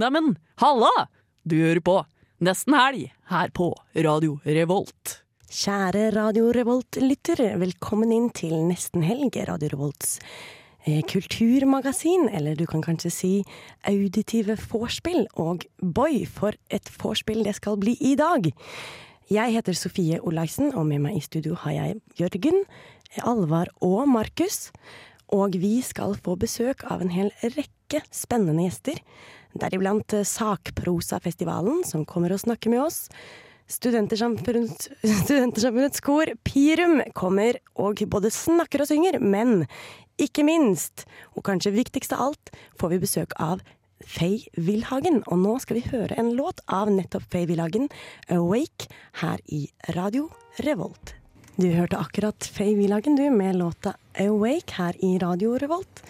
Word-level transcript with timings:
Neimen, 0.00 0.38
halla! 0.62 1.10
Du 1.44 1.58
hører 1.60 1.82
på 1.84 1.94
Nesten 2.40 2.72
Helg 2.72 3.10
her 3.28 3.50
på 3.52 3.66
Radio 3.92 4.38
Revolt. 4.46 5.18
Kjære 5.52 6.06
Radio 6.14 6.46
Revolt-lytter, 6.56 7.42
velkommen 7.60 8.14
inn 8.16 8.30
til 8.32 8.54
Nesten 8.64 9.02
helg, 9.04 9.36
Radio 9.50 9.68
Revolts 9.74 10.14
eh, 10.86 11.02
kulturmagasin, 11.04 12.30
eller 12.32 12.56
du 12.56 12.64
kan 12.70 12.80
kanskje 12.86 13.12
si 13.12 13.32
auditive 13.90 14.56
vorspiel. 14.70 15.26
Og 15.36 15.66
boy, 15.82 16.22
for 16.24 16.56
et 16.72 16.88
vorspiel 17.02 17.44
det 17.44 17.58
skal 17.58 17.76
bli 17.82 17.98
i 18.00 18.14
dag! 18.16 18.48
Jeg 19.28 19.56
heter 19.58 19.76
Sofie 19.76 20.22
Olaisen, 20.24 20.72
og 20.72 20.88
med 20.88 21.04
meg 21.04 21.18
i 21.18 21.26
studio 21.26 21.58
har 21.66 21.76
jeg 21.76 22.00
Jørgen, 22.22 22.64
Alvar 23.20 23.68
og 23.84 24.08
Markus. 24.08 24.70
Og 25.28 25.60
vi 25.60 25.76
skal 25.84 26.16
få 26.16 26.38
besøk 26.40 26.86
av 26.88 27.04
en 27.04 27.12
hel 27.12 27.28
rekke 27.44 28.00
spennende 28.14 28.64
gjester. 28.64 29.04
Deriblant 29.58 30.14
eh, 30.14 30.26
Sakprosafestivalen, 30.26 31.84
som 31.86 32.04
kommer 32.08 32.32
og 32.34 32.40
snakker 32.42 32.70
med 32.72 32.82
oss. 32.84 33.08
Studentersamfunnets, 33.70 36.00
kor, 36.02 36.26
Pirum, 36.46 37.02
kommer 37.14 37.60
og 37.78 38.02
både 38.10 38.30
snakker 38.34 38.82
og 38.82 38.88
synger, 38.90 39.20
men 39.22 39.66
ikke 40.20 40.44
minst, 40.44 41.06
og 41.36 41.44
kanskje 41.46 41.76
viktigst 41.76 42.12
av 42.16 42.20
alt, 42.30 42.50
får 42.80 42.88
vi 42.94 43.04
besøk 43.04 43.30
av 43.40 43.62
Faye 44.06 44.48
Wilhagen. 44.56 45.22
Og 45.28 45.40
nå 45.40 45.56
skal 45.62 45.78
vi 45.78 45.86
høre 45.92 46.18
en 46.20 46.34
låt 46.36 46.60
av 46.66 46.90
nettopp 46.92 47.24
Faye 47.32 47.48
Wilhagen, 47.48 47.88
'Awake', 48.28 48.90
her 49.22 49.38
i 49.46 49.68
Radio 49.96 50.28
Revolt. 50.66 51.14
Du 51.60 51.68
hørte 51.68 52.00
akkurat 52.00 52.40
Faye 52.40 52.76
Wilhagen, 52.76 53.16
du, 53.16 53.30
med 53.30 53.56
låta 53.56 53.94
'Awake' 54.14 54.76
her 54.78 54.94
i 54.98 55.18
Radio 55.18 55.58
Revolt. 55.58 56.02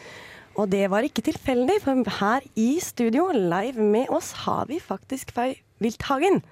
Og 0.60 0.68
det 0.68 0.84
var 0.92 1.06
ikke 1.06 1.22
tilfeldig, 1.24 1.78
for 1.80 2.16
her 2.20 2.44
i 2.60 2.74
studio, 2.84 3.30
live 3.32 3.80
med 3.80 4.10
oss, 4.12 4.32
har 4.44 4.66
vi 4.68 4.76
faktisk 4.82 5.32
Fay 5.32 5.54
Wilthagen. 5.80 6.42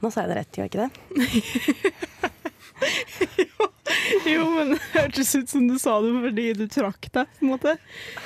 Nå 0.00 0.08
sa 0.08 0.24
jeg 0.24 0.30
det 0.30 0.38
rett, 0.38 0.56
gjør 0.56 0.64
jeg 0.64 0.72
ikke 0.72 0.84
det? 0.86 0.90
Jo, 4.24 4.46
men 4.54 4.70
det 4.72 4.78
hørtes 4.94 5.34
ut 5.36 5.50
som 5.50 5.66
du 5.68 5.74
sa 5.80 5.98
det 6.00 6.12
fordi 6.22 6.44
du 6.56 6.62
trakk 6.72 7.10
deg, 7.12 7.28
på 7.36 7.44
en 7.44 7.50
måte. 7.50 7.74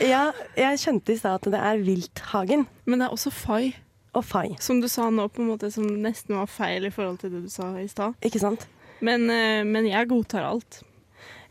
Ja, 0.05 0.29
jeg 0.59 0.79
skjønte 0.83 1.15
i 1.15 1.19
stad 1.19 1.41
at 1.41 1.49
det 1.51 1.59
er 1.61 1.83
Wilthagen 1.83 2.67
Men 2.87 3.01
det 3.01 3.09
er 3.09 3.17
også 3.17 3.33
Fay. 3.35 3.73
og 4.15 4.23
Fay. 4.29 4.55
som 4.63 4.79
du 4.79 4.87
sa 4.87 5.09
nå, 5.11 5.27
på 5.35 5.43
en 5.43 5.51
måte 5.51 5.73
som 5.75 5.89
nesten 6.05 6.37
var 6.39 6.47
feil 6.47 6.87
i 6.87 6.93
forhold 6.95 7.19
til 7.25 7.35
det 7.35 7.43
du 7.49 7.51
sa 7.51 7.73
i 7.81 7.89
stad. 7.91 8.15
ikke 8.23 8.43
sant? 8.43 8.69
Men, 9.03 9.27
eh, 9.33 9.65
men 9.67 9.89
jeg 9.91 10.07
godtar 10.13 10.47
alt. 10.47 10.85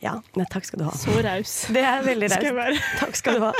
Ja, 0.03 0.17
nei, 0.35 0.43
takk 0.51 0.65
skal 0.67 0.81
du 0.81 0.85
ha. 0.89 0.91
Så 0.99 1.13
raus 1.23 1.51
Det 1.75 1.83
er 1.87 2.01
veldig 2.03 2.27
raus 2.33 2.47
raust. 2.57 2.87
Takk 2.99 3.15
skal 3.15 3.37
du 3.39 3.45
ha. 3.45 3.51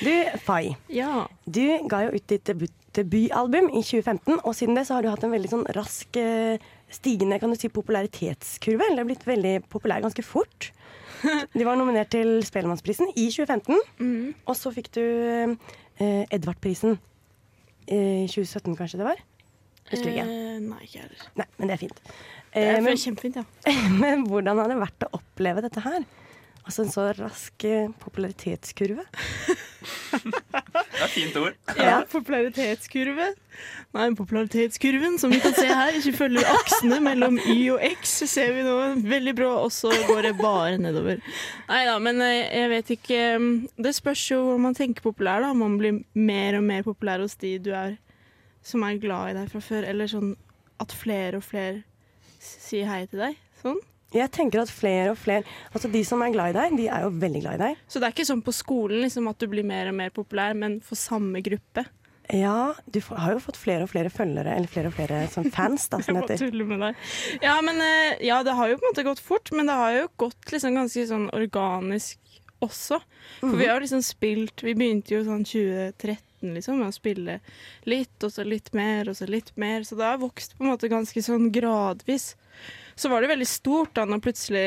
Du, 0.00 0.10
Fay. 0.42 0.72
Ja. 0.90 1.26
Du 1.46 1.62
ga 1.92 2.00
jo 2.08 2.16
ut 2.16 2.26
ditt 2.32 2.42
debut, 2.48 2.72
debutalbum 2.98 3.68
i 3.70 3.84
2015, 3.86 4.40
og 4.42 4.56
siden 4.58 4.74
det 4.78 4.82
så 4.88 4.96
har 4.98 5.06
du 5.06 5.10
hatt 5.12 5.22
en 5.28 5.30
veldig 5.36 5.52
sånn 5.52 5.62
rask 5.76 6.18
eh, 6.18 6.58
stigende 6.90 7.38
kan 7.38 7.54
du 7.54 7.58
si, 7.60 7.70
popularitetskurve. 7.70 8.88
Eller 8.90 9.06
blitt 9.06 9.22
veldig 9.30 9.60
populær 9.70 10.02
ganske 10.04 10.26
fort. 10.26 10.72
Du 11.52 11.60
var 11.68 11.76
nominert 11.76 12.08
til 12.14 12.38
Spellemannsprisen 12.48 13.10
i 13.12 13.26
2015, 13.28 13.76
Mm. 14.00 14.30
og 14.48 14.54
så 14.56 14.70
fikk 14.72 14.86
du 14.96 15.02
eh, 15.04 16.22
Edvardprisen 16.32 16.94
i 17.90 18.24
2017, 18.30 18.72
kanskje 18.78 19.00
det 19.02 19.06
var? 19.10 19.20
Husker 19.90 20.06
du 20.06 20.14
ikke. 20.14 20.24
Eh, 20.24 20.58
nei, 20.64 20.78
ikke 20.86 21.02
heller. 21.02 21.24
Nei, 21.40 21.46
men 21.58 21.68
det 21.70 21.74
er 21.76 21.82
fint. 21.82 22.00
Det 22.54 22.62
Eh, 22.64 22.76
er 22.76 22.82
men, 22.82 22.96
kjempefint, 22.98 23.36
ja. 23.38 23.44
men 24.02 24.24
hvordan 24.26 24.58
har 24.58 24.72
det 24.72 24.80
vært 24.80 25.06
å 25.06 25.12
oppleve 25.20 25.62
dette 25.62 25.82
her? 25.84 26.02
Altså 26.66 26.84
en 26.84 26.90
så 26.92 27.04
rask 27.16 27.64
eh, 27.64 27.88
popularitetskurve. 28.02 29.04
Det 30.10 31.00
er 31.00 31.04
et 31.06 31.12
fint 31.14 31.36
ord. 31.40 31.54
Ja, 31.78 32.02
popularitetskurve. 32.10 33.30
Nei, 33.96 34.08
popularitetskurven 34.18 35.16
som 35.18 35.32
vi 35.32 35.38
kan 35.40 35.54
se 35.56 35.64
her, 35.66 35.96
ikke 35.96 36.12
følger 36.18 36.50
aksene 36.52 36.98
mellom 37.02 37.38
Y 37.40 37.70
og 37.72 37.80
X, 37.86 38.12
ser 38.28 38.52
vi 38.58 38.64
nå 38.66 38.74
veldig 39.08 39.34
bra, 39.38 39.48
og 39.64 39.72
så 39.72 39.90
går 40.10 40.28
det 40.28 40.34
bare 40.38 40.76
nedover. 40.82 41.22
Nei 41.70 41.80
da, 41.88 41.96
men 42.02 42.20
eh, 42.26 42.42
jeg 42.60 42.70
vet 42.74 42.92
ikke 42.96 43.20
mm, 43.40 43.50
Det 43.86 43.94
spørs 43.96 44.26
jo 44.34 44.40
om 44.56 44.68
man 44.68 44.76
tenker 44.76 45.06
populær, 45.06 45.46
da. 45.46 45.54
Om 45.54 45.64
man 45.64 45.78
blir 45.80 46.02
mer 46.18 46.58
og 46.60 46.66
mer 46.68 46.84
populær 46.86 47.24
hos 47.24 47.38
de 47.40 47.56
du 47.62 47.72
er 47.72 47.96
som 48.66 48.84
er 48.84 49.00
glad 49.00 49.32
i 49.32 49.38
deg 49.38 49.48
fra 49.54 49.62
før, 49.64 49.86
eller 49.88 50.10
sånn 50.12 50.34
at 50.80 50.92
flere 50.92 51.40
og 51.40 51.46
flere 51.46 51.80
s- 52.40 52.56
sier 52.70 52.86
hei 52.90 53.04
til 53.06 53.20
deg. 53.26 53.36
Sånn. 53.62 53.78
Jeg 54.10 54.30
tenker 54.34 54.64
at 54.64 54.70
flere 54.74 55.12
og 55.12 55.18
flere 55.22 55.44
Altså 55.70 55.86
de 55.92 56.00
som 56.02 56.18
er 56.26 56.32
glad 56.34 56.50
i 56.50 56.56
deg, 56.58 56.72
de 56.80 56.88
er 56.90 57.04
jo 57.04 57.12
veldig 57.14 57.42
glad 57.44 57.60
i 57.60 57.62
deg. 57.68 57.76
Så 57.86 58.00
det 58.02 58.08
er 58.08 58.14
ikke 58.16 58.26
sånn 58.26 58.42
på 58.42 58.54
skolen 58.56 59.04
liksom, 59.04 59.28
at 59.30 59.38
du 59.38 59.46
blir 59.52 59.62
mer 59.68 59.86
og 59.92 59.94
mer 59.94 60.10
populær, 60.10 60.56
men 60.58 60.80
for 60.82 60.98
samme 60.98 61.38
gruppe. 61.46 61.84
Ja, 62.32 62.74
du 62.90 62.98
har 63.10 63.32
jo 63.34 63.38
fått 63.42 63.56
flere 63.58 63.82
og 63.86 63.90
flere 63.90 64.10
følgere, 64.10 64.52
eller 64.56 64.70
flere 64.70 64.86
og 64.90 64.94
flere 64.94 65.20
sånn 65.30 65.48
fans, 65.54 65.88
da, 65.90 65.98
som 66.02 66.14
Jeg 66.18 66.26
det 66.26 66.36
heter. 66.38 66.50
tuller 66.50 66.68
med 66.72 66.80
deg. 66.80 66.94
Ja, 67.42 67.56
men 67.60 67.78
eh, 67.82 68.18
ja, 68.26 68.42
det 68.46 68.54
har 68.58 68.68
jo 68.70 68.76
på 68.78 68.86
en 68.86 68.92
måte 68.92 69.06
gått 69.06 69.22
fort, 69.22 69.50
men 69.54 69.66
det 69.70 69.74
har 69.78 69.92
jo 69.96 70.04
gått 70.26 70.52
liksom 70.54 70.74
ganske 70.78 71.06
sånn 71.10 71.28
organisk 71.34 72.18
også. 72.62 73.00
For 73.40 73.56
vi 73.56 73.66
har 73.66 73.78
jo 73.78 73.84
liksom 73.86 74.02
spilt 74.04 74.62
Vi 74.66 74.74
begynte 74.76 75.14
jo 75.16 75.22
sånn 75.24 75.46
2013 75.46 76.18
liksom 76.42 76.80
med 76.80 76.90
å 76.90 76.96
spille 76.96 77.38
litt, 77.88 78.16
og 78.24 78.32
så 78.32 78.44
litt 78.46 78.72
mer, 78.76 79.10
og 79.10 79.18
så 79.18 79.28
litt 79.30 79.52
mer. 79.60 79.84
Så 79.86 79.98
det 79.98 80.08
har 80.08 80.20
vokst 80.22 80.56
på 80.56 80.64
en 80.64 80.72
måte 80.72 80.90
ganske 80.92 81.22
sånn 81.24 81.50
gradvis. 81.54 82.34
Så 82.96 83.12
var 83.12 83.22
det 83.22 83.32
veldig 83.32 83.48
stort 83.48 83.94
da 83.96 84.06
når 84.08 84.24
plutselig 84.24 84.66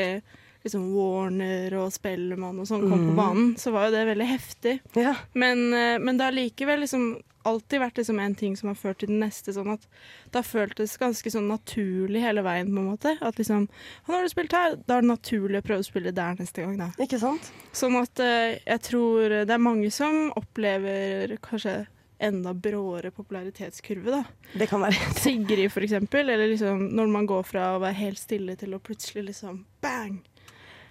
liksom 0.64 0.88
Warner 0.94 1.76
og 1.82 1.92
Spellemann 1.94 2.58
og 2.62 2.68
sånn 2.68 2.88
kom 2.88 3.06
på 3.10 3.14
banen. 3.18 3.52
Så 3.60 3.72
var 3.74 3.88
jo 3.88 3.94
det 3.96 4.06
veldig 4.10 4.26
heftig. 4.30 4.78
Ja. 4.96 5.14
Men, 5.32 5.66
eh, 5.72 5.98
men 6.00 6.18
det 6.18 6.28
har 6.28 6.36
likevel 6.36 6.84
liksom 6.84 7.14
alltid 7.44 7.80
vært 7.82 7.98
liksom 8.00 8.20
en 8.20 8.34
ting 8.34 8.56
som 8.56 8.70
har 8.70 8.78
ført 8.80 9.02
til 9.02 9.10
den 9.12 9.20
neste. 9.20 9.52
Sånn 9.52 9.74
at 9.74 9.84
det 10.32 10.40
har 10.40 10.46
føltes 10.48 10.96
ganske 11.00 11.30
sånn 11.30 11.50
naturlig 11.50 12.22
hele 12.24 12.44
veien. 12.44 12.72
på 12.72 12.80
en 12.80 12.88
måte. 12.88 13.16
At 13.20 13.36
liksom 13.36 13.68
«Å, 13.68 14.08
'Nå 14.08 14.14
har 14.14 14.22
du 14.22 14.28
spilt 14.32 14.52
her, 14.52 14.76
da 14.86 14.96
er 14.96 15.02
det 15.02 15.10
naturlig 15.10 15.60
å 15.60 15.66
prøve 15.66 15.84
å 15.84 15.90
spille 15.90 16.12
der 16.12 16.34
neste 16.40 16.64
gang', 16.64 16.78
da. 16.78 16.90
Ikke 16.98 17.20
sant? 17.20 17.52
Sånn 17.72 18.00
at 18.00 18.18
eh, 18.18 18.58
jeg 18.64 18.80
tror 18.80 19.44
det 19.44 19.50
er 19.50 19.58
mange 19.58 19.92
som 19.92 20.32
opplever 20.36 21.36
kanskje 21.44 21.86
enda 22.18 22.54
bråere 22.54 23.10
popularitetskurve, 23.10 24.10
da. 24.10 24.24
Det 24.54 24.68
kan 24.70 24.80
være. 24.80 24.96
Sigrid, 25.20 25.70
for 25.72 25.84
eksempel. 25.84 26.28
Eller 26.28 26.48
liksom 26.48 26.88
når 26.96 27.10
man 27.12 27.26
går 27.26 27.42
fra 27.42 27.74
å 27.74 27.82
være 27.82 28.00
helt 28.00 28.18
stille 28.18 28.56
til 28.56 28.74
å 28.74 28.80
plutselig 28.80 29.28
liksom 29.28 29.66
bang. 29.84 30.22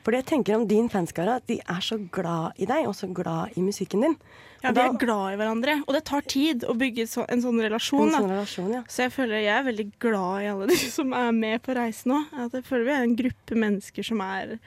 For 0.04 0.12
jeg 0.18 0.26
tenker 0.28 0.58
om 0.58 0.66
din 0.68 0.90
fanskare, 0.92 1.38
at 1.40 1.46
de 1.48 1.60
er 1.64 1.80
så 1.84 1.96
glad 2.12 2.58
i 2.60 2.66
deg, 2.68 2.88
og 2.90 2.96
så 2.98 3.08
glad 3.16 3.56
i 3.58 3.62
musikken 3.64 4.02
din. 4.04 4.18
Ja, 4.64 4.72
da- 4.72 4.90
er 4.90 4.98
glad 5.00 5.34
i 5.34 5.38
hverandre, 5.40 5.78
og 5.88 5.94
det 5.96 6.04
tar 6.06 6.22
tid 6.28 6.64
å 6.68 6.76
bygge 6.76 7.06
så, 7.08 7.26
en 7.30 7.42
sånn 7.44 7.60
relasjon. 7.60 8.08
En 8.10 8.22
sånn 8.22 8.30
relasjon, 8.32 8.72
ja. 8.74 8.84
Så 8.88 9.04
jeg 9.08 9.12
føler 9.16 9.42
jeg 9.44 9.56
er 9.58 9.64
veldig 9.72 9.86
glad 10.00 10.44
i 10.44 10.48
alle 10.52 10.68
de 10.68 10.76
som 10.98 11.14
er 11.14 11.32
med 11.36 11.62
på 11.64 11.76
reisen 11.76 12.12
nå. 12.14 12.22
Jeg 12.54 12.64
føler 12.68 12.86
vi 12.88 12.96
er 12.98 13.04
en 13.08 13.16
gruppe 13.16 13.56
mennesker 13.66 14.04
som 14.04 14.22
er 14.22 14.58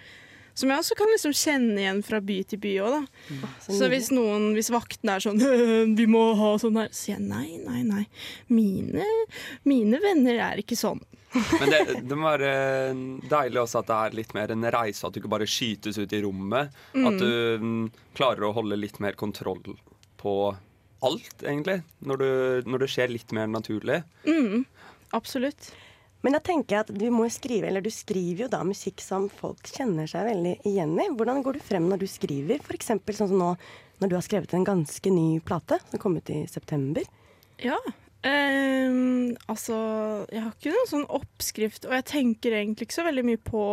Som 0.56 0.70
jeg 0.72 0.78
også 0.80 0.97
kan 0.97 1.10
liksom 1.12 1.32
kjenne 1.36 1.76
igjen 1.82 1.98
fra 2.03 2.18
by 2.24 2.42
til 2.48 2.58
by 2.58 2.70
Også, 2.80 3.00
da. 3.28 3.48
Så 3.60 3.74
Så 3.76 3.88
hvis 3.92 4.06
noen, 4.10 4.54
hvis 4.56 4.70
vakten 4.72 5.10
er 5.12 5.20
sånn 5.20 5.97
Vi 5.97 6.06
må 6.08 6.34
ha 6.38 6.54
sånn 6.56 6.78
her, 6.80 6.88
så 6.88 6.97
sier 7.10 7.18
jeg 7.18 7.28
nei, 7.28 7.58
nei, 7.60 7.82
nei. 7.84 8.06
Mine, 8.48 9.04
mine 9.68 10.00
venner 10.00 10.41
er 10.53 10.56
ikke 10.64 10.76
sånn. 10.80 11.03
Men 11.60 11.72
det, 11.72 11.80
det 12.08 12.19
må 12.19 12.28
være 12.30 12.52
deilig 13.30 13.62
også 13.62 13.82
at 13.82 13.91
det 13.91 13.97
er 13.97 14.19
litt 14.20 14.36
mer 14.36 14.52
en 14.54 14.69
reise, 14.76 15.06
at 15.06 15.14
du 15.14 15.20
ikke 15.22 15.32
bare 15.36 15.48
skytes 15.50 15.98
ut 15.98 16.14
i 16.16 16.22
rommet. 16.24 16.76
At 16.97 17.19
du 17.20 17.32
mm, 17.62 17.82
klarer 18.19 18.48
å 18.48 18.54
holde 18.56 18.78
litt 18.80 19.00
mer 19.02 19.19
kontroll 19.19 19.76
på 20.20 20.36
alt, 21.06 21.42
egentlig. 21.42 21.80
Når, 21.98 22.22
du, 22.22 22.70
når 22.70 22.84
det 22.84 22.92
skjer 22.92 23.12
litt 23.12 23.34
mer 23.36 23.50
naturlig. 23.50 24.02
Absolutt. 25.16 25.70
Men 26.24 26.34
da 26.34 26.41
tenker 26.42 26.74
jeg 26.74 26.86
at 26.86 26.94
du 26.98 27.04
må 27.14 27.28
skrive, 27.30 27.68
eller 27.68 27.84
du 27.84 27.91
skriver 27.92 28.47
jo 28.47 28.50
da 28.50 28.62
musikk 28.66 29.03
som 29.04 29.28
folk 29.30 29.68
kjenner 29.70 30.08
seg 30.10 30.26
veldig 30.26 30.54
igjen 30.66 30.97
i. 30.98 31.10
Hvordan 31.14 31.42
går 31.44 31.58
du 31.58 31.62
frem 31.62 31.86
når 31.91 32.03
du 32.03 32.08
skriver? 32.10 32.64
Eksempel 32.74 33.14
sånn 33.14 33.30
som 33.30 33.38
nå, 33.42 33.53
når 34.00 34.10
du 34.10 34.16
har 34.18 34.24
skrevet 34.26 34.56
en 34.56 34.66
ganske 34.66 35.12
ny 35.12 35.28
plate 35.47 35.78
som 35.84 36.03
kom 36.03 36.18
ut 36.18 36.32
i 36.34 36.41
september. 36.50 37.06
Ja. 37.62 37.78
Ehm, 38.28 39.37
altså, 39.51 39.77
jeg 40.33 40.43
har 40.43 40.53
ikke 40.55 40.75
noen 40.75 40.91
sånn 40.91 41.07
oppskrift, 41.19 41.87
og 41.89 41.95
jeg 41.97 42.09
tenker 42.13 42.59
egentlig 42.59 42.89
ikke 42.89 42.99
så 42.99 43.07
veldig 43.07 43.25
mye 43.31 43.43
på 43.43 43.65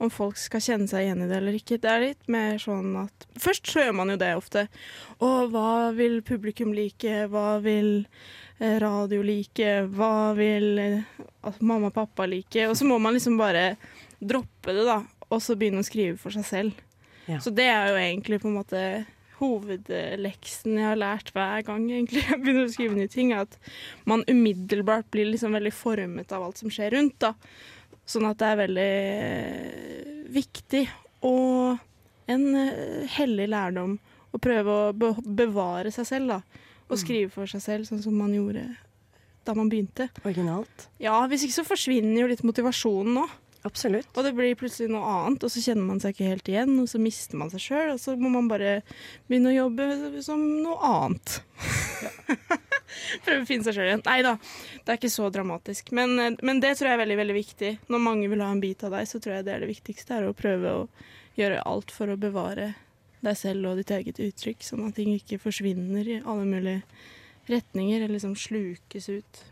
om 0.00 0.08
folk 0.12 0.38
skal 0.40 0.62
kjenne 0.64 0.88
seg 0.88 1.04
igjen 1.04 1.24
i 1.24 1.28
det 1.28 1.36
eller 1.36 1.56
ikke. 1.58 1.76
Det 1.80 1.90
er 1.92 2.04
litt 2.06 2.30
mer 2.32 2.60
sånn 2.60 2.94
at 3.02 3.26
Først 3.40 3.68
så 3.68 3.84
gjør 3.84 3.96
man 3.98 4.12
jo 4.12 4.18
det 4.20 4.30
ofte. 4.36 4.66
Og 5.24 5.52
hva 5.52 5.90
vil 5.96 6.20
publikum 6.24 6.72
like? 6.76 7.26
Hva 7.32 7.58
vil 7.64 8.06
eh, 8.58 8.78
radio 8.80 9.20
like? 9.24 9.70
Hva 9.92 10.32
vil 10.36 10.70
altså, 10.80 11.60
mamma 11.60 11.90
og 11.92 11.96
pappa 11.96 12.28
like? 12.28 12.64
Og 12.68 12.76
så 12.80 12.88
må 12.88 12.96
man 13.00 13.16
liksom 13.16 13.36
bare 13.40 13.74
droppe 14.20 14.72
det, 14.76 14.84
da, 14.88 15.02
og 15.28 15.40
så 15.44 15.56
begynne 15.56 15.84
å 15.84 15.88
skrive 15.88 16.16
for 16.20 16.32
seg 16.36 16.48
selv. 16.48 16.84
Ja. 17.28 17.38
Så 17.40 17.52
det 17.54 17.68
er 17.68 17.92
jo 17.92 18.00
egentlig 18.00 18.40
på 18.42 18.48
en 18.48 18.56
måte 18.56 18.82
hovedleksen 19.40 20.78
jeg 20.78 20.86
har 20.86 21.00
lært 21.00 21.32
hver 21.34 21.64
gang 21.66 21.86
egentlig 21.88 22.24
jeg 22.26 22.40
begynner 22.42 22.68
å 22.68 22.72
skrive 22.72 22.96
nye 22.98 23.10
ting, 23.10 23.34
er 23.34 23.46
at 23.46 23.58
man 24.08 24.24
umiddelbart 24.30 25.10
blir 25.12 25.30
liksom 25.30 25.56
veldig 25.56 25.74
formet 25.74 26.34
av 26.36 26.46
alt 26.46 26.60
som 26.60 26.72
skjer 26.72 26.94
rundt. 26.96 27.18
da. 27.22 27.34
Sånn 28.08 28.28
at 28.28 28.40
det 28.40 28.50
er 28.50 28.60
veldig 28.64 28.90
eh, 28.90 30.20
viktig 30.34 30.84
og 31.26 31.80
en 32.30 32.46
eh, 32.58 33.08
hellig 33.18 33.48
lærdom 33.50 33.98
å 34.30 34.38
prøve 34.42 34.76
å 34.76 35.14
bevare 35.24 35.92
seg 35.94 36.08
selv. 36.08 36.36
da. 36.36 36.68
Og 36.90 36.98
skrive 36.98 37.30
for 37.30 37.50
seg 37.50 37.62
selv, 37.62 37.86
sånn 37.86 38.02
som 38.02 38.16
man 38.18 38.32
gjorde 38.34 38.66
da 39.46 39.54
man 39.56 39.70
begynte. 39.72 40.08
Originalt. 40.24 40.88
Ja, 41.00 41.16
hvis 41.30 41.46
ikke 41.46 41.60
så 41.60 41.66
forsvinner 41.66 42.22
jo 42.22 42.28
litt 42.30 42.44
motivasjonen 42.46 43.16
nå. 43.16 43.26
Absolutt. 43.68 44.08
Og 44.16 44.24
det 44.24 44.32
blir 44.32 44.56
plutselig 44.56 44.88
noe 44.88 45.04
annet, 45.04 45.44
og 45.44 45.52
så 45.52 45.60
kjenner 45.60 45.84
man 45.84 45.98
seg 46.00 46.14
ikke 46.14 46.30
helt 46.30 46.48
igjen, 46.48 46.72
og 46.80 46.88
så 46.88 47.00
mister 47.02 47.36
man 47.36 47.50
seg 47.52 47.60
sjøl, 47.60 47.90
og 47.92 48.00
så 48.00 48.14
må 48.16 48.30
man 48.32 48.48
bare 48.48 48.78
begynne 49.28 49.52
å 49.52 49.56
jobbe 49.58 50.22
som 50.24 50.40
noe 50.64 50.78
annet. 50.88 51.34
Prøve 53.26 53.42
å 53.42 53.48
finne 53.48 53.66
seg 53.66 53.76
sjøl 53.76 53.90
igjen. 53.90 54.04
Nei 54.06 54.18
da, 54.24 54.34
det 54.80 54.94
er 54.94 55.00
ikke 55.00 55.12
så 55.12 55.28
dramatisk. 55.34 55.92
Men, 55.96 56.38
men 56.40 56.64
det 56.64 56.72
tror 56.78 56.88
jeg 56.88 56.96
er 56.96 57.02
veldig, 57.04 57.20
veldig 57.20 57.36
viktig. 57.36 57.72
Når 57.92 58.04
mange 58.08 58.32
vil 58.32 58.44
ha 58.44 58.48
en 58.54 58.64
bit 58.64 58.86
av 58.88 58.96
deg, 58.96 59.08
så 59.12 59.20
tror 59.20 59.36
jeg 59.36 59.48
det 59.48 59.56
er 59.56 59.64
det 59.66 59.72
viktigste, 59.74 60.16
er 60.16 60.30
å 60.30 60.36
prøve 60.36 60.74
å 60.80 60.82
gjøre 61.36 61.62
alt 61.68 61.92
for 61.92 62.10
å 62.10 62.18
bevare 62.20 62.72
deg 63.20 63.36
selv 63.36 63.68
og 63.68 63.80
ditt 63.80 63.92
eget 63.92 64.24
uttrykk, 64.24 64.64
sånn 64.64 64.86
at 64.88 64.96
ting 64.96 65.12
ikke 65.12 65.40
forsvinner 65.42 66.08
i 66.08 66.22
alle 66.24 66.48
mulige 66.48 66.80
retninger, 67.50 68.00
eller 68.00 68.16
liksom 68.16 68.36
slukes 68.40 69.10
ut. 69.12 69.42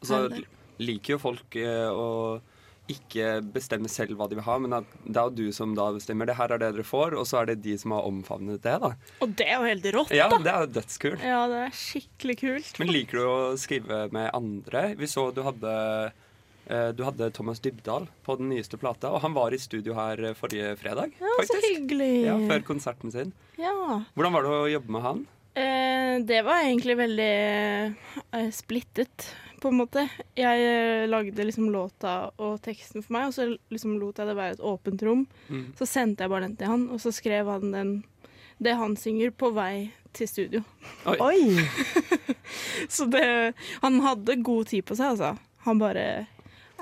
Altså, 0.00 0.24
så 0.26 0.82
liker 0.82 1.14
jo 1.14 1.22
folk 1.22 1.58
eh, 1.60 1.86
å 1.86 2.40
ikke 2.92 3.40
bestemmer 3.54 3.90
selv 3.92 4.16
hva 4.18 4.26
de 4.30 4.36
vil 4.38 4.44
ha, 4.46 4.56
men 4.62 4.76
at 4.80 4.94
det 5.04 5.16
er 5.16 5.28
jo 5.30 5.36
du 5.38 5.56
som 5.56 5.74
da 5.78 5.88
bestemmer. 5.96 6.28
Det 6.28 6.36
her 6.38 6.54
er 6.54 6.62
det 6.62 6.70
dere 6.76 6.86
får, 6.86 7.16
og 7.18 7.26
så 7.28 7.40
er 7.40 7.50
det 7.50 7.60
de 7.64 7.76
som 7.80 7.94
har 7.96 8.06
omfavnet 8.08 8.62
det, 8.64 8.76
da. 8.82 8.92
Og 9.24 9.36
det 9.38 9.46
er 9.48 9.56
jo 9.58 9.68
helt 9.70 9.90
rått, 9.96 10.14
Ja, 10.16 10.28
det 10.34 10.52
er 10.52 10.66
jo 10.66 10.72
dødskult. 10.78 11.24
Ja, 11.26 11.42
det 11.50 11.60
er 11.66 11.76
skikkelig 11.82 12.36
kult. 12.42 12.72
Men 12.82 12.92
liker 12.94 13.20
du 13.20 13.24
å 13.28 13.38
skrive 13.60 14.02
med 14.14 14.30
andre? 14.36 14.84
Vi 15.00 15.08
så 15.10 15.28
du 15.34 15.42
hadde 15.46 15.74
eh, 16.66 16.90
du 16.96 17.02
hadde 17.06 17.30
Thomas 17.36 17.62
Dybdahl 17.64 18.06
på 18.26 18.38
den 18.40 18.50
nyeste 18.52 18.78
plata, 18.80 19.10
og 19.14 19.22
han 19.24 19.34
var 19.36 19.54
i 19.54 19.60
studio 19.62 19.96
her 19.98 20.22
eh, 20.30 20.36
forrige 20.38 20.76
fredag. 20.80 21.16
Ja, 21.20 21.36
så 21.48 21.58
hyggelig. 21.66 22.12
Ja, 22.28 22.38
Før 22.50 22.64
konserten 22.74 23.14
sin. 23.14 23.34
Ja. 23.60 23.74
Hvordan 24.14 24.34
var 24.36 24.46
det 24.46 24.56
å 24.56 24.72
jobbe 24.78 24.98
med 24.98 25.06
han? 25.06 25.28
Eh, 25.58 26.20
det 26.22 26.44
var 26.46 26.62
egentlig 26.62 26.94
veldig 27.00 27.32
eh, 27.34 28.50
splittet, 28.54 29.32
på 29.60 29.70
en 29.70 29.78
måte. 29.80 30.06
Jeg 30.38 30.64
eh, 30.66 31.06
lagde 31.10 31.46
liksom 31.46 31.70
låta 31.72 32.30
og 32.40 32.60
teksten 32.64 33.04
for 33.04 33.16
meg, 33.16 33.28
og 33.28 33.36
så 33.36 33.48
liksom 33.72 33.98
lot 34.00 34.20
jeg 34.20 34.30
det 34.30 34.36
være 34.38 34.56
et 34.56 34.64
åpent 34.72 35.04
rom. 35.06 35.26
Mm. 35.48 35.66
Så 35.78 35.88
sendte 35.88 36.24
jeg 36.24 36.32
bare 36.32 36.48
den 36.48 36.56
til 36.60 36.72
han, 36.72 36.88
og 36.90 37.02
så 37.02 37.12
skrev 37.14 37.50
han 37.52 37.74
den, 37.74 37.94
det 38.58 38.76
han 38.80 38.96
synger, 38.98 39.32
på 39.36 39.52
vei 39.56 39.90
til 40.16 40.28
studio. 40.28 40.62
Oi! 41.06 41.56
Så 42.90 43.06
det 43.06 43.52
Han 43.82 44.00
hadde 44.02 44.40
god 44.42 44.70
tid 44.72 44.82
på 44.82 44.96
seg, 44.98 45.14
altså. 45.14 45.36
Han 45.66 45.78
bare 45.78 46.26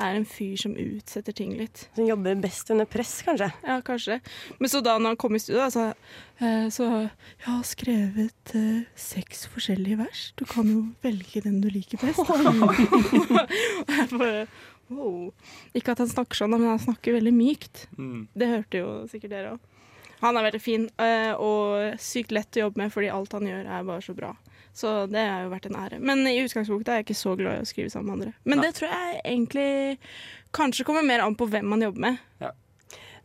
er 0.01 0.17
en 0.19 0.27
fyr 0.29 0.57
som 0.61 0.75
utsetter 0.79 1.35
ting 1.37 1.55
litt. 1.59 1.87
Som 1.97 2.07
jobber 2.09 2.39
best 2.43 2.71
under 2.75 2.89
press, 2.89 3.19
kanskje. 3.27 3.51
Ja, 3.67 3.79
kanskje. 3.85 4.19
Men 4.59 4.73
så 4.73 4.83
da 4.85 4.97
når 4.99 5.15
han 5.15 5.21
kom 5.21 5.37
i 5.37 5.43
studio, 5.43 5.67
så, 5.75 5.93
eh, 6.41 6.69
så 6.75 6.89
Jeg 6.89 7.47
har 7.47 7.63
skrevet 7.63 8.55
eh, 8.55 8.83
seks 8.95 9.47
forskjellige 9.53 9.99
vers. 9.99 10.33
Du 10.37 10.45
kan 10.45 10.69
jo 10.69 10.85
velge 11.03 11.43
den 11.45 11.61
du 11.61 11.71
liker 11.71 11.99
best. 12.03 12.19
og 12.29 13.93
jeg 13.95 14.09
bare 14.15 14.47
wow. 14.89 15.33
Ikke 15.75 15.93
at 15.93 16.03
han 16.03 16.11
snakker 16.11 16.43
sånn, 16.43 16.55
men 16.57 16.69
han 16.71 16.83
snakker 16.83 17.19
veldig 17.19 17.35
mykt. 17.35 17.89
Mm. 17.99 18.29
Det 18.35 18.53
hørte 18.53 18.83
jo 18.83 18.93
sikkert 19.11 19.35
dere 19.35 19.57
òg. 19.57 19.75
Han 20.21 20.35
er 20.35 20.49
veldig 20.49 20.61
fin 20.63 20.89
eh, 20.99 21.33
og 21.39 21.99
sykt 22.03 22.33
lett 22.35 22.57
å 22.59 22.67
jobbe 22.67 22.83
med, 22.83 22.93
fordi 22.95 23.11
alt 23.15 23.35
han 23.37 23.47
gjør 23.47 23.69
er 23.71 23.87
bare 23.87 24.03
så 24.03 24.15
bra. 24.19 24.33
Så 24.79 24.93
det 25.11 25.25
har 25.27 25.43
jo 25.43 25.51
vært 25.51 25.67
en 25.67 25.79
ære. 25.81 25.99
Men 25.99 26.23
i 26.31 26.37
utgangspunktet 26.45 26.93
er 26.93 27.01
jeg 27.01 27.09
ikke 27.09 27.19
så 27.19 27.33
glad 27.39 27.59
i 27.59 27.65
å 27.65 27.69
skrive 27.69 27.91
sammen 27.91 28.13
med 28.13 28.19
andre. 28.19 28.35
Men 28.47 28.61
Nei. 28.61 28.67
det 28.69 28.77
tror 28.79 28.93
jeg 28.95 29.23
egentlig 29.25 29.71
kanskje 30.55 30.87
kommer 30.87 31.03
mer 31.07 31.25
an 31.25 31.35
på 31.39 31.49
hvem 31.51 31.67
man 31.73 31.83
jobber 31.83 32.05
med. 32.07 32.21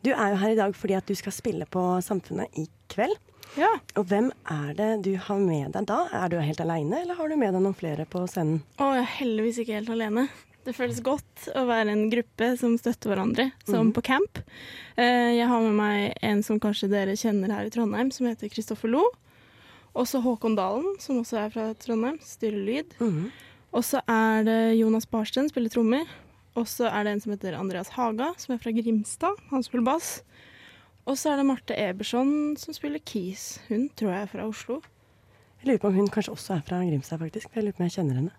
Du 0.04 0.10
er 0.12 0.34
jo 0.34 0.40
her 0.42 0.52
i 0.52 0.58
dag 0.58 0.74
fordi 0.76 0.96
at 0.98 1.06
du 1.08 1.14
skal 1.16 1.32
spille 1.32 1.64
på 1.70 1.82
Samfunnet 2.04 2.58
i 2.60 2.66
kveld. 2.92 3.14
Ja. 3.56 3.70
Og 3.96 4.08
hvem 4.10 4.32
er 4.50 4.74
det 4.76 4.88
du 5.06 5.12
har 5.28 5.38
med 5.40 5.70
deg 5.76 5.86
da? 5.88 6.00
Er 6.24 6.32
du 6.32 6.40
helt 6.42 6.60
aleine, 6.60 7.04
eller 7.04 7.14
har 7.16 7.30
du 7.30 7.36
med 7.38 7.54
deg 7.54 7.62
noen 7.62 7.76
flere 7.78 8.04
på 8.10 8.24
scenen? 8.28 8.58
Å, 8.82 8.90
jeg 8.98 9.04
er 9.06 9.12
heldigvis 9.20 9.60
ikke 9.62 9.78
helt 9.78 9.92
alene. 9.94 10.26
Det 10.64 10.74
føles 10.74 10.98
godt 11.04 11.46
å 11.54 11.62
være 11.68 11.92
en 11.94 12.06
gruppe 12.12 12.50
som 12.60 12.74
støtter 12.80 13.12
hverandre, 13.12 13.50
som 13.68 13.92
på 13.94 14.02
camp. 14.04 14.40
Eh, 14.96 15.36
Jeg 15.38 15.46
har 15.50 15.60
med 15.60 15.76
meg 15.76 16.14
en 16.24 16.40
som 16.42 16.58
kanskje 16.60 16.88
dere 16.90 17.14
kjenner 17.20 17.52
her 17.52 17.68
i 17.68 17.72
Trondheim, 17.72 18.10
som 18.12 18.26
heter 18.26 18.50
Kristoffer 18.52 18.90
Lo. 18.90 19.04
Også 19.94 20.20
Håkon 20.24 20.56
Dalen, 20.58 20.96
som 20.98 21.20
også 21.20 21.38
er 21.44 21.50
fra 21.54 21.68
Trondheim, 21.78 22.18
styrer 22.24 22.60
lyd. 22.66 22.94
Mhm. 23.00 23.28
Og 23.74 23.82
så 23.82 24.00
er 24.06 24.44
det 24.46 24.58
Jonas 24.78 25.06
Barsten, 25.10 25.48
spiller 25.50 25.70
trommer. 25.70 26.06
Og 26.54 26.66
så 26.70 26.86
er 26.86 27.02
det 27.04 27.12
en 27.16 27.20
som 27.24 27.32
heter 27.34 27.56
Andreas 27.58 27.88
Haga, 27.96 28.28
som 28.38 28.54
er 28.54 28.60
fra 28.62 28.70
Grimstad. 28.70 29.40
Han 29.50 29.62
spiller 29.66 29.84
bass. 29.88 30.22
Og 31.06 31.18
så 31.18 31.32
er 31.32 31.40
det 31.40 31.46
Marte 31.48 31.74
Eberson, 31.76 32.54
som 32.56 32.74
spiller 32.76 33.02
keys. 33.02 33.58
Hun 33.68 33.88
tror 33.98 34.12
jeg 34.14 34.22
er 34.22 34.30
fra 34.30 34.46
Oslo. 34.46 34.78
Jeg 35.60 35.72
lurer 35.72 35.82
på 35.82 35.90
om 35.90 35.98
hun 35.98 36.08
kanskje 36.08 36.32
også 36.36 36.54
er 36.54 36.62
fra 36.66 36.78
Grimstad, 36.86 37.18
faktisk. 37.18 37.48
for 37.50 37.58
Jeg 37.60 37.64
lurer 37.66 37.76
på 37.76 37.82
om 37.82 37.88
jeg 37.90 37.96
kjenner 37.98 38.14
henne. 38.22 38.30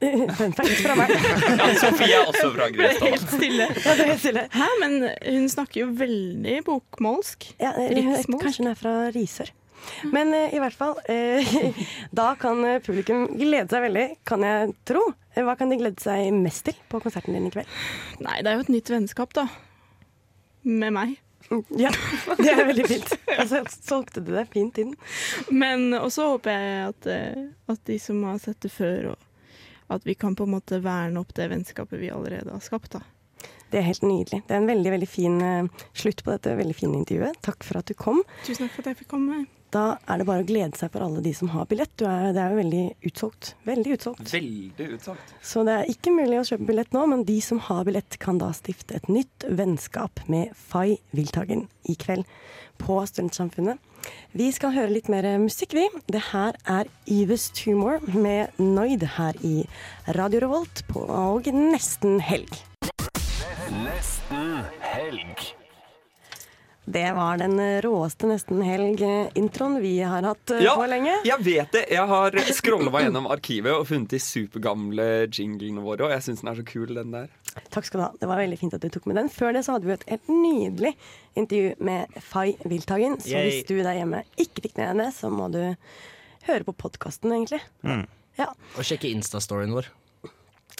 Fun 0.38 0.54
fact 0.56 0.78
fra 0.80 0.94
meg. 0.96 1.10
Ja, 1.60 1.66
Sofie 1.82 2.14
er 2.16 2.30
også 2.30 2.46
fra 2.54 2.68
Grimstad. 2.72 3.08
Helt 3.10 3.34
stille. 3.34 3.66
Ja, 3.84 3.94
det 3.98 4.04
er 4.06 4.10
helt 4.14 4.22
stille. 4.22 4.46
Hæ, 4.54 4.68
men 4.80 4.94
hun 5.26 5.48
snakker 5.52 5.82
jo 5.82 5.88
veldig 5.98 6.60
bokmålsk. 6.70 7.50
Ja, 7.60 7.74
eh, 7.74 7.90
Riksmålsk. 7.98 8.44
kanskje 8.46 8.64
hun 8.64 8.70
er 8.70 8.78
fra 8.80 8.94
Risør. 9.18 9.50
Men 10.12 10.34
eh, 10.36 10.54
i 10.56 10.60
hvert 10.62 10.76
fall, 10.76 10.96
eh, 11.10 11.54
da 12.20 12.32
kan 12.40 12.60
eh, 12.66 12.78
publikum 12.84 13.26
glede 13.38 13.68
seg 13.72 13.84
veldig, 13.88 14.06
kan 14.28 14.44
jeg 14.46 14.74
tro. 14.88 15.02
Eh, 15.34 15.42
Hva 15.46 15.56
kan 15.60 15.70
de 15.72 15.78
glede 15.80 16.02
seg 16.02 16.30
mest 16.36 16.66
til 16.68 16.78
på 16.90 17.00
konserten 17.04 17.36
din 17.36 17.48
i 17.48 17.54
kveld? 17.54 17.68
Nei, 18.24 18.38
det 18.42 18.50
er 18.52 18.58
jo 18.60 18.66
et 18.66 18.72
nytt 18.76 18.92
vennskap, 18.92 19.34
da. 19.36 19.46
Med 20.68 20.92
meg. 20.96 21.16
Ja, 21.80 21.90
det 22.38 22.50
er 22.52 22.60
veldig 22.68 22.84
fint. 22.86 23.14
Altså, 23.34 23.62
solgte 23.82 24.20
du 24.22 24.28
det 24.36 24.44
fint 24.52 24.76
inn. 24.78 24.92
Men 25.50 25.88
også 25.98 26.28
håper 26.36 26.52
jeg 26.54 26.84
at, 26.92 27.08
eh, 27.10 27.46
at 27.72 27.80
de 27.88 27.96
som 28.02 28.20
har 28.28 28.38
sett 28.42 28.60
det 28.62 28.70
før, 28.74 29.12
og 29.14 29.96
at 29.96 30.04
vi 30.06 30.14
kan 30.14 30.36
på 30.38 30.46
en 30.46 30.52
måte 30.54 30.78
verne 30.84 31.18
opp 31.18 31.32
det 31.34 31.48
vennskapet 31.50 31.98
vi 31.98 32.12
allerede 32.14 32.52
har 32.54 32.62
skapt. 32.62 32.92
da. 32.94 33.00
Det 33.70 33.80
er 33.80 33.86
helt 33.88 34.02
nydelig. 34.06 34.42
Det 34.46 34.54
er 34.54 34.60
en 34.60 34.68
veldig 34.70 34.92
veldig 34.94 35.08
fin 35.10 35.40
slutt 35.94 36.22
på 36.26 36.32
dette 36.34 36.54
veldig 36.58 36.74
fine 36.74 36.98
intervjuet. 37.00 37.36
Takk 37.42 37.62
for 37.66 37.78
at 37.80 37.86
du 37.90 37.94
kom. 37.98 38.18
Tusen 38.46 38.66
takk 38.66 38.72
for 38.76 38.82
at 38.84 38.92
jeg 38.92 38.98
fikk 39.02 39.10
komme. 39.16 39.40
Da 39.70 39.84
er 40.10 40.18
det 40.18 40.26
bare 40.26 40.42
å 40.42 40.46
glede 40.46 40.78
seg 40.78 40.90
for 40.90 41.04
alle 41.04 41.20
de 41.22 41.30
som 41.36 41.50
har 41.52 41.68
billett. 41.70 41.92
Du 42.00 42.02
er, 42.08 42.32
det 42.34 42.42
er 42.42 42.54
jo 42.54 42.58
veldig 42.58 42.84
utsolgt. 43.06 43.52
Veldig 43.68 43.92
utsolgt. 43.96 44.32
Veldig 44.32 44.86
utsolgt. 44.96 45.34
Så 45.46 45.62
det 45.66 45.76
er 45.76 45.92
ikke 45.92 46.14
mulig 46.14 46.40
å 46.40 46.46
kjøpe 46.48 46.66
billett 46.72 46.96
nå, 46.96 47.04
men 47.12 47.22
de 47.28 47.36
som 47.44 47.60
har 47.68 47.84
billett, 47.86 48.18
kan 48.22 48.40
da 48.42 48.50
stifte 48.56 48.98
et 48.98 49.06
nytt 49.10 49.46
vennskap 49.46 50.24
med 50.30 50.50
Fay 50.58 50.98
Wiltagen 51.14 51.68
i 51.86 51.94
kveld 51.94 52.26
på 52.82 52.98
Studentsamfunnet. 53.06 53.78
Vi 54.34 54.48
skal 54.56 54.74
høre 54.74 54.94
litt 54.94 55.10
mer 55.12 55.28
musikk, 55.38 55.76
vi. 55.76 55.86
Det 56.10 56.24
her 56.32 56.58
er 56.64 56.90
Yves 57.06 57.50
Tumor 57.54 58.02
med 58.10 58.58
Noid 58.58 59.04
her 59.18 59.38
i 59.46 59.68
Radio 60.18 60.42
Revolt 60.46 60.82
på 60.90 61.04
og 61.04 61.46
nesten 61.54 62.18
helg. 62.24 62.58
Nesten 63.84 64.62
helg. 64.82 65.50
Det 66.90 67.06
var 67.14 67.38
den 67.38 67.54
råeste 67.84 68.26
nesten 68.30 68.62
helg-introen 68.66 69.76
vi 69.82 69.92
har 70.02 70.24
hatt 70.26 70.50
eh, 70.56 70.62
Ja, 70.64 70.72
på 70.78 70.86
lenge. 70.90 71.12
jeg 71.26 71.44
vet 71.46 71.72
det. 71.76 71.84
Jeg 71.92 72.06
har 72.10 72.34
scrolla 72.56 72.90
meg 72.90 73.04
gjennom 73.06 73.28
arkivet 73.30 73.74
og 73.76 73.86
funnet 73.90 74.10
de 74.14 74.18
supergamle 74.22 75.06
jinglene 75.30 75.84
våre, 75.84 76.08
og 76.08 76.14
jeg 76.16 76.24
syns 76.26 76.42
den 76.42 76.50
er 76.52 76.58
så 76.60 76.64
kul, 76.66 76.90
den 76.96 77.14
der. 77.14 77.28
Takk 77.74 77.86
skal 77.88 78.00
du 78.00 78.04
ha. 78.06 78.10
Det 78.20 78.28
var 78.30 78.38
veldig 78.42 78.58
fint 78.60 78.74
at 78.76 78.82
du 78.84 78.88
tok 78.94 79.06
med 79.10 79.18
den. 79.20 79.30
Før 79.32 79.54
det 79.56 79.64
så 79.66 79.74
hadde 79.76 79.88
vi 79.90 79.94
et 79.96 80.06
helt 80.10 80.28
nydelig 80.30 80.92
intervju 81.38 81.72
med 81.90 82.20
Fay 82.22 82.56
Wilthagen. 82.64 83.18
Så 83.22 83.34
Yay. 83.34 83.48
hvis 83.50 83.66
du 83.70 83.76
der 83.82 83.98
hjemme 83.98 84.24
ikke 84.38 84.64
fikk 84.66 84.76
med 84.78 84.90
deg 84.92 85.04
det, 85.04 85.08
så 85.18 85.30
må 85.34 85.48
du 85.54 85.62
høre 86.48 86.66
på 86.66 86.74
podkasten, 86.86 87.32
egentlig. 87.34 87.60
Ja, 88.38 88.46
Og 88.78 88.86
sjekke 88.86 89.10
Insta-storyen 89.10 89.74
vår. 89.76 89.90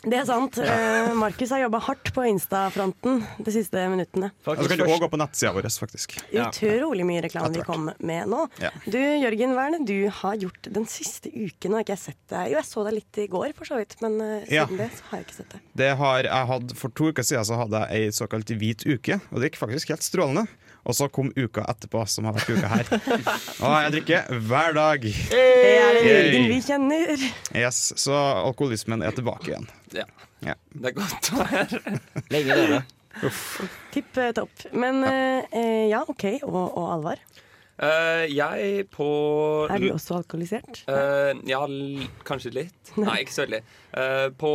Det 0.04 0.16
er 0.16 0.24
sant. 0.24 0.56
Ja. 0.56 1.10
Markus 1.18 1.50
har 1.52 1.60
jobba 1.60 1.80
hardt 1.84 2.08
på 2.16 2.22
Insta-fronten 2.24 3.18
de 3.44 3.52
siste 3.52 3.82
minuttene. 3.92 4.30
Og 4.48 4.62
så 4.62 4.68
kan 4.70 4.80
du 4.80 4.84
òg 4.86 5.02
gå 5.02 5.08
på 5.12 5.20
nettsida 5.20 5.52
vår, 5.52 5.68
faktisk. 5.82 6.14
Utrolig 6.32 7.04
mye 7.08 7.20
reklame 7.26 7.50
vi 7.58 7.64
kom 7.66 7.90
med 7.98 8.30
nå. 8.32 8.46
Ja. 8.62 8.70
Du 8.86 8.96
Jørgen, 8.96 9.52
hva 9.56 9.66
er 9.68 9.76
det 9.76 9.82
du 9.90 10.08
har 10.22 10.38
gjort 10.40 10.70
den 10.72 10.88
siste 10.88 11.28
uken? 11.34 11.76
Har 11.76 11.84
ikke 11.84 11.96
jeg 11.98 12.04
sett 12.06 12.22
deg 12.32 12.54
Jo, 12.54 12.58
jeg 12.62 12.68
så 12.70 12.86
deg 12.86 12.96
litt 12.96 13.20
i 13.20 13.28
går, 13.30 13.52
for 13.58 13.68
så 13.68 13.80
vidt, 13.82 13.98
men 14.00 14.16
siden 14.48 14.54
Ja. 14.56 14.64
det 14.66 14.88
så 14.96 15.04
har 15.10 15.20
jeg 15.20 15.26
ikke 15.28 15.38
sett 15.42 15.52
deg. 15.56 15.68
Det 15.84 15.92
har 16.00 16.22
jeg 16.24 16.46
hatt 16.54 16.76
For 16.80 16.88
to 16.96 17.10
uker 17.12 17.26
siden 17.26 17.44
så 17.44 17.60
hadde 17.60 17.84
jeg 17.84 18.08
ei 18.08 18.16
såkalt 18.16 18.48
hvit 18.56 18.86
uke, 18.88 19.20
og 19.30 19.40
det 19.40 19.50
gikk 19.52 19.60
faktisk 19.66 19.92
helt 19.92 20.06
strålende. 20.06 20.46
Og 20.90 20.96
så 20.98 21.06
kom 21.12 21.28
uka 21.36 21.62
etterpå, 21.70 22.02
som 22.10 22.26
har 22.26 22.34
vært 22.34 22.50
uka 22.50 22.70
her. 22.72 22.88
Og 23.62 23.74
jeg 23.76 23.92
drikker 23.94 24.40
hver 24.50 24.74
dag. 24.74 25.04
Det 25.30 25.42
er 25.70 25.98
den. 25.98 26.08
Jørgen 26.08 26.48
vi 26.50 26.56
kjenner. 26.66 27.26
Yes, 27.54 27.78
Så 28.00 28.16
alkoholismen 28.16 29.04
er 29.06 29.14
tilbake 29.14 29.52
igjen. 29.52 29.68
Ja. 29.94 30.08
Ja. 30.42 30.56
Det 30.72 30.90
er 30.90 30.96
godt 30.96 31.30
å 31.36 31.44
høre. 31.46 31.80
Lenge 32.32 32.56
dere. 32.58 32.80
Tipp 33.94 34.18
eh, 34.18 34.32
topp. 34.34 34.66
Men 34.72 35.02
ja, 35.04 35.14
eh, 35.52 35.86
ja, 35.92 36.02
OK. 36.08 36.26
Og, 36.42 36.58
og 36.64 36.86
Alvar? 36.96 37.22
Eh, 37.80 38.26
jeg 38.28 38.84
på 38.92 39.06
Er 39.72 39.80
du 39.80 39.88
også 39.94 40.18
alkoholisert? 40.18 40.82
Uh, 40.84 41.32
ja, 41.48 41.62
kanskje 42.28 42.52
litt. 42.52 42.92
Nei, 43.00 43.22
ikke 43.24 43.32
så 43.32 43.46
veldig. 43.46 43.62
Uh, 43.94 44.26
på 44.36 44.52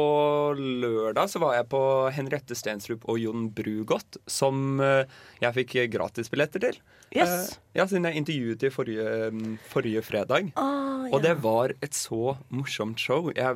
lørdag 0.59 1.31
så 1.33 1.41
var 1.41 1.55
jeg 1.57 1.67
på 1.71 1.81
Henriette 2.13 2.57
Stensrup 2.57 3.07
og 3.09 3.17
Jon 3.21 3.49
Brugodt, 3.55 4.19
som 4.29 4.77
jeg 5.41 5.57
fikk 5.57 5.77
gratisbilletter 5.95 6.67
til. 6.67 6.79
Yes. 7.15 7.55
Ja, 7.75 7.85
siden 7.87 8.07
jeg 8.09 8.21
intervjuet 8.21 8.61
dem 8.61 8.73
forrige, 8.73 9.09
mm, 9.31 9.57
forrige 9.71 10.03
fredag. 10.05 10.51
Ah, 10.59 11.05
Og 11.13 11.21
det 11.23 11.35
var 11.43 11.73
et 11.81 11.95
så 11.95 12.35
morsomt 12.49 12.99
show. 13.01 13.31
Jeg 13.35 13.55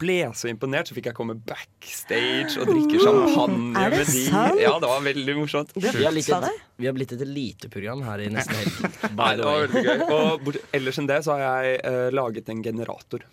ble 0.00 0.16
så 0.34 0.48
imponert, 0.50 0.88
så 0.90 0.96
fikk 0.96 1.06
jeg 1.10 1.16
komme 1.16 1.36
backstage 1.46 2.56
og 2.60 2.66
drikke 2.70 2.98
champagne 3.02 3.72
Er 3.78 3.92
det 3.94 4.00
med 4.02 4.10
de. 4.10 4.24
sant? 4.28 4.60
Ja, 4.62 4.72
det 4.82 4.90
var 4.90 5.04
veldig 5.06 5.36
morsomt. 5.38 5.72
Vi 5.76 5.86
har, 5.86 6.12
blitt 6.14 6.28
et, 6.28 6.64
vi 6.82 6.88
har 6.90 6.96
blitt 6.96 7.14
et 7.16 7.22
eliteprogram 7.26 8.02
her 8.08 8.24
i 8.24 8.28
Nesten 8.34 8.58
Helg. 8.58 9.00
By 9.18 9.32
the 9.38 9.46
way. 9.46 9.94
Og 10.08 10.44
bort, 10.46 10.58
ellers 10.74 10.98
enn 11.02 11.08
det 11.10 11.20
så 11.26 11.36
har 11.38 11.44
jeg 11.64 11.80
uh, 11.86 12.08
laget 12.14 12.50
en 12.52 12.62
generator. 12.66 13.26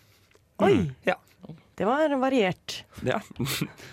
Oi, 0.62 0.76
Ja. 1.10 1.18
det 1.80 1.88
var 1.90 2.14
variert. 2.22 2.84
ja. 3.08 3.18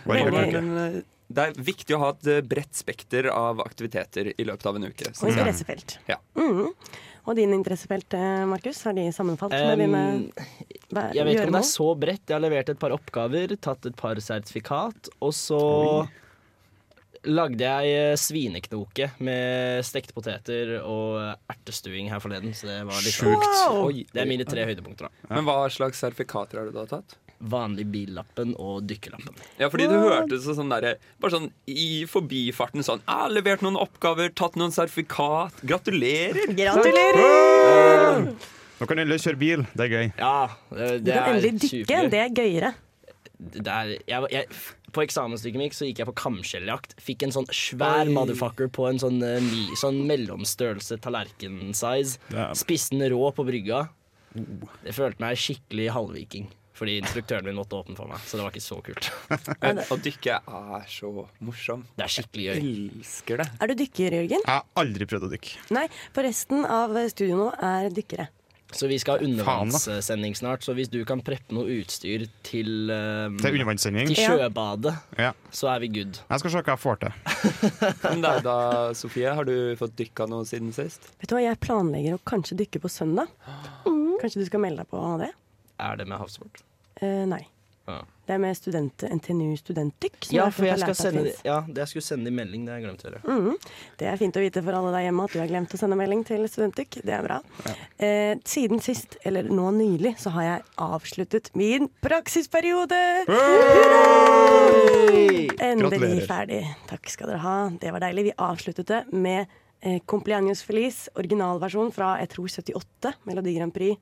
Variert. 0.05 0.53
Men 0.59 0.75
eh, 0.83 0.99
det 1.29 1.45
er 1.45 1.59
viktig 1.61 1.93
å 1.97 2.01
ha 2.03 2.11
et 2.15 2.29
eh, 2.33 2.43
bredt 2.45 2.77
spekter 2.77 3.27
av 3.33 3.61
aktiviteter 3.65 4.31
i 4.37 4.45
løpet 4.49 4.67
av 4.71 4.77
en 4.79 4.87
uke. 4.89 5.11
Og 5.13 5.29
interessefelt. 5.33 5.99
Ja. 6.09 6.17
Mm. 6.37 6.71
Og 7.29 7.37
din 7.37 7.53
interessefelt, 7.53 8.15
eh, 8.17 8.45
Markus, 8.49 8.79
har 8.89 8.95
de 8.97 9.03
sammenfalt 9.13 9.53
med 9.53 9.83
dine 9.83 9.99
Um, 10.09 10.23
hva- 10.97 11.11
jeg 11.13 11.27
vet 11.27 11.35
ikke 11.37 11.47
om 11.51 11.57
det 11.59 11.61
er 11.61 11.69
så 11.69 11.89
bredt. 12.01 12.23
Jeg 12.31 12.35
har 12.39 12.41
levert 12.41 12.71
et 12.73 12.79
par 12.81 12.95
oppgaver, 12.97 13.53
tatt 13.61 13.85
et 13.91 13.97
par 14.01 14.17
sertifikat, 14.25 15.11
og 15.21 15.35
så 15.37 15.61
lagde 17.29 17.61
jeg 17.67 17.93
eh, 17.99 18.15
svineknoke 18.17 19.11
med 19.27 19.85
stekte 19.85 20.15
poteter 20.17 20.77
og 20.81 21.19
ertestuing 21.53 22.09
her 22.13 22.23
forleden. 22.23 22.55
Så 22.57 22.69
det 22.71 22.79
var 22.89 23.01
litt 23.05 23.17
Sjukt. 23.19 23.49
Wow! 23.69 23.89
Oi, 23.91 24.05
det 24.15 24.23
er 24.23 24.31
mine 24.31 24.47
tre 24.49 24.65
høydepunkter. 24.69 25.11
da 25.11 25.35
Men 25.35 25.45
hva 25.49 25.59
slags 25.73 26.01
sertifikater 26.01 26.63
har 26.63 26.71
du 26.71 26.77
da 26.79 26.87
tatt? 26.89 27.19
Vanlig 27.39 27.85
billappen 27.93 28.55
og 28.59 28.83
dykkerlappen. 28.91 29.37
Ja, 29.61 29.69
fordi 29.71 29.87
det 29.87 29.99
hørtes 30.03 30.43
sånn 30.59 30.73
derre 30.73 30.97
Bare 31.23 31.31
sånn 31.37 31.51
i 31.71 32.03
forbifarten 32.11 32.83
sånn 32.83 33.01
ah, 33.07 33.29
'Levert 33.31 33.63
noen 33.63 33.79
oppgaver, 33.79 34.33
tatt 34.35 34.57
noen 34.59 34.75
sertifikat. 34.75 35.61
Gratulerer!' 35.63 36.51
Gratulerer! 36.59 38.35
Nå 38.79 38.87
kan 38.87 38.99
du 38.99 39.03
endelig 39.03 39.23
kjøre 39.25 39.39
bil. 39.41 39.63
Det 39.75 39.87
er 39.87 39.91
gøy. 39.95 40.11
Ja, 40.19 40.35
det, 40.71 40.91
Du 41.07 41.11
kan 41.13 41.33
endelig 41.37 41.55
dykke. 41.63 41.71
supergøy. 41.87 42.11
Det 42.13 42.21
er 42.25 42.35
gøyere. 42.37 42.75
Det 43.39 43.71
er, 43.71 43.91
jeg, 44.11 44.29
jeg, 44.35 44.47
på 44.95 45.03
eksamensstykket 45.05 45.61
mitt 45.63 45.75
så 45.77 45.87
gikk 45.87 46.01
jeg 46.03 46.09
på 46.11 46.15
kamskjelljakt. 46.19 46.95
Fikk 47.03 47.23
en 47.27 47.35
sånn 47.35 47.47
svær 47.55 48.11
motherfucker 48.11 48.71
på 48.75 48.87
en 48.91 48.99
sånn, 48.99 49.19
eh, 49.23 49.39
ny, 49.43 49.65
sånn 49.79 50.01
mellomstørrelse 50.11 50.99
tallerken-size. 51.05 52.19
Det 52.31 52.39
er- 52.39 52.55
Spiste 52.59 52.99
den 52.99 53.11
rå 53.15 53.31
på 53.35 53.47
brygga. 53.47 53.89
Det 54.35 54.95
følte 54.95 55.21
meg 55.23 55.39
skikkelig 55.39 55.91
halvviking. 55.95 56.49
Fordi 56.79 56.95
instruktøren 57.03 57.45
min 57.49 57.59
måtte 57.59 57.75
åpne 57.75 57.97
for 57.99 58.07
meg. 58.07 58.23
Så 58.23 58.39
det 58.39 58.45
var 58.47 58.55
ikke 58.55 58.63
så 58.63 58.79
kult. 58.87 59.11
Men 59.65 59.83
Å 59.83 59.99
dykke 60.05 60.39
er 60.47 60.89
så 60.95 61.11
morsomt. 61.43 61.91
Det 61.99 62.07
er 62.07 62.15
skikkelig 62.15 62.45
Jeg 62.49 62.63
gøy. 62.63 62.73
elsker 63.03 63.43
det. 63.43 63.49
Er 63.59 63.67
du 63.73 63.77
dykker, 63.83 64.19
Jørgen? 64.21 64.43
Jeg 64.47 64.55
har 64.55 64.67
aldri 64.79 65.09
prøvd 65.11 65.27
å 65.29 65.33
dykke. 65.35 65.55
Nei, 65.75 65.87
for 66.15 66.29
resten 66.29 66.63
av 66.65 66.95
studio 67.11 67.41
nå 67.41 67.49
er 67.59 67.91
dykkere. 67.91 68.29
Så 68.69 68.85
vi 68.85 68.99
skal 69.01 69.17
ha 69.17 69.25
undervannssending 69.25 70.35
snart. 70.37 70.61
Så 70.61 70.75
hvis 70.77 70.91
du 70.93 70.99
kan 71.09 71.23
preppe 71.25 71.55
noe 71.57 71.65
utstyr 71.81 72.27
til, 72.45 72.91
um, 72.93 73.39
er 73.41 73.55
undervannssending. 73.57 74.11
til 74.13 74.21
sjøbadet, 74.29 74.93
Ja. 75.17 75.31
så 75.51 75.71
er 75.75 75.81
vi 75.81 75.89
good. 75.89 76.21
Jeg 76.29 76.43
skal 76.43 76.51
se 76.53 76.63
hva 76.67 76.75
jeg 76.77 76.83
får 76.85 77.01
til. 77.01 77.13
Men 78.13 78.21
deg 78.27 78.43
da, 78.45 78.59
Sofie, 78.93 79.33
har 79.35 79.49
du 79.49 79.75
fått 79.81 79.97
dykka 79.97 80.29
noe 80.29 80.45
siden 80.45 80.75
sist? 80.77 81.09
Vet 81.19 81.31
du 81.33 81.35
hva, 81.39 81.43
Jeg 81.49 81.61
planlegger 81.65 82.19
å 82.19 82.23
kanskje 82.29 82.61
dykke 82.61 82.83
på 82.85 82.93
søndag. 82.93 83.33
Kanskje 84.21 84.43
du 84.43 84.47
skal 84.51 84.61
melde 84.61 84.83
deg 84.85 84.91
på 84.93 85.01
det? 85.23 85.33
Er 85.81 85.97
det 85.97 86.09
med 86.11 86.19
havsport? 86.21 86.61
Eh, 87.01 87.25
nei. 87.31 87.45
Ja. 87.89 88.03
Det 88.29 88.35
er 88.35 88.41
med 88.43 88.57
student, 88.59 89.03
NTNU 89.09 89.55
Studentdykk. 89.57 90.27
Ja, 90.37 90.51
for 90.53 90.67
jeg 90.69 90.77
skal 90.83 90.97
sende, 90.99 91.31
ja, 91.47 91.63
det 91.65 91.81
jeg 91.81 91.89
skulle 91.95 92.05
sende 92.05 92.29
i 92.29 92.35
melding. 92.37 92.67
Det 92.67 92.75
har 92.75 92.83
jeg 92.83 92.85
glemt 92.85 93.01
å 93.01 93.09
gjøre. 93.09 93.21
Mhm. 93.25 93.71
Det 93.97 94.09
er 94.11 94.19
fint 94.21 94.37
å 94.37 94.43
vite 94.45 94.63
for 94.67 94.77
alle 94.77 94.91
der 94.93 95.07
hjemme 95.07 95.25
at 95.25 95.33
du 95.33 95.39
har 95.41 95.49
glemt 95.49 95.73
å 95.73 95.79
sende 95.81 95.97
melding 95.97 96.27
til 96.29 96.45
Studentdykk. 96.45 96.99
Det 97.09 97.15
er 97.17 97.23
bra. 97.25 97.39
Eh, 97.99 98.35
siden 98.45 98.83
sist, 98.85 99.17
eller 99.25 99.49
nå 99.49 99.71
nylig, 99.73 100.19
så 100.21 100.29
har 100.37 100.43
jeg 100.43 100.67
avsluttet 100.77 101.49
min 101.57 101.89
praksisperiode! 102.05 103.01
Endelig 105.59 106.27
ferdig. 106.29 106.61
Takk 106.91 107.09
skal 107.09 107.33
dere 107.33 107.41
ha. 107.47 107.57
Det 107.81 107.95
var 107.95 108.05
deilig. 108.05 108.29
Vi 108.29 108.37
avsluttet 108.37 108.87
det 108.93 109.01
med 109.17 109.47
eh, 109.81 110.01
Compleaños 110.05 110.63
Feliz, 110.63 111.09
originalversjon 111.17 111.93
fra 111.97 112.19
jeg 112.21 112.29
tror 112.37 112.53
78, 112.53 113.15
Melodi 113.25 113.57
Grand 113.57 113.73
Prix. 113.73 113.97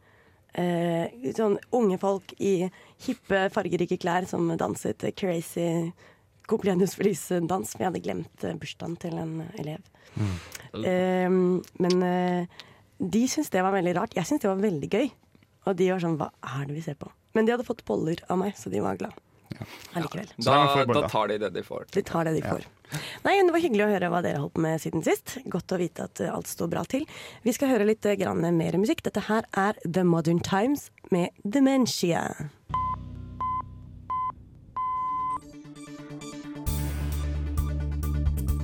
Eh, 0.56 1.32
sånn 1.36 1.58
unge 1.76 1.98
folk 2.00 2.32
i 2.40 2.70
hippe, 3.04 3.46
fargerike 3.52 3.98
klær 4.00 4.25
som 4.28 4.48
danset 4.56 5.04
crazy 5.18 5.92
Compleaños 6.46 6.94
Feliz-dans. 6.94 7.75
Vi 7.76 7.84
hadde 7.84 8.00
glemt 8.00 8.46
eh, 8.46 8.56
bursdagen 8.56 8.96
til 9.02 9.18
en 9.20 9.42
elev. 9.58 9.82
Eh, 10.76 11.28
men 11.28 12.02
eh, 12.06 12.64
de 12.96 13.22
syntes 13.28 13.52
det 13.52 13.64
var 13.66 13.75
veldig 13.76 13.96
rart. 13.98 14.16
Jeg 14.16 14.28
syntes 14.28 14.46
det 14.46 14.52
var 14.52 14.64
veldig 14.64 14.90
gøy. 14.92 15.10
Og 15.66 15.76
de 15.76 15.90
var 15.90 16.02
sånn 16.02 16.18
Hva 16.20 16.30
er 16.54 16.68
det 16.68 16.78
vi 16.78 16.84
ser 16.86 16.98
på? 17.00 17.10
Men 17.36 17.46
de 17.46 17.56
hadde 17.56 17.66
fått 17.66 17.84
boller 17.88 18.22
av 18.30 18.38
meg, 18.40 18.54
så 18.56 18.72
de 18.72 18.80
var 18.84 18.96
glad. 19.00 19.16
Allikevel. 19.94 20.30
Da 20.38 20.56
Da, 20.86 21.08
tar 21.08 21.28
de 21.28 21.38
det 21.38 21.50
de 21.54 21.62
får. 21.62 21.86
De 21.92 22.02
tar 22.02 22.24
det 22.24 22.34
de 22.40 22.42
får. 22.42 22.66
Nei, 23.24 23.34
Det 23.42 23.52
var 23.52 23.60
hyggelig 23.60 23.84
å 23.86 23.90
høre 23.90 24.10
hva 24.12 24.22
dere 24.22 24.38
holdt 24.38 24.54
på 24.54 24.62
med 24.62 24.80
siden 24.80 25.02
sist. 25.02 25.38
Godt 25.50 25.72
å 25.74 25.78
vite 25.80 26.04
at 26.06 26.20
alt 26.30 26.46
står 26.46 26.68
bra 26.70 26.84
til. 26.84 27.06
Vi 27.42 27.52
skal 27.52 27.68
høre 27.74 27.86
litt 27.88 28.06
eh, 28.06 28.14
grann 28.20 28.44
mer 28.56 28.78
musikk. 28.78 29.02
Dette 29.02 29.26
her 29.26 29.44
er 29.56 29.74
The 29.84 30.04
Modern 30.04 30.38
Times 30.40 30.90
med 31.10 31.30
Dementia. 31.44 32.50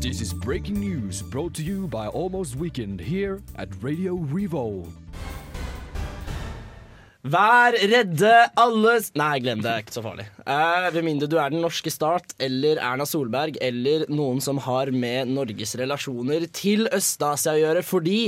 This 0.01 0.21
is 0.21 0.33
breaking 0.33 0.81
news 0.81 1.23
brought 1.23 1.55
to 1.55 1.63
you 1.63 1.87
by 1.87 2.09
Almost 2.09 2.57
Weekend 2.57 3.01
here 3.01 3.41
at 3.57 3.69
Radio 3.83 4.17
Revolt. 4.17 4.89
Vær 7.23 7.77
redde, 7.79 8.31
alle 8.59 8.97
Nei, 9.15 9.37
glem 9.45 9.61
det. 9.63 9.69
det 9.69 9.73
er 9.73 9.85
Ikke 9.85 9.95
så 9.95 10.03
farlig. 10.03 10.25
Eh, 10.43 10.87
ved 10.91 11.05
mindre 11.07 11.29
du 11.31 11.37
er 11.39 11.53
den 11.55 11.63
norske 11.63 11.93
stat 11.95 12.35
eller 12.43 12.81
Erna 12.83 13.07
Solberg 13.07 13.61
eller 13.63 14.09
noen 14.11 14.41
som 14.43 14.59
har 14.65 14.91
med 14.91 15.31
Norges 15.31 15.77
relasjoner 15.79 16.49
til 16.51 16.89
Øst-Asia 16.91 17.55
å 17.55 17.61
gjøre. 17.61 17.85
Fordi 17.87 18.19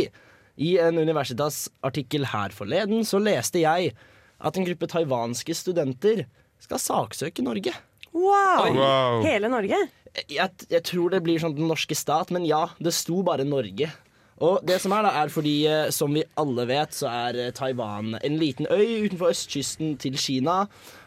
i 0.63 0.77
en 0.79 1.01
Universitas-artikkel 1.03 2.29
her 2.31 2.55
forleden 2.55 3.03
så 3.09 3.19
leste 3.19 3.65
jeg 3.65 3.91
at 4.39 4.57
en 4.61 4.69
gruppe 4.69 4.87
taiwanske 4.93 5.59
studenter 5.59 6.27
skal 6.63 6.79
saksøke 6.79 7.43
Norge. 7.43 7.75
Wow! 8.15 8.71
Wow. 8.79 9.21
Hele 9.27 9.51
Norge? 9.51 9.83
jeg, 10.31 10.51
jeg 10.71 10.83
tror 10.87 11.11
det 11.11 11.23
blir 11.25 11.41
sånn 11.43 11.57
den 11.57 11.69
norske 11.71 11.97
stat, 11.99 12.31
men 12.35 12.47
ja, 12.47 12.69
det 12.79 12.95
sto 12.95 13.23
bare 13.27 13.47
Norge. 13.47 13.91
Og 14.43 14.65
det 14.67 14.81
som 14.83 14.93
er 14.97 15.05
da, 15.07 15.13
er 15.21 15.31
fordi, 15.31 15.55
eh, 15.71 15.91
som 15.95 16.15
vi 16.15 16.25
alle 16.41 16.67
vet, 16.67 16.95
så 16.97 17.07
er 17.07 17.39
eh, 17.39 17.53
Taiwan 17.55 18.17
en 18.19 18.39
liten 18.41 18.67
øy 18.67 19.07
utenfor 19.07 19.31
østkysten 19.31 19.95
til 20.03 20.19
Kina. 20.19 20.65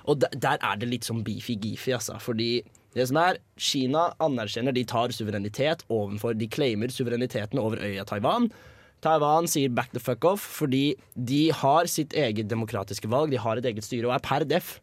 Og 0.08 0.22
der, 0.22 0.32
der 0.32 0.62
er 0.64 0.80
det 0.80 0.88
litt 0.88 1.08
sånn 1.08 1.26
beefy-geefy, 1.28 1.92
altså. 1.98 2.16
Fordi 2.24 2.64
det 2.96 3.10
som 3.10 3.20
er, 3.20 3.42
Kina 3.60 4.08
anerkjenner 4.24 4.76
de 4.76 4.86
tar 4.88 5.12
suverenitet 5.14 5.84
overfor 5.92 6.38
De 6.40 6.48
claimer 6.48 6.94
suvereniteten 6.94 7.60
over 7.60 7.84
øya 7.84 8.08
Taiwan. 8.08 8.48
Taiwan 9.04 9.46
sier 9.46 9.70
back 9.70 9.92
the 9.94 10.02
fuck 10.02 10.26
off 10.26 10.42
fordi 10.42 10.96
de 11.14 11.52
har 11.54 11.86
sitt 11.92 12.16
eget 12.18 12.50
demokratiske 12.50 13.12
valg. 13.12 13.30
De 13.32 13.42
har 13.44 13.60
et 13.60 13.68
eget 13.70 13.86
styre 13.86 14.08
og 14.10 14.16
er 14.16 14.24
per 14.26 14.48
def 14.48 14.78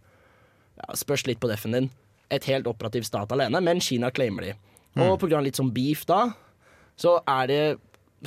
ja, 0.77 0.93
Spørs 0.95 1.25
litt 1.27 1.41
på 1.43 1.51
defen 1.51 1.75
din. 1.75 1.91
Et 2.31 2.45
helt 2.53 2.69
operativ 2.71 3.09
stat 3.09 3.33
alene, 3.35 3.61
men 3.65 3.83
Kina 3.83 4.13
claimer 4.15 4.47
de. 4.47 4.55
Og 5.01 5.17
på 5.19 5.27
grunn 5.27 5.41
av 5.41 5.49
litt 5.49 5.59
sånn 5.59 5.73
beef 5.75 6.05
da, 6.07 6.29
så 6.99 7.17
er 7.27 7.51
det 7.51 7.63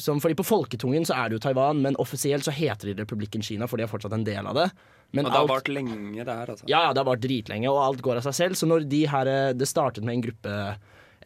som, 0.04 0.20
fordi 0.24 0.36
På 0.39 0.46
folketungen 0.48 1.06
så 1.06 1.16
er 1.18 1.30
det 1.30 1.38
jo 1.38 1.44
Taiwan, 1.48 1.82
men 1.82 1.96
offisielt 2.01 2.44
så 2.46 2.51
heter 2.54 2.92
de 2.94 3.01
Republikken 3.04 3.42
Kina, 3.44 3.68
for 3.68 3.77
de 3.77 3.84
er 3.84 3.92
fortsatt 3.92 4.13
en 4.13 4.24
del 4.27 4.46
av 4.48 4.56
det. 4.56 4.72
Men 5.13 5.25
Og 5.25 5.32
det 5.32 5.36
har 5.38 5.42
alt- 5.46 5.50
vart 5.54 5.68
lenge, 5.72 6.25
det 6.25 6.27
her, 6.27 6.48
altså. 6.54 6.66
ja, 6.68 6.82
ja, 6.88 6.94
det 6.94 6.98
har 7.04 7.06
vart 7.10 7.22
dritlenge, 7.24 7.70
og 7.72 7.77
alt 7.84 8.01
går 8.01 8.18
av 8.18 8.24
seg 8.27 8.34
selv. 8.34 8.56
Så 8.60 8.68
når 8.68 8.88
de 8.89 9.06
her, 9.08 9.27
eh, 9.27 9.54
det 9.54 9.68
startet 9.68 10.04
med 10.04 10.16
en 10.16 10.22
gruppe, 10.27 10.77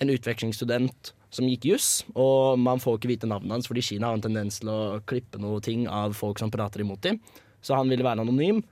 en 0.01 0.10
utvekslingsstudent 0.10 1.12
som 1.32 1.46
gikk 1.48 1.66
juss, 1.72 2.04
og 2.16 2.60
man 2.60 2.80
får 2.80 3.00
ikke 3.00 3.08
vite 3.13 3.28
navnet 3.30 3.51
hans 3.51 3.68
fordi 3.68 3.82
Kina 3.84 4.08
har 4.08 4.13
en 4.20 4.22
tendens 4.22 4.60
til 4.60 4.70
å 4.70 5.00
klippe 5.08 5.40
noe 5.40 5.62
ting 5.62 5.88
av 5.88 6.13
folk 6.13 6.40
som 6.40 6.51
prater 6.51 6.82
imot 6.82 7.01
dem, 7.01 7.20
så 7.63 7.75
han 7.78 7.90
ville 7.90 8.04
være 8.04 8.20
anonym. 8.25 8.63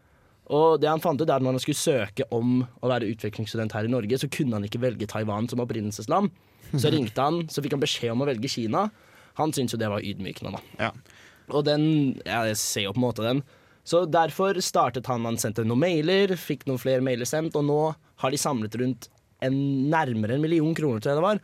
Og 0.50 0.80
det 0.82 0.90
han 0.90 1.00
fant 1.00 1.22
ut 1.22 1.30
er 1.30 1.36
at 1.38 1.44
når 1.46 1.52
han 1.56 1.60
skulle 1.60 1.78
søke 1.78 2.26
om 2.34 2.64
å 2.82 2.90
være 2.90 3.06
utvekslingsstudent 3.14 3.72
her 3.78 3.86
i 3.86 3.92
Norge, 3.94 4.18
så 4.18 4.28
kunne 4.30 4.54
han 4.58 4.64
ikke 4.66 4.82
velge 4.82 5.06
Taiwan 5.08 5.48
som 5.48 5.60
opprinnelsesland. 5.62 6.32
Så 6.74 6.90
ringte 6.92 7.22
han, 7.22 7.44
så 7.48 7.62
fikk 7.62 7.72
han 7.78 7.82
beskjed 7.82 8.12
om 8.14 8.22
å 8.22 8.28
velge 8.30 8.50
Kina. 8.50 8.88
Han 9.40 9.56
syntes 9.56 9.76
jo 9.76 9.82
det 9.82 9.90
var 9.92 10.06
ydmykende, 10.06 10.54
da. 10.58 10.62
Ja. 10.90 10.92
Og 11.50 11.66
den 11.66 11.84
Ja, 12.26 12.44
jeg 12.48 12.60
ser 12.62 12.86
jo 12.88 12.94
på 12.94 13.02
en 13.02 13.08
måte 13.08 13.26
den. 13.26 13.44
Så 13.88 14.04
derfor 14.06 14.60
startet 14.62 15.08
han 15.10 15.26
Han 15.26 15.40
sendte 15.42 15.66
noen 15.66 15.82
mailer, 15.82 16.36
fikk 16.38 16.68
noen 16.70 16.82
flere 16.82 17.02
mailer 17.06 17.26
sendt, 17.26 17.56
og 17.58 17.66
nå 17.66 17.80
har 18.22 18.34
de 18.34 18.40
samlet 18.40 18.76
rundt 18.78 19.08
en 19.42 19.56
nærmere 19.90 20.36
en 20.36 20.44
million 20.44 20.76
kroner, 20.76 21.00
jeg 21.00 21.16
det 21.16 21.24
var, 21.24 21.40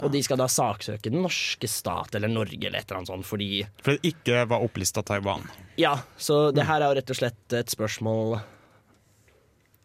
Og 0.00 0.12
de 0.14 0.22
skal 0.22 0.38
da 0.40 0.46
saksøke 0.48 1.10
den 1.10 1.24
norske 1.24 1.68
stat 1.68 2.14
eller 2.14 2.30
Norge 2.30 2.62
eller 2.62 2.78
et 2.78 2.86
eller 2.86 3.00
annet 3.00 3.10
sånt 3.10 3.26
fordi 3.26 3.66
Fordi 3.82 3.98
det 3.98 4.14
ikke 4.14 4.46
var 4.48 4.64
opplista 4.64 5.02
Taiwan. 5.02 5.44
Ja, 5.76 5.98
så 6.16 6.48
det 6.54 6.64
her 6.70 6.80
er 6.80 6.92
jo 6.92 6.98
rett 7.00 7.12
og 7.12 7.18
slett 7.18 7.58
et 7.58 7.74
spørsmål 7.74 8.38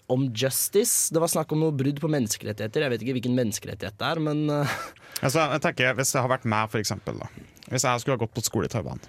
om 0.08 0.28
justice. 0.38 1.10
Det 1.14 1.20
var 1.20 1.32
snakk 1.34 1.52
om 1.52 1.64
noe 1.66 1.74
brudd 1.76 2.00
på 2.00 2.12
menneskerettigheter. 2.14 2.86
Jeg 2.86 2.94
vet 2.94 3.04
ikke 3.04 3.18
hvilken 3.18 3.38
menneskerettighet 3.40 3.98
det 3.98 4.12
er, 4.14 4.22
men 4.22 4.46
uh, 4.54 4.78
Altså, 5.24 5.48
jeg 5.56 5.64
tenker, 5.64 5.96
Hvis 5.98 6.14
det 6.14 6.22
har 6.22 6.30
vært 6.30 6.46
meg, 6.46 6.70
for 6.70 6.80
eksempel, 6.80 7.18
da. 7.24 7.30
Hvis 7.72 7.86
jeg 7.88 8.02
skulle 8.02 8.18
ha 8.18 8.22
gått 8.26 8.36
på 8.36 8.44
skole 8.46 8.70
i 8.70 8.72
Taiwan, 8.72 9.02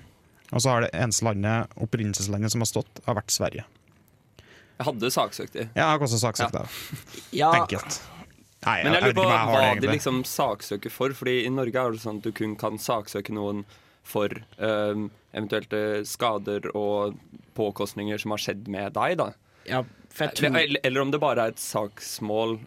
og 0.53 0.63
så 0.63 0.73
har 0.73 0.87
det 0.87 0.93
eneste 0.95 1.27
landet, 1.27 1.73
opprinnelseslandet 1.83 2.55
som 2.55 2.63
har 2.63 2.71
stått, 2.71 3.01
har 3.07 3.19
vært 3.19 3.35
Sverige. 3.35 3.65
Jeg 4.77 4.87
hadde 4.91 5.11
saksøkt 5.13 5.57
de. 5.57 5.65
Jeg 5.75 5.85
har 5.89 6.03
også 6.05 6.21
saksøkt 6.21 6.55
Ja. 6.57 6.67
ja, 7.33 7.51
Enkelt. 7.63 7.99
Nei, 8.67 8.83
Men 8.83 8.97
jeg 8.97 9.03
lurer 9.03 9.17
på 9.17 9.25
jeg 9.31 9.49
hva 9.49 9.65
det 9.77 9.85
de 9.85 9.93
liksom 9.95 10.23
saksøker 10.27 10.93
for. 10.93 11.15
Fordi 11.17 11.37
i 11.47 11.53
Norge 11.53 11.83
er 11.83 11.95
det 11.95 12.03
sånn 12.03 12.21
at 12.21 12.27
du 12.27 12.33
kun 12.35 12.57
kan 12.61 12.81
saksøke 12.83 13.35
noen 13.37 13.65
for 14.07 14.33
um, 14.59 15.09
eventuelle 15.35 16.05
skader 16.07 16.69
og 16.77 17.17
påkostninger 17.59 18.21
som 18.23 18.35
har 18.35 18.43
skjedd 18.43 18.69
med 18.71 18.95
deg, 18.95 19.17
da. 19.19 19.31
ja, 19.67 19.83
tror 20.15 20.47
Eller, 20.53 20.81
eller 20.87 21.03
om 21.03 21.11
det 21.11 21.21
bare 21.23 21.47
er 21.49 21.55
et 21.55 21.63
saksmål 21.63 22.59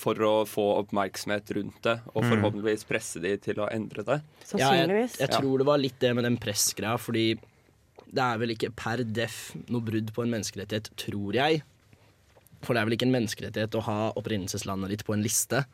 for 0.00 0.14
å 0.24 0.32
få 0.48 0.64
oppmerksomhet 0.82 1.50
rundt 1.56 1.82
det, 1.84 2.00
og 2.14 2.22
Mm. 2.24 2.30
forhåpentligvis 2.32 2.86
presse 2.88 3.20
de 3.20 3.36
til 3.36 3.54
å 3.60 3.68
endre 3.70 4.02
det. 4.04 4.22
ja, 4.58 4.72
jeg, 4.72 5.10
jeg 5.18 5.28
tror 5.30 5.58
det 5.58 5.66
var 5.66 5.78
litt 5.78 5.98
det 6.00 6.14
med 6.14 6.24
den 6.24 6.36
pressgreia, 6.38 6.96
fordi 6.98 7.38
det 8.06 8.22
er 8.22 8.38
vel 8.38 8.50
ikke 8.54 8.70
per 8.74 9.02
def 9.04 9.54
noe 9.68 9.80
brudd 9.84 10.12
på 10.14 10.22
en 10.22 10.30
menneskerettighet, 10.30 10.90
tror 10.96 11.34
jeg. 11.34 11.62
For 12.62 12.72
det 12.74 12.80
er 12.80 12.86
vel 12.88 12.96
ikke 12.96 13.06
en 13.08 13.16
menneskerettighet 13.16 13.74
å 13.76 13.82
ha 13.84 14.12
opprinnelseslandet 14.16 14.88
ditt 14.94 15.04
på 15.04 15.12
en 15.14 15.22
liste. 15.22 15.64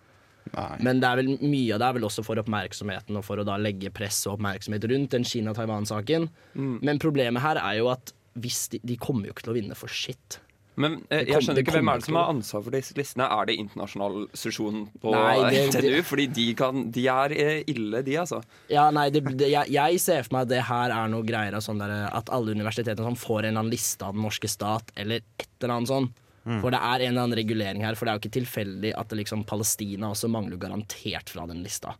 Nei. 0.57 0.77
Men 0.83 0.99
det 0.99 1.07
er 1.09 1.17
vel 1.21 1.29
mye 1.39 1.75
av 1.75 1.79
det 1.79 1.87
er 1.87 1.93
vel 2.01 2.07
også 2.09 2.25
for 2.27 2.41
oppmerksomheten 2.43 3.17
og 3.17 3.23
for 3.25 3.39
å 3.39 3.45
da 3.47 3.55
legge 3.57 3.93
press 3.95 4.27
og 4.27 4.41
oppmerksomhet 4.41 4.83
rundt 4.91 5.11
den 5.15 5.23
Kina-Taiwan-saken. 5.23 6.29
Mm. 6.59 6.81
Men 6.83 6.99
problemet 6.99 7.41
her 7.45 7.61
er 7.63 7.79
jo 7.79 7.93
at 7.93 8.13
hvis 8.35 8.65
de, 8.73 8.81
de 8.83 8.97
kommer 8.97 9.29
jo 9.29 9.35
ikke 9.37 9.45
til 9.47 9.53
å 9.53 9.59
vinne 9.61 9.77
for 9.79 9.93
shit. 9.93 10.41
Men 10.81 10.95
eh, 11.12 11.26
jeg 11.29 11.43
skjønner 11.45 11.61
ikke 11.61 11.75
hvem 11.75 11.88
er 11.93 11.99
det 12.00 12.07
som 12.07 12.17
har 12.17 12.31
ansvar 12.33 12.62
for 12.64 12.73
disse 12.73 12.95
listene. 12.97 13.26
Er 13.29 13.49
det 13.50 13.57
internasjonal 13.61 14.14
sesjon 14.41 14.87
på 15.02 15.12
Nei, 15.12 15.35
det- 15.52 15.67
NTNU? 15.69 15.99
Fordi 16.09 16.26
de, 16.33 16.47
kan, 16.57 16.87
de 16.95 17.05
er 17.12 17.35
eh, 17.37 17.59
ille, 17.69 18.00
de, 18.07 18.14
altså. 18.23 18.38
Ja, 18.73 18.87
nei, 18.95 19.11
det, 19.12 19.21
det, 19.37 19.50
jeg, 19.52 19.69
jeg 19.75 20.00
ser 20.00 20.25
for 20.25 20.38
meg 20.38 20.47
at 20.47 20.52
det 20.55 20.62
her 20.71 20.95
er 20.97 21.12
noe 21.12 21.26
greier 21.29 21.59
av 21.59 21.64
sånn 21.67 21.83
der, 21.83 21.93
at 22.09 22.33
alle 22.33 22.55
universitetene 22.57 23.05
sånn 23.11 23.21
får 23.21 23.43
en 23.43 23.50
eller 23.50 23.64
annen 23.67 23.75
liste 23.75 24.07
av 24.09 24.17
den 24.17 24.25
norske 24.25 24.49
stat, 24.49 24.95
eller 24.97 25.21
et 25.21 25.49
eller 25.61 25.75
annet 25.76 25.93
sånn. 25.93 26.09
For 26.43 26.75
det 26.75 26.81
er 26.83 27.05
en 27.05 27.12
eller 27.12 27.23
annen 27.29 27.38
regulering 27.38 27.85
her, 27.87 27.95
for 27.95 28.09
det 28.09 28.11
er 28.11 28.17
jo 28.17 28.23
ikke 28.25 28.37
tilfeldig 28.41 28.91
at 28.99 29.12
det 29.12 29.21
liksom 29.21 29.45
Palestina 29.47 30.09
også 30.11 30.26
mangler 30.33 30.59
garantert 30.59 31.31
fra 31.31 31.45
den 31.47 31.61
lista. 31.62 31.93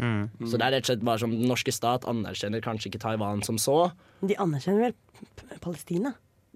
Så 0.00 0.56
det 0.56 0.64
er 0.64 0.72
rett 0.76 0.84
og 0.86 0.88
slett 0.90 1.04
bare 1.04 1.20
som 1.20 1.34
den 1.34 1.44
norske 1.48 1.72
stat 1.72 2.06
anerkjenner 2.08 2.62
kanskje 2.64 2.88
ikke 2.90 3.00
Taiwan 3.02 3.42
som 3.44 3.58
så. 3.60 3.90
De 4.24 4.36
anerkjenner 4.40 4.90
vel 4.94 5.58
Palestina? 5.64 6.14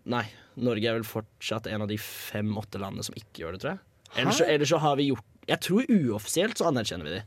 Nei, 0.09 0.25
Norge 0.61 0.89
er 0.89 0.97
vel 0.99 1.07
fortsatt 1.07 1.69
en 1.71 1.85
av 1.85 1.91
de 1.91 1.99
fem-åtte 2.01 2.81
landene 2.81 3.05
som 3.07 3.17
ikke 3.19 3.45
gjør 3.45 3.57
det, 3.57 3.63
tror 3.63 3.73
jeg. 3.75 3.83
Ellers 4.21 4.41
så, 4.41 4.49
ellers 4.49 4.73
så 4.73 4.81
har 4.83 4.97
vi 4.99 5.05
gjort 5.13 5.27
Jeg 5.47 5.63
tror 5.63 5.87
uoffisielt 5.87 6.59
så 6.59 6.67
anerkjenner 6.71 7.07
vi 7.07 7.13
de. 7.15 7.21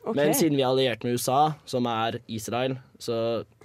Okay. 0.00 0.16
Men 0.16 0.34
siden 0.34 0.56
vi 0.58 0.64
er 0.64 0.70
alliert 0.70 1.04
med 1.04 1.14
USA, 1.14 1.54
som 1.68 1.86
er 1.90 2.18
Israel, 2.26 2.78
så 2.98 3.16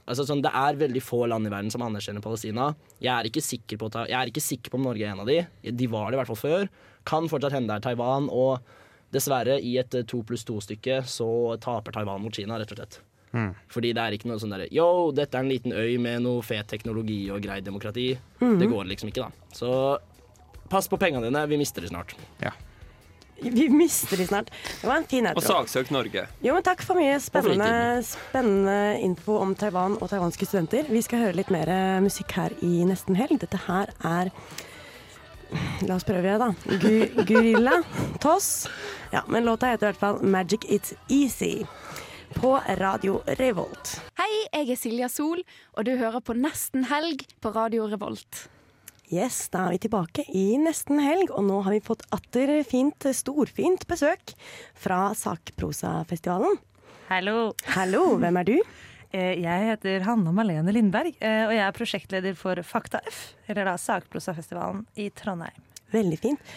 altså 0.05 0.25
sånn, 0.27 0.43
Det 0.45 0.51
er 0.53 0.77
veldig 0.77 1.01
få 1.01 1.25
land 1.31 1.47
i 1.47 1.53
verden 1.53 1.71
som 1.73 1.83
anerkjenner 1.85 2.21
Palestina. 2.21 2.73
Jeg 2.99 3.13
er 3.13 3.29
ikke 3.29 3.43
sikker 3.43 3.79
på, 3.81 3.89
jeg 4.05 4.17
er 4.19 4.31
ikke 4.31 4.43
sikker 4.43 4.73
på 4.73 4.79
om 4.79 4.85
Norge 4.89 5.05
er 5.05 5.13
en 5.13 5.23
av 5.23 5.29
de. 5.29 5.39
De 5.71 5.87
var 5.89 6.11
det 6.11 6.17
i 6.17 6.21
hvert 6.21 6.31
fall 6.33 6.41
før. 6.43 6.67
Kan 7.07 7.29
fortsatt 7.31 7.55
hende 7.55 7.71
det 7.71 7.79
er 7.79 7.87
Taiwan. 7.87 8.29
Og 8.29 8.59
dessverre, 9.15 9.57
i 9.61 9.77
et 9.81 9.95
eh, 9.95 10.05
to 10.07 10.21
pluss 10.27 10.45
to-stykke 10.47 11.01
så 11.07 11.27
taper 11.63 11.95
Taiwan 11.95 12.23
mot 12.23 12.35
Kina, 12.35 12.59
rett 12.59 12.73
og 12.73 12.81
slett. 12.81 12.99
Fordi 13.71 13.93
det 13.93 14.01
er 14.03 14.15
ikke 14.15 14.29
noe 14.31 14.39
sånn 14.39 14.53
derre 14.55 14.67
Yo, 14.71 15.11
dette 15.15 15.35
er 15.35 15.43
en 15.43 15.49
liten 15.51 15.73
øy 15.75 15.97
med 15.99 16.21
noe 16.23 16.41
fet 16.45 16.67
teknologi 16.71 17.25
og 17.33 17.41
grei 17.43 17.59
demokrati. 17.61 18.13
Det 18.39 18.69
går 18.71 18.87
liksom 18.93 19.09
ikke, 19.11 19.25
da. 19.27 19.49
Så 19.55 19.97
pass 20.69 20.87
på 20.87 20.97
pengene 21.01 21.27
dine. 21.27 21.43
Vi 21.51 21.57
mister 21.59 21.81
de 21.81 21.91
snart. 21.91 22.15
Vi 23.41 23.65
mister 23.69 24.15
de 24.17 24.25
snart. 24.29 24.47
Det 24.81 24.87
var 24.87 25.01
en 25.01 25.07
fin 25.11 25.25
Og 25.27 25.35
outro. 25.35 25.49
saksøk 25.65 25.91
Norge. 25.91 26.21
Jo, 26.41 26.53
men 26.55 26.63
takk 26.63 26.81
for 26.87 26.95
mye 26.95 27.17
spennende, 27.19 27.99
spennende 28.07 28.77
info 29.03 29.35
om 29.43 29.51
Taiwan 29.59 29.97
og 29.99 30.07
taiwanske 30.09 30.47
studenter. 30.47 30.87
Vi 30.87 31.01
skal 31.03 31.19
høre 31.25 31.35
litt 31.35 31.51
mer 31.51 31.67
eh, 31.67 31.99
musikk 32.05 32.31
her 32.31 32.55
i 32.63 32.85
nesten 32.87 33.19
helg. 33.19 33.41
Dette 33.43 33.59
her 33.67 33.91
er 34.07 34.31
La 35.85 35.95
oss 35.95 36.03
prøve, 36.07 36.37
da. 36.41 36.47
Gu 36.81 37.23
Gurilla 37.27 37.75
Toss. 38.23 38.67
Ja, 39.13 39.21
men 39.27 39.45
låta 39.45 39.69
heter 39.69 39.87
i 39.87 39.91
hvert 39.91 39.99
fall 40.01 40.17
'Magic 40.23 40.65
It's 40.65 40.95
Easy' 41.07 41.67
på 42.35 42.59
Radio 42.79 43.21
Revolt. 43.39 43.95
Hei, 44.19 44.31
jeg 44.51 44.69
er 44.73 44.79
Silja 44.79 45.07
Sol, 45.11 45.41
og 45.75 45.85
du 45.87 45.93
hører 45.99 46.21
på 46.25 46.35
Nesten 46.37 46.85
helg 46.89 47.23
på 47.43 47.51
Radio 47.55 47.87
Revolt. 47.91 48.45
Yes, 49.13 49.45
da 49.53 49.67
er 49.67 49.75
vi 49.75 49.81
tilbake 49.85 50.25
i 50.33 50.55
nesten 50.57 50.99
helg, 51.03 51.29
og 51.29 51.45
nå 51.45 51.59
har 51.65 51.75
vi 51.75 51.81
fått 51.85 52.03
atter 52.15 52.51
fint, 52.65 53.05
storfint 53.13 53.85
besøk 53.89 54.33
fra 54.73 55.11
Sakprosafestivalen. 55.17 56.57
Hallo. 57.11 57.51
Hallo, 57.75 58.07
hvem 58.21 58.41
er 58.43 58.51
du? 58.53 58.57
Eh, 59.15 59.37
Jeg 59.39 59.67
heter 59.69 60.01
Hanna 60.03 60.31
Malene 60.35 60.73
Lindberg, 60.75 61.13
eh, 61.23 61.45
og 61.45 61.53
jeg 61.53 61.61
er 61.63 61.75
prosjektleder 61.77 62.33
for 62.35 62.59
Fakta 62.67 62.99
F, 63.07 63.19
eller 63.47 63.69
da 63.69 63.75
Sakprosafestivalen 63.79 64.81
i 64.99 65.05
Trondheim. 65.15 65.55
Veldig 65.93 66.17
fint. 66.19 66.49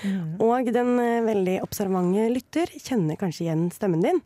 Og 0.43 0.67
den 0.75 0.91
eh, 0.99 1.21
veldig 1.23 1.55
observante 1.63 2.25
lytter 2.33 2.73
kjenner 2.83 3.21
kanskje 3.21 3.45
igjen 3.45 3.69
stemmen 3.71 4.03
din. 4.03 4.19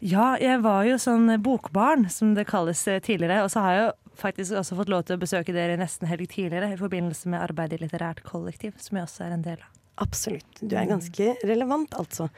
Ja, 0.00 0.36
jeg 0.38 0.60
var 0.62 0.84
jo 0.86 0.98
sånn 1.02 1.26
bokbarn, 1.42 2.06
som 2.12 2.34
det 2.36 2.46
kalles 2.50 2.84
eh, 2.86 3.00
tidligere, 3.02 3.42
og 3.42 3.50
så 3.50 3.64
har 3.64 3.74
jeg 3.74 3.82
jo 3.88 3.92
faktisk 4.18 4.58
også 4.60 4.76
fått 4.78 4.92
lov 4.92 5.04
til 5.06 5.16
å 5.18 5.22
besøke 5.22 5.54
dere 5.54 5.78
nesten 5.78 6.06
helg 6.10 6.28
tidligere 6.30 6.72
i 6.74 6.78
forbindelse 6.78 7.30
med 7.32 7.42
arbeid 7.42 7.74
i 7.74 7.80
litterært 7.82 8.22
kollektiv, 8.26 8.76
som 8.82 8.98
jeg 8.98 9.08
også 9.08 9.26
er 9.26 9.34
en 9.34 9.44
del 9.46 9.58
av. 9.58 9.70
Absolutt. 9.98 10.60
Du 10.62 10.76
er 10.78 10.86
ganske 10.86 11.32
relevant, 11.46 11.94
altså. 11.98 12.28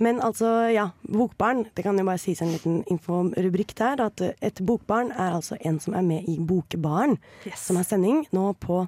Men 0.00 0.18
altså, 0.24 0.48
ja, 0.72 0.88
bokbarn. 1.06 1.66
Det 1.76 1.84
kan 1.84 1.98
jo 2.00 2.06
bare 2.08 2.18
sies 2.18 2.40
en 2.42 2.50
liten 2.50 2.80
inforubrikk 2.90 3.76
der. 3.78 4.00
At 4.08 4.22
et 4.24 4.62
bokbarn 4.64 5.12
er 5.12 5.36
altså 5.36 5.58
en 5.60 5.76
som 5.84 5.94
er 5.94 6.02
med 6.02 6.24
i 6.26 6.38
Bokbarn, 6.40 7.18
Yes. 7.44 7.60
som 7.68 7.76
har 7.78 7.84
sending 7.86 8.24
nå 8.34 8.48
på 8.58 8.86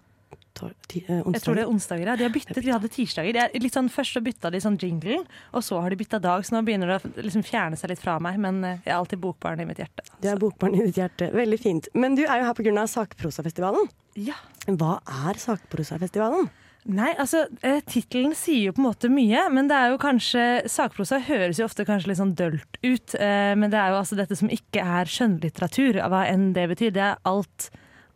Jeg 0.62 1.42
tror 1.45 1.59
det 1.59 1.64
er 1.64 1.71
onsdager, 1.71 2.09
ja. 2.09 2.16
De 2.19 2.27
har 2.27 2.35
byttet, 2.35 2.61
de 2.64 2.73
hadde 2.73 2.90
tirsdager. 2.92 3.37
De 3.37 3.42
er 3.45 3.62
litt 3.62 3.77
sånn, 3.77 3.90
først 3.92 4.16
så 4.16 4.23
bytta 4.25 4.51
de 4.55 4.61
sånn 4.64 4.79
jinglen, 4.81 5.25
og 5.53 5.64
så 5.66 5.81
har 5.85 5.92
de 5.92 6.01
bytta 6.01 6.21
dag, 6.23 6.45
så 6.47 6.57
nå 6.57 6.64
begynner 6.66 6.95
det 6.95 6.99
å 6.99 7.25
liksom 7.27 7.45
fjerne 7.47 7.79
seg 7.79 7.92
litt 7.92 8.03
fra 8.03 8.19
meg. 8.23 8.40
Men 8.42 8.62
eh, 8.64 8.79
jeg 8.85 8.95
er 8.95 8.99
alltid 8.99 9.23
bokbarn 9.23 9.62
i 9.62 9.69
mitt 9.69 9.81
hjerte. 9.83 10.05
altså. 10.05 10.21
Du 10.23 10.31
er 10.33 10.42
bokbarn 10.42 10.79
i 10.79 10.85
ditt 10.88 11.01
hjerte. 11.03 11.31
Veldig 11.37 11.61
fint. 11.62 11.90
Men 11.95 12.19
du 12.19 12.25
er 12.27 12.40
jo 12.40 12.51
her 12.51 12.57
pga. 12.57 12.87
Sakprosafestivalen. 12.97 13.90
Ja. 14.21 14.37
Hva 14.66 14.99
er 15.27 15.38
Sakprosafestivalen? 15.40 16.49
Nei, 16.87 17.11
altså, 17.19 17.47
eh, 17.66 17.81
tittelen 17.83 18.35
sier 18.38 18.69
jo 18.69 18.75
på 18.77 18.79
en 18.79 18.87
måte 18.87 19.09
mye, 19.11 19.40
men 19.51 19.66
det 19.66 19.75
er 19.75 19.90
jo 19.90 19.99
kanskje 19.99 20.42
Sakprosa 20.71 21.19
høres 21.27 21.59
jo 21.59 21.66
ofte 21.66 21.87
kanskje 21.87 22.12
litt 22.12 22.21
sånn 22.21 22.37
dølt 22.38 22.79
ut, 22.85 23.16
eh, 23.19 23.55
men 23.59 23.73
det 23.73 23.81
er 23.81 23.90
jo 23.90 23.99
altså 23.99 24.19
dette 24.19 24.38
som 24.38 24.53
ikke 24.53 24.85
er 24.85 25.11
skjønnlitteratur, 25.11 25.99
hva 26.07 26.23
enn 26.31 26.53
det 26.55 26.69
betyr. 26.71 26.95
Det 26.95 27.03
er 27.03 27.19
alt 27.27 27.71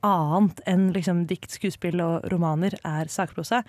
annet 0.06 0.60
enn 0.70 0.90
liksom 0.94 1.26
dikt, 1.30 1.50
skuespill 1.56 2.00
og 2.04 2.26
romaner 2.32 2.76
er 2.84 3.10
sakprosa. 3.12 3.62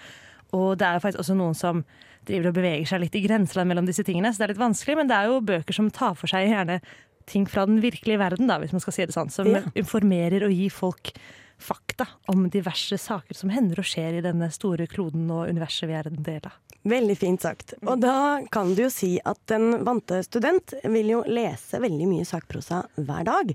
Og 0.56 0.78
det 0.80 0.88
er 0.88 1.00
faktisk 1.04 1.24
også 1.24 1.36
noen 1.40 1.56
som 1.56 1.84
driver 2.28 2.52
og 2.52 2.58
beveger 2.60 2.86
seg 2.92 3.02
litt 3.02 3.16
i 3.18 3.24
grenseland 3.26 3.72
mellom 3.72 3.88
disse 3.88 4.04
tingene, 4.06 4.30
så 4.32 4.42
det 4.42 4.50
er 4.50 4.54
litt 4.54 4.62
vanskelig, 4.62 4.98
men 5.00 5.08
det 5.10 5.16
er 5.18 5.32
jo 5.32 5.40
bøker 5.42 5.74
som 5.74 5.90
tar 5.94 6.14
for 6.20 6.30
seg 6.30 6.50
gjerne 6.52 6.82
ting 7.30 7.46
fra 7.50 7.64
den 7.70 7.80
virkelige 7.82 8.20
verden, 8.20 8.50
da, 8.50 8.60
hvis 8.62 8.74
man 8.76 8.84
skal 8.84 8.94
si 8.94 9.06
det 9.06 9.16
sånn, 9.16 9.32
som 9.32 9.48
Ja. 9.48 9.62
informerer 9.76 10.44
og 10.46 10.52
gir 10.54 10.70
folk 10.74 11.14
fakta 11.62 12.08
om 12.28 12.50
diverse 12.50 12.98
saker 12.98 13.38
som 13.38 13.50
hender 13.54 13.80
og 13.80 13.86
skjer 13.86 14.18
i 14.18 14.22
denne 14.26 14.50
store 14.52 14.88
kloden 14.90 15.30
og 15.30 15.48
universet 15.50 15.88
vi 15.88 15.94
er 15.94 16.08
en 16.10 16.24
del 16.26 16.42
av. 16.46 16.58
Veldig 16.82 17.16
fint 17.20 17.44
sagt. 17.44 17.76
Og 17.86 18.00
da 18.02 18.42
kan 18.54 18.72
du 18.74 18.84
jo 18.88 18.90
si 18.94 19.14
at 19.22 19.54
en 19.54 19.84
vante 19.86 20.24
student 20.26 20.74
vil 20.90 21.12
jo 21.14 21.22
lese 21.30 21.78
veldig 21.82 22.08
mye 22.10 22.26
sakprosa 22.26 22.82
hver 22.98 23.28
dag. 23.28 23.54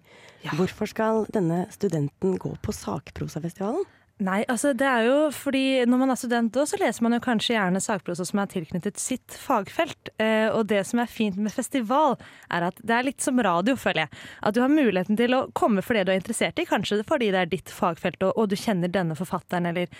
Hvorfor 0.55 0.91
skal 0.91 1.25
denne 1.35 1.65
studenten 1.75 2.37
gå 2.39 2.53
på 2.63 2.75
Sakprosafestivalen? 2.77 3.83
Nei, 4.17 4.47
altså 4.49 4.71
det 4.73 4.87
er 4.89 5.03
jo 5.05 5.17
fordi 5.37 5.83
når 5.85 5.99
man 6.01 6.11
er 6.15 6.17
student 6.17 6.55
da, 6.55 6.63
så 6.65 6.79
leser 6.81 7.05
man 7.05 7.13
jo 7.13 7.21
kanskje 7.21 7.53
gjerne 7.53 7.83
sakprosa 7.85 8.25
som 8.25 8.41
er 8.41 8.49
tilknyttet 8.49 8.97
sitt 8.97 9.35
fagfelt. 9.37 10.09
Eh, 10.17 10.49
og 10.49 10.71
det 10.71 10.81
som 10.89 11.03
er 11.03 11.11
fint 11.13 11.37
med 11.37 11.53
festival, 11.53 12.17
er 12.49 12.65
at 12.71 12.81
det 12.81 12.95
er 12.97 13.05
litt 13.11 13.21
som 13.21 13.37
radio, 13.45 13.77
føler 13.77 14.07
jeg. 14.07 14.23
At 14.41 14.57
du 14.57 14.63
har 14.65 14.73
muligheten 14.73 15.21
til 15.21 15.37
å 15.37 15.43
komme 15.53 15.85
for 15.85 15.99
det 15.99 16.07
du 16.09 16.15
er 16.15 16.23
interessert 16.23 16.57
i, 16.57 16.65
kanskje 16.65 17.03
fordi 17.05 17.29
det 17.35 17.43
er 17.43 17.53
ditt 17.53 17.75
fagfelt, 17.77 18.25
og, 18.25 18.33
og 18.41 18.49
du 18.49 18.57
kjenner 18.57 18.89
denne 18.89 19.19
forfatteren 19.21 19.69
eller 19.69 19.93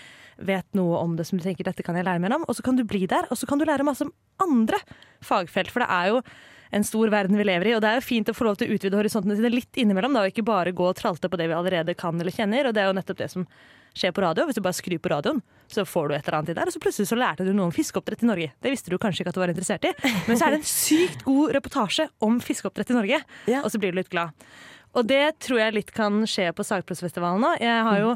vet 0.49 0.65
noe 0.77 0.97
om 0.97 1.13
det 1.17 1.29
som 1.29 1.37
du 1.37 1.45
tenker 1.45 1.69
dette 1.69 1.85
kan 1.85 1.97
jeg 1.97 2.09
lære 2.09 2.25
mer 2.25 2.39
om, 2.39 2.49
og 2.49 2.57
så 2.57 2.65
kan 2.65 2.77
du 2.77 2.87
bli 2.89 3.05
der, 3.05 3.29
og 3.29 3.37
så 3.37 3.45
kan 3.49 3.61
du 3.61 3.69
lære 3.69 3.85
masse 3.85 4.05
om 4.05 4.13
andre 4.41 4.81
fagfelt. 5.21 5.69
For 5.69 5.85
det 5.85 5.93
er 5.93 6.13
jo 6.15 6.25
en 6.73 6.83
stor 6.83 7.13
verden 7.13 7.37
vi 7.37 7.45
lever 7.47 7.69
i. 7.69 7.77
Og 7.77 7.85
det 7.85 7.89
er 7.89 8.01
jo 8.01 8.07
fint 8.09 8.29
å 8.29 8.35
få 8.35 8.49
lov 8.49 8.57
til 8.59 8.67
å 8.67 8.75
utvide 8.75 8.97
horisontene 8.97 9.37
sine 9.37 9.53
litt 9.53 9.77
innimellom, 9.77 10.17
da, 10.17 10.25
og 10.25 10.33
ikke 10.33 10.47
bare 10.47 10.73
gå 10.75 10.89
og 10.89 10.97
tralte 10.99 11.29
på 11.29 11.39
det 11.39 11.51
vi 11.51 11.57
allerede 11.57 11.95
kan 11.97 12.17
eller 12.17 12.33
kjenner. 12.33 12.67
Og 12.67 12.75
det 12.75 12.83
er 12.83 12.89
jo 12.89 12.97
nettopp 12.97 13.21
det 13.21 13.29
som 13.31 13.45
skjer 13.99 14.13
på 14.15 14.23
radio. 14.23 14.45
Hvis 14.47 14.57
du 14.59 14.63
bare 14.65 14.77
skrur 14.77 14.99
på 15.03 15.11
radioen, 15.11 15.41
så 15.73 15.83
får 15.87 16.07
du 16.07 16.15
et 16.15 16.27
eller 16.27 16.37
annet 16.39 16.53
i 16.53 16.57
der, 16.57 16.69
og 16.69 16.73
så 16.75 16.79
plutselig 16.83 17.09
så 17.09 17.17
lærte 17.19 17.43
du 17.47 17.51
noe 17.57 17.67
om 17.67 17.73
fiskeoppdrett 17.75 18.23
i 18.23 18.29
Norge. 18.29 18.51
Det 18.63 18.71
visste 18.71 18.93
du 18.93 18.97
kanskje 19.01 19.23
ikke 19.25 19.33
at 19.33 19.37
du 19.39 19.43
var 19.43 19.51
interessert 19.53 19.87
i, 19.89 19.93
men 20.29 20.37
så 20.39 20.47
er 20.47 20.55
det 20.55 20.61
en 20.61 20.69
sykt 20.69 21.25
god 21.27 21.53
reportasje 21.57 22.07
om 22.23 22.39
fiskeoppdrett 22.43 22.93
i 22.93 22.97
Norge, 22.97 23.21
Ja. 23.51 23.61
og 23.65 23.71
så 23.73 23.81
blir 23.81 23.91
du 23.91 23.99
litt 23.99 24.09
glad. 24.13 24.31
Og 24.95 25.05
det 25.09 25.39
tror 25.43 25.59
jeg 25.59 25.73
litt 25.75 25.91
kan 25.93 26.21
skje 26.29 26.47
på 26.55 26.63
Sagprosfestivalen 26.65 27.41
nå. 27.43 27.55
Jeg 27.61 27.83
har 27.89 27.99
jo 28.01 28.13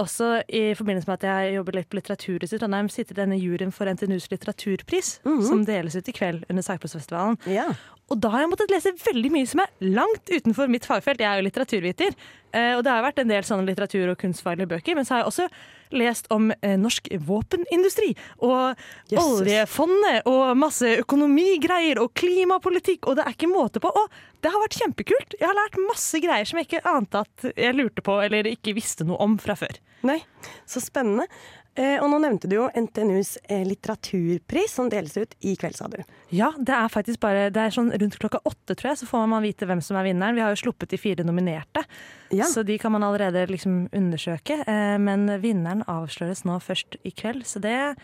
også 0.00 0.42
i 0.48 0.74
forbindelse 0.74 1.08
med 1.08 1.22
at 1.22 1.26
jeg 1.28 1.54
jobber 1.56 1.78
litt 1.78 1.88
på 1.90 1.98
Litteraturhuset 1.98 2.56
i 2.56 2.60
Trondheim, 2.62 2.88
sittet 2.90 3.14
i 3.14 3.20
denne 3.20 3.38
juryen 3.38 3.72
for 3.74 3.90
NTNUs 3.90 4.26
litteraturpris, 4.32 5.18
som 5.46 5.64
deles 5.68 5.94
ut 5.94 6.08
i 6.10 6.14
kveld 6.16 6.46
under 6.50 6.66
Sakprosfestivalen. 6.66 7.38
Ja. 7.46 7.68
Og 8.12 8.18
da 8.20 8.32
har 8.34 8.44
jeg 8.44 8.50
måttet 8.52 8.72
lese 8.74 8.92
veldig 9.00 9.30
mye 9.32 9.48
som 9.48 9.62
er 9.64 9.70
langt 9.94 10.28
utenfor 10.28 10.68
mitt 10.72 10.84
fagfelt. 10.88 11.22
Jeg 11.22 11.30
er 11.30 11.40
jo 11.40 11.46
litteraturviter, 11.46 12.18
eh, 12.52 12.74
og 12.76 12.82
det 12.84 12.92
har 12.92 13.06
vært 13.06 13.22
en 13.22 13.30
del 13.30 13.46
sånne 13.46 13.64
litteratur- 13.70 14.10
og 14.12 14.18
kunstfaglige 14.20 14.68
bøker. 14.74 14.98
Men 14.98 15.06
så 15.08 15.14
har 15.14 15.22
jeg 15.22 15.30
også 15.30 15.48
lest 15.96 16.28
om 16.34 16.50
eh, 16.60 16.76
norsk 16.80 17.08
våpenindustri 17.26 18.12
og 18.44 18.74
Jesus. 19.10 19.40
oljefondet 19.40 20.28
og 20.30 20.54
masse 20.58 20.94
økonomigreier 21.04 22.00
og 22.02 22.12
klimapolitikk, 22.18 23.08
og 23.08 23.18
det 23.18 23.26
er 23.26 23.36
ikke 23.36 23.50
måte 23.50 23.82
på. 23.82 23.90
Og 23.90 24.44
det 24.44 24.52
har 24.52 24.62
vært 24.62 24.78
kjempekult. 24.82 25.36
Jeg 25.40 25.48
har 25.48 25.56
lært 25.56 25.80
masse 25.86 26.20
greier 26.22 26.48
som 26.48 26.60
jeg 26.60 26.68
ikke 26.68 26.84
ante 26.90 27.24
at 27.24 27.50
jeg 27.54 27.76
lurte 27.78 28.04
på 28.04 28.18
eller 28.24 28.50
ikke 28.50 28.76
visste 28.76 29.06
noe 29.08 29.20
om 29.24 29.38
fra 29.40 29.56
før. 29.58 29.78
Nei, 30.04 30.20
så 30.68 30.82
spennende. 30.84 31.28
Eh, 31.76 31.96
og 31.98 32.06
nå 32.12 32.20
nevnte 32.22 32.46
du 32.46 32.54
jo 32.54 32.68
NTNUs 32.70 33.32
eh, 33.50 33.64
litteraturpris, 33.66 34.74
som 34.76 34.86
deles 34.92 35.16
ut 35.18 35.32
i 35.42 35.56
kveld, 35.58 35.74
sa 35.74 35.88
du. 35.90 35.96
Ja, 36.30 36.52
det 36.58 36.70
er 36.76 36.92
faktisk 36.92 37.18
bare 37.24 37.48
Det 37.50 37.64
er 37.64 37.74
sånn 37.74 37.90
rundt 37.90 38.18
klokka 38.22 38.38
åtte, 38.46 38.76
tror 38.78 38.92
jeg, 38.92 39.00
så 39.02 39.08
får 39.10 39.26
man 39.32 39.42
vite 39.42 39.66
hvem 39.66 39.82
som 39.82 39.98
er 39.98 40.06
vinneren. 40.06 40.36
Vi 40.38 40.44
har 40.44 40.54
jo 40.54 40.60
sluppet 40.62 40.94
de 40.94 41.00
fire 41.02 41.26
nominerte, 41.26 41.82
Ja. 42.30 42.44
så 42.46 42.62
de 42.64 42.78
kan 42.78 42.92
man 42.94 43.02
allerede 43.02 43.46
liksom 43.50 43.88
undersøke. 43.92 44.60
Eh, 44.68 44.98
men 45.02 45.26
vinneren 45.42 45.82
avsløres 45.90 46.44
nå 46.46 46.60
først 46.62 46.96
i 47.04 47.10
kveld, 47.10 47.42
så 47.44 47.60
det 47.60 47.74
er 47.74 47.94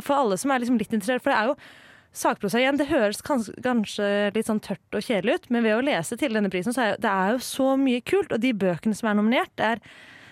for 0.00 0.16
alle 0.16 0.38
som 0.40 0.50
er 0.50 0.60
liksom 0.62 0.78
litt 0.80 0.92
interessert. 0.96 1.20
For 1.22 1.30
det 1.34 1.38
er 1.42 1.50
jo 1.52 1.56
sakprosa 2.12 2.58
igjen. 2.58 2.78
Det 2.80 2.88
høres 2.88 3.20
kanskje, 3.22 3.52
kanskje 3.62 4.06
litt 4.34 4.48
sånn 4.48 4.62
tørt 4.64 4.96
og 4.96 5.04
kjedelig 5.04 5.34
ut, 5.34 5.50
men 5.50 5.62
ved 5.62 5.76
å 5.76 5.84
lese 5.84 6.16
til 6.18 6.32
denne 6.32 6.48
prisen, 6.50 6.72
så 6.72 6.88
er 6.88 6.96
det 6.96 7.10
er 7.10 7.34
jo 7.36 7.42
så 7.44 7.76
mye 7.76 8.00
kult. 8.00 8.32
Og 8.32 8.40
de 8.40 8.54
bøkene 8.56 8.96
som 8.96 9.10
er 9.12 9.14
nominert, 9.20 9.52
det 9.60 9.66
er 9.76 9.84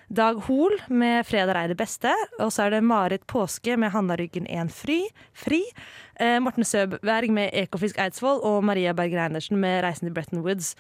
Dag 0.09 0.39
Hol 0.47 0.73
med 0.89 1.27
'Fredag 1.27 1.57
er 1.57 1.69
det 1.69 1.77
beste'. 1.77 2.15
Og 2.41 2.49
så 2.49 2.65
er 2.65 2.71
det 2.71 2.85
Marit 2.85 3.27
Påske 3.27 3.77
med 3.77 3.93
'Hanna 3.93 4.17
Ryggen 4.17 4.47
en 4.49 4.69
fri'. 4.69 5.05
fri. 5.35 5.63
Eh, 6.19 6.41
Morten 6.41 6.65
Søberg 6.65 7.31
med 7.31 7.53
'Ekofisk 7.53 7.99
Eidsvoll' 7.99 8.43
og 8.43 8.65
Maria 8.65 8.95
Berger 8.95 9.19
Reinertsen 9.19 9.61
med 9.61 9.85
'Reisen 9.85 10.09
til 10.09 10.15
Bretton 10.15 10.43
Woods'. 10.43 10.75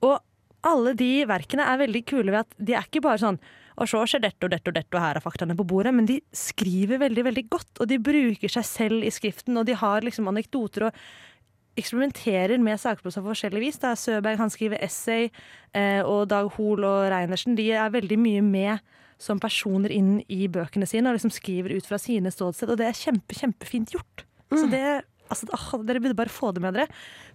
Og 0.00 0.18
alle 0.64 0.94
de 0.94 1.26
verkene 1.26 1.60
er 1.60 1.86
veldig 1.86 2.06
kule 2.06 2.32
ved 2.32 2.38
at 2.38 2.54
de 2.58 2.72
er 2.72 2.82
ikke 2.82 3.02
bare 3.02 3.18
sånn 3.18 3.38
og 3.80 3.88
så 3.88 4.02
skjer 4.04 4.20
dette 4.26 4.44
og 4.44 4.52
dette 4.52 4.68
og 4.68 4.76
dette, 4.76 4.92
og 4.92 5.00
her 5.00 5.16
er 5.16 5.24
faktaene 5.24 5.56
på 5.56 5.64
bordet. 5.64 5.94
Men 5.96 6.08
de 6.08 6.18
skriver 6.36 7.00
veldig 7.00 7.24
veldig 7.24 7.44
godt, 7.48 7.80
og 7.80 7.88
de 7.88 7.96
bruker 7.98 8.52
seg 8.52 8.66
selv 8.68 9.06
i 9.06 9.12
skriften. 9.14 9.56
Og 9.56 9.64
de 9.68 9.76
har 9.80 10.04
liksom 10.04 10.28
anekdoter 10.28 10.88
og 10.88 10.98
eksperimenterer 11.78 12.58
med 12.62 12.80
sakprosa 12.80 13.22
på 13.22 13.30
forskjellig 13.30 13.62
vis. 13.62 13.78
Da 13.82 13.94
Søberg 13.98 14.40
han 14.40 14.52
skriver 14.52 14.82
essay, 14.82 15.28
eh, 15.74 16.00
og 16.02 16.28
Dag 16.32 16.50
Hol 16.56 16.84
og 16.84 17.10
Reinertsen 17.12 17.58
de 17.58 17.70
er 17.72 17.92
veldig 17.94 18.18
mye 18.20 18.42
med 18.46 18.96
som 19.20 19.40
personer 19.40 19.92
inn 19.92 20.22
i 20.32 20.46
bøkene 20.48 20.88
sine 20.88 21.10
og 21.10 21.18
liksom 21.18 21.32
skriver 21.34 21.76
ut 21.76 21.86
fra 21.86 21.98
sine 22.00 22.32
ståsted. 22.32 22.72
Og 22.72 22.80
det 22.80 22.88
er 22.88 22.96
kjempe, 22.96 23.36
kjempefint 23.36 23.92
gjort. 23.92 24.24
Så 24.50 24.66
det 24.66 25.02
Altså, 25.30 25.46
åh, 25.54 25.84
dere 25.86 26.02
burde 26.02 26.18
bare 26.18 26.32
få 26.34 26.50
det 26.52 26.62
med 26.64 26.74
dere. 26.74 26.88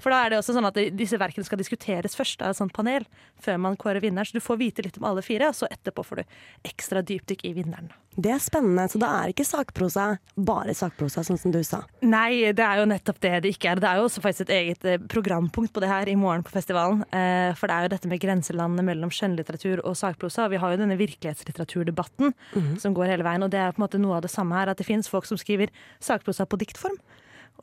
For 0.04 0.12
da 0.12 0.22
er 0.26 0.34
det 0.36 0.40
også 0.42 0.56
sånn 0.58 0.68
at 0.68 0.76
disse 1.00 1.18
verkene 1.22 1.48
skal 1.48 1.62
diskuteres 1.62 2.16
først 2.20 2.42
av 2.44 2.52
et 2.52 2.60
sånt 2.60 2.74
panel, 2.76 3.06
før 3.42 3.58
man 3.64 3.78
kårer 3.80 4.04
vinneren. 4.04 4.28
Så 4.28 4.36
du 4.36 4.44
får 4.44 4.60
vite 4.60 4.84
litt 4.86 4.98
om 5.00 5.08
alle 5.08 5.24
fire, 5.26 5.48
og 5.50 5.56
så 5.56 5.70
etterpå 5.72 6.04
får 6.06 6.22
du 6.22 6.24
ekstra 6.68 7.02
dypdykk 7.08 7.46
i 7.48 7.54
vinneren. 7.56 7.88
Det 8.16 8.32
er 8.32 8.40
spennende, 8.40 8.86
så 8.88 9.00
da 9.02 9.10
er 9.26 9.32
ikke 9.34 9.44
sakprosa 9.44 10.06
bare 10.40 10.72
sakprosa, 10.76 11.20
sånn 11.28 11.40
som 11.40 11.52
du 11.52 11.58
sa. 11.68 11.82
Nei, 12.04 12.52
det 12.56 12.64
er 12.64 12.80
jo 12.80 12.86
nettopp 12.88 13.18
det 13.26 13.34
det 13.44 13.50
ikke 13.58 13.74
er. 13.74 13.82
Det 13.84 13.90
er 13.90 14.00
jo 14.00 14.06
også 14.08 14.24
faktisk 14.24 14.46
et 14.48 14.54
eget 14.56 14.86
eh, 14.88 15.02
programpunkt 15.12 15.74
på 15.76 15.84
det 15.84 15.90
her 15.92 16.08
i 16.08 16.16
morgen 16.20 16.44
på 16.48 16.54
festivalen. 16.54 17.02
Eh, 17.12 17.52
For 17.60 17.68
det 17.68 17.76
er 17.76 17.88
jo 17.88 17.92
dette 17.96 18.12
med 18.12 18.22
grenselandene 18.24 18.86
mellom 18.88 19.12
skjønnlitteratur 19.12 19.84
og 19.84 19.98
sakprosa. 20.00 20.48
Vi 20.52 20.60
har 20.64 20.72
jo 20.76 20.80
denne 20.84 20.96
virkelighetslitteraturdebatten 21.00 22.34
som 22.80 22.96
går 22.96 23.12
hele 23.12 23.28
veien, 23.28 23.44
og 23.44 23.52
det 23.52 23.60
er 23.60 23.76
på 23.76 23.82
en 23.82 23.86
måte 23.88 24.00
noe 24.00 24.16
av 24.20 24.24
det 24.26 24.32
samme 24.32 24.56
her. 24.56 24.72
At 24.72 24.80
det 24.80 24.88
finnes 24.88 25.12
folk 25.12 25.28
som 25.28 25.38
skriver 25.40 25.72
sakprosa 26.04 26.48
på 26.48 26.60
diktform. 26.62 26.96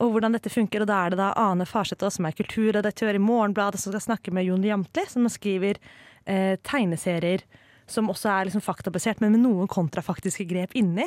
Og 0.01 0.13
hvordan 0.13 0.33
dette 0.33 0.49
funker, 0.49 0.81
og 0.81 0.89
da 0.89 1.01
er 1.03 1.13
det 1.13 1.19
da 1.19 1.33
Ane 1.37 1.67
Farseth 1.69 2.07
som 2.15 2.25
er 2.25 2.37
kulturredaktør 2.37 3.13
i 3.13 3.21
Morgenbladet, 3.21 3.81
som 3.81 3.93
skal 3.93 4.07
snakke 4.07 4.33
med 4.33 4.47
Jon 4.47 4.65
Jamtli, 4.65 5.05
som 5.09 5.27
skriver 5.29 5.77
eh, 6.25 6.55
tegneserier 6.65 7.45
som 7.87 8.07
også 8.09 8.29
er 8.31 8.45
liksom 8.49 8.61
faktabasert, 8.63 9.19
men 9.21 9.31
med 9.35 9.41
noen 9.43 9.67
kontrafaktiske 9.67 10.45
grep 10.49 10.71
inni. 10.79 11.05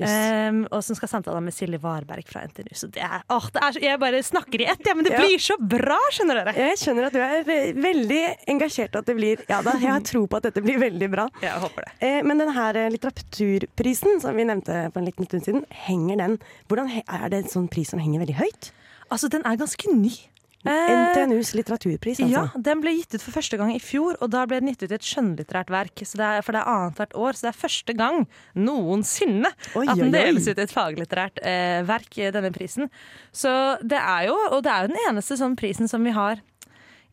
Um, 0.00 0.62
og 0.72 0.80
som 0.84 0.96
skal 0.96 1.10
samtale 1.10 1.42
med 1.44 1.52
Silje 1.52 1.76
Varberg 1.82 2.24
fra 2.28 2.40
NTNU. 2.48 2.70
Så 2.78 2.88
det 2.88 3.02
er, 3.04 3.20
åh, 3.28 3.46
det 3.52 3.60
er 3.60 3.74
så, 3.76 3.80
jeg 3.84 4.00
bare 4.00 4.22
snakker 4.24 4.62
i 4.62 4.68
ett, 4.72 4.80
ja, 4.88 4.94
men 4.96 5.04
det 5.04 5.12
Ja. 5.12 5.18
blir 5.20 5.36
så 5.44 5.56
bra, 5.60 5.98
skjønner 6.16 6.38
dere! 6.40 6.54
Jeg 6.56 6.78
skjønner 6.80 7.08
at 7.10 7.12
du 7.12 7.18
er 7.20 7.42
ve- 7.44 7.74
veldig 7.76 8.20
engasjert, 8.48 8.96
at 8.96 9.04
det 9.10 9.16
blir 9.18 9.42
Ja 9.50 9.60
da, 9.66 9.74
jeg 9.76 9.90
har 9.92 10.00
tro 10.00 10.22
på 10.26 10.36
at 10.40 10.46
dette 10.48 10.62
blir 10.64 10.78
veldig 10.80 11.10
bra. 11.12 11.28
Jeg 11.44 11.52
håper 11.52 11.84
det. 11.84 11.92
Eh, 12.00 12.22
Men 12.24 12.38
den 12.40 12.52
her 12.56 12.76
eh, 12.80 12.88
litteraturprisen 12.94 14.20
som 14.24 14.36
vi 14.36 14.44
nevnte 14.48 14.86
for 14.92 15.00
en 15.02 15.06
liten 15.10 15.26
stund 15.28 15.44
siden, 15.44 15.64
henger 15.86 16.16
den 16.16 16.38
Hvordan 16.68 16.88
Er 17.04 17.28
det 17.28 17.44
en 17.44 17.50
sånn 17.52 17.68
pris 17.70 17.90
som 17.92 18.00
henger 18.00 18.20
veldig 18.24 18.38
høyt? 18.40 18.70
Altså, 19.10 19.28
den 19.28 19.42
er 19.44 19.56
ganske 19.58 19.90
ny. 19.92 20.12
Eh, 20.60 21.16
NTNUs 21.16 21.54
litteraturpris, 21.56 22.18
altså. 22.20 22.42
Ja, 22.52 22.60
den 22.60 22.82
ble 22.84 22.92
gitt 22.98 23.14
ut 23.16 23.22
for 23.24 23.32
første 23.32 23.56
gang 23.56 23.70
i 23.72 23.80
fjor, 23.80 24.18
og 24.20 24.28
da 24.34 24.42
ble 24.48 24.58
den 24.60 24.68
gitt 24.74 24.82
ut 24.84 24.92
i 24.92 24.98
et 24.98 25.06
skjønnlitterært 25.08 25.72
verk. 25.72 26.02
Så 26.04 26.20
det 26.20 26.26
er, 26.26 26.44
for 26.44 26.56
det 26.56 26.60
er 26.60 26.72
annethvert 26.74 27.16
år, 27.16 27.38
så 27.38 27.46
det 27.46 27.50
er 27.52 27.60
første 27.62 27.94
gang 27.96 28.26
noensinne 28.58 29.48
Oi, 29.72 29.86
at 29.88 29.96
den 30.02 30.12
deles 30.12 30.50
ut 30.50 30.60
i 30.60 30.66
et 30.66 30.74
faglitterært 30.74 31.40
eh, 31.40 31.80
verk, 31.88 32.12
eh, 32.20 32.28
denne 32.34 32.52
prisen. 32.52 32.92
Så 33.32 33.54
det 33.80 34.02
er 34.02 34.28
jo, 34.28 34.36
og 34.50 34.60
det 34.66 34.74
er 34.74 34.84
jo 34.84 34.92
den 34.92 35.02
eneste 35.06 35.40
sånn 35.40 35.56
prisen 35.56 35.88
som 35.88 36.04
vi 36.04 36.12
har 36.16 36.44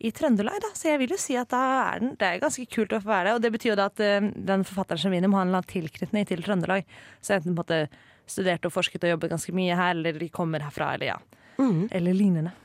i 0.04 0.12
Trøndelag, 0.12 0.60
da. 0.62 0.74
Så 0.76 0.92
jeg 0.92 1.02
vil 1.06 1.16
jo 1.16 1.22
si 1.22 1.40
at 1.40 1.50
da 1.56 1.64
er 1.94 2.04
den, 2.04 2.14
det 2.20 2.28
er 2.28 2.44
ganske 2.44 2.68
kult 2.74 2.92
å 2.94 3.02
få 3.02 3.14
være 3.14 3.30
det. 3.30 3.38
Og 3.40 3.48
det 3.48 3.56
betyr 3.56 3.72
jo 3.72 3.80
da 3.80 3.88
at 3.94 4.04
eh, 4.04 4.28
den 4.52 4.68
forfatteren 4.68 5.06
som 5.08 5.16
vinner, 5.16 5.32
må 5.32 5.40
ha 5.40 5.48
en 5.48 5.54
eller 5.54 5.64
annen 5.64 5.72
tilknytning 5.72 6.28
til 6.28 6.44
Trøndelag. 6.44 6.84
Så 7.24 7.40
enten 7.40 7.56
på 7.56 7.64
en 7.64 7.64
måte 7.64 8.06
studert 8.28 8.68
og 8.68 8.76
forsket 8.76 9.08
og 9.08 9.16
jobbet 9.16 9.38
ganske 9.38 9.56
mye 9.56 9.80
her, 9.80 9.96
eller 9.96 10.20
de 10.20 10.28
kommer 10.36 10.68
herfra, 10.68 10.98
eller 11.00 11.14
ja. 11.16 11.20
Mm. 11.58 11.88
Eller 11.96 12.14
lignende. 12.14 12.58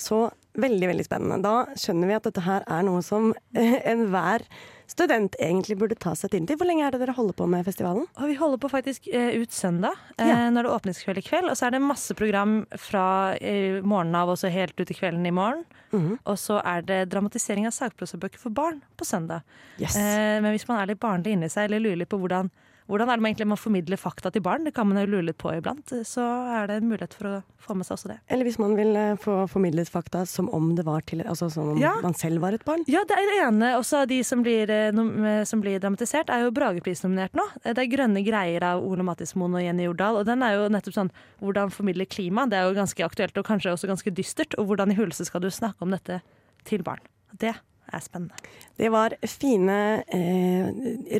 Så 0.00 0.30
veldig, 0.60 0.86
veldig 0.90 1.04
spennende. 1.06 1.36
Da 1.44 1.76
skjønner 1.78 2.08
vi 2.10 2.14
at 2.16 2.24
dette 2.26 2.42
her 2.46 2.64
er 2.66 2.84
noe 2.86 3.02
som 3.06 3.30
eh, 3.54 3.76
enhver 3.92 4.42
student 4.90 5.36
egentlig 5.38 5.76
burde 5.78 5.94
ta 6.00 6.16
seg 6.18 6.32
tid 6.32 6.48
til. 6.48 6.56
Hvor 6.58 6.66
lenge 6.66 6.82
er 6.82 6.90
det 6.96 6.98
dere 7.04 7.14
holder 7.14 7.36
på 7.38 7.46
med 7.46 7.62
festivalen? 7.68 8.08
Og 8.18 8.26
vi 8.32 8.34
holder 8.40 8.58
på 8.58 8.70
faktisk 8.72 9.06
eh, 9.14 9.36
ut 9.38 9.52
søndag, 9.54 9.94
eh, 10.18 10.26
Ja. 10.26 10.38
når 10.50 10.66
det 10.66 10.72
åpnes 10.74 11.02
kveld 11.04 11.20
i 11.20 11.26
kveld. 11.28 11.46
Og 11.52 11.54
så 11.60 11.68
er 11.68 11.76
det 11.76 11.82
masse 11.84 12.16
program 12.18 12.56
fra 12.80 13.04
eh, 13.38 13.78
morgenen 13.86 14.18
av 14.18 14.32
og 14.34 14.40
så 14.40 14.50
helt 14.50 14.74
ut 14.80 14.90
i 14.90 14.96
kvelden 14.98 15.28
i 15.30 15.34
morgen. 15.36 15.62
Mhm. 15.94 16.16
Og 16.24 16.40
så 16.42 16.58
er 16.64 16.82
det 16.88 16.98
dramatisering 17.12 17.68
av 17.70 17.76
sagprosabøker 17.76 18.38
for 18.42 18.50
barn 18.50 18.80
på 18.98 19.06
søndag. 19.06 19.44
Yes. 19.78 19.94
Eh, 20.00 20.40
men 20.42 20.50
hvis 20.56 20.66
man 20.66 20.80
er 20.82 20.90
litt 20.90 21.00
barnlig 21.02 21.36
inni 21.36 21.48
seg, 21.52 21.68
eller 21.70 21.84
lurer 21.86 22.02
litt 22.02 22.10
på 22.10 22.18
hvordan, 22.18 22.50
hvordan 22.90 23.08
er 23.10 23.16
det 23.18 23.22
man 23.24 23.30
egentlig 23.30 23.46
man 23.52 23.60
formidler 23.60 24.00
fakta 24.00 24.32
til 24.34 24.42
barn, 24.42 24.64
det 24.66 24.74
kan 24.74 24.88
man 24.88 24.98
jo 24.98 25.06
lure 25.12 25.28
litt 25.28 25.38
på 25.40 25.52
iblant, 25.54 25.92
så 26.06 26.24
er 26.58 26.66
det 26.70 26.80
en 26.80 26.88
mulighet 26.90 27.14
for 27.14 27.28
å 27.30 27.34
få 27.62 27.76
med 27.78 27.86
seg 27.86 27.96
også 27.96 28.10
det. 28.10 28.16
Eller 28.34 28.48
hvis 28.48 28.58
man 28.58 28.74
vil 28.78 28.96
eh, 28.98 29.14
få 29.20 29.36
formidlet 29.52 29.90
fakta 29.92 30.24
som 30.26 30.48
om 30.56 30.72
det 30.74 30.84
var 30.88 31.04
til 31.06 31.22
Altså 31.22 31.50
som 31.52 31.70
om 31.74 31.78
Ja. 31.78 31.94
man 32.02 32.14
selv 32.14 32.40
var 32.42 32.52
et 32.56 32.64
barn. 32.64 32.82
Ja, 32.90 33.04
det 33.06 33.16
er 33.16 33.28
det 33.30 33.38
ene. 33.46 33.72
Også 33.78 34.02
av 34.02 34.08
de 34.10 34.22
som 34.26 34.42
blir, 34.42 34.70
eh, 34.70 34.90
eh, 34.90 35.44
som 35.44 35.60
blir 35.62 35.78
dramatisert, 35.78 36.30
er 36.30 36.44
jo 36.46 36.50
Bragepris-nominert 36.50 37.32
nå. 37.38 37.46
Det 37.62 37.78
er 37.78 37.86
'Grønne 37.86 38.24
greier' 38.26 38.62
av 38.62 38.82
Ole 38.82 39.02
Mattismoen 39.04 39.54
og 39.54 39.62
Jenny 39.62 39.84
Jordal. 39.84 40.16
Og 40.16 40.26
den 40.26 40.42
er 40.42 40.54
jo 40.56 40.68
nettopp 40.68 40.94
sånn 40.94 41.10
hvordan 41.40 41.70
formidle 41.70 42.06
klima. 42.06 42.48
Det 42.48 42.58
er 42.58 42.68
jo 42.68 42.74
ganske 42.74 43.04
aktuelt 43.04 43.36
og 43.38 43.44
kanskje 43.44 43.72
også 43.72 43.86
ganske 43.88 44.10
dystert. 44.10 44.54
Og 44.58 44.66
hvordan 44.66 44.90
i 44.90 44.96
huleste 44.96 45.24
skal 45.24 45.40
du 45.40 45.48
snakke 45.48 45.82
om 45.82 45.90
dette 45.90 46.22
til 46.64 46.82
barn. 46.82 47.00
Det 47.38 47.54
er 47.92 48.04
spennende. 48.04 48.36
Det 48.80 48.90
var 48.92 49.16
fine 49.28 49.78
eh, 50.06 50.70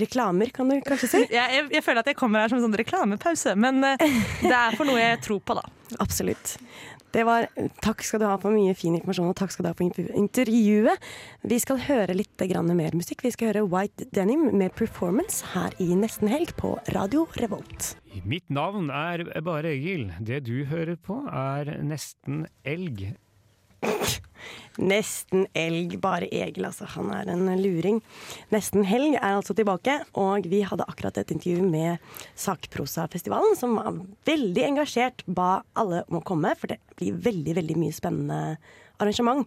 reklamer, 0.03 0.53
kan 0.55 0.71
du 0.71 0.79
kanskje 0.87 1.11
si. 1.13 1.25
Jeg, 1.41 1.57
jeg, 1.57 1.67
jeg 1.77 1.85
føler 1.85 2.03
at 2.03 2.11
jeg 2.11 2.19
kommer 2.19 2.43
her 2.43 2.53
som 2.53 2.61
en 2.61 2.67
sånn 2.69 2.79
reklamepause, 2.81 3.55
men 3.61 3.85
eh, 3.87 4.09
det 4.43 4.55
er 4.55 4.79
for 4.79 4.89
noe 4.89 4.99
jeg 5.01 5.21
tror 5.27 5.43
på, 5.45 5.59
da. 5.59 5.67
Absolutt. 6.05 6.57
Det 7.11 7.25
var, 7.27 7.49
takk 7.83 8.05
skal 8.07 8.23
du 8.23 8.27
ha 8.29 8.37
for 8.39 8.55
mye 8.55 8.75
fin 8.79 8.95
informasjon, 8.95 9.33
og 9.33 9.39
takk 9.39 9.51
skal 9.51 9.67
du 9.67 9.71
ha 9.73 9.75
for 9.75 10.15
intervjuet. 10.15 11.09
Vi 11.51 11.59
skal 11.63 11.81
høre 11.89 12.15
litt 12.15 12.45
grann 12.53 12.71
mer 12.79 12.95
musikk. 12.95 13.25
Vi 13.27 13.33
skal 13.35 13.51
høre 13.51 13.65
White 13.67 14.07
Denim 14.15 14.47
med 14.55 14.77
Performance 14.79 15.43
her 15.57 15.75
i 15.83 15.89
Nesten 15.99 16.31
Helg 16.31 16.55
på 16.61 16.77
Radio 16.95 17.27
Revolt. 17.43 17.97
Mitt 18.23 18.47
navn 18.51 18.93
er 18.95 19.25
bare 19.43 19.75
Egil. 19.75 20.13
Det 20.23 20.45
du 20.47 20.63
hører 20.71 20.95
på 21.03 21.25
er 21.27 21.75
Nesten 21.83 22.45
elg. 22.63 23.11
Nesten 24.81 25.45
elg, 25.57 25.97
bare 26.01 26.29
Egil, 26.33 26.65
altså. 26.65 26.87
Han 26.95 27.11
er 27.13 27.29
en 27.33 27.49
luring. 27.61 28.01
Nesten 28.55 28.87
helg 28.89 29.17
er 29.19 29.37
altså 29.37 29.55
tilbake, 29.57 29.99
og 30.19 30.47
vi 30.49 30.63
hadde 30.67 30.87
akkurat 30.89 31.19
et 31.21 31.33
intervju 31.35 31.67
med 31.69 32.13
Sakprosafestivalen, 32.39 33.57
som 33.59 33.77
var 33.77 33.99
veldig 34.29 34.67
engasjert, 34.71 35.25
ba 35.27 35.61
alle 35.79 36.05
om 36.09 36.21
å 36.21 36.25
komme, 36.25 36.55
for 36.57 36.73
det 36.73 36.81
blir 37.01 37.19
veldig, 37.29 37.57
veldig 37.61 37.77
mye 37.83 37.97
spennende 37.97 38.41
arrangement. 39.03 39.45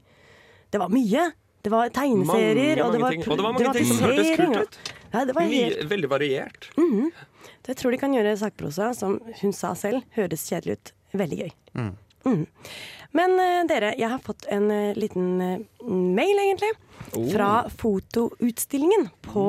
Det 0.73 0.81
var 0.81 0.93
mye. 0.93 1.31
Det 1.63 1.71
var 1.71 1.91
tegneserier, 1.95 2.75
Mange, 2.75 2.83
og 2.83 2.93
det 2.93 2.99
mange 2.99 3.17
var. 3.23 3.31
Og 3.31 3.37
det 3.39 3.43
var 3.43 3.53
mange 3.55 3.73
ting 3.77 3.87
som 3.87 4.01
hørtes 4.03 4.31
kult 4.35 4.57
ut. 4.59 4.79
Ja, 5.13 5.21
det 5.29 5.35
var 5.37 5.45
helt 5.47 5.77
Mye, 5.77 5.85
veldig 5.87 6.09
variert. 6.09 6.71
Mm 6.75 6.89
-hmm. 6.91 7.11
jeg 7.67 7.77
tror 7.77 7.91
de 7.91 7.97
kan 7.97 8.13
gjøre 8.13 8.37
sakprosa, 8.37 8.93
som 8.93 9.19
hun 9.41 9.53
sa 9.53 9.73
selv, 9.75 10.03
høres 10.11 10.49
kjedelig 10.49 10.71
ut, 10.73 10.93
veldig 11.13 11.37
gøy. 11.37 11.51
Mhm. 12.25 12.45
Men 13.13 13.35
uh, 13.37 13.61
dere, 13.69 13.91
jeg 13.99 14.09
har 14.09 14.21
fått 14.25 14.47
en 14.49 14.71
uh, 14.71 14.93
liten 14.97 15.27
uh, 15.41 15.89
mail, 15.89 16.39
egentlig, 16.47 16.73
Oh. 17.13 17.27
fra 17.29 17.67
fotoutstillingen 17.69 19.09
på 19.21 19.43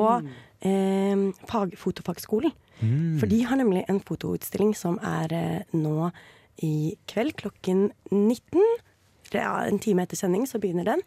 eh, 0.61 1.21
fag, 1.49 1.71
Fotofagskolen. 1.79 2.51
Mm. 2.81 3.15
For 3.17 3.31
de 3.31 3.39
har 3.47 3.57
nemlig 3.57 3.85
en 3.89 4.01
fotoutstilling 4.05 4.75
som 4.77 4.99
er 5.01 5.63
nå 5.73 6.11
i 6.61 6.93
kveld 7.09 7.33
klokken 7.39 7.87
19. 8.11 8.61
Det 9.31 9.41
er 9.41 9.71
en 9.71 9.79
time 9.81 10.03
etter 10.05 10.19
sending, 10.19 10.45
så 10.45 10.59
begynner 10.61 10.85
den. 10.91 11.01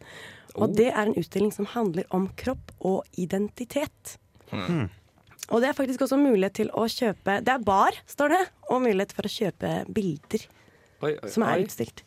Og 0.57 0.65
Oh. 0.67 0.75
det 0.75 0.89
er 0.89 1.05
en 1.05 1.15
utstilling 1.15 1.53
som 1.55 1.69
handler 1.69 2.09
om 2.11 2.27
kropp 2.35 2.73
og 2.81 3.05
identitet. 3.15 4.17
Og 4.51 5.61
det 5.61 5.69
er 5.69 5.77
faktisk 5.77 6.01
også 6.01 6.17
mulighet 6.19 6.53
til 6.59 6.69
å 6.73 6.89
kjøpe 6.91 7.39
Det 7.45 7.53
er 7.53 7.63
bar, 7.63 7.95
står 8.09 8.35
det, 8.35 8.43
og 8.69 8.81
mulighet 8.83 9.13
for 9.15 9.29
å 9.29 9.31
kjøpe 9.31 9.85
bilder 9.93 10.49
Oi, 11.01 11.13
oi, 11.23 11.29
som 11.31 11.43
er 11.47 11.57
oi. 11.59 11.63
utstilt. 11.67 12.03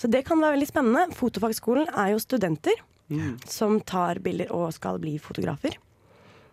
Så 0.00 0.08
det 0.10 0.24
kan 0.26 0.40
være 0.40 0.56
veldig 0.56 0.68
spennende. 0.70 1.14
Fotofagskolen 1.14 1.88
er 1.94 2.12
jo 2.14 2.18
studenter 2.22 2.78
Mm. 3.10 3.40
som 3.44 3.80
tar 3.80 4.20
bilder 4.22 4.52
og 4.54 4.72
skal 4.72 4.98
bli 5.02 5.16
fotografer. 5.18 5.74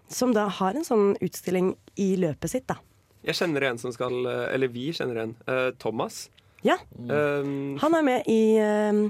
Som 0.09 0.31
da 0.33 0.47
har 0.49 0.73
en 0.73 0.83
sånn 0.83 1.11
utstilling 1.21 1.75
i 2.01 2.15
løpet 2.17 2.49
sitt, 2.49 2.65
da. 2.67 2.75
Jeg 3.23 3.35
kjenner 3.37 3.61
en 3.69 3.77
som 3.77 3.91
skal 3.93 4.25
eh, 4.25 4.53
Eller 4.55 4.67
vi 4.73 4.87
kjenner 4.91 5.17
en. 5.21 5.35
Uh, 5.47 5.69
Thomas. 5.77 6.29
Ja. 6.63 6.77
Um, 6.97 7.77
Han 7.77 7.93
er 7.93 8.01
med 8.01 8.23
i 8.27 8.57
uh, 8.57 9.05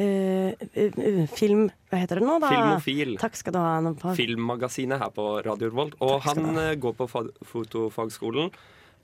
uh, 0.00 0.52
uh, 0.76 1.26
film 1.32 1.70
Hva 1.90 2.00
heter 2.02 2.20
det 2.20 2.26
nå, 2.26 2.36
da? 2.42 2.50
Filmofil. 2.52 3.16
Takk 3.18 3.36
skal 3.40 3.52
du 3.56 3.58
ha. 3.62 4.14
Filmmagasinet 4.18 5.00
her 5.00 5.08
på 5.16 5.24
Radio 5.46 5.70
Revolt. 5.70 5.94
Og 6.04 6.20
han 6.28 6.44
går 6.80 6.92
på 7.00 7.08
fa- 7.08 7.30
fotofagskolen. 7.48 8.50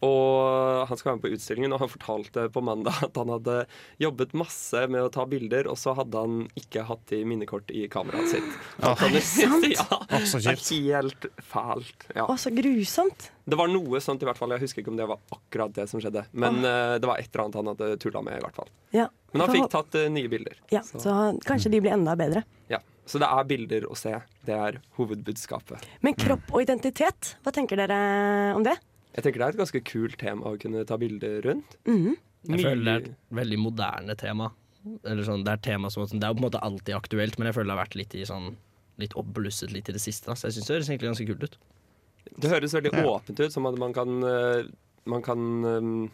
Og 0.05 0.87
han 0.89 0.99
skal 0.99 1.11
være 1.11 1.19
med 1.19 1.25
på 1.25 1.31
utstillingen, 1.37 1.73
og 1.73 1.81
han 1.81 1.91
fortalte 1.93 2.47
på 2.53 2.63
mandag 2.65 2.99
at 3.07 3.17
han 3.17 3.31
hadde 3.33 3.57
jobbet 4.03 4.35
masse 4.37 4.83
med 4.93 5.07
å 5.07 5.13
ta 5.13 5.25
bilder, 5.29 5.71
og 5.71 5.79
så 5.81 5.95
hadde 5.97 6.25
han 6.25 6.43
ikke 6.59 6.85
hatt 6.89 7.15
i 7.17 7.23
minnekort 7.29 7.71
i 7.73 7.87
kameraet 7.93 8.35
sitt. 8.35 8.51
Ja. 8.83 8.93
Er 8.93 9.15
det 9.15 9.23
sant? 9.29 9.69
ja, 9.73 10.01
det 10.13 10.43
er 10.53 11.01
helt 11.01 11.29
fælt. 11.41 12.09
Ja. 12.13 12.27
Å, 12.27 12.37
så 12.41 12.53
grusomt. 12.55 13.31
Det 13.47 13.59
var 13.59 13.71
noe 13.71 14.01
sånt 14.03 14.25
i 14.25 14.29
hvert 14.29 14.39
fall. 14.39 14.53
Jeg 14.57 14.67
husker 14.67 14.83
ikke 14.83 14.93
om 14.93 14.99
det 14.99 15.07
var 15.09 15.23
akkurat 15.33 15.77
det 15.77 15.87
som 15.91 16.03
skjedde. 16.03 16.27
Men 16.35 16.61
uh, 16.65 16.97
det 17.01 17.09
var 17.09 17.23
et 17.23 17.31
eller 17.31 17.47
annet 17.47 17.61
han 17.61 17.71
hadde 17.73 17.91
tulla 18.03 18.25
med, 18.27 18.41
i 18.41 18.45
hvert 18.45 18.59
fall. 18.59 18.73
Ja. 18.97 19.07
Men 19.33 19.45
han 19.45 19.55
fikk 19.55 19.71
tatt 19.73 19.97
uh, 19.97 20.09
nye 20.13 20.33
bilder. 20.33 20.61
Ja, 20.75 20.83
så 20.83 21.17
kanskje 21.47 21.73
de 21.73 21.81
blir 21.85 21.95
enda 21.97 22.17
bedre. 22.19 22.43
Ja. 22.73 22.83
Så 23.07 23.21
det 23.23 23.29
er 23.31 23.47
bilder 23.47 23.87
å 23.87 23.95
se. 23.95 24.13
Det 24.47 24.55
er 24.55 24.81
hovedbudskapet. 24.99 25.87
Men 26.03 26.17
kropp 26.19 26.51
og 26.51 26.65
identitet, 26.65 27.37
hva 27.47 27.55
tenker 27.55 27.79
dere 27.79 27.99
om 28.59 28.67
det? 28.67 28.75
Jeg 29.16 29.24
tenker 29.24 29.40
det 29.40 29.46
er 29.46 29.55
et 29.57 29.61
ganske 29.62 29.81
kult 29.88 30.16
tema 30.20 30.50
å 30.52 30.59
kunne 30.61 30.85
ta 30.88 30.96
bilder 31.00 31.40
rundt. 31.48 31.76
Mhm. 31.88 32.16
Jeg 32.46 32.62
føler 32.62 32.85
det 32.85 32.92
er 32.94 33.05
et 33.11 33.35
veldig 33.35 33.59
moderne 33.59 34.14
tema. 34.16 34.52
Eller 35.05 35.24
sånn, 35.26 35.42
det, 35.42 35.50
er 35.57 35.62
tema 35.64 35.88
som, 35.90 36.05
det 36.07 36.22
er 36.22 36.35
på 36.37 36.38
en 36.38 36.44
måte 36.46 36.61
alltid 36.62 36.94
aktuelt, 36.94 37.38
men 37.40 37.48
jeg 37.48 37.57
føler 37.57 37.72
det 37.72 37.74
har 37.76 37.85
vært 37.87 37.96
litt, 37.98 38.14
i 38.14 38.22
sånn, 38.29 38.52
litt 39.02 39.16
oppblusset 39.18 39.72
litt 39.74 39.88
i 39.90 39.92
det 39.96 40.00
siste. 40.05 40.29
Da. 40.31 40.37
Så 40.38 40.46
jeg 40.46 40.55
syns 40.55 40.68
det 40.68 40.76
høres 40.76 40.90
egentlig 40.92 41.11
ganske 41.11 41.26
kult 41.26 41.42
ut. 41.48 41.57
Det 42.38 42.50
høres 42.52 42.72
veldig 42.76 42.92
Ja. 42.94 43.02
åpent 43.16 43.40
ut, 43.40 43.52
som 43.52 43.66
at 43.66 43.74
man 43.79 43.92
kan, 43.92 44.22
eh, 44.22 44.68
man 45.07 45.22
kan 45.22 45.64
eh, 45.64 46.11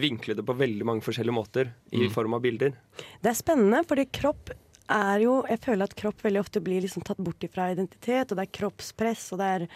vinkle 0.00 0.34
det 0.34 0.44
på 0.44 0.56
veldig 0.58 0.84
mange 0.84 1.02
forskjellige 1.02 1.34
måter 1.38 1.70
i 1.92 2.06
Mm. 2.08 2.10
form 2.12 2.34
av 2.34 2.42
bilder. 2.42 2.72
Det 3.22 3.30
er 3.30 3.34
spennende, 3.38 3.84
fordi 3.86 4.06
kropp 4.10 4.50
er 4.88 5.20
jo 5.20 5.42
Jeg 5.48 5.60
føler 5.60 5.82
at 5.84 5.94
kropp 5.96 6.20
veldig 6.22 6.40
ofte 6.40 6.60
blir 6.62 6.80
liksom 6.82 7.02
tatt 7.04 7.16
bort 7.18 7.40
ifra 7.40 7.70
identitet, 7.74 8.30
og 8.32 8.38
det 8.38 8.48
er 8.48 8.58
kroppspress, 8.58 9.32
og 9.32 9.38
det 9.38 9.62
er, 9.62 9.68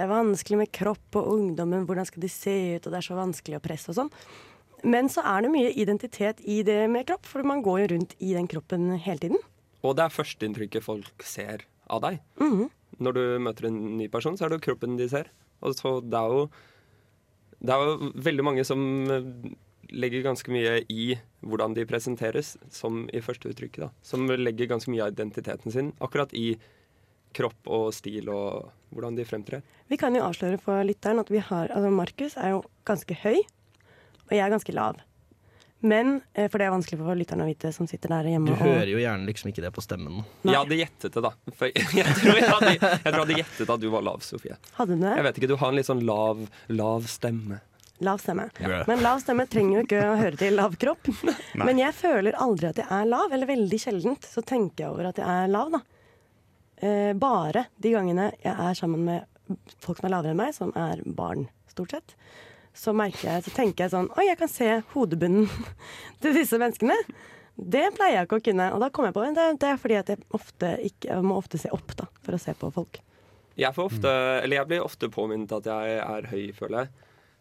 det 0.00 0.06
er 0.06 0.14
vanskelig 0.14 0.56
med 0.62 0.70
kropp 0.72 1.16
og 1.20 1.26
ungdommen, 1.34 1.84
hvordan 1.84 2.06
skal 2.08 2.22
de 2.24 2.30
se 2.32 2.54
ut, 2.78 2.86
og 2.86 2.94
det 2.94 3.02
er 3.02 3.04
så 3.04 3.18
vanskelig 3.18 3.58
å 3.58 3.64
presse 3.64 3.90
og 3.92 3.98
sånn. 3.98 4.12
Men 4.88 5.10
så 5.12 5.20
er 5.28 5.44
det 5.44 5.50
mye 5.52 5.72
identitet 5.76 6.40
i 6.48 6.62
det 6.64 6.86
med 6.88 7.04
kropp, 7.10 7.28
for 7.28 7.44
man 7.44 7.60
går 7.60 7.82
jo 7.82 7.90
rundt 7.92 8.14
i 8.16 8.32
den 8.32 8.48
kroppen 8.48 8.94
hele 8.96 9.20
tiden. 9.20 9.42
Og 9.84 9.98
det 9.98 10.06
er 10.06 10.14
førsteinntrykket 10.14 10.86
folk 10.86 11.26
ser 11.26 11.66
av 11.92 12.00
deg. 12.06 12.20
Mhm. 12.40 12.70
Når 13.00 13.16
du 13.16 13.22
møter 13.44 13.68
en 13.68 13.78
ny 13.98 14.08
person, 14.08 14.36
så 14.36 14.46
er 14.46 14.50
det 14.50 14.60
jo 14.60 14.70
kroppen 14.70 14.96
de 14.96 15.08
ser. 15.08 15.28
Og 15.60 15.76
så 15.76 16.00
det 16.00 16.16
er 16.16 16.36
jo 16.36 16.50
Det 17.60 17.74
er 17.74 17.76
jo 17.84 18.12
veldig 18.16 18.44
mange 18.44 18.64
som 18.64 18.80
eh, 19.10 19.20
legger 19.92 20.22
ganske 20.24 20.48
mye 20.48 20.78
i 20.88 21.18
hvordan 21.44 21.74
de 21.76 21.84
presenteres, 21.84 22.56
som 22.70 23.06
i 23.12 23.20
førsteuttrykket. 23.20 23.80
da. 23.84 23.90
Som 24.00 24.24
legger 24.26 24.66
ganske 24.66 24.88
mye 24.88 25.04
av 25.04 25.12
identiteten 25.12 25.70
sin 25.70 25.92
akkurat 26.00 26.32
i 26.32 26.56
kropp 27.36 27.70
og 27.70 27.90
stil 27.94 28.30
og 28.32 28.70
hvordan 28.94 29.18
de 29.18 29.26
fremtrer. 29.26 29.62
Vi 29.90 29.98
kan 30.00 30.14
jo 30.16 30.24
avsløre 30.26 30.58
for 30.62 30.82
lytteren 30.86 31.22
at 31.22 31.30
vi 31.30 31.42
har 31.42 31.70
Altså, 31.70 31.92
Markus 31.94 32.36
er 32.36 32.56
jo 32.56 32.64
ganske 32.88 33.14
høy, 33.22 33.38
og 34.28 34.34
jeg 34.34 34.42
er 34.44 34.52
ganske 34.52 34.74
lav. 34.74 34.98
Men, 35.80 36.20
eh, 36.34 36.48
for 36.50 36.60
det 36.60 36.66
er 36.68 36.74
vanskelig 36.74 36.98
for 37.00 37.16
lytteren 37.16 37.40
å 37.40 37.48
vite 37.48 37.70
som 37.72 37.86
sitter 37.88 38.12
der 38.12 38.28
hjemme 38.34 38.50
Du 38.50 38.52
og 38.52 38.60
hører 38.60 38.90
jo 38.90 38.98
gjerne 39.00 39.24
liksom 39.30 39.48
ikke 39.48 39.64
det 39.64 39.70
på 39.72 39.84
stemmen. 39.84 40.20
Jeg 40.44 40.58
hadde 40.58 40.76
gjettet 40.76 41.14
det, 41.16 41.22
da. 41.24 41.30
For 41.56 41.70
jeg, 41.70 41.86
jeg, 42.02 42.16
tror 42.18 42.36
jeg, 42.36 42.50
hadde, 42.50 42.74
jeg 42.74 42.82
tror 42.82 43.14
jeg 43.14 43.20
hadde 43.22 43.38
gjettet 43.38 43.72
at 43.74 43.80
du 43.80 43.88
var 43.94 44.04
lav, 44.04 44.26
Sofie. 44.26 44.58
Hadde 44.76 44.98
du 44.98 45.06
det? 45.06 45.14
Jeg 45.16 45.26
vet 45.28 45.40
ikke, 45.40 45.50
Du 45.54 45.56
har 45.62 45.72
en 45.72 45.80
litt 45.80 45.88
sånn 45.88 46.04
lav, 46.04 46.42
lav 46.68 47.08
stemme. 47.08 47.62
Lav 48.04 48.20
stemme. 48.20 48.46
Ja. 48.60 48.82
Men 48.88 49.02
lav 49.04 49.20
stemme 49.24 49.44
trenger 49.48 49.78
jo 49.78 49.86
ikke 49.86 50.04
å 50.04 50.18
høre 50.20 50.40
til 50.40 50.54
lav 50.56 50.76
kropp. 50.80 51.08
Men 51.66 51.80
jeg 51.80 51.96
føler 51.96 52.36
aldri 52.40 52.70
at 52.70 52.80
jeg 52.80 52.88
er 52.96 53.08
lav, 53.08 53.32
eller 53.32 53.48
veldig 53.48 53.80
sjeldent 53.80 54.28
så 54.28 54.44
tenker 54.44 54.84
jeg 54.84 54.92
over 54.92 55.10
at 55.10 55.20
jeg 55.20 55.28
er 55.28 55.48
lav, 55.52 55.72
da. 55.78 55.80
Eh, 56.80 57.12
bare 57.12 57.66
de 57.76 57.92
gangene 57.92 58.30
jeg 58.40 58.52
er 58.54 58.76
sammen 58.78 59.02
med 59.04 59.58
folk 59.84 59.98
som 59.98 60.08
er 60.08 60.14
lavere 60.14 60.32
enn 60.32 60.40
meg, 60.40 60.54
som 60.56 60.70
er 60.78 61.02
barn, 61.04 61.44
stort 61.68 61.92
sett. 61.92 62.14
Så 62.76 62.94
jeg, 62.94 63.42
så 63.44 63.52
tenker 63.52 63.84
jeg 63.84 63.92
sånn 63.92 64.08
Oi, 64.14 64.28
jeg 64.28 64.38
kan 64.38 64.48
se 64.48 64.68
hodebunnen 64.94 65.50
til 66.22 66.36
disse 66.36 66.56
menneskene. 66.60 66.96
Det 67.60 67.90
pleier 67.98 68.20
jeg 68.20 68.28
ikke 68.28 68.40
å 68.40 68.46
kunne. 68.46 68.70
Og 68.72 68.80
da 68.80 68.88
kommer 68.88 69.10
jeg 69.10 69.18
på 69.18 69.26
det, 69.26 69.46
det 69.60 69.68
er 69.68 69.80
fordi 69.82 69.98
at 69.98 70.12
jeg 70.14 70.24
ofte 70.36 70.72
ikke, 70.86 71.10
jeg 71.10 71.26
må 71.26 71.36
ofte 71.36 71.60
se 71.60 71.72
opp 71.74 71.92
da, 71.98 72.08
for 72.24 72.38
å 72.38 72.40
se 72.40 72.54
på 72.56 72.72
folk. 72.72 73.02
Jeg, 73.58 73.74
får 73.76 73.90
ofte, 73.90 74.12
eller 74.40 74.62
jeg 74.62 74.70
blir 74.70 74.84
ofte 74.86 75.10
påminnet 75.12 75.52
at 75.52 75.66
jeg 75.68 75.98
er 76.00 76.28
høy, 76.30 76.44
føler 76.56 76.86
jeg. 76.86 76.92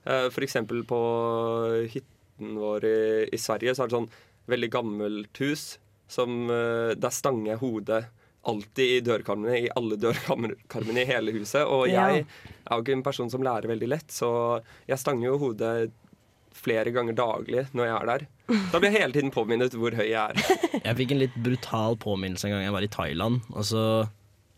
F.eks. 0.09 0.33
For 0.33 0.47
eksempel 0.47 0.81
på 0.89 0.99
hytten 1.93 2.57
vår 2.59 2.87
i, 2.89 2.99
i 3.35 3.39
Sverige 3.39 3.75
så 3.77 3.85
er 3.85 3.91
det 3.91 3.97
sånn 3.99 4.11
veldig 4.49 4.69
gammelt 4.73 5.41
hus 5.43 5.75
som 6.09 6.47
Det 6.49 6.97
Der 7.03 7.13
stanger 7.13 7.51
jeg 7.51 7.61
hodet 7.61 7.99
alltid 8.49 8.95
i 8.97 8.99
dørkarmene, 9.05 9.55
i 9.67 9.71
alle 9.79 9.97
dørkarmene 10.01 11.03
i 11.03 11.07
hele 11.09 11.33
huset. 11.37 11.63
Og 11.65 11.87
jeg 11.91 12.25
er 12.25 12.75
jo 12.75 12.83
ikke 12.83 12.97
en 12.97 13.05
person 13.05 13.31
som 13.31 13.45
lærer 13.45 13.69
veldig 13.71 13.89
lett, 13.95 14.11
så 14.13 14.29
jeg 14.89 15.01
stanger 15.01 15.29
jo 15.31 15.39
hodet 15.45 15.73
flere 16.59 16.91
ganger 16.91 17.15
daglig 17.15 17.65
når 17.77 17.87
jeg 17.87 17.95
er 17.95 18.09
der. 18.09 18.23
Da 18.73 18.79
blir 18.81 18.89
jeg 18.89 19.03
hele 19.03 19.15
tiden 19.15 19.31
påminnet 19.33 19.75
hvor 19.77 19.95
høy 19.95 20.07
jeg 20.09 20.17
er. 20.17 20.55
Jeg 20.89 20.95
fikk 20.97 21.11
en 21.13 21.19
litt 21.21 21.35
brutal 21.43 21.97
påminnelse 22.01 22.47
en 22.47 22.53
gang 22.55 22.63
jeg 22.63 22.73
var 22.73 22.85
i 22.85 22.89
Thailand. 22.91 23.41
Og 23.51 23.65
så 23.67 23.83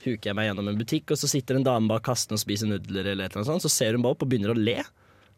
huker 0.06 0.30
jeg 0.30 0.38
meg 0.38 0.48
gjennom 0.48 0.70
en 0.72 0.78
butikk, 0.80 1.12
og 1.14 1.20
så 1.20 1.28
sitter 1.30 1.58
en 1.58 1.66
dame 1.66 1.90
bak 1.92 2.04
kassen 2.06 2.36
og 2.38 2.42
spiser 2.42 2.70
nudler. 2.70 3.10
eller 3.12 3.26
et 3.26 3.34
eller 3.34 3.42
annet 3.42 3.50
sånt, 3.50 3.66
Så 3.66 3.72
ser 3.74 3.98
hun 3.98 4.06
bare 4.06 4.16
opp 4.16 4.24
og 4.26 4.32
begynner 4.32 4.54
å 4.54 4.58
le. 4.58 4.78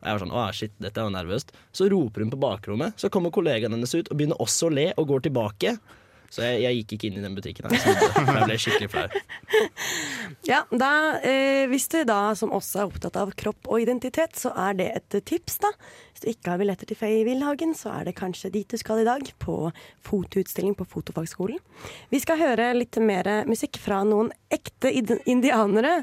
Og 0.03 0.05
jeg 0.05 0.15
var 0.17 0.23
sånn, 0.25 0.35
å 0.35 0.43
shit, 0.55 0.73
dette 0.83 0.99
er 0.99 1.07
jo 1.07 1.15
nervøst. 1.15 1.53
Så 1.75 1.87
roper 1.91 2.25
hun 2.25 2.33
på 2.33 2.39
bakrommet. 2.43 2.99
Så 2.99 3.09
kommer 3.09 3.33
kollegaen 3.33 3.73
hennes 3.75 3.95
ut 3.95 4.11
og 4.11 4.19
begynner 4.19 4.39
også 4.43 4.69
å 4.69 4.75
le 4.75 4.89
og 4.99 5.07
går 5.09 5.25
tilbake. 5.29 5.77
Så 6.33 6.41
jeg, 6.41 6.63
jeg 6.63 6.77
gikk 6.79 6.93
ikke 6.95 7.09
inn 7.11 7.17
i 7.19 7.23
den 7.23 7.35
butikken. 7.37 7.69
her, 7.69 7.99
Jeg, 8.17 8.45
ble 8.49 8.55
skikkelig 8.57 8.89
flau. 8.89 9.07
Ja, 10.49 10.63
da, 10.73 11.19
eh, 11.23 11.67
Hvis 11.71 11.85
du 11.93 12.01
da 12.07 12.33
som 12.35 12.51
også 12.51 12.81
er 12.81 12.89
opptatt 12.89 13.15
av 13.21 13.29
kropp 13.37 13.69
og 13.69 13.83
identitet, 13.83 14.33
så 14.35 14.49
er 14.57 14.73
det 14.79 14.87
et 14.97 15.17
tips. 15.29 15.59
da. 15.63 15.69
Hvis 16.11 16.23
du 16.23 16.27
ikke 16.31 16.51
har 16.51 16.59
billetter 16.59 16.89
til 16.89 16.97
Faye 16.97 17.21
Wilhagen, 17.27 17.75
så 17.77 17.93
er 17.93 18.09
det 18.09 18.15
kanskje 18.17 18.51
dit 18.51 18.67
du 18.67 18.79
skal 18.81 19.03
i 19.03 19.07
dag, 19.07 19.21
på 19.39 19.71
fotoutstilling 20.03 20.75
på 20.75 20.87
Fotofagskolen. 20.89 21.61
Vi 22.11 22.19
skal 22.23 22.41
høre 22.41 22.71
litt 22.75 22.97
mer 22.97 23.45
musikk 23.49 23.77
fra 23.81 24.01
noen 24.07 24.33
ekte 24.53 24.91
indianere. 24.91 25.99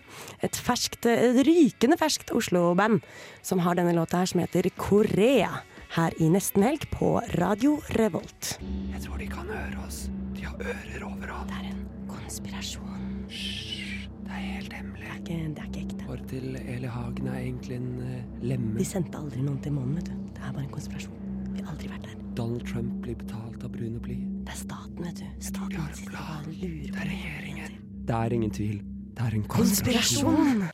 Et 0.47 0.57
ferskt, 0.57 1.11
rykende 1.43 1.99
ferskt 2.01 2.33
Oslo-band 2.33 3.03
som 3.43 3.67
har 3.67 3.77
denne 3.77 3.97
låta 3.99 4.23
her 4.23 4.31
som 4.31 4.45
heter 4.45 4.71
Korea. 4.79 5.61
Her 5.91 6.15
i 6.23 6.29
Nesten 6.31 6.63
Helg 6.63 6.85
på 6.93 7.17
Radio 7.41 7.81
Revolt. 7.99 8.61
Jeg 8.63 9.01
tror 9.03 9.19
de 9.19 9.27
kan 9.27 9.49
høre 9.51 9.81
oss. 9.83 10.05
De 10.37 10.45
har 10.47 10.55
ører 10.63 11.03
overalt. 11.03 11.51
Det 11.51 11.57
er 11.59 11.73
en 11.73 11.81
konspirasjon. 12.07 13.25
Hysj, 13.27 14.05
det 14.23 14.31
er 14.37 14.45
helt 14.45 14.77
hemmelig. 14.79 15.09
Det 15.09 15.11
er 15.11 15.19
ikke, 15.19 15.51
det 15.57 15.65
er 15.65 15.67
ikke 15.67 15.83
ekte. 15.89 16.07
Håret 16.07 16.31
til 16.31 16.57
Eli 16.63 16.95
Hagen 16.95 17.27
er 17.27 17.41
egentlig 17.41 17.81
en 17.81 17.91
uh, 18.07 18.41
lemme. 18.53 18.79
De 18.79 18.87
sendte 18.87 19.19
aldri 19.19 19.43
noen 19.43 19.59
til 19.67 19.75
månen, 19.75 19.99
vet 19.99 20.13
du. 20.13 20.17
Det 20.39 20.47
er 20.47 20.55
bare 20.55 20.67
en 20.69 20.73
konspirasjon. 20.79 21.21
Vi 21.51 21.59
har 21.59 21.75
aldri 21.75 21.91
vært 21.91 22.07
der. 22.07 22.25
Donald 22.39 22.67
Trump 22.71 22.99
blir 23.03 23.19
betalt 23.27 23.67
av 23.67 23.75
brune 23.75 23.99
bly. 24.07 24.21
Det 24.47 24.55
er 24.55 24.63
staten 24.63 25.09
vet 25.09 25.25
du. 25.25 25.31
Staten 25.51 25.95
sitter 25.99 26.21
og 26.23 26.53
lurer 26.55 26.99
på 27.01 27.15
regjeringen. 27.17 27.81
Det 28.07 28.21
er 28.23 28.39
ingen 28.39 28.61
tvil. 28.63 28.79
Det 29.19 29.27
er 29.27 29.43
en 29.43 29.51
konspirasjon. 29.59 30.39
Konspirasjon! 30.39 30.71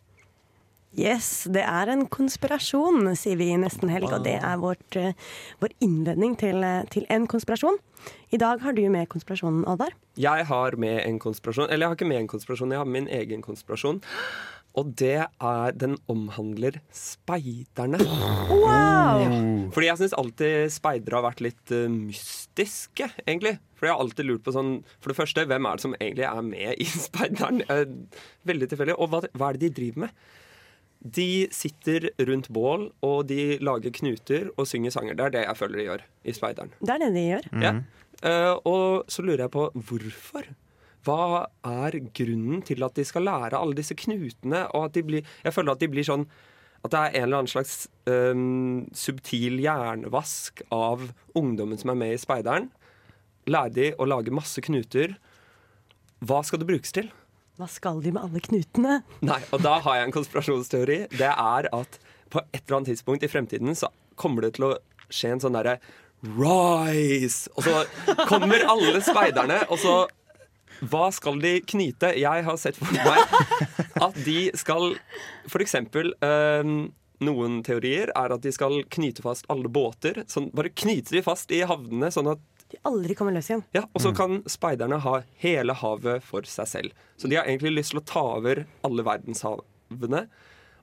Yes, 0.96 1.44
det 1.52 1.60
er 1.60 1.90
en 1.92 2.06
konspirasjon, 2.08 3.10
sier 3.20 3.36
vi 3.36 3.50
i 3.52 3.58
Nesten 3.60 3.90
Helg, 3.92 4.08
og 4.16 4.22
det 4.24 4.38
er 4.40 4.56
vårt, 4.56 4.96
eh, 4.96 5.12
vår 5.60 5.74
innledning 5.84 6.38
til, 6.40 6.64
eh, 6.64 6.84
til 6.88 7.04
en 7.10 7.26
konspirasjon. 7.26 7.76
I 8.32 8.38
dag 8.38 8.60
har 8.60 8.72
du 8.72 8.88
med 8.88 9.08
konspirasjonen, 9.08 9.66
Alvar. 9.66 9.92
Jeg 10.16 10.46
har 10.46 10.76
med 10.76 11.04
en 11.04 11.18
konspirasjon. 11.18 11.68
Eller 11.68 11.84
jeg 11.84 11.88
har 11.88 11.96
ikke 11.96 12.08
med 12.08 12.20
en 12.20 12.28
konspirasjon, 12.28 12.70
jeg 12.70 12.78
har 12.78 12.86
min 12.86 13.08
egen 13.08 13.42
konspirasjon. 13.42 14.00
Og 14.74 14.94
det 14.96 15.26
er 15.40 15.72
Den 15.72 15.98
omhandler 16.08 16.80
speiderne. 16.92 17.98
Wow! 18.48 19.70
Fordi 19.72 19.86
jeg 19.86 19.98
syns 19.98 20.16
alltid 20.16 20.70
speidere 20.70 21.16
har 21.16 21.30
vært 21.30 21.40
litt 21.40 21.72
uh, 21.72 21.88
mystiske, 21.88 23.10
egentlig. 23.26 23.58
For 23.74 23.86
jeg 23.86 23.94
har 23.94 24.00
alltid 24.00 24.24
lurt 24.24 24.44
på 24.44 24.52
sånn 24.52 24.84
For 25.00 25.08
det 25.12 25.16
første, 25.16 25.44
hvem 25.44 25.66
er 25.66 25.76
det 25.76 25.80
som 25.82 25.94
egentlig 26.00 26.24
er 26.24 26.42
med 26.42 26.74
i 26.78 26.84
speideren? 27.08 27.62
Uh, 27.68 27.84
Veldig 28.44 28.68
tilfeldig. 28.68 28.98
Og 28.98 29.08
hva, 29.08 29.22
hva 29.32 29.48
er 29.50 29.58
det 29.58 29.68
de 29.68 29.80
driver 29.80 30.06
med? 30.06 30.10
De 31.14 31.46
sitter 31.54 32.08
rundt 32.26 32.48
bål, 32.54 32.88
og 33.06 33.26
de 33.30 33.56
lager 33.62 33.92
knuter 33.94 34.50
og 34.56 34.66
synger 34.66 34.94
sanger. 34.94 35.16
Det 35.18 35.26
er 35.26 35.34
det 35.34 35.44
jeg 35.44 35.58
føler 35.58 35.78
de 35.78 35.88
gjør 35.88 36.04
i 36.24 36.34
speideren. 36.34 36.72
Det 36.80 36.94
er 36.94 37.02
det 37.04 37.10
de 37.14 37.24
gjør. 37.26 37.48
Ja. 37.62 37.74
Uh, 38.24 38.54
og 38.64 39.12
så 39.12 39.22
lurer 39.22 39.44
jeg 39.44 39.52
på 39.54 39.68
hvorfor. 39.74 40.48
Hva 41.06 41.46
er 41.68 41.98
grunnen 42.16 42.62
til 42.66 42.82
at 42.82 42.96
de 42.96 43.04
skal 43.06 43.26
lære 43.28 43.58
alle 43.58 43.76
disse 43.78 43.94
knutene? 43.98 44.64
Og 44.74 44.88
at 44.88 44.96
de 44.96 45.04
blir, 45.06 45.28
jeg 45.44 45.54
føler 45.54 45.76
at 45.76 45.82
de 45.84 45.90
blir 45.92 46.06
sånn 46.06 46.26
At 46.84 46.92
det 46.92 46.98
er 46.98 47.14
en 47.18 47.24
eller 47.26 47.40
annen 47.40 47.50
slags 47.50 47.88
um, 48.06 48.86
subtil 48.94 49.56
hjernevask 49.58 50.60
av 50.70 51.08
ungdommen 51.34 51.78
som 51.80 51.90
er 51.90 51.98
med 51.98 52.12
i 52.14 52.20
speideren. 52.20 52.68
Lærer 53.50 53.72
de 53.74 53.86
å 53.98 54.06
lage 54.06 54.34
masse 54.34 54.62
knuter. 54.62 55.16
Hva 56.22 56.42
skal 56.46 56.62
det 56.62 56.68
brukes 56.68 56.94
til? 56.94 57.08
Hva 57.56 57.68
skal 57.72 58.02
de 58.04 58.12
med 58.12 58.20
alle 58.20 58.40
knutene? 58.44 58.98
Nei, 59.24 59.38
og 59.54 59.62
da 59.64 59.78
har 59.84 60.00
jeg 60.00 60.08
en 60.10 60.16
konspirasjonsteori. 60.16 60.98
Det 61.16 61.30
er 61.30 61.68
at 61.72 62.00
på 62.32 62.42
et 62.42 62.60
eller 62.60 62.80
annet 62.80 62.90
tidspunkt 62.92 63.24
i 63.24 63.30
fremtiden 63.32 63.76
så 63.78 63.88
kommer 64.20 64.44
det 64.44 64.56
til 64.58 64.68
å 64.68 64.74
skje 65.08 65.36
en 65.36 65.42
sånn 65.44 65.56
derre 65.56 65.78
Rise! 66.26 67.50
Og 67.56 67.64
så 67.64 67.82
kommer 68.28 68.64
alle 68.68 69.00
speiderne, 69.04 69.60
og 69.70 69.80
så 69.80 69.96
Hva 70.84 71.06
skal 71.14 71.40
de 71.40 71.54
knyte? 71.64 72.12
Jeg 72.18 72.44
har 72.44 72.60
sett 72.60 72.76
for 72.76 72.92
meg 72.92 73.76
at 74.04 74.18
de 74.26 74.50
skal 74.58 74.96
For 75.48 75.64
eksempel 75.64 76.12
øhm, 76.24 76.90
noen 77.24 77.62
teorier 77.64 78.12
er 78.12 78.34
at 78.34 78.44
de 78.44 78.52
skal 78.52 78.82
knyte 78.92 79.24
fast 79.24 79.46
alle 79.52 79.70
båter. 79.72 80.24
Sånn, 80.28 80.50
bare 80.52 80.74
knyte 80.76 81.14
de 81.16 81.22
fast 81.24 81.52
i 81.54 81.62
havnene, 81.64 82.10
sånn 82.12 82.34
at 82.34 82.42
De 82.72 82.78
aldri 82.88 83.14
kommer 83.14 83.32
løs 83.36 83.46
igjen. 83.50 83.62
ja, 83.76 83.84
Og 83.94 84.02
så 84.02 84.10
kan 84.16 84.40
speiderne 84.50 84.98
ha 85.04 85.20
hele 85.42 85.74
havet 85.78 86.24
for 86.26 86.42
seg 86.50 86.66
selv. 86.70 87.04
Så 87.16 87.28
de 87.30 87.38
har 87.38 87.46
egentlig 87.46 87.76
lyst 87.76 87.94
til 87.94 88.00
å 88.00 88.06
ta 88.06 88.22
over 88.40 88.64
alle 88.86 89.04
verdenshavene. 89.06 90.26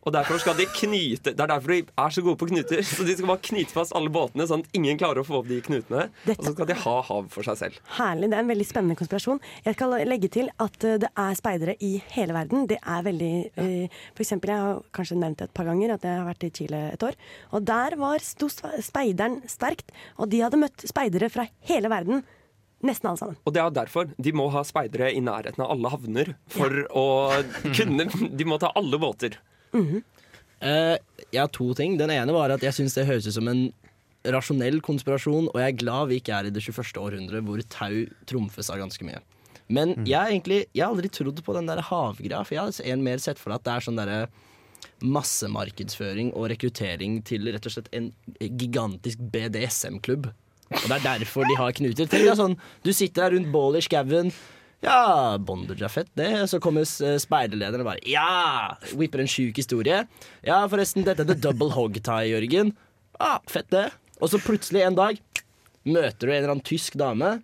Og 0.03 0.11
derfor 0.11 0.39
skal 0.41 0.57
de 0.57 0.65
knyte 0.67 1.31
Det 1.31 1.39
er 1.39 1.49
derfor 1.53 1.71
de 1.73 1.77
er 1.85 2.13
så 2.15 2.23
gode 2.25 2.39
på 2.41 2.47
knuter. 2.49 2.81
Så 2.83 3.05
de 3.07 3.15
skal 3.15 3.29
bare 3.29 3.43
knyte 3.47 3.75
fast 3.75 3.95
alle 3.95 4.11
båtene, 4.13 4.47
sånn 4.49 4.65
at 4.65 4.75
ingen 4.77 4.99
klarer 4.99 5.21
å 5.21 5.27
få 5.27 5.39
opp 5.39 5.47
de 5.49 5.59
knutene. 5.63 6.09
Og 6.35 6.43
så 6.43 6.53
skal 6.53 6.69
de 6.69 6.77
ha 6.83 6.95
hav 7.07 7.29
for 7.33 7.47
seg 7.47 7.59
selv. 7.61 7.79
Herlig. 7.97 8.29
Det 8.31 8.37
er 8.37 8.43
en 8.45 8.51
veldig 8.51 8.67
spennende 8.67 8.99
konspirasjon. 8.99 9.41
Jeg 9.65 9.77
skal 9.77 9.95
legge 10.09 10.31
til 10.33 10.51
at 10.63 10.87
eh, 10.87 10.99
det 11.03 11.09
er 11.23 11.39
speidere 11.39 11.77
i 11.83 11.93
hele 12.15 12.35
verden. 12.35 12.67
Det 12.69 12.79
er 12.81 13.07
veldig 13.07 13.33
eh, 13.63 13.97
For 14.13 14.25
eksempel, 14.25 14.53
jeg 14.53 14.65
har 14.67 14.83
kanskje 14.95 15.19
nevnt 15.21 15.39
det 15.41 15.49
et 15.49 15.55
par 15.55 15.69
ganger 15.71 15.95
at 15.95 16.07
jeg 16.07 16.19
har 16.19 16.27
vært 16.27 16.47
i 16.47 16.53
Chile 16.59 16.83
et 16.91 17.07
år. 17.07 17.17
Og 17.55 17.67
der 17.71 17.97
var 18.01 18.23
sto 18.25 18.51
speideren 18.51 19.39
sterkt. 19.51 19.93
Og 20.19 20.29
de 20.31 20.43
hadde 20.43 20.59
møtt 20.59 20.87
speidere 20.89 21.31
fra 21.31 21.47
hele 21.69 21.91
verden. 21.93 22.23
Nesten 22.83 23.07
alle 23.07 23.21
sammen. 23.21 23.39
Og 23.47 23.55
det 23.55 23.61
er 23.63 23.71
derfor 23.71 24.09
de 24.11 24.35
må 24.35 24.49
ha 24.51 24.65
speidere 24.67 25.13
i 25.15 25.23
nærheten 25.23 25.63
av 25.63 25.71
alle 25.71 25.91
havner. 25.93 26.33
For 26.51 26.83
å 26.91 27.07
kunne 27.71 28.09
De 28.11 28.47
må 28.47 28.59
ta 28.59 28.73
alle 28.75 28.99
båter. 28.99 29.39
Eh, 29.73 30.95
jeg 31.33 31.41
har 31.41 31.51
to 31.51 31.73
ting. 31.75 31.97
Den 31.99 32.13
ene 32.13 32.35
var 32.35 32.53
at 32.53 32.63
jeg 32.63 32.75
syns 32.77 32.95
det 32.95 33.07
høres 33.09 33.27
ut 33.27 33.35
som 33.35 33.49
en 33.51 33.65
rasjonell 34.23 34.79
konspirasjon, 34.85 35.49
og 35.51 35.57
jeg 35.59 35.73
er 35.73 35.79
glad 35.81 36.07
vi 36.11 36.21
ikke 36.21 36.35
er 36.37 36.47
i 36.47 36.53
det 36.53 36.63
21. 36.63 36.95
århundre 37.01 37.41
hvor 37.43 37.59
tau 37.73 38.05
trumfes 38.29 38.69
av 38.71 38.79
ganske 38.79 39.03
mye. 39.07 39.19
Men 39.73 39.95
jeg, 40.05 40.19
er 40.19 40.31
egentlig, 40.31 40.61
jeg 40.75 40.85
har 40.85 40.93
aldri 40.93 41.09
trodd 41.11 41.41
på 41.43 41.55
den 41.57 41.67
der 41.67 41.81
havgreia, 41.83 42.43
for 42.45 42.55
jeg 42.55 42.63
har 42.63 42.93
en 42.93 43.03
mer 43.03 43.21
sett 43.23 43.39
for 43.41 43.51
deg 43.51 43.61
at 43.61 43.67
det 43.67 43.73
er 43.73 43.85
sånn 43.87 43.99
derre 43.99 44.21
massemarkedsføring 45.03 46.31
og 46.37 46.49
rekruttering 46.51 47.19
til 47.27 47.47
rett 47.51 47.67
og 47.67 47.75
slett 47.75 47.89
en 47.95 48.11
gigantisk 48.39 49.21
BDSM-klubb. 49.33 50.29
Og 50.73 50.85
det 50.89 50.97
er 50.97 51.05
derfor 51.19 51.47
de 51.47 51.57
har 51.59 51.75
knuter. 51.75 52.07
Tenk 52.07 52.25
deg 52.25 52.37
sånn, 52.39 52.57
Du 52.83 52.91
sitter 52.95 53.25
der 53.27 53.35
rundt 53.37 53.51
bålet 53.53 53.83
i 53.83 53.87
skauen. 53.87 54.31
Ja, 54.83 55.37
bondage 55.39 55.85
er 55.87 55.91
fett, 55.91 56.09
det. 56.19 56.29
Så 56.51 56.59
kommer 56.63 56.83
eh, 56.83 57.17
speiderlederen 57.21 57.85
og 57.85 57.91
bare 57.93 58.03
Ja! 58.09 58.75
Whipper 58.99 59.23
en 59.23 59.31
sjuk 59.31 59.57
historie. 59.61 60.03
Ja, 60.43 60.59
forresten, 60.71 61.05
dette 61.07 61.23
er 61.23 61.29
the 61.31 61.37
double 61.39 61.71
hog 61.75 61.95
tie, 62.03 62.27
Jørgen. 62.33 62.73
Ja, 63.19 63.37
fett, 63.47 63.69
det. 63.71 63.87
Og 64.19 64.31
så 64.33 64.39
plutselig 64.43 64.83
en 64.83 64.99
dag 64.99 65.19
møter 65.87 66.27
du 66.27 66.31
en 66.31 66.37
eller 66.41 66.53
annen 66.57 66.67
tysk 66.67 66.97
dame. 66.99 67.37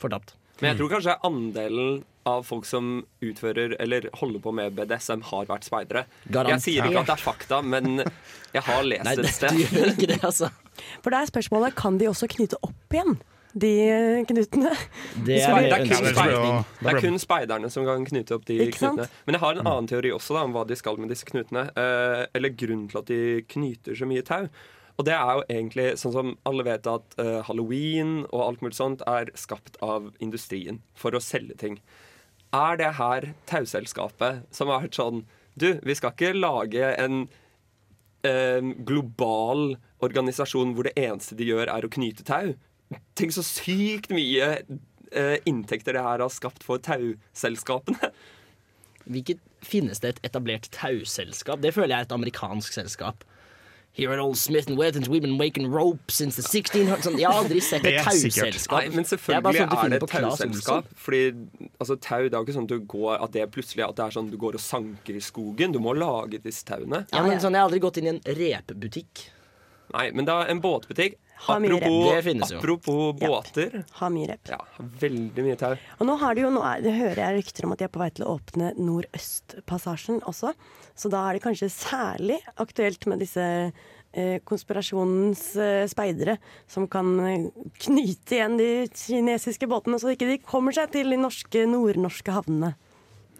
Fortapt. 0.00 0.36
Men 0.60 0.72
jeg 0.72 0.80
tror 0.80 0.92
kanskje 0.94 1.18
andelen 1.26 2.02
av 2.28 2.44
folk 2.46 2.64
som 2.64 3.02
utfører 3.24 3.74
eller 3.82 4.06
holder 4.16 4.40
på 4.40 4.52
med 4.56 4.76
BDSM, 4.78 5.20
har 5.28 5.48
vært 5.50 5.66
speidere. 5.66 6.04
Jeg 6.30 6.62
sier 6.64 6.86
ikke 6.86 7.02
at 7.02 7.10
det 7.10 7.16
er 7.18 7.20
fakta, 7.24 7.58
men 7.60 7.98
jeg 8.00 8.62
har 8.64 8.86
lest 8.86 9.04
Nei, 9.04 9.16
et 9.18 9.26
det, 9.26 9.32
sted. 9.34 9.52
du 9.58 9.76
gjør 9.76 9.90
ikke 9.92 10.08
det, 10.14 10.20
altså. 10.24 10.48
For 11.04 11.12
da 11.12 11.20
er 11.20 11.30
spørsmålet 11.30 11.76
kan 11.78 11.98
de 12.00 12.08
også 12.10 12.30
knyte 12.32 12.58
opp 12.64 12.96
igjen 12.96 13.18
de 13.54 13.72
eh, 13.86 14.20
knutene. 14.26 14.72
Det 15.26 15.40
er 15.46 15.56
det, 15.62 15.72
er 15.76 15.86
kun 15.86 16.08
speiderne, 16.10 16.62
det 16.80 16.90
er 16.90 17.00
kun 17.04 17.18
speiderne 17.22 17.70
som 17.70 17.86
kan 17.86 18.06
knute 18.08 18.36
opp 18.36 18.46
de 18.48 18.58
knutene. 18.74 19.08
Men 19.26 19.36
jeg 19.36 19.44
har 19.44 19.58
en 19.58 19.68
annen 19.70 19.90
teori 19.90 20.10
også 20.14 20.36
da, 20.36 20.46
om 20.48 20.56
hva 20.56 20.64
de 20.68 20.78
skal 20.78 20.98
med 21.00 21.12
disse 21.14 21.28
knutene. 21.28 21.68
Eh, 21.78 22.24
eller 22.34 22.54
grunnen 22.54 22.88
til 22.90 23.02
at 23.02 23.12
de 23.12 23.20
knyter 23.54 23.98
så 23.98 24.08
mye 24.10 24.24
tau. 24.26 24.48
Og 24.94 25.06
det 25.08 25.14
er 25.16 25.38
jo 25.38 25.46
egentlig 25.50 25.86
sånn 25.98 26.14
som 26.14 26.34
alle 26.46 26.66
vet 26.66 26.86
at 26.90 27.16
eh, 27.22 27.40
halloween 27.46 28.20
og 28.28 28.42
alt 28.44 28.62
mulig 28.62 28.78
sånt 28.78 29.02
er 29.10 29.30
skapt 29.38 29.78
av 29.82 30.12
industrien 30.22 30.82
for 30.98 31.14
å 31.14 31.22
selge 31.22 31.58
ting. 31.62 31.78
Er 32.54 32.78
det 32.78 32.92
her 33.00 33.32
tauselskapet 33.50 34.44
som 34.54 34.70
har 34.70 34.84
vært 34.84 35.00
sånn 35.00 35.24
Du, 35.58 35.76
vi 35.86 35.94
skal 35.94 36.10
ikke 36.14 36.34
lage 36.34 36.88
en 36.98 37.28
eh, 38.26 38.62
global 38.86 39.76
organisasjon 40.02 40.74
hvor 40.74 40.88
det 40.88 40.96
eneste 40.98 41.36
de 41.38 41.46
gjør, 41.46 41.70
er 41.70 41.86
å 41.86 41.90
knyte 41.94 42.26
tau. 42.26 42.54
Tenk 43.18 43.34
så 43.34 43.44
sykt 43.46 44.10
mye 44.14 44.50
eh, 45.12 45.36
inntekter 45.48 45.96
det 45.96 46.02
her 46.04 46.22
har 46.24 46.32
skapt 46.32 46.64
for 46.66 46.82
tauselskapene. 46.82 48.12
Hvilket 49.04 49.42
Finnes 49.64 50.00
det 50.00 50.14
et 50.14 50.26
etablert 50.28 50.68
tauselskap? 50.74 51.62
Det 51.62 51.72
føler 51.74 51.94
jeg 51.94 52.04
er 52.04 52.08
et 52.08 52.12
amerikansk 52.12 52.76
selskap. 52.76 53.24
Here 53.94 54.10
at 54.10 54.18
Old 54.18 54.36
Smith 54.36 54.68
and 54.68 54.76
Wethens, 54.76 55.08
we've 55.08 55.22
been 55.22 55.38
waking 55.38 55.70
rope 55.70 56.10
since 56.10 56.34
the 56.34 56.42
1600 56.42 57.04
sånn, 57.06 57.18
Jeg 57.20 57.30
har 57.30 57.44
aldri 57.44 57.60
sett 57.62 57.84
et 57.86 57.94
Det 57.94 58.02
tauselskap. 58.02 58.80
Nei, 58.80 58.88
men 58.90 59.04
Det 59.04 59.06
er 59.06 59.10
selvfølgelig 59.12 59.60
sånn 59.60 59.84
er 59.84 59.92
det 59.92 60.00
et 60.00 60.14
tauselskap. 60.14 60.88
Fordi 60.98 61.20
altså, 61.78 61.96
tau, 62.02 62.24
det 62.26 62.34
er 62.34 62.40
jo 62.40 62.42
ikke 62.42 62.56
sånn 62.56 62.66
at 62.66 62.74
du 62.74 62.88
går 62.90 63.22
At 63.22 63.36
det 63.36 63.46
plutselig 63.54 63.86
at 63.86 63.94
det 64.00 64.04
er 64.08 64.16
sånn 64.16 64.32
du 64.32 64.36
går 64.42 64.58
og 64.58 64.64
sanker 64.64 65.14
i 65.14 65.22
skogen. 65.22 65.72
Du 65.72 65.78
må 65.78 65.94
lage 65.94 66.42
disse 66.42 66.66
tauene. 66.66 67.04
Ja, 67.14 67.22
men 67.22 67.38
sånn, 67.38 67.54
Jeg 67.54 67.62
har 67.62 67.70
aldri 67.70 67.80
gått 67.86 68.02
inn 68.02 68.10
i 68.10 68.14
en 68.16 68.22
repebutikk. 68.26 69.28
Nei, 69.94 70.08
men 70.10 70.26
det 70.26 70.34
er 70.34 70.50
en 70.50 70.60
båtbutikk. 70.62 71.20
Ha. 71.44 71.56
Apropos, 71.58 72.52
apropos 72.54 73.20
Ja. 73.20 73.28
båter. 73.28 73.84
Ha 73.98 74.08
mye 74.08 74.28
rep. 74.28 74.48
Ja, 74.48 74.58
veldig 74.78 75.44
mye 75.44 75.56
tau. 75.58 75.74
Og 76.00 76.06
nå, 76.06 76.14
jo, 76.38 76.50
nå 76.50 76.62
er, 76.64 76.80
det 76.82 76.94
hører 76.94 77.20
jeg 77.20 77.36
rykter 77.38 77.66
om 77.66 77.74
at 77.74 77.78
de 77.82 77.84
er 77.84 77.92
på 77.92 78.00
vei 78.00 78.08
til 78.14 78.24
å 78.24 78.38
åpne 78.38 78.72
Nordøstpassasjen 78.78 80.22
også. 80.24 80.54
Så 80.96 81.10
da 81.10 81.28
er 81.28 81.36
det 81.36 81.44
kanskje 81.44 81.68
særlig 81.74 82.40
aktuelt 82.56 83.06
med 83.10 83.20
disse 83.20 83.44
eh, 83.44 84.38
konspirasjonens 84.46 85.44
eh, 85.60 85.84
speidere 85.90 86.38
som 86.70 86.88
kan 86.88 87.12
eh, 87.20 87.48
knyte 87.86 88.38
igjen 88.38 88.56
de 88.58 88.70
kinesiske 88.94 89.68
båtene, 89.68 90.00
så 90.00 90.14
ikke 90.14 90.30
de 90.30 90.38
kommer 90.42 90.72
seg 90.72 90.94
til 90.94 91.10
de 91.12 91.20
norske, 91.20 91.66
nordnorske 91.68 92.34
havnene. 92.34 92.74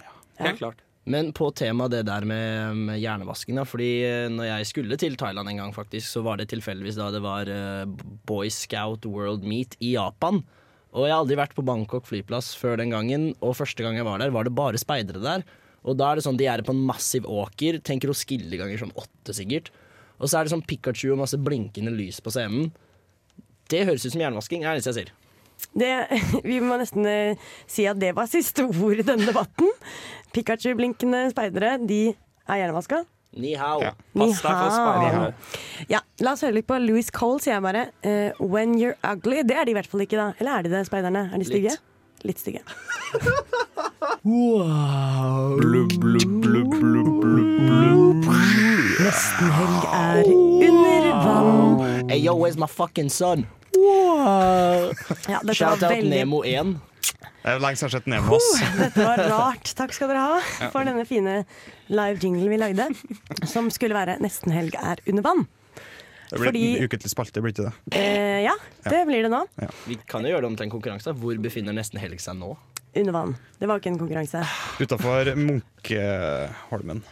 Ja. 0.02 0.12
Helt 0.44 0.60
klart. 0.60 0.83
Men 1.10 1.34
på 1.36 1.50
temaet 1.52 1.92
det 1.92 2.04
der 2.08 2.24
med, 2.24 2.78
med 2.88 3.00
hjernevasking, 3.02 3.58
da. 3.60 3.66
Fordi 3.68 3.88
eh, 4.06 4.28
når 4.32 4.48
jeg 4.48 4.68
skulle 4.70 4.98
til 5.00 5.18
Thailand 5.20 5.50
en 5.50 5.60
gang, 5.60 5.74
faktisk, 5.76 6.08
så 6.08 6.22
var 6.24 6.40
det 6.40 6.48
tilfeldigvis 6.52 6.96
da 6.96 7.10
det 7.12 7.20
var 7.24 7.50
eh, 7.52 7.84
Boy 8.28 8.48
Scout 8.52 9.04
World 9.08 9.44
Meet 9.44 9.76
i 9.84 9.94
Japan. 9.98 10.40
Og 10.94 11.04
jeg 11.04 11.12
har 11.12 11.24
aldri 11.24 11.36
vært 11.36 11.56
på 11.56 11.64
Bangkok 11.66 12.06
flyplass 12.08 12.52
før 12.56 12.78
den 12.80 12.94
gangen, 12.94 13.32
og 13.44 13.56
første 13.58 13.84
gang 13.84 13.98
jeg 13.98 14.06
var 14.06 14.22
der, 14.22 14.32
var 14.32 14.46
det 14.46 14.54
bare 14.56 14.80
speidere 14.80 15.20
der. 15.20 15.44
Og 15.84 15.98
da 16.00 16.10
er 16.10 16.16
det 16.16 16.24
sånn, 16.24 16.38
de 16.40 16.46
er 16.48 16.62
på 16.64 16.72
en 16.72 16.84
massiv 16.88 17.26
åker, 17.28 17.82
tenker 17.84 18.08
Roskilde 18.08 18.56
ganger 18.56 18.80
sånn 18.80 18.94
åtte 18.96 19.34
sikkert. 19.36 19.68
Og 20.16 20.30
så 20.30 20.38
er 20.38 20.46
det 20.46 20.54
sånn 20.54 20.64
Pikachu 20.64 21.10
og 21.12 21.20
masse 21.20 21.36
blinkende 21.36 21.92
lys 21.92 22.22
på 22.24 22.32
scenen. 22.32 22.70
Det 23.68 23.82
høres 23.84 24.06
ut 24.06 24.14
som 24.14 24.22
hjernevasking, 24.22 24.64
er 24.64 24.72
det 24.72 24.80
eneste 24.80 24.94
jeg 24.94 25.00
sier. 25.02 25.23
Det, 25.74 25.90
vi 26.50 26.60
må 26.62 26.78
nesten 26.80 27.06
eh, 27.08 27.40
si 27.70 27.86
at 27.90 28.00
det 28.00 28.14
var 28.16 28.30
siste 28.34 28.66
ord 28.68 29.00
i 29.00 29.06
denne 29.06 29.26
debatten. 29.28 29.70
Pikachu-blinkende 30.34 31.28
speidere, 31.34 31.76
de 31.82 32.04
er 32.14 32.62
hjernevaska. 32.62 33.04
Ni 33.34 33.54
hao. 33.58 33.80
Ja. 33.82 33.90
Ni 34.14 34.28
hao. 34.44 35.32
Ja, 35.90 36.00
la 36.22 36.34
oss 36.36 36.44
høre 36.46 36.54
litt 36.60 36.68
på 36.70 36.78
Louis 36.78 37.10
Cole, 37.10 37.40
sier 37.42 37.56
jeg 37.56 37.64
bare. 37.64 37.88
Uh, 38.06 38.30
When 38.38 38.76
You're 38.78 38.94
Ugly. 39.02 39.42
Det 39.42 39.56
er 39.58 39.66
de 39.66 39.74
i 39.74 39.78
hvert 39.78 39.90
fall 39.90 40.04
ikke, 40.06 40.20
da. 40.20 40.28
Eller 40.38 40.60
er 40.60 40.66
de 40.66 40.74
det, 40.76 40.84
speiderne? 40.86 41.26
Er 41.32 41.42
de 41.42 41.48
stygge? 41.48 41.74
Litt 42.22 42.42
stygge. 42.42 42.62
Wow. 44.24 45.58
Nesten 49.04 49.50
helg 49.58 49.84
er 49.90 50.28
under 50.30 51.06
vann. 51.24 52.08
Hey, 52.10 52.18
yo, 52.24 52.34
where's 52.38 52.56
my 52.56 52.66
fucking 52.70 53.10
son? 53.10 53.46
Wow. 53.76 54.92
Ja, 55.28 55.40
Shout 55.52 55.82
out 55.82 55.90
veldig 55.90 56.10
Nemo 56.10 56.42
1. 56.46 56.74
Det 57.44 57.52
er 57.52 57.60
lenge 57.60 57.76
siden 57.76 57.90
jeg 57.90 57.90
har 57.90 57.94
sett 57.98 58.06
Nemo. 58.08 58.38
Oh, 58.38 58.78
Dette 58.78 59.04
var 59.04 59.20
rart. 59.28 59.72
Takk 59.76 59.92
skal 59.92 60.08
dere 60.12 60.22
ha 60.24 60.68
for 60.72 60.86
denne 60.88 61.04
fine 61.08 61.34
live 61.92 62.22
jinglen 62.22 62.48
vi 62.54 62.60
lagde. 62.60 62.86
Som 63.50 63.68
skulle 63.74 63.94
være 63.96 64.16
'Nesten 64.20 64.52
helg 64.54 64.74
er 64.80 64.96
under 65.06 65.22
vann'. 65.22 65.46
Det 66.30 66.38
blir 66.40 66.48
Fordi- 66.48 66.76
en 66.78 66.84
ukentlig 66.88 67.10
spalte, 67.10 67.40
blir 67.42 67.52
ikke 67.52 67.66
det? 67.68 67.74
Eh, 67.92 68.42
ja, 68.42 68.54
det 68.88 69.06
blir 69.06 69.22
det 69.22 69.30
nå. 69.30 69.44
Vi 69.86 69.96
kan 70.08 70.22
jo 70.24 70.28
gjøre 70.32 70.40
det 70.40 70.46
om 70.50 70.56
til 70.56 70.64
en 70.64 70.70
konkurranse. 70.70 71.12
Hvor 71.12 71.36
befinner 71.38 71.72
nesten 71.72 72.00
helg 72.00 72.18
seg 72.20 72.34
nå? 72.36 72.56
Under 72.94 73.12
vann. 73.12 73.36
Det 73.58 73.66
var 73.66 73.80
ikke 73.82 73.92
en 73.94 73.98
konkurranse. 73.98 74.44
Utafor 74.80 75.34
Munkeholmen. 75.34 77.04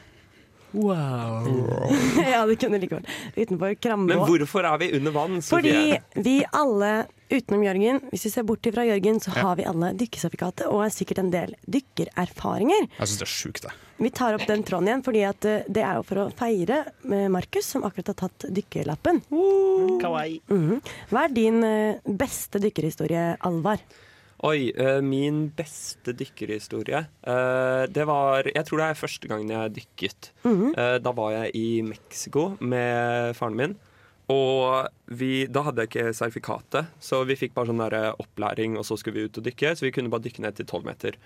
Wow. 0.73 1.93
ja, 2.33 2.47
det 2.47 2.57
kunne 2.57 2.79
like 2.79 2.95
godt. 2.95 3.09
Utenfor 3.37 3.75
Krambo. 3.75 4.15
Men 4.15 4.23
hvorfor 4.25 4.65
er 4.65 4.79
vi 4.81 4.89
under 4.97 5.13
vann? 5.13 5.43
Fordi 5.45 5.99
vi 6.15 6.39
alle, 6.53 6.93
utenom 7.29 7.65
Jørgen, 7.67 8.01
hvis 8.13 8.25
vi 8.27 8.33
ser 8.33 8.47
bort 8.49 8.69
fra 8.75 8.85
Jørgen, 8.89 9.21
så 9.21 9.35
har 9.37 9.59
vi 9.61 9.67
alle 9.69 9.93
dykkesertifikatet 10.01 10.71
og 10.71 10.87
er 10.87 10.95
sikkert 10.95 11.21
en 11.21 11.33
del 11.33 11.53
dykkererfaringer. 11.69 12.89
Jeg 12.97 13.11
syns 13.11 13.21
det 13.21 13.27
er 13.29 13.33
sjukt, 13.35 13.67
det. 13.67 13.75
Vi 14.03 14.11
tar 14.11 14.35
opp 14.35 14.47
den 14.49 14.65
tråden 14.67 14.89
igjen, 14.89 15.05
fordi 15.07 15.21
at 15.29 15.47
eh, 15.47 15.67
det 15.69 15.85
er 15.87 15.99
jo 16.01 16.07
for 16.09 16.23
å 16.25 16.31
feire 16.35 16.81
med 17.07 17.29
Markus, 17.37 17.69
som 17.75 17.85
akkurat 17.87 18.15
har 18.15 18.19
tatt 18.25 18.49
dykkerlappen. 18.51 19.21
Kawaii. 20.01 20.41
-hmm. 20.49 20.81
Hva 21.13 21.25
er 21.25 21.37
din 21.37 21.63
eh, 21.65 22.01
beste 22.07 22.59
dykkerhistorie, 22.59 23.37
Alvar? 23.41 23.79
Oi, 24.43 24.73
eh, 24.75 24.99
min 25.07 25.45
beste 25.55 26.11
dykkerhistorie 26.19 26.99
eh, 26.99 27.85
Det 27.87 28.07
var 28.09 28.49
Jeg 28.51 28.67
tror 28.67 28.81
det 28.81 28.89
er 28.89 28.99
første 28.99 29.31
gangen 29.31 29.53
jeg 29.55 29.75
dykket. 29.77 30.33
Mhm. 30.43 30.75
Eh, 30.75 30.99
da 30.99 31.13
var 31.15 31.31
jeg 31.37 31.55
i 31.55 31.83
Mexico 31.87 32.57
med 32.59 33.37
faren 33.39 33.59
min. 33.59 33.77
Og 34.33 34.89
vi, 35.07 35.47
da 35.47 35.63
hadde 35.67 35.85
jeg 35.85 35.91
ikke 35.91 36.15
sertifikatet, 36.17 36.91
så 37.03 37.21
vi 37.29 37.37
fikk 37.37 37.53
bare 37.55 37.69
sånn 37.69 37.83
opplæring, 37.83 38.79
og 38.79 38.87
så 38.87 38.97
skulle 38.97 39.19
vi 39.19 39.27
ut 39.29 39.39
og 39.39 39.45
dykke. 39.45 39.75
Så 39.77 39.85
vi 39.85 39.91
kunne 39.93 40.11
bare 40.11 40.25
dykke 40.25 40.45
ned 40.45 40.57
til 40.57 40.69
tolv 40.71 40.87
meter. 40.89 41.19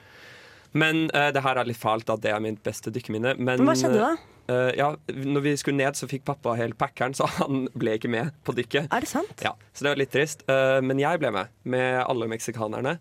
Men 0.72 1.06
uh, 1.14 1.28
det 1.34 1.44
her 1.44 1.60
er 1.60 1.68
litt 1.68 1.80
fælt 1.80 2.10
at 2.12 2.24
det 2.24 2.32
er 2.34 2.42
mitt 2.42 2.62
beste 2.66 2.90
dykkeminne. 2.94 3.36
Men 3.38 3.62
Hva 3.66 3.76
skjedde 3.78 4.00
da? 4.02 4.16
Uh, 4.46 4.70
ja, 4.78 4.92
når 5.10 5.42
vi 5.42 5.52
skulle 5.58 5.80
ned, 5.80 5.96
så 5.98 6.06
fikk 6.06 6.22
pappa 6.28 6.54
helt 6.58 6.78
packeren, 6.78 7.14
så 7.18 7.26
han 7.40 7.66
ble 7.74 7.96
ikke 7.98 8.10
med 8.12 8.30
på 8.46 8.54
dykket. 8.54 8.86
Er 8.94 9.02
det 9.02 9.10
sant? 9.10 9.42
Ja, 9.42 9.56
så 9.72 9.86
det 9.86 9.92
var 9.92 10.02
litt 10.02 10.14
trist. 10.14 10.46
Uh, 10.50 10.78
men 10.86 11.02
jeg 11.02 11.22
ble 11.22 11.32
med, 11.34 11.52
med 11.66 12.00
alle 12.04 12.30
meksikanerne. 12.30 12.96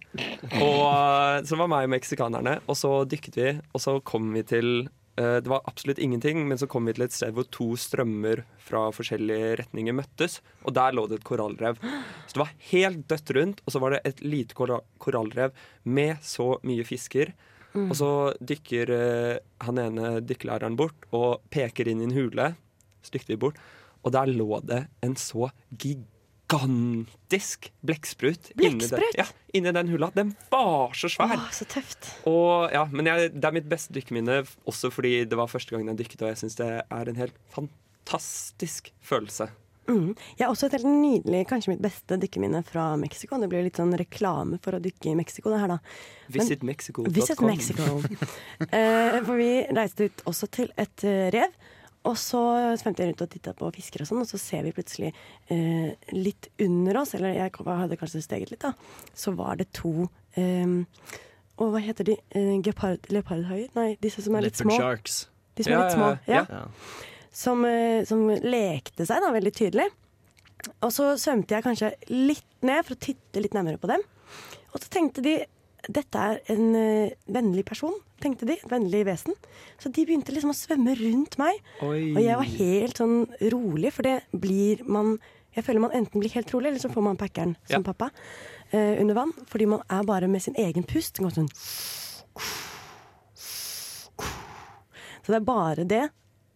Og 0.61 1.45
Så 1.45 1.57
var 1.59 1.69
meg 1.69 1.87
og 1.87 1.93
meksikanerne, 1.93 2.59
og 2.65 2.77
så 2.79 2.97
dykket 3.09 3.37
vi, 3.37 3.49
og 3.73 3.83
så 3.83 3.97
kom 4.05 4.31
vi 4.33 4.41
til 4.47 4.69
uh, 5.19 5.37
Det 5.43 5.51
var 5.51 5.65
absolutt 5.69 6.01
ingenting, 6.01 6.41
men 6.49 6.57
så 6.57 6.69
kom 6.71 6.89
vi 6.89 6.95
til 6.97 7.05
et 7.05 7.15
sted 7.15 7.35
hvor 7.35 7.45
to 7.53 7.71
strømmer 7.79 8.41
fra 8.65 8.87
forskjellige 8.95 9.59
retninger 9.61 9.95
møttes, 9.95 10.39
og 10.65 10.73
der 10.77 10.97
lå 10.97 11.05
det 11.11 11.21
et 11.21 11.27
korallrev. 11.29 11.77
Så 12.25 12.39
det 12.39 12.41
var 12.41 12.55
helt 12.71 13.05
dødt 13.11 13.35
rundt, 13.37 13.65
og 13.65 13.75
så 13.75 13.83
var 13.83 13.93
det 13.93 14.05
et 14.09 14.25
lite 14.25 14.57
korallrev 14.57 15.53
med 15.85 16.17
så 16.25 16.55
mye 16.65 16.87
fisker. 16.87 17.35
Mm. 17.75 17.89
Og 17.91 17.95
så 17.99 18.09
dykker 18.39 18.91
uh, 18.95 19.37
han 19.65 19.77
ene 19.81 20.21
dykkelæreren 20.23 20.77
bort 20.79 21.05
og 21.11 21.41
peker 21.51 21.87
inn 21.91 22.01
i 22.01 22.07
en 22.09 22.15
hule. 22.15 22.53
Vi 23.27 23.35
bort, 23.37 23.57
og 24.03 24.11
der 24.15 24.25
lå 24.31 24.61
det 24.65 24.87
en 25.05 25.13
så 25.19 25.49
gigantisk 26.49 27.71
blekksprut. 27.85 28.51
inni 28.61 28.87
den- 28.87 29.01
Ja, 29.17 29.25
inni 29.53 29.71
den 29.73 29.87
hula. 29.89 30.09
Den 30.15 30.35
var 30.51 30.91
så 30.93 31.09
svær. 31.09 31.33
Åh, 31.35 31.49
så 31.51 31.65
tøft. 31.65 32.09
Og 32.25 32.71
ja, 32.71 32.85
men 32.85 33.05
jeg, 33.05 33.33
Det 33.33 33.45
er 33.45 33.51
mitt 33.51 33.69
beste 33.69 33.93
dykkeminne 33.93 34.45
også 34.65 34.91
fordi 34.91 35.25
det 35.25 35.37
var 35.37 35.47
første 35.47 35.71
gangen 35.71 35.87
jeg 35.95 35.97
dykket, 36.05 36.21
og 36.21 36.27
jeg 36.29 36.37
syns 36.37 36.55
det 36.55 36.69
er 36.89 37.09
en 37.09 37.15
helt 37.15 37.35
fantastisk 37.49 38.91
følelse. 39.01 39.49
Mhm. 39.87 40.15
Jeg 40.37 40.47
har 40.47 40.53
også 40.53 40.65
et 40.65 40.77
helt 40.79 40.87
nydelig, 40.89 41.43
kanskje 41.47 41.73
mitt 41.75 41.81
beste 41.83 42.17
dykkeminne 42.17 42.63
fra 42.65 42.95
Mexico. 42.97 43.37
Det 43.39 43.49
blir 43.51 43.63
litt 43.67 43.77
sånn 43.77 43.93
reklame 43.97 44.57
for 44.63 44.73
å 44.73 44.81
dykke 44.81 45.11
i 45.11 45.15
Mexico, 45.19 45.51
det 45.53 45.59
her 45.61 45.67
da. 45.75 45.79
Men- 45.79 46.39
Visit 46.39 46.63
Mexico. 46.63 47.03
Visit 47.03 47.41
Mexico. 47.41 48.01
Eh, 48.71 49.19
for 49.23 49.35
vi 49.37 49.49
reiste 49.75 50.07
ut 50.09 50.23
også 50.25 50.49
til 50.49 50.71
et 50.77 51.03
eh, 51.03 51.29
rev. 51.35 51.53
Og 52.05 52.13
så 52.21 52.37
svømte 52.77 53.01
jeg 53.01 53.09
rundt 53.13 53.21
og 53.25 53.29
titta 53.33 53.53
på 53.57 53.71
fisker 53.73 54.03
og 54.03 54.07
sånn, 54.09 54.19
og 54.21 54.27
så 54.29 54.37
ser 54.37 54.61
vi 54.61 54.71
plutselig 54.77 55.07
eh, 55.49 55.95
litt 56.13 56.49
under 56.61 56.99
oss, 57.01 57.15
eller 57.17 57.33
jeg 57.33 57.51
hadde 57.65 57.97
kanskje 57.97 58.21
steget 58.21 58.51
litt, 58.53 58.61
da, 58.61 58.73
så 59.17 59.33
var 59.35 59.55
det 59.57 59.71
to 59.73 60.07
eh, 60.37 60.67
Og 61.57 61.71
hva 61.73 61.79
heter 61.81 62.03
de? 62.05 62.17
Eh, 62.35 62.59
Gepard, 62.61 62.99
leopardhaier? 63.09 63.69
Nei, 63.77 63.95
disse 64.01 64.21
som 64.21 64.35
er 64.37 64.45
litt 64.45 64.59
Leopard 64.59 64.75
små. 64.75 64.77
sharks. 64.77 65.17
De 65.55 65.63
som 65.63 65.73
er 65.73 65.81
litt 65.85 65.95
små. 65.97 66.09
Ja. 66.27 66.45
ja. 66.45 66.61
eh, 66.65 67.11
som 67.35 68.29
lekte 68.41 69.07
seg 69.07 69.23
da, 69.23 69.31
veldig 69.35 69.53
tydelig. 69.55 69.89
Og 70.81 70.91
så 70.93 71.11
svømte 71.19 71.57
jeg 71.57 71.65
kanskje 71.65 71.91
litt 72.09 72.47
ned 72.65 72.85
for 72.85 72.95
å 72.95 73.03
titte 73.07 73.43
litt 73.43 73.55
nærmere 73.57 73.81
på 73.81 73.89
dem. 73.91 74.03
Og 74.71 74.81
så 74.81 74.89
tenkte 74.91 75.23
de 75.25 75.37
dette 75.91 76.17
er 76.17 76.39
en 76.49 76.75
eh, 76.77 77.13
vennlig 77.29 77.65
person, 77.67 77.93
tenkte 78.23 78.47
de. 78.49 78.55
Et 78.57 78.71
vennlig 78.71 79.03
vesen. 79.05 79.35
Så 79.81 79.91
de 79.93 80.05
begynte 80.07 80.33
liksom 80.33 80.53
å 80.53 80.57
svømme 80.57 80.95
rundt 80.97 81.37
meg. 81.41 81.59
Oi. 81.85 82.11
Og 82.15 82.21
jeg 82.23 82.39
var 82.39 82.51
helt 82.55 83.01
sånn 83.01 83.17
rolig, 83.53 83.91
for 83.93 84.07
det 84.07 84.19
blir 84.33 84.85
man 84.87 85.17
Jeg 85.55 85.63
føler 85.63 85.79
man 85.79 85.93
enten 85.95 86.19
blir 86.19 86.33
helt 86.33 86.49
rolig, 86.51 86.67
eller 86.67 86.81
så 86.83 86.89
får 86.91 87.03
man 87.05 87.15
packeren 87.15 87.53
som 87.69 87.83
pappa 87.85 88.09
eh, 88.75 88.97
under 88.99 89.15
vann. 89.15 89.31
Fordi 89.47 89.69
man 89.71 89.85
er 89.87 90.03
bare 90.03 90.27
med 90.27 90.43
sin 90.43 90.57
egen 90.59 90.83
pust. 90.83 91.21
Går 91.23 91.31
sånn 91.31 91.47
Så 95.23 95.31
det 95.31 95.37
er 95.37 95.47
bare 95.47 95.85
det. 95.87 96.01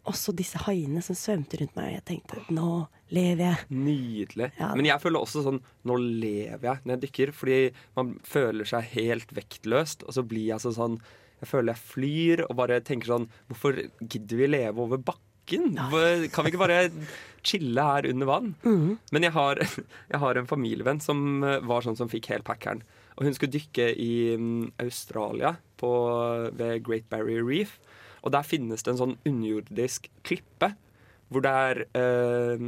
Også 0.10 0.34
disse 0.36 0.60
haiene 0.66 1.01
som 1.05 1.18
svømte 1.18 1.60
rundt 1.62 1.76
meg. 1.78 1.91
Og 1.91 1.95
Jeg 1.99 2.05
tenkte 2.10 2.43
nå 2.55 2.72
lever 3.14 3.45
jeg. 3.45 3.70
Nydelig. 3.74 4.51
Ja. 4.60 4.74
Men 4.78 4.89
jeg 4.89 5.01
føler 5.01 5.24
også 5.24 5.43
sånn 5.45 5.62
Nå 5.89 5.95
lever 6.01 6.68
jeg 6.68 6.84
når 6.84 6.95
jeg 6.95 7.03
dykker, 7.05 7.32
fordi 7.36 7.57
man 7.97 8.14
føler 8.28 8.70
seg 8.70 8.91
helt 8.95 9.34
vektløst. 9.36 10.05
Og 10.07 10.18
så 10.18 10.26
blir 10.26 10.51
jeg 10.51 10.66
så 10.66 10.74
sånn 10.76 10.99
Jeg 11.41 11.49
føler 11.53 11.74
jeg 11.74 11.88
flyr 11.93 12.45
og 12.49 12.55
bare 12.60 12.82
tenker 12.86 13.14
sånn 13.14 13.30
Hvorfor 13.49 13.82
gidder 14.01 14.43
vi 14.43 14.53
leve 14.53 14.86
over 14.86 15.01
bakken? 15.01 15.28
Kan 15.49 16.45
vi 16.45 16.51
ikke 16.51 16.62
bare 16.62 16.82
chille 17.41 17.82
her 17.82 18.05
under 18.05 18.30
vann? 18.30 18.53
Mhm. 18.62 18.97
Men 19.16 19.26
jeg 19.26 19.34
har, 19.34 19.62
jeg 20.14 20.22
har 20.22 20.38
en 20.38 20.49
familievenn 20.49 21.01
som 21.01 21.43
eh, 21.43 21.57
var 21.66 21.82
sånn 21.86 21.97
som 21.97 22.12
fikk 22.12 22.30
hel 22.30 22.45
packeren. 22.45 22.84
Og 23.18 23.26
hun 23.26 23.34
skulle 23.36 23.55
dykke 23.55 23.88
i 23.99 24.38
mm, 24.39 24.74
Australia, 24.80 25.55
på, 25.80 25.89
ved 26.55 26.84
Great 26.86 27.10
Barrier 27.12 27.41
Reef. 27.43 27.80
Og 28.24 28.34
der 28.36 28.47
finnes 28.47 28.84
det 28.86 28.93
en 28.93 29.01
sånn 29.01 29.17
underjordisk 29.28 30.09
klippe 30.28 30.74
hvor 31.30 31.43
det 31.45 31.51
er, 31.53 31.84
eh, 31.93 32.67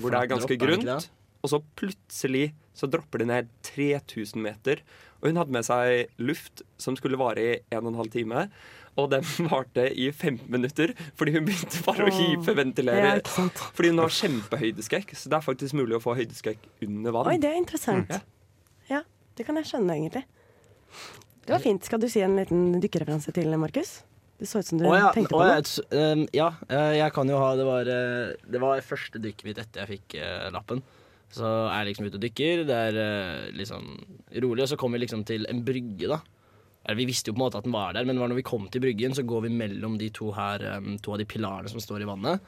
hvor 0.00 0.10
det 0.10 0.20
er 0.20 0.30
ganske 0.32 0.56
er 0.56 0.60
grunt. 0.60 1.10
Og 1.42 1.50
så 1.50 1.58
plutselig 1.78 2.52
så 2.74 2.88
dropper 2.90 3.22
det 3.22 3.28
ned 3.30 3.48
3000 3.66 4.42
meter. 4.42 4.82
Og 5.20 5.30
hun 5.30 5.38
hadde 5.38 5.54
med 5.54 5.66
seg 5.66 6.10
luft 6.22 6.64
som 6.82 6.96
skulle 6.98 7.18
vare 7.20 7.42
i 7.42 7.56
1 7.74 7.90
12 7.94 8.10
time. 8.14 8.46
Og 8.98 9.08
den 9.12 9.24
varte 9.52 9.86
i 9.94 10.10
15 10.10 10.50
minutter 10.52 10.92
fordi 11.16 11.36
hun 11.36 11.46
begynte 11.46 11.82
bare 11.86 12.08
å 12.08 12.12
hyperventilere. 12.12 13.16
Ja. 13.16 13.48
Fordi 13.72 13.92
hun 13.94 14.02
har 14.02 14.14
kjempehøydeskrekk, 14.18 15.16
så 15.16 15.32
det 15.32 15.38
er 15.38 15.46
faktisk 15.46 15.78
mulig 15.78 15.96
å 15.98 16.02
få 16.02 16.16
høydeskrekk 16.18 16.68
under 16.88 17.16
vann. 17.16 17.32
Oi, 17.32 17.40
det 17.42 17.52
er 17.52 17.58
interessant. 17.60 18.12
Ja. 18.12 18.22
Ja, 18.90 19.02
det 19.38 19.46
kan 19.46 19.56
jeg 19.56 19.70
skjønne, 19.70 19.96
egentlig. 19.96 20.26
Det 21.42 21.54
var 21.54 21.62
fint. 21.62 21.86
Skal 21.86 22.02
du 22.02 22.08
si 22.12 22.20
en 22.22 22.36
liten 22.38 22.80
dykkereferanse 22.82 23.32
til, 23.34 23.48
Markus? 23.58 24.02
Det 24.42 24.48
så 24.50 24.58
ut 24.58 24.66
som 24.66 24.80
du 24.80 24.88
Å 24.90 24.96
ja, 24.98 25.10
tenkte 25.14 25.30
på 25.30 25.38
ja, 25.44 25.52
noe. 25.52 25.60
et- 25.62 25.94
um, 25.94 26.24
ja, 26.34 26.48
eh, 26.66 26.96
jeg 26.98 27.12
kan 27.14 27.28
jo 27.30 27.38
ha 27.38 27.52
Det 27.54 27.66
var, 27.68 27.86
eh, 27.86 28.32
det 28.50 28.60
var 28.62 28.82
første 28.82 29.20
dykket 29.22 29.46
mitt 29.46 29.60
etter 29.62 29.84
jeg 29.84 30.00
fikk 30.00 30.16
uh, 30.18 30.48
lappen. 30.50 30.82
Så 31.32 31.46
er 31.46 31.84
jeg 31.84 31.92
liksom 31.92 32.08
ute 32.10 32.18
og 32.18 32.24
dykker. 32.26 32.64
Det 32.66 32.78
er 32.88 32.98
uh, 32.98 33.50
liksom 33.54 33.86
rolig, 34.42 34.64
og 34.66 34.70
så 34.72 34.78
kommer 34.80 34.98
vi 34.98 35.04
liksom 35.06 35.22
til 35.28 35.46
en 35.48 35.62
brygge, 35.64 36.10
da. 36.10 36.18
Eller, 36.82 36.98
vi 36.98 37.06
visste 37.12 37.30
jo 37.30 37.36
på 37.36 37.38
en 37.38 37.44
måte 37.46 37.60
at 37.62 37.68
den 37.68 37.76
var 37.76 37.94
der, 37.94 38.04
men 38.04 38.18
det 38.18 38.24
var 38.24 38.32
når 38.32 38.40
vi 38.42 38.48
kom 38.50 38.66
til 38.68 38.82
bryggen, 38.82 39.14
så 39.14 39.22
går 39.22 39.44
vi 39.46 39.54
mellom 39.54 39.94
de 40.00 40.10
to 40.10 40.32
her, 40.34 40.64
um, 40.76 40.96
to 40.98 41.14
av 41.14 41.22
de 41.22 41.28
pilarene 41.30 41.70
som 41.70 41.78
står 41.80 42.02
i 42.02 42.08
vannet. 42.10 42.42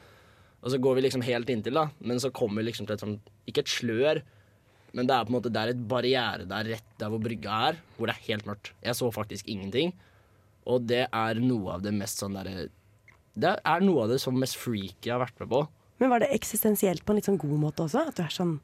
Og 0.65 0.73
så 0.73 0.79
går 0.81 0.97
vi 0.97 1.05
liksom 1.05 1.23
helt 1.23 1.49
inntil, 1.53 1.79
da. 1.79 1.87
Men 2.03 2.19
så 2.19 2.33
kommer 2.35 2.59
vi 2.59 2.67
liksom 2.73 2.89
til 2.89 2.97
et 2.97 3.05
sånn 3.05 3.19
Ikke 3.47 3.63
et 3.63 3.71
slør, 3.71 4.19
men 4.95 5.07
det 5.07 5.15
er 5.15 5.25
på 5.27 5.31
en 5.31 5.35
måte 5.37 5.51
Det 5.53 5.61
er 5.61 5.71
et 5.73 5.87
barriere 5.87 6.45
der 6.49 6.67
rett 6.75 6.91
der 6.99 7.11
hvor 7.13 7.21
brygga 7.23 7.55
er, 7.69 7.79
hvor 7.95 8.09
det 8.09 8.15
er 8.17 8.27
helt 8.27 8.45
mørkt. 8.49 8.73
Jeg 8.83 8.97
så 8.99 9.07
faktisk 9.13 9.47
ingenting. 9.47 9.93
Og 10.65 10.85
det 10.89 11.05
er 11.11 11.41
noe 11.41 11.75
av 11.77 11.83
det 11.85 11.93
mest 11.93 12.21
sånn 12.21 12.35
derre 12.37 12.67
Det 13.35 13.51
er 13.59 13.83
noe 13.85 14.05
av 14.05 14.13
det 14.13 14.19
som 14.23 14.37
mest 14.39 14.57
freaky 14.57 15.09
jeg 15.09 15.13
har 15.13 15.21
vært 15.25 15.39
med 15.43 15.51
på. 15.51 15.65
Men 16.01 16.11
var 16.11 16.23
det 16.23 16.31
eksistensielt 16.35 17.05
på 17.05 17.13
en 17.13 17.19
litt 17.19 17.27
sånn 17.29 17.39
god 17.39 17.59
måte 17.61 17.85
også? 17.85 18.07
At 18.09 18.17
du 18.17 18.23
er 18.25 18.33
sånn 18.33 18.57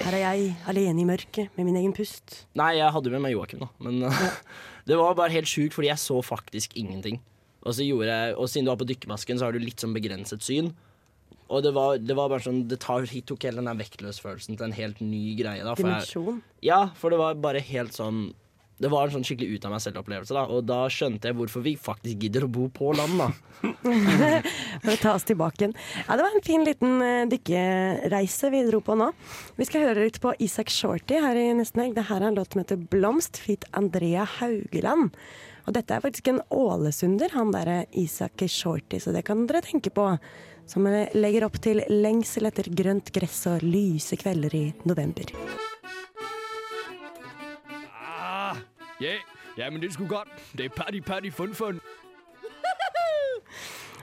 Her 0.00 0.16
er 0.16 0.22
jeg 0.22 0.54
alene 0.70 1.02
i 1.02 1.08
mørket 1.08 1.52
med 1.58 1.68
min 1.68 1.76
egen 1.82 1.92
pust. 1.96 2.46
Nei, 2.58 2.78
jeg 2.78 2.92
hadde 2.94 3.10
jo 3.10 3.16
med 3.16 3.26
meg 3.26 3.34
Joakim, 3.34 3.60
da. 3.66 3.68
Men 3.84 4.00
det 4.88 4.96
var 4.98 5.18
bare 5.18 5.34
helt 5.34 5.50
sjukt, 5.50 5.74
fordi 5.76 5.90
jeg 5.90 6.00
så 6.00 6.16
faktisk 6.24 6.78
ingenting. 6.80 7.20
Og, 7.62 7.74
så 7.76 7.84
jeg, 7.84 8.32
og 8.34 8.48
siden 8.50 8.66
du 8.66 8.72
var 8.72 8.80
på 8.80 8.88
dykkermasken, 8.88 9.38
så 9.38 9.46
har 9.46 9.54
du 9.54 9.60
litt 9.62 9.82
sånn 9.84 9.92
begrenset 9.94 10.42
syn. 10.42 10.72
Og 11.52 11.60
det 11.66 11.74
var, 11.76 11.98
det 12.00 12.16
var 12.16 12.30
bare 12.32 12.44
sånn 12.46 12.62
Det 12.70 12.78
tar, 12.80 13.04
tok 13.28 13.44
hele 13.44 13.60
den 13.60 13.80
vektløsfølelsen 13.82 14.56
til 14.56 14.66
en 14.66 14.76
helt 14.76 15.02
ny 15.04 15.34
greie. 15.38 15.62
da 15.62 15.74
for 15.76 15.84
jeg- 15.84 16.06
Dimensjon. 16.08 16.42
Ja, 16.64 16.86
for 16.96 17.10
det 17.12 17.18
var 17.20 17.34
bare 17.34 17.60
helt 17.60 17.92
sånn 17.92 18.32
Det 18.82 18.90
var 18.90 19.06
en 19.06 19.14
sånn 19.16 19.26
skikkelig 19.26 19.58
ut 19.58 19.66
av 19.68 19.74
meg 19.74 19.82
selv-opplevelse. 19.84 20.44
Og 20.56 20.64
da 20.66 20.80
skjønte 20.90 21.30
jeg 21.30 21.38
hvorfor 21.38 21.64
vi 21.64 21.76
faktisk 21.78 22.24
gidder 22.26 22.46
å 22.46 22.50
bo 22.52 22.66
på 22.74 22.90
land. 22.98 23.20
da 23.22 23.30
For 24.82 24.90
å 24.94 24.98
ta 24.98 25.14
oss 25.14 25.26
tilbake 25.28 25.62
igjen. 25.62 25.76
Ja, 26.08 26.16
det 26.18 26.26
var 26.26 26.34
en 26.34 26.46
fin 26.46 26.66
liten 26.66 26.98
uh, 26.98 27.28
dykkereise 27.30 28.50
vi 28.54 28.64
dro 28.66 28.82
på 28.82 28.98
nå. 28.98 29.12
Vi 29.58 29.68
skal 29.68 29.86
høre 29.86 30.08
litt 30.08 30.18
på 30.22 30.34
Isak 30.42 30.72
Shorty 30.72 31.20
her 31.22 31.38
i 31.38 31.48
nesten 31.58 31.84
helg. 31.84 31.96
Det 31.98 32.08
her 32.10 32.20
er 32.20 32.32
en 32.32 32.40
låt 32.40 32.54
som 32.56 32.64
heter 32.64 32.82
'Blomst' 32.82 33.38
feat. 33.42 33.68
Andrea 33.78 34.26
Haugeland. 34.38 35.14
Og 35.66 35.76
dette 35.76 35.94
er 35.94 36.02
faktisk 36.02 36.32
en 36.32 36.40
ålesunder, 36.50 37.30
han 37.36 37.52
derre 37.54 37.84
Isak 37.98 38.42
Shorty, 38.50 38.98
så 38.98 39.14
det 39.14 39.24
kan 39.28 39.46
dere 39.46 39.62
tenke 39.62 39.94
på. 39.94 40.08
Som 40.66 40.86
eh, 40.86 41.10
legger 41.14 41.46
opp 41.46 41.58
til 41.62 41.82
lengsel 41.90 42.46
etter 42.50 42.70
grønt 42.70 43.10
gress 43.14 43.44
og 43.50 43.66
lyse 43.66 44.18
kvelder 44.18 44.54
i 44.54 44.64
november. 44.86 45.34
Ja, 49.02 49.16
ja, 49.58 49.68
men 49.70 49.80
det 49.82 49.92
skulle 49.94 50.12
godt. 50.12 50.32
Det 50.56 50.70
er 50.70 50.74
party, 50.76 51.02
party, 51.04 51.30
fun, 51.34 51.54
fun. 51.54 51.80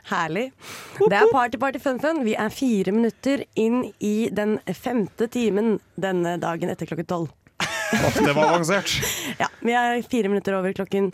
Herlig. 0.09 0.51
Det 0.99 1.13
er 1.15 1.29
Party 1.31 1.57
Party 1.61 1.79
Fun 1.79 1.99
Fun. 2.01 2.23
Vi 2.25 2.33
er 2.33 2.49
fire 2.49 2.91
minutter 2.95 3.43
inn 3.59 3.83
i 4.01 4.29
den 4.33 4.55
femte 4.73 5.27
timen 5.29 5.75
denne 6.01 6.33
dagen 6.41 6.71
etter 6.73 6.89
klokken 6.89 7.05
tolv. 7.09 7.29
det 8.17 8.33
var 8.33 8.55
avansert. 8.55 8.89
Ja, 9.41 9.47
vi 9.61 9.75
er 9.77 10.01
fire 10.01 10.29
minutter 10.31 10.57
over 10.57 10.73
klokken 10.73 11.11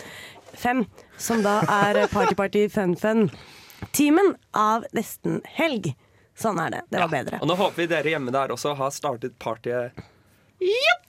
fem, 0.56 0.86
som 1.18 1.44
da 1.44 1.58
er 1.68 2.06
Party 2.08 2.36
Party 2.40 2.70
Fun 2.72 2.96
Fun. 3.00 3.28
Timen 3.92 4.36
av 4.56 4.88
nesten 4.96 5.42
helg. 5.58 5.92
Sånn 6.36 6.60
er 6.60 6.78
det. 6.78 6.82
Det 6.92 7.00
var 7.00 7.12
bedre. 7.12 7.40
Og 7.44 7.48
nå 7.52 7.56
håper 7.60 7.84
vi 7.84 7.88
dere 7.92 8.10
hjemme 8.16 8.32
der 8.36 8.52
også 8.56 8.74
har 8.80 8.92
startet 8.96 9.36
partyet 9.40 9.92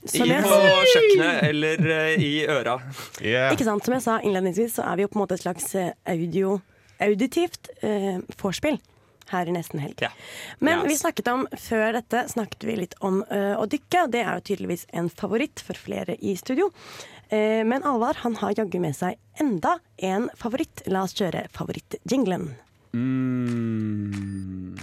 Som 0.07 0.27
i, 0.27 0.33
jeg 0.33 0.43
på 0.47 0.59
kjøkkenet 0.93 1.47
eller 1.51 1.87
eh, 1.97 2.23
i 2.23 2.33
øra. 2.47 2.77
Ikke 3.53 3.67
sant? 3.67 3.85
Som 3.87 3.97
jeg 3.97 4.05
sa 4.05 4.19
innledningsvis, 4.23 4.77
så 4.79 4.85
er 4.91 4.97
vi 5.01 5.07
jo 5.07 5.11
på 5.13 5.19
en 5.19 5.25
måte 5.25 5.35
et 5.39 5.43
slags 5.45 5.73
eh, 5.79 5.93
audio, 6.13 6.59
auditivt 7.03 7.73
eh, 7.83 8.21
vorspiel 8.41 8.79
her 9.33 9.49
i 9.51 9.55
nesten 9.57 9.81
helg. 9.83 10.05
Men 10.63 10.85
Yes. 10.85 10.89
vi 10.93 10.97
snakket 11.01 11.29
om, 11.33 11.47
før 11.59 11.97
dette 11.99 12.21
snakket 12.31 12.63
vi 12.69 12.77
litt 12.79 12.95
om 13.03 13.25
eh, 13.27 13.57
å 13.59 13.65
dykke, 13.67 14.05
det 14.13 14.23
er 14.23 14.37
jo 14.39 14.45
tydeligvis 14.53 14.87
en 14.95 15.09
favoritt 15.11 15.59
for 15.67 15.75
flere 15.75 16.15
i 16.23 16.37
studio. 16.39 16.69
Eh, 17.35 17.65
men 17.67 17.83
Alvar 17.83 18.21
han 18.23 18.37
har 18.39 18.55
jaggu 18.55 18.79
med 18.79 18.95
seg 18.95 19.19
enda 19.43 19.81
en 19.99 20.29
favoritt. 20.39 20.85
La 20.87 21.03
oss 21.09 21.17
kjøre 21.19 21.49
favorittjinglen. 21.57 22.53
Mm. 22.95 24.79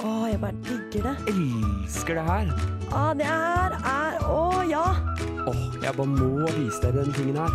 Å, 0.00 0.10
jeg 0.30 0.38
bare 0.40 0.56
digger 0.64 1.10
det. 1.10 1.10
Elsker 1.28 2.16
det 2.16 2.22
her. 2.24 2.46
Å, 2.88 3.00
det 3.18 3.26
her 3.28 3.74
er 3.76 4.14
Å, 4.24 4.62
ja! 4.64 4.84
Åh, 5.50 5.58
jeg 5.82 5.92
bare 5.98 6.08
må 6.08 6.46
vise 6.54 6.80
dere 6.80 7.04
den 7.04 7.12
tingen 7.18 7.36
her. 7.36 7.52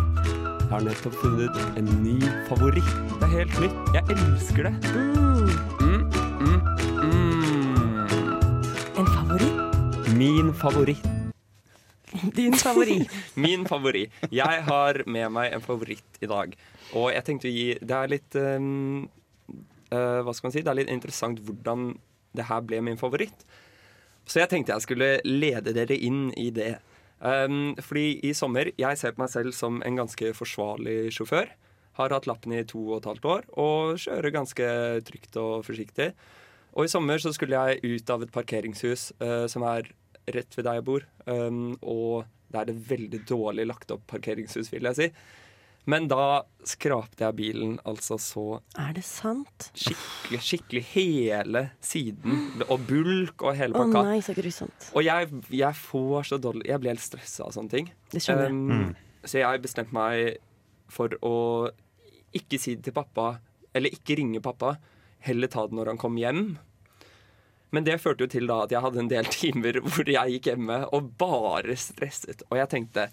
Jeg 0.60 0.68
har 0.70 0.84
nettopp 0.86 1.16
funnet 1.24 1.58
en 1.80 1.90
ny 2.04 2.14
favoritt. 2.46 2.92
Det 3.16 3.26
er 3.26 3.32
helt 3.32 3.58
nytt. 3.64 3.90
Jeg 3.96 4.14
elsker 4.14 4.68
det. 4.68 4.72
Mm, 4.94 5.50
mm, 5.82 6.00
mm. 7.02 7.84
En 9.02 9.12
favoritt? 9.16 10.08
Min 10.14 10.54
favoritt. 10.62 11.12
Din 12.38 12.54
favoritt. 12.62 13.20
Min 13.48 13.66
favoritt. 13.66 14.14
Jeg 14.30 14.66
har 14.70 15.02
med 15.02 15.34
meg 15.34 15.58
en 15.58 15.66
favoritt 15.66 16.22
i 16.22 16.30
dag. 16.30 16.54
Og 16.94 17.10
jeg 17.10 17.26
tenkte 17.26 17.50
å 17.50 17.56
gi 17.58 17.72
Det 17.82 18.02
er 18.04 18.10
litt 18.12 18.36
um, 18.38 19.08
uh, 19.90 20.20
Hva 20.22 20.30
skal 20.30 20.46
man 20.46 20.54
si? 20.54 20.62
Det 20.62 20.70
er 20.70 20.84
litt 20.84 20.92
interessant 20.94 21.42
hvordan 21.42 21.90
det 22.36 22.48
her 22.50 22.64
ble 22.66 22.82
min 22.84 23.00
favoritt. 23.00 23.46
Så 24.26 24.42
jeg 24.42 24.50
tenkte 24.50 24.74
jeg 24.74 24.84
skulle 24.84 25.10
lede 25.24 25.74
dere 25.76 25.96
inn 25.96 26.28
i 26.38 26.50
det. 26.54 26.76
Um, 27.16 27.72
fordi 27.80 28.18
i 28.28 28.34
sommer 28.36 28.68
Jeg 28.76 28.98
ser 29.00 29.14
på 29.14 29.22
meg 29.22 29.30
selv 29.32 29.54
som 29.56 29.78
en 29.86 29.96
ganske 29.96 30.32
forsvarlig 30.36 31.14
sjåfør. 31.16 31.48
Har 31.96 32.12
hatt 32.12 32.26
lappen 32.28 32.52
i 32.52 32.64
to 32.68 32.82
og 32.90 32.98
et 32.98 33.08
halvt 33.08 33.28
år 33.32 33.46
og 33.56 34.00
kjører 34.02 34.34
ganske 34.34 34.66
trygt 35.08 35.38
og 35.40 35.64
forsiktig. 35.64 36.10
Og 36.76 36.84
i 36.84 36.92
sommer 36.92 37.22
så 37.22 37.32
skulle 37.32 37.56
jeg 37.56 37.96
ut 37.96 38.10
av 38.12 38.26
et 38.26 38.34
parkeringshus 38.34 39.12
uh, 39.22 39.46
som 39.48 39.64
er 39.64 39.88
rett 40.34 40.58
ved 40.58 40.66
der 40.66 40.80
jeg 40.80 40.88
bor. 40.90 41.06
Um, 41.24 41.78
og 41.80 42.26
det 42.52 42.60
er 42.60 42.68
det 42.68 42.76
veldig 42.90 43.22
dårlig 43.28 43.66
lagt 43.66 43.94
opp 43.94 44.04
parkeringshus, 44.10 44.68
vil 44.74 44.90
jeg 44.90 44.98
si. 44.98 45.08
Men 45.86 46.08
da 46.10 46.42
skrapte 46.66 47.22
jeg 47.22 47.36
bilen 47.38 47.76
altså 47.86 48.16
så 48.18 48.44
Er 48.74 48.90
det 48.96 49.04
sant? 49.06 49.68
skikkelig, 49.78 50.40
skikkelig 50.42 50.82
hele 50.90 51.62
siden. 51.84 52.40
Og 52.66 52.80
bulk 52.88 53.44
og 53.46 53.54
hele 53.54 53.76
pakka. 53.76 54.00
Å 54.00 54.02
oh, 54.02 54.08
nei, 54.10 54.18
så 54.26 54.34
grusomt. 54.34 54.88
Og 54.98 55.06
jeg, 55.06 55.30
jeg 55.54 55.78
får 55.78 56.26
så 56.32 56.38
dårlig 56.42 56.66
Jeg 56.72 56.82
blir 56.82 56.90
helt 56.96 57.04
stressa 57.06 57.46
av 57.46 57.54
sånne 57.54 57.70
ting. 57.76 57.92
Det 58.10 58.22
skjønner 58.24 58.48
jeg. 58.50 58.56
Um, 58.58 58.64
Mm. 58.76 58.94
Så 59.26 59.40
jeg 59.40 59.62
bestemte 59.62 59.94
meg 59.94 60.36
for 60.90 61.10
å 61.26 61.34
ikke 62.36 62.58
si 62.62 62.76
det 62.76 62.84
til 62.86 62.94
pappa, 62.94 63.40
eller 63.74 63.90
ikke 63.94 64.14
ringe 64.20 64.38
pappa. 64.44 64.76
Heller 65.26 65.50
ta 65.50 65.64
det 65.66 65.74
når 65.74 65.90
han 65.94 65.98
kom 65.98 66.18
hjem. 66.20 66.44
Men 67.74 67.86
det 67.86 67.96
førte 68.02 68.22
jo 68.26 68.30
til 68.30 68.46
da 68.46 68.60
at 68.66 68.70
jeg 68.74 68.82
hadde 68.84 69.00
en 69.02 69.10
del 69.10 69.26
timer 69.38 69.80
hvor 69.82 70.06
jeg 70.10 70.36
gikk 70.36 70.50
hjemme 70.52 70.78
og 70.94 71.10
bare 71.18 71.74
stresset. 71.78 72.44
Og 72.50 72.58
jeg 72.60 72.70
tenkte 72.74 73.08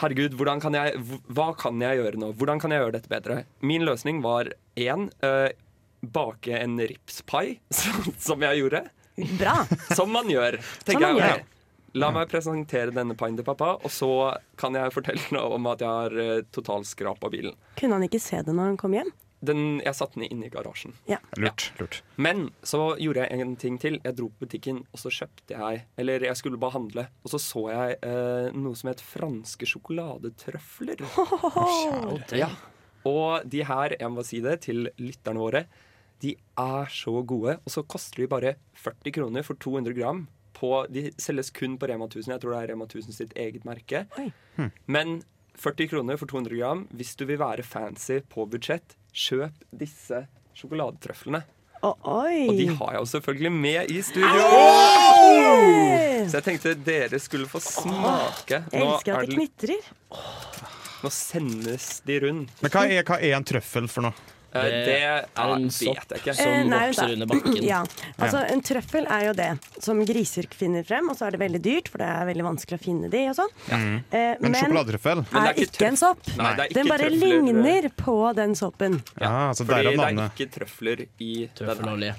herregud, 0.00 0.34
hvordan 0.38 0.60
kan 0.62 0.74
jeg, 0.74 0.96
hva 1.28 1.50
kan 1.58 1.80
jeg 1.82 1.98
gjøre 2.00 2.18
nå? 2.22 2.32
Hvordan 2.38 2.60
kan 2.62 2.70
jeg 2.74 2.80
gjøre 2.82 2.96
dette 2.96 3.10
bedre? 3.12 3.42
Min 3.60 3.84
løsning 3.86 4.22
var 4.24 4.48
én 4.80 5.08
bake 6.02 6.56
en 6.58 6.78
ripspai, 6.80 7.58
som- 8.18 8.42
jeg 8.42 8.58
gjorde. 8.62 8.84
Bra. 9.38 9.66
Som 9.94 10.10
man 10.12 10.26
gjør. 10.32 10.56
Tenker 10.88 11.00
man 11.12 11.16
jeg. 11.20 11.30
gjør. 11.36 11.48
La 12.00 12.08
meg 12.10 12.30
presentere 12.32 12.88
denne 12.96 13.12
paien 13.20 13.36
til 13.36 13.44
pappa, 13.44 13.74
og 13.84 13.90
så 13.92 14.08
kan 14.56 14.72
jeg 14.78 14.94
fortelle 14.94 15.20
noe 15.36 15.58
om 15.58 15.66
at 15.68 15.82
jeg 15.84 15.90
har 15.92 16.14
uh, 16.16 16.38
totalskrapa 16.56 17.28
bilen. 17.28 17.52
Kunne 17.76 17.98
han 17.98 18.06
ikke 18.06 18.20
se 18.24 18.40
det 18.40 18.54
når 18.56 18.70
han 18.72 18.78
kom 18.80 18.94
hjem? 18.96 19.10
Den, 19.42 19.80
jeg 19.82 19.96
satte 19.98 20.20
den 20.20 20.28
inne 20.28 20.46
i 20.46 20.52
garasjen. 20.52 20.94
Ja. 21.10 21.18
Lurt. 21.40 21.72
lurt. 21.80 22.00
Men 22.14 22.50
så 22.62 22.92
gjorde 23.02 23.24
jeg 23.24 23.42
en 23.42 23.56
ting 23.58 23.78
til. 23.82 23.98
Jeg 24.04 24.16
dro 24.18 24.28
på 24.30 24.46
butikken, 24.46 24.82
og 24.94 25.02
så 25.02 25.10
kjøpte 25.10 25.56
jeg 25.56 25.82
Eller 25.98 26.28
jeg 26.28 26.38
skulle 26.38 26.60
bare 26.62 26.76
handle, 26.76 27.08
og 27.24 27.32
så 27.32 27.40
så 27.42 27.64
jeg 27.72 27.96
eh, 28.06 28.52
noe 28.54 28.78
som 28.78 28.92
het 28.92 29.02
franske 29.02 29.68
sjokoladetrøfler. 29.74 31.02
Ja. 32.42 32.52
Og 33.08 33.42
de 33.50 33.64
her, 33.66 33.96
jeg 33.98 34.14
må 34.14 34.22
si 34.26 34.38
det 34.44 34.60
til 34.68 34.86
lytterne 35.02 35.42
våre, 35.42 35.64
de 36.22 36.36
er 36.58 36.92
så 36.94 37.16
gode. 37.26 37.56
Og 37.66 37.74
så 37.74 37.82
koster 37.82 38.22
de 38.22 38.30
bare 38.30 38.54
40 38.78 39.14
kroner 39.18 39.46
for 39.46 39.58
200 39.58 39.96
gram. 39.98 40.24
På, 40.54 40.84
de 40.86 41.08
selges 41.18 41.50
kun 41.50 41.74
på 41.80 41.88
Rema 41.90 42.06
1000. 42.06 42.36
Jeg 42.36 42.42
tror 42.44 42.54
det 42.54 42.60
er 42.60 42.72
Rema 42.72 42.86
1000 42.86 43.16
sitt 43.16 43.32
eget 43.34 43.66
merke. 43.66 44.04
Hm. 44.54 44.70
Men 44.86 45.22
40 45.58 45.90
kroner 45.90 46.20
for 46.20 46.30
200 46.30 46.54
gram. 46.60 46.84
Hvis 46.94 47.16
du 47.18 47.26
vil 47.26 47.40
være 47.42 47.66
fancy 47.66 48.20
på 48.30 48.46
budsjett, 48.46 48.96
kjøp 49.12 49.64
disse 49.72 50.26
sjokoladetrøflene. 50.58 51.42
oi. 51.82 52.46
Og 52.48 52.56
de 52.56 52.66
har 52.78 52.92
jeg 52.94 53.00
jo 53.00 53.08
selvfølgelig 53.10 53.52
med 53.52 53.90
i 53.90 54.02
studio. 54.02 54.44
Hey! 54.52 56.26
Så 56.30 56.38
jeg 56.38 56.44
tenkte 56.46 56.74
dere 56.86 57.18
skulle 57.22 57.48
få 57.50 57.60
smake. 57.64 58.60
Jeg 58.70 58.80
Nå 58.80 58.92
elsker 58.94 59.12
er 59.12 59.22
at 59.22 59.28
det- 59.28 59.36
knitrer. 59.36 59.82
Nå 61.02 61.10
sendes 61.10 62.00
de 62.06 62.20
rundt. 62.22 62.50
Men 62.62 62.70
hva 62.70 62.84
er, 62.86 63.02
hva 63.02 63.18
er 63.20 63.34
en 63.36 63.44
trøffel 63.44 63.88
for 63.90 64.02
noe? 64.06 64.14
Eh, 64.54 64.60
Det 64.84 64.96
er 65.02 65.52
en 65.54 65.70
sopp 65.72 66.12
som. 66.12 66.36
Eh, 66.44 66.64
nei, 66.68 66.80
vokser 66.90 67.12
under 67.14 67.26
bakken. 67.30 67.54
Ja. 67.72 67.78
Altså, 68.18 68.42
en 68.52 68.60
trøffel 68.60 69.06
er 69.08 69.24
jo 69.30 69.32
det 69.38 69.46
som 69.80 70.02
griser 70.04 70.46
finner 70.52 70.84
frem, 70.84 71.08
og 71.08 71.16
så 71.16 71.26
er 71.28 71.36
det 71.36 71.40
veldig 71.40 71.60
dyrt, 71.64 71.88
for 71.88 72.02
det 72.02 72.08
er 72.12 72.26
veldig 72.28 72.44
vanskelig 72.50 72.78
å 72.80 72.82
finne 72.82 73.08
de 73.12 73.22
og 73.30 73.36
sånn. 73.38 73.54
Eh, 74.12 74.34
Men 74.44 74.54
sjokoladetrøffel? 74.58 75.24
er 75.42 75.60
ikke 75.64 75.86
en 75.88 75.96
sopp. 75.96 76.20
Nei, 76.36 76.50
det 76.58 76.66
er 76.66 76.68
ikke 76.68 76.78
Den 76.80 76.92
bare 76.92 77.08
trøfler. 77.08 77.42
ligner 77.46 77.88
på 78.02 78.16
den 78.36 78.54
soppen. 78.58 78.98
Ja, 79.20 79.32
altså 79.52 79.64
Fordi 79.64 79.96
det 79.96 80.08
er 80.08 80.20
ikke 80.28 80.50
trøfler 80.58 81.06
i 81.18 81.32
Trøffelolje. 81.56 82.14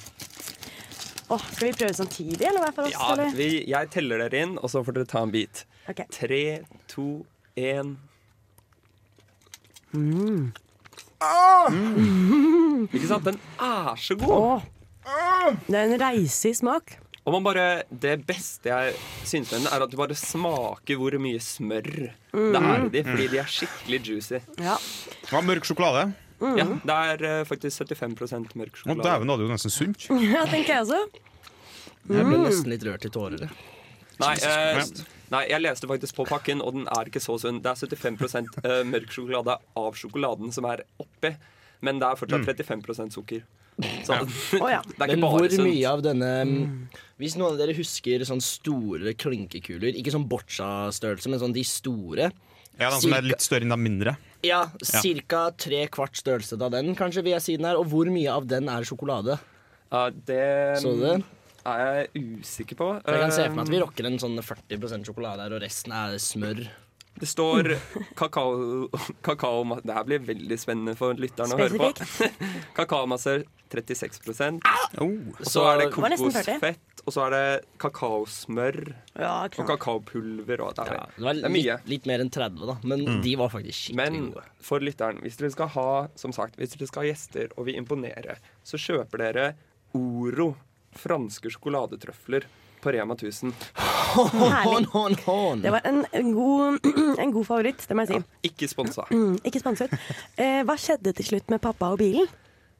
Oh, 1.32 1.40
skal 1.54 1.70
vi 1.70 1.74
prøve 1.78 1.94
samtidig, 1.98 2.42
eller 2.46 2.60
hver 2.66 2.74
for 2.76 2.84
oss? 2.90 2.98
Ja, 2.98 3.30
vi, 3.38 3.52
jeg 3.72 3.90
teller 3.94 4.20
dere 4.26 4.42
inn, 4.44 4.58
og 4.60 4.70
så 4.70 4.82
får 4.86 4.98
dere 5.00 5.08
ta 5.10 5.22
en 5.24 5.32
bit. 5.34 5.64
Okay. 5.90 6.06
Tre, 6.12 6.42
to, 6.92 7.26
én. 7.58 7.96
Mm. 9.94 10.52
Ikke 12.94 13.08
sant? 13.10 13.26
Den 13.28 13.40
er 13.64 13.96
så 14.00 14.16
god! 14.20 14.66
Det 15.68 15.76
er 15.78 15.88
en 15.90 16.00
reise 16.02 16.52
i 16.52 16.56
smak. 16.58 16.98
Og 17.24 17.32
man 17.38 17.44
bare, 17.46 17.84
Det 17.88 18.18
beste 18.28 18.68
jeg 18.68 18.94
synes 19.24 19.52
med 19.52 19.60
den, 19.64 19.68
er 19.72 19.84
at 19.86 19.92
du 19.92 19.96
bare 20.00 20.16
smaker 20.16 21.00
hvor 21.00 21.16
mye 21.24 21.40
smør 21.40 21.86
det 21.88 22.60
er 22.60 22.84
i 22.84 22.90
de, 22.92 23.04
fordi 23.08 23.28
de 23.32 23.40
er 23.40 23.48
skikkelig 23.48 24.00
juicy. 24.10 24.40
Ja. 24.60 24.76
Ja, 25.32 25.42
mørk 25.42 25.64
sjokolade. 25.70 26.10
Ja, 26.44 26.66
Det 26.84 26.96
er 26.98 27.24
eh, 27.30 27.44
faktisk 27.48 27.86
75 27.88 28.56
mørk 28.60 28.76
sjokolade 28.76 28.76
sjokolade. 28.76 29.04
Dæven, 29.08 29.28
da 29.30 29.34
er 29.34 29.38
det 29.40 29.46
jo 29.48 29.54
nesten 29.54 29.72
sunt. 29.72 30.08
ja, 30.34 30.44
tenker 30.52 30.74
jeg 30.74 30.82
også. 30.84 31.00
Jeg 32.12 32.26
ble 32.28 32.36
Mm. 32.38 32.44
nesten 32.50 32.68
litt 32.74 32.84
rørt 32.84 33.06
i 33.08 33.10
tårer. 33.16 33.48
Nei, 34.20 34.34
eh. 34.44 34.84
Nei, 35.34 35.44
jeg 35.50 35.64
leste 35.64 35.90
faktisk 35.90 36.16
på 36.22 36.28
pakken, 36.30 36.62
og 36.64 36.78
den 36.78 36.86
er 36.94 37.10
ikke 37.10 37.22
så 37.24 37.36
sunn. 37.42 37.60
Det 37.64 37.74
er 37.74 37.98
75 37.98 38.54
eh, 38.64 38.84
mørk 38.88 39.12
sjokolade 39.14 39.58
av 39.80 39.98
sjokoladen 40.00 40.54
som 40.56 40.68
er 40.70 40.86
oppi. 41.02 41.34
Men 41.84 42.00
det 42.00 42.08
er 42.08 42.20
fortsatt 42.22 42.46
Mm. 42.46 42.48
35% 42.80 43.18
sukker. 43.18 43.44
Så 44.06 44.14
oh, 44.62 44.70
ja. 44.70 44.82
det 44.86 45.02
er 45.02 45.08
Men 45.10 45.16
ikke 45.18 45.30
hvor 45.34 45.40
bare 45.42 45.50
sunt. 45.50 45.66
mye 45.66 45.90
av 45.90 46.02
denne 46.06 46.28
Hvis 47.18 47.34
noen 47.40 47.56
av 47.56 47.58
dere 47.58 47.74
husker 47.74 48.22
sånne 48.30 48.46
store 48.46 49.14
klinkekuler, 49.18 49.98
ikke 49.98 50.14
sånn 50.14 50.28
boccia-størrelse, 50.30 51.32
men 51.34 51.42
sånn 51.42 51.56
de 51.56 51.64
store 51.66 52.28
Ja, 52.78 52.92
Den 52.92 53.02
som 53.02 53.16
er 53.18 53.26
litt 53.26 53.42
større 53.42 53.66
enn 53.66 53.74
den 53.74 53.82
mindre. 53.82 54.14
Ja, 54.46 54.64
ca. 55.30 55.42
tre 55.58 55.88
kvart 55.94 56.18
størrelse 56.18 56.58
av 56.62 56.72
den, 56.74 56.94
kanskje, 56.98 57.22
vil 57.26 57.34
jeg 57.36 57.46
si 57.46 57.58
den 57.58 57.66
er. 57.70 57.78
Og 57.82 57.86
hvor 57.92 58.10
mye 58.14 58.30
av 58.34 58.46
den 58.50 58.70
er 58.70 58.86
sjokolade? 58.86 59.40
Uh, 59.94 60.10
det 60.26 60.82
Så 60.82 60.94
du 60.98 61.04
det? 61.06 61.18
Er 61.66 61.84
jeg 62.14 62.40
usikker 62.42 62.76
på. 62.80 62.88
For 63.06 63.14
jeg 63.18 63.22
kan 63.26 63.36
se 63.36 63.46
for 63.50 63.56
meg 63.60 63.66
at 63.68 63.74
vi 63.74 63.78
Um, 63.82 63.86
rocker 63.88 64.08
en 64.10 64.20
sånn 64.20 64.40
40% 64.44 65.08
sjokolade 65.10 65.46
her, 65.46 65.54
og 65.58 65.62
resten 65.64 65.92
er 65.96 66.18
smør. 66.22 66.64
Det 67.14 67.28
står 67.30 67.76
kakao, 68.18 68.88
kakao 69.22 69.76
Det 69.86 69.94
her 69.94 70.04
blir 70.08 70.24
veldig 70.26 70.56
spennende 70.58 70.96
for 70.98 71.14
lytterne 71.14 71.54
å 71.54 71.60
høre 71.62 71.78
på. 71.78 72.32
Kakaomasser 72.80 73.44
36% 73.70 74.66
Så 75.46 75.62
er 75.70 75.78
det 75.84 75.86
Det 75.94 76.02
var 76.02 76.10
nesten 76.14 76.32
40. 76.34 76.58
kokosfett, 76.58 77.04
og 77.06 77.14
så 77.14 77.24
er 77.28 77.36
det 77.36 77.46
kakaosmør 77.82 78.80
Ja, 79.20 79.34
og 79.46 79.70
kakaopulver. 79.70 80.66
Og 80.66 80.74
det, 80.78 80.88
er, 80.88 80.98
Ja, 80.98 81.06
det 81.16 81.26
var 81.28 81.38
det 81.38 81.46
er 81.46 81.54
mye. 81.54 81.78
litt, 81.78 81.90
litt 81.94 82.10
mer 82.10 82.26
enn 82.26 82.34
30, 82.34 82.66
da. 82.70 82.78
Men 82.84 83.22
de 83.22 83.36
var 83.40 83.54
faktisk 83.54 83.80
skikkelig 83.92 84.02
Men 84.02 84.30
gode. 84.34 84.46
for 84.66 84.80
lytteren, 84.90 85.22
hvis 85.22 85.38
dere 85.38 85.54
skal 85.54 85.68
ha 85.78 85.88
som 86.20 86.34
sagt, 86.34 86.58
hvis 86.58 86.74
dere 86.76 86.90
skal 86.90 87.06
ha 87.06 87.12
gjester 87.12 87.54
og 87.58 87.66
vil 87.70 87.78
imponere, 87.78 88.38
så 88.66 88.82
kjøper 88.82 89.26
dere 89.28 89.48
Oro 89.94 90.56
franske 91.00 91.52
sjokoladetrøfler 91.54 92.48
på 92.84 92.92
Rema 92.92 93.16
1000. 93.16 93.54
Hån, 94.14 94.86
Hån, 94.92 95.16
hån. 95.26 95.62
Det 95.64 95.72
var 95.72 95.82
en, 95.88 96.04
en, 96.12 96.32
god, 96.36 96.88
en 97.24 97.32
god 97.32 97.48
favoritt, 97.48 97.86
det 97.88 97.96
må 97.96 98.06
jeg 98.06 98.20
si. 98.20 98.40
Ikke 98.52 98.70
sponsa. 98.70 99.08
Mm, 99.12 99.38
ikke 99.48 99.62
sponset. 99.64 99.94
Eh, 100.36 100.62
hva 100.68 100.76
skjedde 100.80 101.16
til 101.16 101.34
slutt 101.34 101.54
med 101.54 101.64
pappa 101.64 101.94
og 101.96 102.02
bilen? 102.04 102.28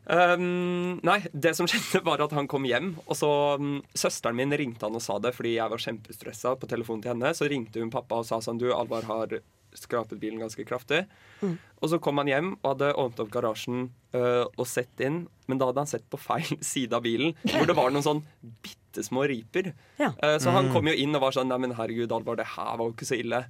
Um, 0.04 1.00
nei, 1.00 1.22
det 1.32 1.54
som 1.56 1.68
skjedde 1.70 2.02
var 2.04 2.20
at 2.26 2.34
han 2.36 2.50
kom 2.52 2.68
hjem, 2.68 2.90
og 3.08 3.16
så 3.16 3.32
um, 3.56 3.78
søsteren 3.96 4.36
min 4.36 4.52
ringte 4.52 4.84
han 4.84 5.00
og 5.00 5.04
sa 5.06 5.16
det 5.24 5.32
fordi 5.32 5.54
jeg 5.56 5.72
var 5.72 5.84
kjempestressa 5.86 6.58
på 6.60 6.68
telefonen 6.68 7.06
til 7.06 7.14
henne. 7.14 7.32
Så 7.38 7.48
ringte 7.48 7.80
hun 7.80 7.94
pappa 7.94 8.20
og 8.20 8.28
sa 8.28 8.42
sånn 8.44 8.60
Du, 8.60 8.68
Alvar 8.76 9.08
har 9.08 9.38
skrapet 9.80 10.20
bilen 10.22 10.40
ganske 10.42 10.64
kraftig. 10.68 11.04
Mm. 11.42 11.58
Og 11.82 11.90
så 11.92 12.00
kom 12.04 12.18
han 12.22 12.30
hjem 12.32 12.52
og 12.62 12.70
hadde 12.74 12.92
åpnet 12.96 13.20
opp 13.26 13.32
garasjen 13.34 13.90
øh, 14.16 14.46
og 14.58 14.68
sett 14.70 15.00
inn, 15.04 15.24
men 15.50 15.60
da 15.60 15.68
hadde 15.70 15.84
han 15.84 15.90
sett 15.92 16.06
på 16.14 16.20
feil 16.22 16.54
side 16.74 16.94
av 16.96 17.04
bilen, 17.06 17.34
hvor 17.50 17.66
det 17.70 17.76
var 17.78 17.92
noen 17.92 18.06
sånn 18.06 18.24
bitte 18.64 19.04
små 19.04 19.26
riper. 19.28 19.72
Ja. 20.00 20.12
Uh, 20.22 20.38
så 20.40 20.54
han 20.54 20.68
Mm. 20.70 20.74
kom 20.76 20.88
jo 20.88 20.94
inn 20.94 21.16
og 21.18 21.22
var 21.26 21.36
sånn 21.36 21.50
Nei, 21.50 21.58
men 21.64 21.74
herregud, 21.76 22.12
Alvar, 22.14 22.38
det 22.40 22.46
her 22.56 22.78
var 22.78 22.86
jo 22.88 22.94
ikke 22.94 23.10
så 23.10 23.18
ille. 23.20 23.44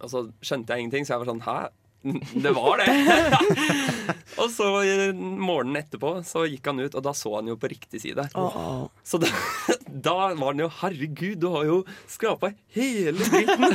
Og 0.00 0.08
så 0.10 0.24
skjønte 0.40 0.72
jeg 0.74 0.86
ingenting, 0.86 1.04
så 1.06 1.14
jeg 1.16 1.22
var 1.24 1.30
sånn 1.32 1.44
Hæ? 1.46 1.58
Det 2.02 2.50
var 2.54 2.78
det! 2.78 2.86
og 4.40 4.50
så 4.54 4.68
morgenen 5.18 5.80
etterpå 5.80 6.12
så 6.26 6.44
gikk 6.46 6.70
han 6.70 6.80
ut, 6.84 6.94
og 6.94 7.04
da 7.04 7.12
så 7.16 7.32
han 7.34 7.50
jo 7.50 7.56
på 7.58 7.70
riktig 7.72 8.00
side. 8.04 8.28
Så 9.02 9.18
da, 9.22 9.30
da 10.08 10.16
var 10.38 10.52
han 10.52 10.62
jo 10.62 10.70
Herregud, 10.80 11.40
du 11.42 11.48
har 11.56 11.66
jo 11.68 11.78
skrapa 12.10 12.52
hele 12.76 13.18
dritten! 13.18 13.66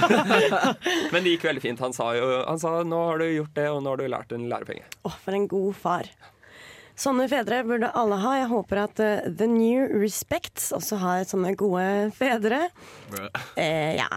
Men 1.13 1.25
det 1.25 1.35
gikk 1.35 1.49
veldig 1.49 1.65
fint. 1.65 1.83
Han 1.83 1.95
sa 1.95 2.13
jo 2.17 2.29
han 2.43 2.61
sa, 2.61 2.77
nå 2.87 3.01
har 3.11 3.19
du 3.19 3.27
gjort 3.27 3.57
det, 3.59 3.67
og 3.71 3.83
nå 3.83 3.93
har 3.93 4.03
du 4.03 4.07
lært 4.15 4.35
en 4.35 4.47
lærepenge. 4.51 4.87
Å, 5.03 5.11
for 5.25 5.35
en 5.35 5.49
god 5.51 5.75
far. 5.83 6.13
Sånne 6.93 7.25
fedre 7.29 7.63
burde 7.65 7.89
alle 7.97 8.19
ha. 8.21 8.35
Jeg 8.37 8.49
håper 8.51 8.83
at 8.83 9.01
uh, 9.01 9.25
The 9.25 9.47
New 9.49 9.87
Respects 9.97 10.69
også 10.75 10.99
har 11.01 11.25
sånne 11.25 11.55
gode 11.57 12.11
fedre. 12.15 12.67
Eh, 13.57 13.97
ja. 13.97 14.09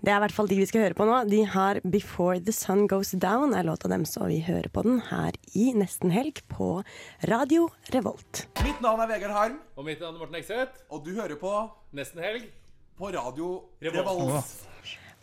Det 0.00 0.08
er 0.08 0.16
i 0.16 0.22
hvert 0.24 0.32
fall 0.32 0.48
de 0.48 0.56
vi 0.56 0.66
skal 0.68 0.86
høre 0.86 0.96
på 0.96 1.04
nå. 1.04 1.16
De 1.28 1.42
har 1.44 1.80
'Before 1.84 2.40
The 2.40 2.52
Sun 2.56 2.86
Goes 2.88 3.12
Down' 3.12 3.52
er 3.52 3.68
låta 3.68 3.88
deres, 3.88 4.16
og 4.16 4.32
vi 4.32 4.40
hører 4.40 4.70
på 4.72 4.82
den 4.82 5.00
her 5.10 5.36
i 5.52 5.72
Nesten 5.76 6.10
Helg 6.10 6.40
på 6.48 6.82
Radio 7.28 7.68
Revolt. 7.92 8.46
Mitt 8.64 8.80
navn 8.80 9.00
er 9.04 9.12
Vegard 9.12 9.36
Harm. 9.36 9.60
Og 9.76 9.84
mitt 9.84 10.00
navn 10.00 10.16
er 10.16 10.24
Morten 10.24 10.40
Ekseth. 10.40 10.88
Og 10.90 11.04
du 11.04 11.12
hører 11.20 11.36
på 11.36 11.52
Nesten 11.92 12.24
helg. 12.24 12.48
På 12.96 13.12
Radio 13.12 13.68
Revolt. 13.80 14.08
Revolt. 14.08 14.66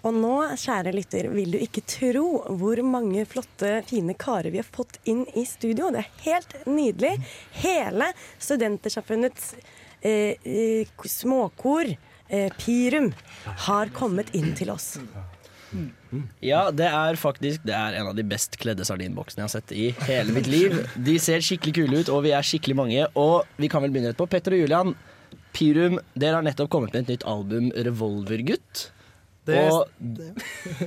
Og 0.05 0.13
nå, 0.13 0.35
kjære 0.61 0.93
lytter, 0.93 1.27
vil 1.33 1.55
du 1.55 1.57
ikke 1.57 1.81
tro 1.89 2.27
hvor 2.59 2.79
mange 2.85 3.25
flotte, 3.25 3.79
fine 3.89 4.13
karer 4.13 4.53
vi 4.53 4.61
har 4.61 4.67
fått 4.69 4.99
inn 5.09 5.23
i 5.33 5.41
studio. 5.49 5.89
Det 5.91 6.03
er 6.03 6.11
helt 6.27 6.53
nydelig. 6.69 7.15
Hele 7.63 8.11
Studentersamfunnets 8.37 9.55
eh, 10.05 10.37
eh, 10.37 10.93
småkor, 11.01 11.89
eh, 12.29 12.49
Pirum, 12.59 13.11
har 13.67 13.91
kommet 13.95 14.33
inn 14.35 14.53
til 14.57 14.71
oss. 14.73 14.95
Ja, 16.39 16.69
det 16.71 16.87
er 16.87 17.17
faktisk 17.19 17.65
Det 17.67 17.73
er 17.75 17.97
en 17.99 18.07
av 18.07 18.15
de 18.15 18.23
best 18.23 18.55
kledde 18.61 18.85
sardinboksene 18.87 19.43
jeg 19.43 19.47
har 19.49 19.51
sett 19.51 19.73
i 19.75 19.89
hele 20.07 20.31
mitt 20.35 20.47
liv. 20.47 20.77
De 20.95 21.17
ser 21.19 21.43
skikkelig 21.43 21.73
kule 21.75 21.99
ut, 22.01 22.11
og 22.13 22.23
vi 22.23 22.31
er 22.35 22.45
skikkelig 22.47 22.77
mange. 22.79 23.07
Og 23.19 23.43
vi 23.59 23.67
kan 23.71 23.83
vel 23.83 23.91
begynne 23.91 24.13
rett 24.13 24.19
på. 24.19 24.29
Petter 24.31 24.55
og 24.55 24.63
Julian, 24.63 24.93
Pirum, 25.57 25.99
dere 26.15 26.39
har 26.39 26.45
nettopp 26.47 26.69
kommet 26.71 26.93
med 26.95 27.03
et 27.03 27.17
nytt 27.17 27.27
album, 27.27 27.71
'Revolvergutt'. 27.75 28.87
Det- 29.47 29.71
og 29.71 29.87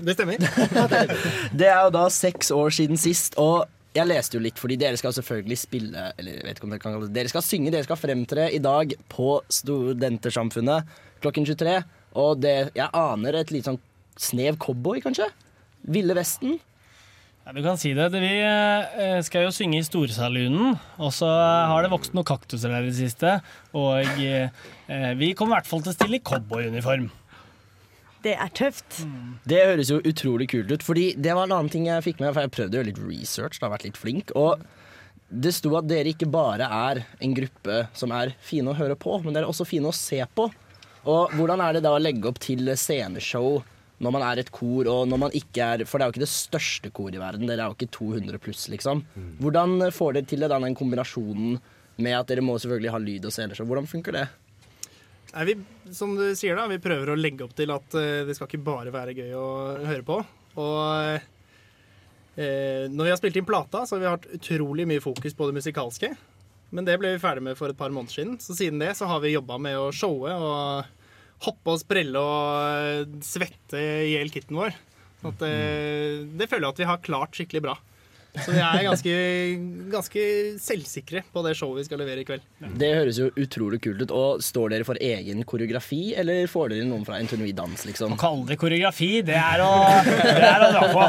Det 0.05 0.15
stemmer. 0.15 0.37
det 1.59 1.67
er 1.69 1.85
jo 1.85 1.91
da 1.91 2.09
seks 2.09 2.51
år 2.51 2.71
siden 2.71 2.97
sist, 3.01 3.35
og 3.41 3.69
jeg 3.97 4.07
leste 4.07 4.39
jo 4.39 4.43
litt, 4.45 4.59
fordi 4.61 4.77
dere 4.79 4.99
skal 5.01 5.15
selvfølgelig 5.17 5.57
spille 5.59 6.03
Eller 6.21 6.37
jeg 6.37 6.47
vet 6.47 6.59
ikke 6.59 6.67
om 6.69 6.75
dere 6.75 6.83
kan 6.83 6.95
kalle 6.95 7.09
det 7.09 7.17
Dere 7.17 7.33
skal 7.33 7.43
synge, 7.43 7.73
dere 7.75 7.87
skal 7.87 7.99
fremtre 7.99 8.47
i 8.55 8.61
dag 8.63 8.95
på 9.11 9.33
Studentersamfunnet 9.51 10.99
klokken 11.21 11.45
23. 11.45 11.75
Og 12.17 12.41
det, 12.41 12.55
jeg 12.79 12.89
aner 12.97 13.37
et 13.41 13.51
litt 13.53 13.67
sånn 13.67 13.77
snev 14.21 14.57
cowboy, 14.63 15.03
kanskje? 15.05 15.27
Ville 15.93 16.17
Vesten? 16.17 16.59
Ja, 17.45 17.53
du 17.57 17.61
kan 17.65 17.77
si 17.81 17.93
det. 17.97 18.07
Vi 18.15 18.33
eh, 18.41 19.19
skal 19.27 19.45
jo 19.47 19.53
synge 19.53 19.81
i 19.81 19.85
Storsalunen, 19.85 20.79
og 20.97 21.13
så 21.13 21.29
har 21.29 21.85
det 21.85 21.93
vokst 21.93 22.17
noen 22.17 22.29
kaktuser 22.29 22.73
der 22.73 22.87
i 22.87 22.93
det 22.93 22.99
siste. 23.03 23.37
Og 23.77 24.01
eh, 24.25 24.49
vi 25.21 25.33
kommer 25.37 25.59
i 25.59 25.61
hvert 25.61 25.71
fall 25.71 25.85
til 25.85 25.93
å 25.93 25.97
stille 25.99 26.21
i 26.21 26.25
cowboyuniform. 26.25 27.11
Det 28.25 28.35
er 28.37 28.51
tøft. 28.53 29.01
Det 29.49 29.61
høres 29.65 29.91
jo 29.93 30.01
utrolig 30.05 30.51
kult 30.53 30.71
ut, 30.73 30.85
fordi 30.85 31.15
det 31.17 31.33
var 31.37 31.49
en 31.49 31.57
annen 31.57 31.73
ting 31.73 31.87
jeg 31.89 32.05
fikk 32.05 32.21
med, 32.21 32.35
for 32.35 32.45
jeg 32.45 32.53
prøvde 32.53 32.77
å 32.77 32.81
gjøre 32.81 32.91
litt 32.91 33.03
research, 33.07 33.59
da 33.59 33.69
har 33.69 33.77
vært 33.79 33.87
litt 33.89 34.01
flink, 34.01 34.35
og 34.37 34.61
det 35.31 35.53
sto 35.55 35.73
at 35.79 35.87
dere 35.89 36.11
ikke 36.13 36.29
bare 36.31 36.67
er 36.67 37.05
en 37.23 37.35
gruppe 37.37 37.85
som 37.97 38.13
er 38.13 38.35
fine 38.45 38.73
å 38.73 38.77
høre 38.77 38.97
på, 38.99 39.21
men 39.23 39.33
dere 39.33 39.47
er 39.47 39.53
også 39.53 39.69
fine 39.69 39.89
å 39.89 39.97
se 39.97 40.19
på. 40.35 40.49
Og 41.09 41.33
hvordan 41.39 41.63
er 41.65 41.79
det 41.79 41.85
da 41.87 41.95
å 41.97 42.01
legge 42.03 42.29
opp 42.29 42.41
til 42.43 42.69
sceneshow 42.77 43.63
når 44.01 44.15
man 44.17 44.25
er 44.25 44.41
et 44.41 44.51
kor, 44.53 44.89
og 44.89 45.09
når 45.09 45.19
man 45.21 45.35
ikke 45.37 45.65
er 45.75 45.83
For 45.85 46.01
det 46.01 46.05
er 46.05 46.09
jo 46.09 46.15
ikke 46.15 46.23
det 46.23 46.33
største 46.33 46.91
koret 46.97 47.19
i 47.19 47.21
verden, 47.21 47.45
dere 47.49 47.67
er 47.67 47.73
jo 47.73 47.77
ikke 47.77 47.93
200 47.93 48.41
pluss, 48.41 48.67
liksom. 48.73 49.03
Hvordan 49.45 49.91
får 49.93 50.17
dere 50.17 50.29
til 50.29 50.41
det, 50.41 50.49
da, 50.49 50.59
den 50.61 50.77
kombinasjonen 50.77 51.59
med 52.01 52.17
at 52.17 52.31
dere 52.33 52.41
må 52.45 52.57
selvfølgelig 52.57 52.95
ha 52.95 53.01
lyd 53.05 53.29
og 53.29 53.35
sceneshow? 53.35 53.69
Hvordan 53.69 53.89
funker 53.91 54.17
det? 54.17 54.27
Nei, 55.31 55.45
vi, 55.47 55.55
som 55.95 56.17
du 56.19 56.25
sier 56.39 56.59
da, 56.59 56.67
vi 56.71 56.81
prøver 56.83 57.13
å 57.13 57.19
legge 57.19 57.47
opp 57.47 57.55
til 57.59 57.71
at 57.75 57.99
uh, 57.99 58.23
det 58.27 58.35
skal 58.37 58.51
ikke 58.51 58.65
bare 58.67 58.95
være 58.95 59.15
gøy 59.15 59.35
å 59.39 59.51
høre 59.87 60.07
på. 60.07 60.19
Og 60.59 61.29
uh, 62.41 62.85
når 62.91 63.05
vi 63.05 63.13
har 63.13 63.21
spilt 63.21 63.39
inn 63.39 63.47
plata, 63.47 63.85
så 63.87 63.97
har 63.97 64.03
vi 64.03 64.11
hatt 64.11 64.31
utrolig 64.41 64.89
mye 64.91 65.05
fokus 65.05 65.37
på 65.37 65.51
det 65.51 65.61
musikalske. 65.61 66.13
Men 66.75 66.87
det 66.87 66.97
ble 67.03 67.15
vi 67.15 67.23
ferdig 67.23 67.45
med 67.45 67.59
for 67.59 67.73
et 67.73 67.79
par 67.79 67.93
måneder 67.95 68.15
siden. 68.15 68.39
Så 68.43 68.55
siden 68.59 68.83
det 68.83 68.93
så 68.99 69.09
har 69.11 69.23
vi 69.23 69.35
jobba 69.35 69.59
med 69.63 69.79
å 69.79 69.91
showe 69.95 70.31
og 70.31 71.47
hoppe 71.47 71.75
og 71.75 71.81
sprelle 71.81 72.21
og 72.21 72.49
eh, 72.69 73.21
svette 73.25 73.81
i 73.81 74.13
hjel 74.13 74.31
kitten 74.33 74.59
vår. 74.61 74.75
Så 75.21 75.33
at, 75.33 75.45
uh, 75.45 76.27
det 76.39 76.49
føler 76.49 76.67
jeg 76.67 76.75
at 76.75 76.83
vi 76.83 76.91
har 76.91 77.05
klart 77.05 77.37
skikkelig 77.37 77.65
bra. 77.65 77.75
Så 78.39 78.53
vi 78.55 78.61
er 78.63 78.85
ganske, 78.87 79.15
ganske 79.91 80.25
selvsikre 80.63 81.23
på 81.35 81.43
det 81.45 81.57
showet 81.59 81.81
vi 81.81 81.87
skal 81.89 82.01
levere 82.03 82.23
i 82.23 82.27
kveld. 82.29 82.45
Det 82.79 82.91
høres 82.95 83.19
jo 83.19 83.29
utrolig 83.35 83.81
kult 83.83 84.05
ut. 84.05 84.15
Og 84.15 84.43
Står 84.45 84.75
dere 84.75 84.87
for 84.87 85.01
egen 85.03 85.43
koreografi, 85.49 86.15
eller 86.21 86.47
får 86.51 86.75
dere 86.75 86.89
noen 86.89 87.05
fra 87.07 87.19
NTNUI 87.23 87.53
Dans? 87.59 87.85
liksom? 87.89 88.15
Å 88.15 88.21
kalle 88.21 88.47
det 88.53 88.59
koreografi, 88.61 89.11
det 89.27 89.39
er 89.39 89.65
å, 89.65 89.71
det 90.07 90.47
er 90.47 90.67
å 90.67 90.73
dra 90.77 90.85
på. 90.95 91.07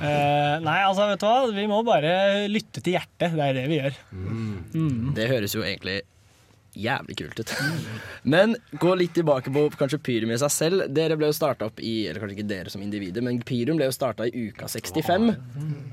Eh, 0.00 0.56
nei, 0.64 0.78
altså, 0.86 1.06
vet 1.10 1.22
du 1.22 1.28
hva? 1.28 1.38
Vi 1.54 1.66
må 1.70 1.82
bare 1.86 2.14
lytte 2.50 2.82
til 2.82 2.98
hjertet. 2.98 3.36
Det 3.36 3.46
er 3.46 3.56
det 3.56 3.66
vi 3.70 3.80
gjør. 3.80 4.00
Mm. 4.14 5.12
Det 5.16 5.30
høres 5.30 5.54
jo 5.56 5.62
egentlig 5.66 6.00
jævlig 6.76 7.16
kult 7.18 7.40
ut. 7.40 7.52
Men 8.22 8.54
gå 8.80 8.92
litt 8.98 9.14
tilbake 9.16 9.52
på 9.52 9.64
kanskje 9.78 10.00
Pyrum 10.06 10.32
i 10.34 10.38
seg 10.40 10.52
selv. 10.54 10.84
Dere 10.94 11.16
ble 11.18 11.30
jo 11.30 11.36
starta 11.36 11.68
opp 11.70 11.80
i 11.82 12.06
Eller 12.08 12.22
kanskje 12.22 12.38
ikke 12.38 12.50
dere 12.50 12.72
som 12.72 12.82
individer, 12.84 13.24
men 13.26 13.40
Pyrum 13.46 13.80
ble 13.80 13.88
jo 13.88 13.94
starta 13.96 14.28
i 14.28 14.46
uka 14.48 14.68
65. 14.70 15.30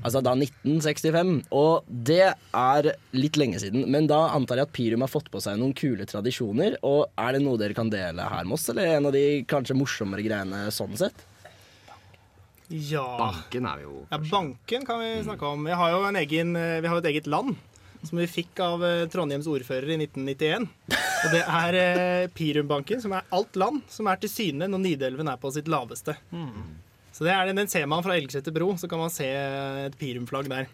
Altså 0.02 0.22
da 0.24 0.34
1965. 0.36 1.34
Og 1.58 1.88
det 1.88 2.32
er 2.32 2.90
litt 3.16 3.40
lenge 3.40 3.62
siden. 3.62 3.88
Men 3.90 4.10
da 4.10 4.24
antar 4.34 4.62
jeg 4.62 4.68
at 4.68 4.76
Pyrum 4.76 5.06
har 5.06 5.12
fått 5.12 5.32
på 5.32 5.42
seg 5.42 5.58
noen 5.60 5.74
kule 5.78 6.06
tradisjoner. 6.08 6.78
Og 6.86 7.08
er 7.18 7.36
det 7.36 7.42
noe 7.44 7.60
dere 7.60 7.76
kan 7.76 7.90
dele 7.92 8.28
her 8.28 8.46
med 8.46 8.58
oss, 8.58 8.68
eller 8.72 8.98
en 8.98 9.10
av 9.10 9.16
de 9.16 9.24
kanskje 9.48 9.76
morsommere 9.78 10.24
greiene 10.26 10.68
sånn 10.74 10.96
sett? 11.00 11.26
Ja. 12.68 13.04
Banken 13.16 13.64
er 13.64 13.80
jo 13.80 14.02
Ja, 14.10 14.18
banken 14.20 14.84
kan 14.84 15.00
vi 15.00 15.22
snakke 15.24 15.46
om. 15.54 15.64
Vi 15.64 15.72
har 15.72 15.90
jo 15.94 16.02
en 16.04 16.16
egen, 16.20 16.54
eh, 16.56 16.80
vi 16.82 16.88
har 16.88 16.98
jo 16.98 17.04
et 17.04 17.12
eget 17.14 17.26
land 17.26 17.56
som 18.06 18.18
vi 18.20 18.26
fikk 18.30 18.60
av 18.62 18.84
eh, 18.86 19.06
Trondheims 19.10 19.48
ordfører 19.50 19.90
i 19.94 19.98
1991. 20.04 20.68
Og 20.94 21.32
det 21.34 21.40
er 21.42 21.78
eh, 21.80 22.26
Pirumbanken, 22.34 23.02
som 23.02 23.14
er 23.18 23.26
alt 23.34 23.58
land, 23.58 23.82
som 23.90 24.10
er 24.10 24.20
til 24.22 24.30
syne 24.32 24.68
når 24.70 24.84
Nidelven 24.84 25.30
er 25.32 25.40
på 25.40 25.50
sitt 25.54 25.70
laveste. 25.70 26.14
Så 27.12 27.26
det 27.26 27.32
er 27.34 27.48
den, 27.50 27.58
den 27.58 27.70
ser 27.70 27.88
man 27.90 28.04
fra 28.06 28.14
Elgseter 28.14 28.54
bro, 28.54 28.70
så 28.78 28.86
kan 28.90 29.00
man 29.02 29.10
se 29.10 29.26
et 29.88 29.96
Pirum-flagg 29.98 30.50
der. 30.52 30.68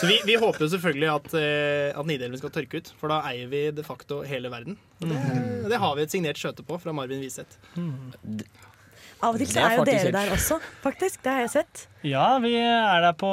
Så 0.00 0.06
vi, 0.06 0.16
vi 0.26 0.34
håper 0.38 0.64
jo 0.64 0.70
selvfølgelig 0.72 1.10
at, 1.12 1.34
eh, 1.38 1.98
at 1.98 2.06
Nidelven 2.06 2.38
skal 2.40 2.52
tørke 2.54 2.80
ut, 2.82 2.90
for 3.00 3.12
da 3.12 3.20
eier 3.30 3.50
vi 3.50 3.64
de 3.74 3.84
facto 3.86 4.20
hele 4.26 4.50
verden. 4.52 4.78
Og 5.00 5.10
det, 5.10 5.20
det 5.70 5.78
har 5.82 5.94
vi 5.98 6.06
et 6.06 6.14
signert 6.14 6.40
skjøte 6.40 6.66
på 6.66 6.78
fra 6.82 6.94
Marvin 6.94 7.22
Wiseth. 7.22 7.58
Av 9.20 9.34
og 9.34 9.40
til 9.40 9.46
Det 9.50 9.52
så 9.52 9.60
er 9.60 9.70
er 9.70 9.76
jo 9.76 9.84
dere 9.84 10.12
der 10.14 10.30
også, 10.32 10.56
faktisk. 10.80 11.20
Det 11.24 11.32
har 11.34 11.42
jeg 11.44 11.52
sett. 11.52 11.86
Ja, 12.08 12.26
vi 12.40 12.54
er 12.56 13.02
der 13.04 13.16
på, 13.20 13.30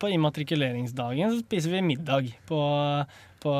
på 0.00 0.08
immatrikuleringsdagen. 0.14 1.34
Så 1.34 1.42
spiser 1.44 1.74
vi 1.74 1.82
middag 1.84 2.30
på, 2.48 2.60
på 3.44 3.52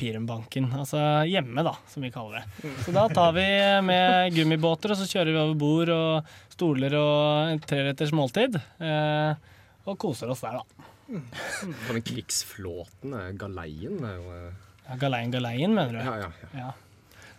Pirumbanken. 0.00 0.68
Altså 0.82 1.00
hjemme, 1.30 1.64
da, 1.64 1.72
som 1.88 2.04
vi 2.04 2.12
kaller 2.12 2.42
det. 2.42 2.74
Så 2.84 2.92
da 2.92 3.06
tar 3.08 3.32
vi 3.38 3.46
med 3.88 4.36
gummibåter, 4.36 4.92
og 4.92 5.00
så 5.00 5.08
kjører 5.08 5.32
vi 5.32 5.40
over 5.46 5.56
bord 5.64 5.94
og 5.96 6.36
stoler 6.52 6.98
og 7.00 7.54
et 7.56 7.64
treretters 7.72 8.12
måltid. 8.12 8.60
Eh, 8.84 9.52
og 9.88 9.98
koser 10.00 10.28
oss 10.32 10.44
der, 10.44 10.60
da. 10.60 10.90
På 11.08 11.96
den 11.96 12.04
krigsflåten, 12.04 13.16
eh, 13.16 13.32
galeien, 13.40 13.98
er 14.04 14.20
jo 14.20 14.30
eh, 14.36 14.62
Ja, 14.84 14.96
Galeien 15.00 15.32
Galeien, 15.32 15.72
mener 15.72 15.96
du? 15.96 16.00
Ja, 16.04 16.14
ja, 16.20 16.48
ja. 16.60 16.72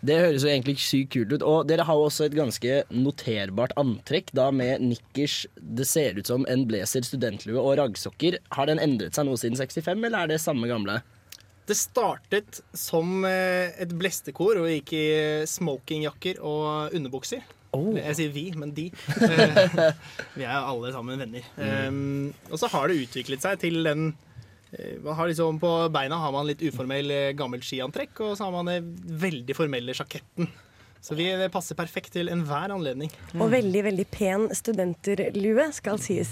Det 0.06 0.18
høres 0.22 0.44
jo 0.46 0.52
egentlig 0.52 0.78
sykt 0.84 1.14
kult 1.16 1.34
ut. 1.34 1.46
Og 1.46 1.66
dere 1.70 1.86
har 1.88 1.98
jo 1.98 2.06
også 2.10 2.28
et 2.28 2.38
ganske 2.38 2.78
noterbart 2.94 3.74
antrekk, 3.80 4.32
da 4.38 4.52
med 4.54 4.84
nikkers 4.84 5.46
Det 5.56 5.88
ser 5.90 6.20
ut 6.20 6.30
som 6.30 6.46
en 6.52 6.66
blazer, 6.70 7.06
studentlue 7.08 7.58
og 7.62 7.78
raggsokker. 7.82 8.40
Har 8.54 8.70
den 8.70 8.82
endret 8.84 9.18
seg 9.18 9.28
noe 9.28 9.40
siden 9.42 9.58
65, 9.58 10.06
eller 10.06 10.22
er 10.22 10.34
det 10.36 10.42
samme 10.44 10.70
gamle? 10.70 11.00
Det 11.66 11.78
startet 11.80 12.62
som 12.78 13.26
eh, 13.26 13.74
et 13.82 13.94
blestekor 13.98 14.60
og 14.62 14.70
gikk 14.70 14.94
i 14.94 15.06
smokingjakker 15.50 16.38
og 16.46 16.94
underbukser. 16.94 17.42
Jeg 17.76 18.16
sier 18.16 18.32
vi, 18.32 18.46
men 18.56 18.74
de. 18.76 18.90
Eh, 19.26 19.96
vi 20.36 20.46
er 20.46 20.54
alle 20.62 20.92
sammen 20.94 21.20
venner. 21.20 21.44
Um, 21.58 22.30
og 22.52 22.60
så 22.62 22.70
har 22.72 22.88
det 22.88 23.02
utviklet 23.04 23.44
seg 23.44 23.60
til 23.64 23.82
den 23.88 24.14
man 25.04 25.18
har 25.18 25.30
liksom 25.30 25.60
På 25.62 25.72
beina 25.94 26.18
har 26.20 26.32
man 26.36 26.48
litt 26.50 26.64
uformell 26.66 27.12
eh, 27.14 27.32
gammelt 27.38 27.66
skiantrekk, 27.66 28.20
og 28.26 28.38
så 28.38 28.48
har 28.48 28.56
man 28.56 28.72
den 28.72 28.94
veldig 29.22 29.56
formelle 29.58 29.96
sjaketten. 29.96 30.50
Så 31.06 31.14
vi, 31.14 31.28
det 31.38 31.52
passer 31.54 31.78
perfekt 31.78 32.16
til 32.16 32.32
enhver 32.34 32.72
anledning. 32.74 33.12
Og 33.38 33.52
veldig, 33.54 33.84
veldig 33.86 34.06
pen 34.10 34.48
studenterlue, 34.58 35.68
skal 35.78 36.00
sies. 36.02 36.32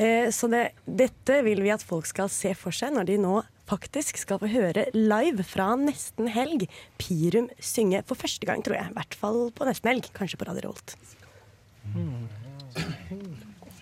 Eh, 0.00 0.30
så 0.32 0.48
det, 0.48 0.62
dette 0.88 1.42
vil 1.44 1.60
vi 1.60 1.74
at 1.74 1.84
folk 1.84 2.08
skal 2.08 2.30
se 2.32 2.54
for 2.56 2.72
seg 2.72 2.96
når 2.96 3.10
de 3.10 3.18
nå 3.20 3.34
faktisk 3.68 4.16
skal 4.22 4.40
få 4.40 4.48
høre 4.48 4.86
live 4.94 5.44
fra 5.44 5.72
nesten 5.76 6.30
helg 6.32 6.64
Pirum 7.02 7.50
synge 7.60 8.00
for 8.08 8.16
første 8.16 8.48
gang, 8.48 8.64
tror 8.64 8.78
jeg. 8.78 8.88
I 8.88 8.96
hvert 8.96 9.20
fall 9.20 9.40
på 9.52 9.68
nesten 9.68 9.92
helg. 9.92 10.08
Kanskje 10.16 10.40
på 10.40 10.48
Radio 10.48 10.64
Revolt. 10.64 10.96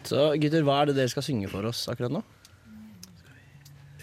Så 0.05 0.33
gutter, 0.43 0.67
hva 0.67 0.83
er 0.83 0.91
det 0.91 0.99
dere 0.99 1.15
skal 1.15 1.25
synge 1.31 1.53
for 1.53 1.71
oss 1.71 1.87
akkurat 1.93 2.19
nå? 2.19 2.27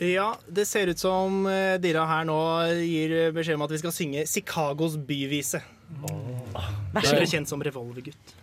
Ja, 0.02 0.34
det 0.50 0.66
ser 0.66 0.90
ut 0.90 0.98
som 0.98 1.46
eh, 1.46 1.78
dere 1.78 2.02
her 2.10 2.26
nå 2.26 2.34
gir 2.82 3.30
beskjed 3.36 3.54
om 3.60 3.66
at 3.68 3.74
vi 3.76 3.82
skal 3.84 3.94
synge 3.94 4.24
Chicagos 4.26 4.96
byvise. 4.98 5.62
Så 5.62 7.14
er 7.14 7.22
god. 7.22 7.30
kjent 7.30 7.46
som 7.52 7.62
Revolvergutt. 7.62 8.34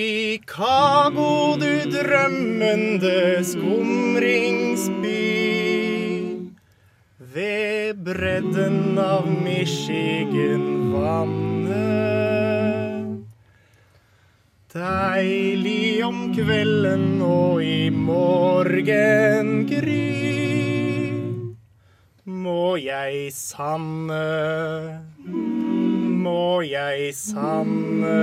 Chicago, 0.00 1.28
du 1.60 1.84
drømmende 1.92 3.44
skumringsby. 3.44 5.20
Ved 7.34 8.00
bredden 8.08 8.98
av 8.98 9.28
Michigan-vannet. 9.28 11.89
Deilig 14.70 15.98
om 16.06 16.28
kvelden 16.30 17.18
og 17.26 17.58
i 17.66 17.90
morgengry. 17.90 18.70
Må 22.30 22.76
jeg 22.78 23.32
sanne, 23.34 24.20
må 25.26 26.62
jeg 26.62 27.10
sanne. 27.18 28.14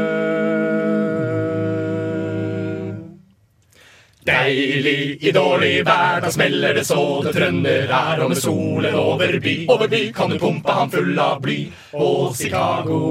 Deilig 4.23 5.19
i 5.27 5.31
dårlig 5.35 5.83
vær, 5.83 6.23
da 6.23 6.31
smeller 6.31 6.79
det 6.79 6.85
så 6.87 7.03
det 7.27 7.35
trønner 7.35 7.91
her. 7.91 8.23
Og 8.23 8.31
med 8.31 8.39
solen 8.39 8.95
over 8.95 9.35
by, 9.43 9.57
over 9.67 9.91
by 9.91 10.01
kan 10.15 10.31
du 10.31 10.39
pumpe 10.39 10.79
han 10.79 10.95
full 10.95 11.19
av 11.19 11.43
bly. 11.43 11.59
Og 11.99 12.31
Chicago, 12.39 13.03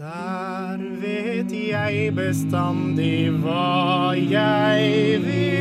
Der 0.00 0.78
vet 1.00 1.52
jeg 1.52 2.14
bestandig 2.16 3.30
hva 3.40 4.12
jeg 4.16 5.24
vil. 5.24 5.59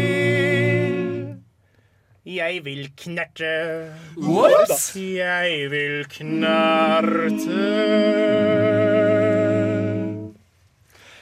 Jeg 2.29 2.61
vil 2.61 2.91
knerte. 2.93 3.89
What? 4.17 4.95
Jeg 4.95 5.71
vil 5.71 6.03
knerte. 6.13 7.63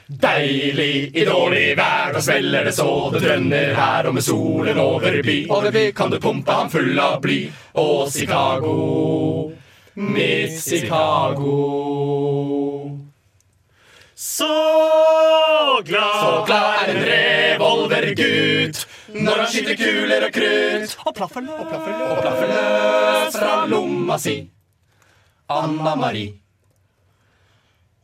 Deilig 0.08 1.16
i 1.16 1.24
dårlig 1.24 1.78
vær, 1.80 2.12
da 2.12 2.24
smeller 2.24 2.68
det 2.68 2.74
så 2.76 2.90
det 3.14 3.22
drønner 3.24 3.72
her. 3.78 4.10
Og 4.12 4.18
med 4.20 4.26
solen 4.28 4.82
over 4.84 5.22
by, 5.24 5.38
over 5.48 5.72
by 5.72 5.86
kan 5.96 6.12
du 6.12 6.20
pumpe 6.20 6.52
ham 6.52 6.68
full 6.76 7.00
av 7.00 7.22
bly. 7.24 7.40
Og 7.80 8.12
Chicago, 8.12 8.76
mitt 9.96 10.60
Chicago. 10.60 11.56
Så 14.16 14.52
glad, 15.88 16.20
Så 16.20 16.44
glad 16.52 16.84
er 16.84 16.96
en 16.98 17.04
revolvergutt 17.14 18.88
når 19.24 19.42
han 19.42 19.48
skyter 19.52 19.78
kuler 19.80 20.26
og 20.28 20.34
krutt. 20.36 20.98
Og 21.06 21.16
plaffer 21.16 21.42
løs, 21.46 21.60
og 21.60 21.68
plaffer 21.72 21.94
Og 22.08 22.22
plaffer 22.22 22.48
løs 22.52 23.38
fra 23.38 23.66
lomma 23.72 24.18
si. 24.22 24.38
Anna 25.50 25.96
Marie. 25.96 26.34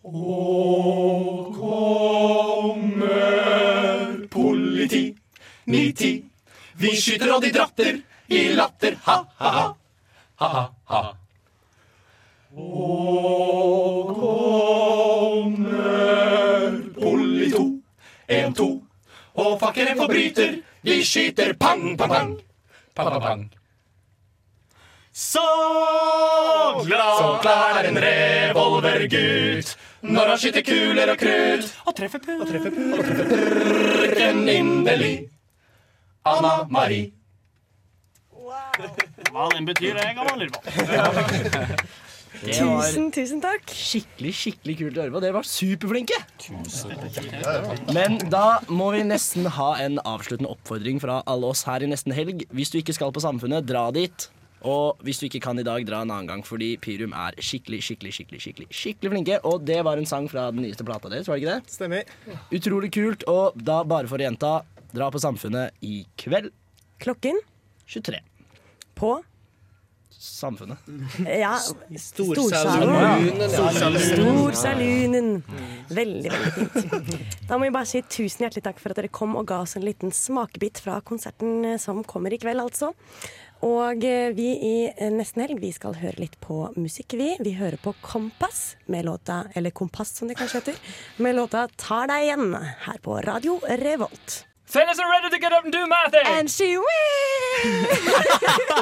Og 0.04 1.56
kommer 1.56 3.08
politi. 4.32 5.16
Ni-ti. 5.66 6.14
Vi 6.76 6.96
skyter 7.00 7.36
og 7.36 7.42
de 7.44 7.52
dratter 7.56 8.00
i 8.28 8.48
latter. 8.58 8.98
Ha-ha-ha. 9.06 9.68
Ha-ha-ha. 10.42 11.04
Og 12.54 14.16
kommer 14.20 15.54
polito. 17.00 17.66
En, 18.28 18.54
to. 18.54 18.70
Og 19.34 19.60
fakker 19.60 19.88
en 19.92 19.98
forbryter. 20.04 20.62
Vi 20.84 21.04
skyter 21.06 21.54
pang, 21.54 21.98
pang, 21.98 22.10
pang. 22.10 22.32
Pang, 22.94 23.10
pang, 23.10 23.22
pang. 23.22 23.50
Så 25.14 25.40
glad, 26.86 27.18
Så 27.18 27.40
glad 27.42 27.78
er 27.78 27.88
en 27.90 28.00
revolvergutt 28.02 29.78
når 30.02 30.28
han 30.28 30.38
skyter 30.42 30.66
kuler 30.68 31.12
og 31.14 31.18
krutt. 31.22 31.70
Og 31.86 31.96
treffer 31.96 32.20
putt. 32.20 32.42
Og 32.42 32.48
treffer 32.50 32.74
putt. 32.76 32.94
Og 32.98 33.06
treffer 33.06 33.26
purken 33.32 34.50
inderlig. 34.50 35.30
Anna 36.26 36.56
Marie. 36.70 37.12
Hva 39.32 39.48
den 39.54 39.66
betyr, 39.66 39.96
jeg 39.96 40.16
kan 40.18 40.28
man 40.28 40.40
lure 40.40 40.52
på. 40.52 40.60
Det 42.44 42.60
var 42.60 42.84
Tusen, 42.84 43.06
tusen 43.16 43.40
takk. 43.44 43.72
skikkelig 43.72 44.34
skikkelig 44.36 44.76
kult 44.82 44.98
å 44.98 45.04
høre 45.06 45.14
på. 45.16 45.22
Dere 45.24 45.36
var 45.38 45.48
superflinke. 45.48 46.18
Men 47.96 48.18
da 48.32 48.60
må 48.68 48.90
vi 48.96 49.04
nesten 49.08 49.48
ha 49.58 49.70
en 49.80 50.00
avsluttende 50.04 50.52
oppfordring 50.52 51.00
fra 51.00 51.22
alle 51.30 51.52
oss 51.54 51.64
her 51.70 51.86
i 51.86 51.90
nesten 51.92 52.12
helg. 52.16 52.44
Hvis 52.52 52.74
du 52.74 52.80
ikke 52.82 52.96
skal 52.98 53.14
på 53.16 53.24
Samfunnet, 53.24 53.64
dra 53.70 53.86
dit. 53.96 54.28
Og 54.64 55.00
hvis 55.04 55.20
du 55.20 55.26
ikke 55.28 55.42
kan 55.44 55.60
i 55.60 55.66
dag, 55.68 55.84
dra 55.88 56.04
en 56.04 56.12
annen 56.12 56.28
gang, 56.30 56.44
fordi 56.48 56.74
Pyrum 56.84 57.16
er 57.16 57.36
skikkelig 57.40 57.82
skikkelig, 57.84 58.14
skikkelig, 58.16 58.42
skikkelig, 58.46 58.68
skikkelig 58.72 59.12
flinke. 59.16 59.40
Og 59.48 59.64
det 59.68 59.80
var 59.88 60.00
en 60.00 60.08
sang 60.08 60.28
fra 60.32 60.50
den 60.52 60.64
nyeste 60.64 60.86
plata 60.88 61.12
deres, 61.12 61.28
var 61.28 61.40
det 61.40 61.44
ikke 61.44 61.58
det? 61.58 61.74
Stemmer. 61.74 62.04
Utrolig 62.60 62.92
kult. 62.96 63.26
Og 63.32 63.56
da, 63.60 63.82
bare 63.88 64.08
for 64.12 64.20
å 64.20 64.28
gjenta, 64.28 64.54
dra 64.96 65.10
på 65.12 65.20
Samfunnet 65.24 65.76
i 65.84 66.04
kveld. 66.20 66.52
Klokken? 67.04 67.40
23. 67.92 68.20
På? 68.96 69.18
Samfunnet. 70.24 70.78
Ja, 71.28 71.60
Storsalunen. 72.00 73.50
Storsalunen. 74.00 75.44
Veldig, 75.90 76.32
veldig 76.32 76.68
fint. 76.72 77.36
Da 77.50 77.58
må 77.58 77.68
vi 77.68 77.74
bare 77.76 77.90
si 77.90 78.00
tusen 78.08 78.46
hjertelig 78.46 78.64
takk 78.64 78.80
for 78.80 78.94
at 78.94 79.02
dere 79.02 79.12
kom 79.12 79.36
og 79.36 79.50
ga 79.52 79.60
oss 79.66 79.76
en 79.76 79.84
liten 79.84 80.16
smakebit 80.16 80.80
fra 80.86 81.02
konserten 81.04 81.66
eh, 81.74 81.76
som 81.82 82.00
kommer 82.08 82.32
i 82.32 82.40
kveld, 82.40 82.64
altså. 82.64 82.94
Og 83.68 84.08
eh, 84.08 84.32
vi 84.38 84.48
i 84.64 84.74
eh, 84.88 85.12
Nesten 85.12 85.44
Helg 85.44 85.60
vi 85.60 85.74
skal 85.76 86.00
høre 86.00 86.24
litt 86.24 86.40
på 86.40 86.70
musikk, 86.80 87.18
vi. 87.20 87.34
Vi 87.44 87.58
hører 87.60 87.84
på 87.84 87.92
Kompass 88.00 88.78
med 88.88 89.04
låta 89.10 89.44
Eller 89.52 89.76
Kompass, 89.76 90.16
som 90.22 90.32
det 90.32 90.40
kanskje 90.40 90.64
heter. 90.64 90.82
Med 91.20 91.36
låta 91.36 91.68
'Tar 91.68 92.08
deg 92.16 92.30
igjen' 92.30 92.58
her 92.88 93.04
på 93.04 93.20
Radio 93.28 93.60
Revolt. 93.84 94.46
Fellas 94.66 94.98
are 95.00 95.10
ready 95.10 95.30
to 95.30 95.40
get 95.40 95.52
up 95.52 95.64
and 95.64 95.74
do 95.74 95.86
my 95.86 96.06
thing! 96.10 96.26
And 96.26 96.50
she 96.50 96.78
will 96.78 96.86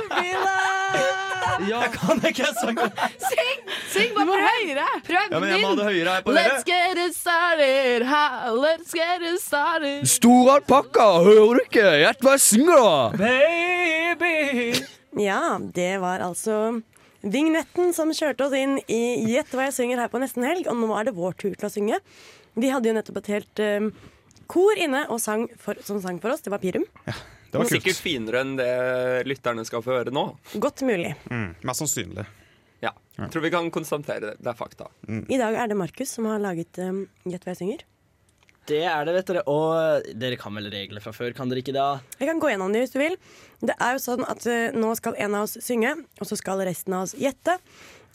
be 0.10 0.34
loved. 0.36 1.68
Ja, 1.70 1.82
kan 1.94 2.22
ikke 2.26 2.46
sange? 2.58 2.86
Syng! 3.22 3.60
Syng 3.92 4.14
bare 4.16 4.38
høyere! 4.46 4.86
Prøv 5.06 5.34
Ja, 5.34 5.40
men 5.42 5.50
jeg 5.52 5.62
må 5.62 5.72
ha 5.74 5.76
det 5.80 5.88
høyere 5.90 6.14
her 6.16 6.24
på 6.26 6.34
dere. 6.34 6.54
Let's 6.56 6.64
get 6.66 7.02
it 7.02 7.16
started, 7.18 8.06
ha, 8.10 8.24
let's 8.56 8.94
get 8.96 9.22
it 9.26 9.42
started. 9.44 10.08
Stor 10.10 10.54
alpakka, 10.56 11.08
hører 11.26 11.60
du 11.60 11.64
ikke? 11.66 11.86
Gjett 12.06 12.24
hva 12.26 12.38
jeg 12.38 12.44
synger, 12.46 12.82
da! 12.82 13.26
Baby! 13.26 14.82
Ja, 15.22 15.42
det 15.76 15.92
var 16.02 16.24
altså 16.26 16.62
vignetten 17.22 17.92
som 17.94 18.14
kjørte 18.16 18.48
oss 18.48 18.56
inn 18.58 18.80
i 18.90 19.02
Gjett 19.34 19.52
hva 19.54 19.68
jeg 19.68 19.76
synger 19.78 20.02
her 20.06 20.10
på 20.14 20.22
nesten 20.24 20.48
helg, 20.48 20.66
og 20.72 20.80
nå 20.82 20.90
er 20.98 21.10
det 21.10 21.18
vår 21.20 21.36
tur 21.42 21.54
til 21.54 21.68
å 21.68 21.74
synge. 21.74 22.00
Vi 22.58 22.72
hadde 22.74 22.90
jo 22.90 22.96
nettopp 22.98 23.22
et 23.22 23.30
helt 23.36 23.62
eh, 23.64 23.92
kor 24.52 24.80
inne 24.80 25.06
og 25.12 25.22
sang 25.24 25.48
for, 25.60 25.80
som 25.86 26.02
sang 26.04 26.20
for 26.24 26.34
oss. 26.34 26.44
Det 26.44 26.52
var 26.54 26.62
Pirum. 26.64 26.86
Det 27.52 27.60
var 27.60 27.68
sikkert 27.68 28.00
finere 28.00 28.44
enn 28.46 28.54
det 28.60 28.72
lytterne 29.28 29.66
skal 29.68 29.84
få 29.84 29.98
høre 29.98 30.14
nå. 30.16 30.26
Godt 30.64 30.86
mulig. 30.88 31.14
Mm, 31.32 31.50
mest 31.68 31.84
sannsynlig. 31.84 32.24
Ja. 32.82 32.94
Jeg 33.18 33.32
tror 33.34 33.44
vi 33.44 33.52
kan 33.54 33.68
konstatere 33.74 34.32
det. 34.32 34.36
Det 34.40 34.52
er 34.54 34.58
fakta. 34.58 34.88
I 35.08 35.40
dag 35.40 35.58
er 35.60 35.72
det 35.72 35.80
Markus 35.80 36.16
som 36.16 36.30
har 36.32 36.40
laget 36.42 36.80
Gjett 36.80 37.44
hva 37.44 37.52
jeg 37.52 37.60
synger. 37.60 37.84
Det 38.70 38.82
er 38.86 39.06
det, 39.08 39.14
vet 39.18 39.30
dere. 39.32 39.44
Og 39.50 40.10
dere 40.22 40.38
kan 40.40 40.56
vel 40.56 40.70
reglene 40.72 41.02
fra 41.04 41.14
før, 41.16 41.34
kan 41.38 41.50
dere 41.52 41.64
ikke 41.64 41.76
da? 41.76 41.88
Jeg 42.22 42.30
kan 42.30 42.42
gå 42.42 42.52
gjennom 42.52 42.74
det 42.74 42.84
hvis 42.86 42.94
du 42.94 43.00
vil. 43.02 43.18
Det 43.62 43.76
er 43.76 43.96
jo 43.98 44.04
sånn 44.04 44.26
at 44.30 44.46
uh, 44.48 44.76
Nå 44.78 44.94
skal 45.00 45.18
en 45.26 45.38
av 45.40 45.48
oss 45.48 45.58
synge, 45.66 45.96
og 46.22 46.30
så 46.30 46.38
skal 46.40 46.62
resten 46.68 46.96
av 46.98 47.08
oss 47.08 47.16
gjette. 47.18 47.58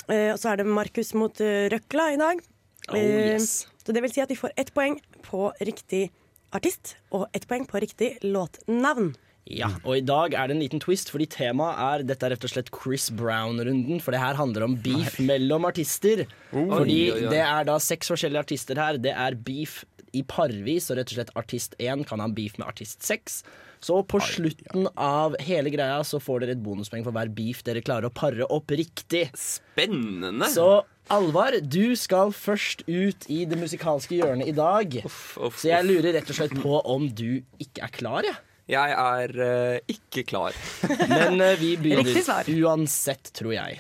Uh, 0.07 0.33
og 0.33 0.39
så 0.41 0.53
er 0.53 0.63
det 0.63 0.69
Markus 0.71 1.13
mot 1.19 1.43
uh, 1.43 1.67
Røkla 1.73 2.13
i 2.15 2.21
dag. 2.21 2.45
Oh, 2.87 2.95
Eh, 2.95 3.33
yes. 3.35 3.67
Så 3.83 3.93
det 3.95 4.03
vil 4.05 4.13
si 4.15 4.23
at 4.23 4.31
vi 4.31 4.39
får 4.39 4.53
ett 4.59 4.71
poeng 4.75 5.01
på 5.27 5.49
riktig 5.67 6.09
artist 6.57 6.97
og 7.15 7.29
ett 7.37 7.47
poeng 7.49 7.67
på 7.69 7.81
riktig 7.85 8.17
låtnavn. 8.25 9.15
Ja, 9.47 9.69
og 9.87 10.01
i 10.01 10.03
dag 10.03 10.35
er 10.35 10.49
det 10.49 10.57
en 10.57 10.63
liten 10.65 10.81
twist, 10.83 11.13
fordi 11.13 11.29
temaet 11.31 11.79
er 11.79 12.07
Dette 12.09 12.27
er 12.27 12.33
rett 12.35 12.47
og 12.49 12.51
slett 12.51 12.71
Chris 12.75 13.07
Brown-runden. 13.15 14.01
For 14.03 14.11
det 14.11 14.19
her 14.19 14.39
handler 14.39 14.67
om 14.67 14.75
beef 14.83 15.21
mellom 15.23 15.69
artister. 15.69 16.25
Fordi 16.51 16.97
Oi, 17.13 17.13
oi, 17.15 17.29
det 17.31 17.45
er 17.45 17.69
da 17.69 17.77
seks 17.83 18.11
forskjellige 18.11 18.43
artister 18.43 18.81
her. 18.83 18.99
Det 18.99 19.15
er 19.15 19.39
beef 19.39 19.85
i 20.17 20.25
parvis, 20.27 20.91
og 20.91 20.99
rett 20.99 21.13
og 21.13 21.21
slett 21.21 21.33
artist 21.39 21.79
1 21.79 22.03
kan 22.09 22.25
ha 22.25 22.27
beef 22.33 22.59
med 22.59 22.67
artist 22.67 23.07
6. 23.07 23.39
Så 23.87 24.01
på 24.09 24.19
slutten 24.25 24.89
av 24.99 25.37
hele 25.47 25.71
greia 25.71 26.01
så 26.07 26.19
får 26.23 26.43
dere 26.43 26.57
et 26.57 26.63
bonuspoeng 26.65 27.05
for 27.07 27.15
hver 27.15 27.31
beef 27.37 27.63
dere 27.67 27.85
klarer 27.87 28.09
å 28.09 28.15
pare 28.15 28.49
opp 28.51 28.73
riktig. 28.75 29.29
Spennende! 29.39 30.49
Så 30.51 30.83
Alvar, 31.07 31.55
du 31.63 31.95
skal 31.95 32.33
først 32.35 32.83
ut 32.89 33.29
i 33.31 33.45
det 33.47 33.59
musikalske 33.61 34.17
hjørnet 34.19 34.49
i 34.51 34.55
dag. 34.57 34.97
Så 35.07 35.69
jeg 35.69 35.87
lurer 35.87 36.17
rett 36.17 36.31
og 36.33 36.39
slett 36.39 36.57
på 36.59 36.81
om 36.83 37.07
du 37.07 37.45
ikke 37.63 37.87
er 37.87 37.93
klar, 37.95 38.27
jeg. 38.27 38.35
Jeg 38.67 38.95
er 38.99 39.35
uh, 39.39 39.79
ikke 39.87 40.25
klar. 40.27 40.57
Men 41.13 41.39
uh, 41.39 41.53
vi 41.61 41.77
begynner 41.79 42.51
uansett, 42.67 43.31
tror 43.39 43.55
jeg. 43.55 43.79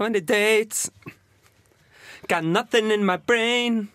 When 0.00 0.16
the 0.18 0.20
dates? 0.20 0.90
Got 2.26 2.42
nothing 2.44 2.90
in 2.90 3.04
my 3.06 3.16
brain. 3.16 3.88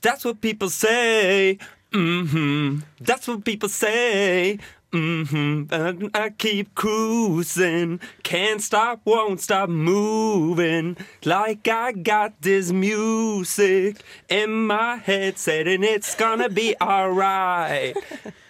That's 0.00 0.24
what 0.24 0.40
people 0.40 0.70
say. 0.70 1.58
hmm 1.92 2.80
That's 3.00 3.28
what 3.28 3.44
people 3.44 3.68
say. 3.68 4.58
Hmm 4.92 5.64
And 5.70 6.10
I 6.14 6.30
keep 6.30 6.74
cruising. 6.74 8.00
Can't 8.22 8.62
stop, 8.62 9.00
won't 9.04 9.40
stop 9.40 9.68
moving. 9.68 10.96
Like 11.24 11.68
I 11.68 11.92
got 11.92 12.40
this 12.40 12.72
music 12.72 14.02
in 14.28 14.66
my 14.66 14.96
head, 14.96 15.38
saying 15.38 15.82
it's 15.84 16.14
gonna 16.14 16.48
be 16.48 16.76
alright. 16.80 17.96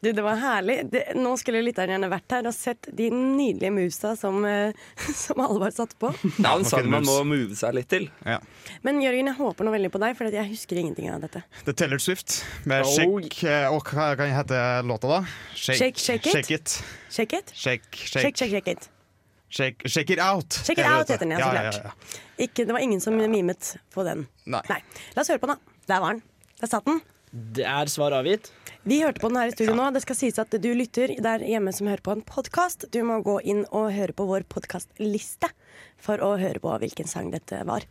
Du, 0.00 0.10
det 0.12 0.22
var 0.24 0.36
herlig. 0.40 0.78
Det, 0.92 1.02
nå 1.16 1.32
skulle 1.40 1.62
lytteren 1.64 1.94
gjerne 1.94 2.08
vært 2.12 2.34
her 2.36 2.48
og 2.50 2.54
sett 2.56 2.88
de 2.98 3.06
nydelige 3.12 3.72
musa 3.74 4.14
som, 4.18 4.40
eh, 4.48 4.76
som 5.24 5.40
Alvar 5.44 5.72
satte 5.74 5.96
på. 6.00 6.10
Det 6.24 6.42
er 6.42 6.50
en 6.52 6.66
sang 6.68 6.88
man 6.92 7.06
må 7.06 7.18
move 7.28 7.56
seg 7.58 7.76
litt 7.78 7.88
til. 7.92 8.08
Men 8.86 9.00
Jørgen, 9.04 9.30
jeg 9.32 9.38
håper 9.38 9.66
noe 9.68 9.76
veldig 9.76 9.92
på 9.94 10.02
deg, 10.02 10.16
for 10.18 10.32
jeg 10.32 10.50
husker 10.52 10.80
ingenting 10.82 11.08
av 11.12 11.22
dette. 11.24 11.44
Det 11.62 11.74
er 11.74 11.78
Taylor 11.84 12.02
Swift 12.02 12.40
med 12.64 12.84
Oh. 12.86 12.92
Shake 12.92 13.46
eh, 13.48 13.64
Og 13.72 13.88
hva 13.88 14.10
kan 14.18 14.30
hete 14.30 14.58
låta, 14.86 15.08
da? 15.10 15.22
Shake, 15.56 15.96
shake 15.98 16.28
it. 16.28 16.36
Shake 16.36 16.52
it. 16.54 16.74
Shake 17.10 17.38
it? 17.40 17.54
Shake, 17.56 17.88
Shake, 17.96 18.36
shake, 18.36 18.52
shake 18.52 18.70
it. 18.76 18.88
Shake, 19.48 19.86
shake 19.88 20.12
it 20.12 20.20
out. 20.20 20.52
Shake 20.66 20.82
it 20.82 20.86
out 20.86 21.08
heter 21.08 21.22
den, 21.24 21.32
ja, 21.38 21.38
så 21.40 21.54
ja, 21.54 21.62
ja, 21.64 21.72
ja. 21.84 22.22
Ikke, 22.44 22.66
det 22.66 22.74
var 22.74 22.82
ingen 22.84 23.00
som 23.00 23.16
mimet 23.16 23.76
på 23.94 24.04
den. 24.04 24.26
Nei. 24.44 24.60
La 25.14 25.22
oss 25.22 25.30
høre 25.32 25.40
på 25.40 25.48
den, 25.48 25.56
da. 25.56 25.76
Der 25.94 26.02
var 26.02 26.16
den. 26.16 26.22
Der 26.60 26.70
satt 26.70 26.84
den. 26.88 27.00
Det 27.36 27.64
er 27.68 27.90
svar 27.92 28.14
avgitt. 28.16 28.48
Vi 28.86 29.00
hørte 29.02 29.20
på 29.20 29.28
den 29.28 29.36
her 29.40 29.50
i 29.50 29.54
studio 29.56 29.74
nå. 29.76 29.88
Det 29.92 30.00
skal 30.04 30.16
sies 30.16 30.38
at 30.40 30.52
du 30.62 30.68
lytter 30.78 31.10
der 31.22 31.42
hjemme 31.44 31.72
som 31.74 31.88
hører 31.90 32.02
på 32.06 32.14
en 32.14 32.22
podkast. 32.24 32.86
Du 32.94 33.00
må 33.04 33.18
gå 33.26 33.40
inn 33.44 33.64
og 33.74 33.90
høre 33.92 34.14
på 34.16 34.24
vår 34.28 34.46
podkastliste 34.48 35.50
for 36.00 36.22
å 36.22 36.36
høre 36.40 36.62
på 36.62 36.76
hvilken 36.84 37.08
sang 37.10 37.32
dette 37.34 37.58
var. 37.68 37.84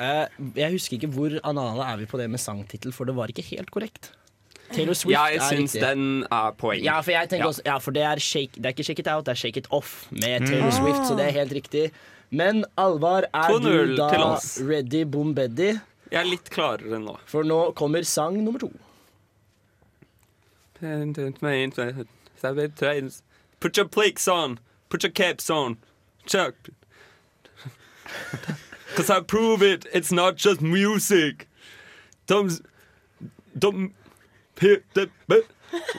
Eh, 0.00 0.26
jeg 0.56 0.72
husker 0.76 0.96
ikke 1.00 1.10
hvor 1.12 1.34
anale 1.44 1.88
er 1.92 1.98
vi 2.00 2.06
på 2.08 2.20
det 2.20 2.30
med 2.32 2.40
sangtittel, 2.40 2.94
for 2.94 3.04
det 3.10 3.16
var 3.18 3.32
ikke 3.34 3.44
helt 3.50 3.72
korrekt. 3.74 4.12
Taylor 4.72 4.96
Swift 4.98 5.12
Jeg 5.14 5.36
er 5.38 5.44
syns 5.46 5.74
den 5.78 6.06
er 6.32 6.54
poeng. 6.58 6.80
Ja, 6.82 7.00
for 7.02 7.12
jeg 7.12 7.30
Ja. 7.38 7.46
også, 7.46 7.62
ja, 7.66 7.76
for 7.78 7.92
det 7.92 8.02
er, 8.02 8.16
shake, 8.18 8.54
det 8.56 8.66
er 8.66 8.72
ikke 8.74 8.84
Shake 8.86 8.98
It 9.04 9.08
Out, 9.08 9.24
det 9.26 9.32
er 9.36 9.40
Shake 9.42 9.56
It 9.58 9.68
Off 9.70 10.06
med 10.10 10.46
Taylor 10.46 10.70
Mm. 10.70 10.78
Swift, 10.78 11.04
så 11.06 11.16
det 11.16 11.26
er 11.28 11.32
helt 11.44 11.52
riktig. 11.52 11.90
Men 12.30 12.64
Alvar, 12.76 13.26
er 13.34 13.58
du 13.60 13.94
da 13.96 14.08
ready, 14.66 15.04
boom 15.04 15.34
beddy? 15.34 15.78
Jeg 16.10 16.20
er 16.20 16.24
litt 16.24 16.50
klarere 16.50 16.98
nå. 17.02 17.18
For 17.26 17.42
nå 17.44 17.74
kommer 17.74 18.02
sang 18.04 18.42
nummer 18.42 18.58
to. 18.58 18.70
Put 23.60 23.76
your 23.76 23.88
plates 23.88 24.28
on. 24.28 24.58
Put 24.88 25.02
your 25.02 25.12
caps 25.12 25.50
on. 25.50 25.78
Chuck. 26.26 26.54
Cause 28.94 29.10
I 29.10 29.20
prove 29.20 29.62
it. 29.62 29.86
It's 29.92 30.12
not 30.12 30.36
just 30.36 30.60
music. 30.60 31.48
Don't, 32.26 32.60
don't. 33.58 33.92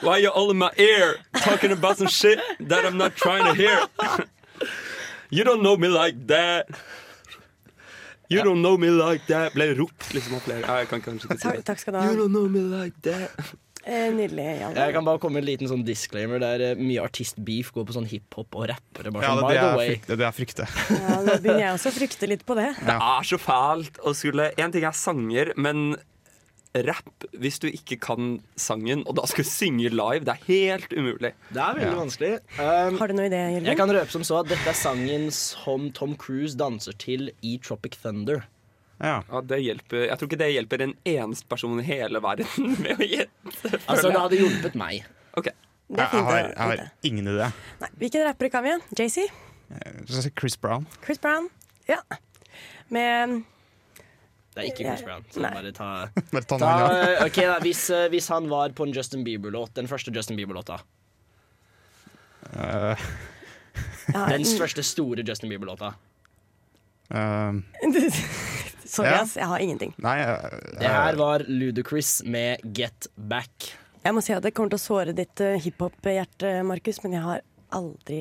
Why 0.00 0.18
you 0.18 0.30
all 0.30 0.50
in 0.50 0.58
my 0.58 0.72
ear 0.76 1.16
talking 1.36 1.70
about 1.70 1.98
some 1.98 2.08
shit 2.08 2.40
that 2.60 2.84
I'm 2.84 2.96
not 2.96 3.14
trying 3.14 3.44
to 3.44 3.54
hear? 3.54 3.86
you 5.30 5.44
don't 5.44 5.62
know 5.62 5.76
me 5.76 5.88
like 5.88 6.26
that. 6.26 6.68
You 8.28 8.42
don't 8.42 8.60
know 8.60 8.76
me 8.76 8.90
like 8.90 9.26
that. 9.28 9.54
Ble 9.54 9.72
ropt 9.78 10.12
liksom 10.12 10.34
av 10.34 10.42
flere. 10.44 10.66
Jeg 10.66 10.88
kan 10.88 11.00
kanskje 11.00 11.30
ikke 11.30 11.40
si 11.40 11.48
det. 11.48 11.64
takk 11.64 11.78
skal 11.80 11.94
du 11.94 11.98
ha. 11.98 12.10
You 12.10 12.16
don't 12.18 12.32
know 12.32 12.48
me 12.48 12.60
like 12.60 12.96
that. 13.02 13.30
Eh, 13.88 14.58
Jan. 14.60 14.74
Jeg 14.76 14.92
kan 14.92 15.06
bare 15.06 15.20
komme 15.22 15.38
med 15.38 15.46
en 15.46 15.48
liten 15.48 15.70
sånn 15.70 15.84
disclaimer 15.86 16.42
der 16.42 16.64
eh, 16.66 16.80
mye 16.80 17.00
artistbeef 17.06 17.70
går 17.72 17.86
på 17.88 17.96
sånn 17.96 18.08
hiphop 18.10 18.58
og 18.58 18.66
rappere. 18.68 19.12
Bare 19.14 19.24
Ja, 19.24 19.32
sånn, 19.32 19.40
det, 19.40 19.48
by 19.48 19.56
er 19.56 19.62
the 19.62 19.78
way. 19.78 19.86
jeg 19.88 19.96
frykter, 19.96 20.20
det 20.20 20.26
er 20.28 20.36
frykte. 20.36 20.68
Ja, 20.98 21.16
nå 21.24 21.38
begynner 21.38 21.64
jeg 21.64 21.72
også 21.78 21.88
å 21.92 21.96
frykte 21.96 22.28
litt 22.28 22.44
på 22.48 22.58
det. 22.58 22.68
Det 22.84 22.98
er 22.98 23.28
så 23.30 23.40
fælt 23.40 24.00
å 24.04 24.12
skulle 24.16 24.50
En 24.58 24.74
ting 24.74 24.84
er 24.84 24.96
sanger, 24.96 25.54
men 25.56 25.96
rapp 26.84 27.24
hvis 27.32 27.56
du 27.62 27.68
ikke 27.70 27.96
kan 28.02 28.28
sangen, 28.60 29.02
og 29.08 29.16
da 29.16 29.24
skal 29.30 29.46
du 29.46 29.48
synge 29.50 29.88
live, 29.94 30.26
det 30.26 30.34
er 30.34 30.44
helt 30.50 30.92
umulig. 30.92 31.32
Det 31.48 31.62
er 31.64 31.78
veldig 31.80 31.96
vanskelig. 32.02 32.32
Um, 32.58 32.98
Har 33.00 33.08
du 33.08 33.16
noe 33.16 33.30
idé, 33.30 33.40
Jørgen? 33.54 33.70
Jeg 33.70 33.80
kan 33.80 33.94
røpe 33.96 34.12
som 34.14 34.26
så 34.26 34.42
at 34.42 34.50
dette 34.52 34.68
er 34.68 34.76
sangen 34.76 35.30
som 35.34 35.88
Tom 35.96 36.14
Cruise 36.20 36.58
danser 36.60 36.96
til 37.00 37.30
i 37.40 37.56
Tropic 37.64 37.96
Thunder. 38.02 38.44
Ja. 38.98 39.20
det 39.46 39.60
hjelper 39.62 40.08
Jeg 40.08 40.18
tror 40.18 40.26
ikke 40.26 40.40
det 40.40 40.48
hjelper 40.50 40.82
en 40.82 40.94
eneste 41.06 41.46
person 41.50 41.78
i 41.78 41.84
hele 41.86 42.18
verden 42.22 42.72
med 42.82 42.98
å 42.98 43.06
gjette. 43.06 43.78
Altså, 43.86 44.10
det 44.10 44.18
hadde 44.18 44.40
hjulpet 44.40 44.78
meg. 44.78 45.04
Okay. 45.38 45.54
Er 45.88 46.10
fint 46.12 46.20
jeg, 46.20 46.24
har, 46.28 46.48
jeg 46.50 46.72
har 46.72 46.80
ingen 47.08 47.30
idé. 47.32 47.46
Nei, 47.80 47.88
hvilken 48.00 48.26
rapper 48.26 48.50
kan 48.52 48.66
vi? 48.66 48.74
JC? 48.98 49.28
Skal 50.08 50.32
Chris 50.36 50.56
Brown. 50.60 50.84
Chris 51.04 51.18
Brown? 51.18 51.48
Ja. 51.88 52.02
Med 52.88 53.42
Det 54.54 54.64
er 54.64 54.68
ikke 54.68 54.84
Chris 54.84 55.04
Brown. 55.06 55.24
Så 55.30 55.40
Nei. 55.40 55.52
bare 55.54 55.72
ta, 55.72 55.88
Bare 56.34 56.44
ta 56.44 56.58
ta 56.60 56.74
ja. 56.82 56.90
eh, 57.14 57.24
ok 57.28 57.40
da, 57.40 57.56
hvis, 57.64 57.86
eh, 57.94 58.08
hvis 58.12 58.28
han 58.32 58.50
var 58.52 58.74
på 58.76 58.84
en 58.88 58.92
Justin 58.96 59.24
Bieber-låt, 59.24 59.74
den 59.78 59.88
første 59.88 60.12
Justin 60.14 60.36
Bieber-låta. 60.36 60.80
uh. 62.58 63.08
Den 64.08 64.44
første 64.58 64.82
store 64.82 65.24
Justin 65.24 65.52
Bieber-låta. 65.52 65.94
eh, 67.08 67.52
Sorry, 68.88 69.12
ass. 69.12 69.36
Jeg 69.36 69.48
har 69.50 69.62
ingenting. 69.64 69.92
nei 70.00 70.16
eh, 70.22 70.56
Det 70.80 70.88
her 70.88 71.18
var 71.20 71.44
Ludacris 71.48 72.22
med 72.24 72.64
Get 72.76 73.10
Back. 73.16 73.72
Jeg 74.04 74.16
må 74.16 74.22
si 74.24 74.32
at 74.32 74.44
det 74.44 74.54
kommer 74.56 74.72
til 74.72 74.80
å 74.80 74.82
såre 74.82 75.12
ditt 75.16 75.42
uh, 75.44 75.58
hiphop-hjerte, 75.60 76.62
Markus, 76.66 77.02
men 77.04 77.18
jeg 77.18 77.24
har 77.26 77.42
aldri 77.76 78.20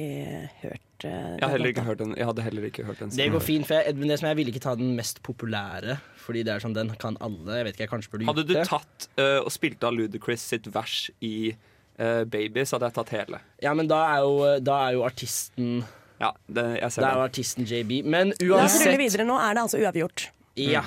hørt 0.59 1.05
uh, 1.05 1.37
Jeg, 1.39 1.69
ikke 1.71 1.85
hørt 1.85 2.01
den, 2.01 2.13
jeg 2.17 2.27
hadde 2.27 2.43
heller 2.43 2.67
ikke 2.67 2.85
hørt 2.87 2.99
den. 3.03 3.13
Det 3.15 3.29
går 3.31 3.43
fint, 3.45 3.67
for 3.69 3.79
jeg, 3.79 3.95
men 3.95 4.11
det 4.11 4.17
som 4.19 4.27
jeg 4.31 4.39
ville 4.41 4.51
ikke 4.51 4.63
ta 4.65 4.75
den 4.79 4.95
mest 4.97 5.21
populære, 5.23 5.99
fordi 6.25 6.43
det 6.47 6.55
er 6.55 6.63
sånn, 6.65 6.75
den 6.75 6.91
kan 6.99 7.19
alle. 7.23 7.61
Jeg 7.61 7.69
vet 7.69 7.77
ikke, 7.77 7.85
jeg 7.85 7.93
kanskje 7.93 8.13
burde 8.13 8.27
gjort 8.27 8.41
Hadde 8.41 8.47
du 8.49 8.71
tatt 8.73 9.09
uh, 9.21 9.39
og 9.45 9.51
spilt 9.53 9.87
av 9.87 9.95
Ludacris 9.95 10.47
sitt 10.51 10.67
vers 10.73 10.97
i 11.23 11.35
uh, 11.53 12.23
Baby, 12.27 12.65
så 12.65 12.77
hadde 12.77 12.91
jeg 12.91 12.97
tatt 12.99 13.13
hele. 13.15 13.43
Ja, 13.63 13.75
men 13.77 13.91
da 13.91 14.01
er 14.09 14.25
jo, 14.25 14.41
da 14.65 14.81
er 14.87 14.97
jo 14.97 15.05
artisten 15.07 15.77
Ja, 16.19 16.33
det, 16.49 16.65
jeg 16.81 16.95
ser 16.95 17.05
Da 17.05 17.13
er 17.13 17.21
jo 17.21 17.27
artisten 17.29 17.69
JB. 17.69 18.01
Men 18.03 18.33
La 18.33 18.65
oss 18.65 18.81
rulle 18.81 18.97
uansett 18.97 18.99
videre. 18.99 19.27
Nå 19.29 19.37
er 19.39 19.55
det 19.55 19.63
altså 19.67 19.79
uavgjort. 19.85 20.31
Ja, 20.57 20.83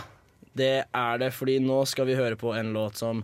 det 0.58 0.84
er 0.90 1.20
det, 1.22 1.30
fordi 1.36 1.58
nå 1.62 1.84
skal 1.86 2.08
vi 2.08 2.18
høre 2.18 2.36
på 2.38 2.52
en 2.58 2.72
låt 2.74 2.98
som 3.00 3.22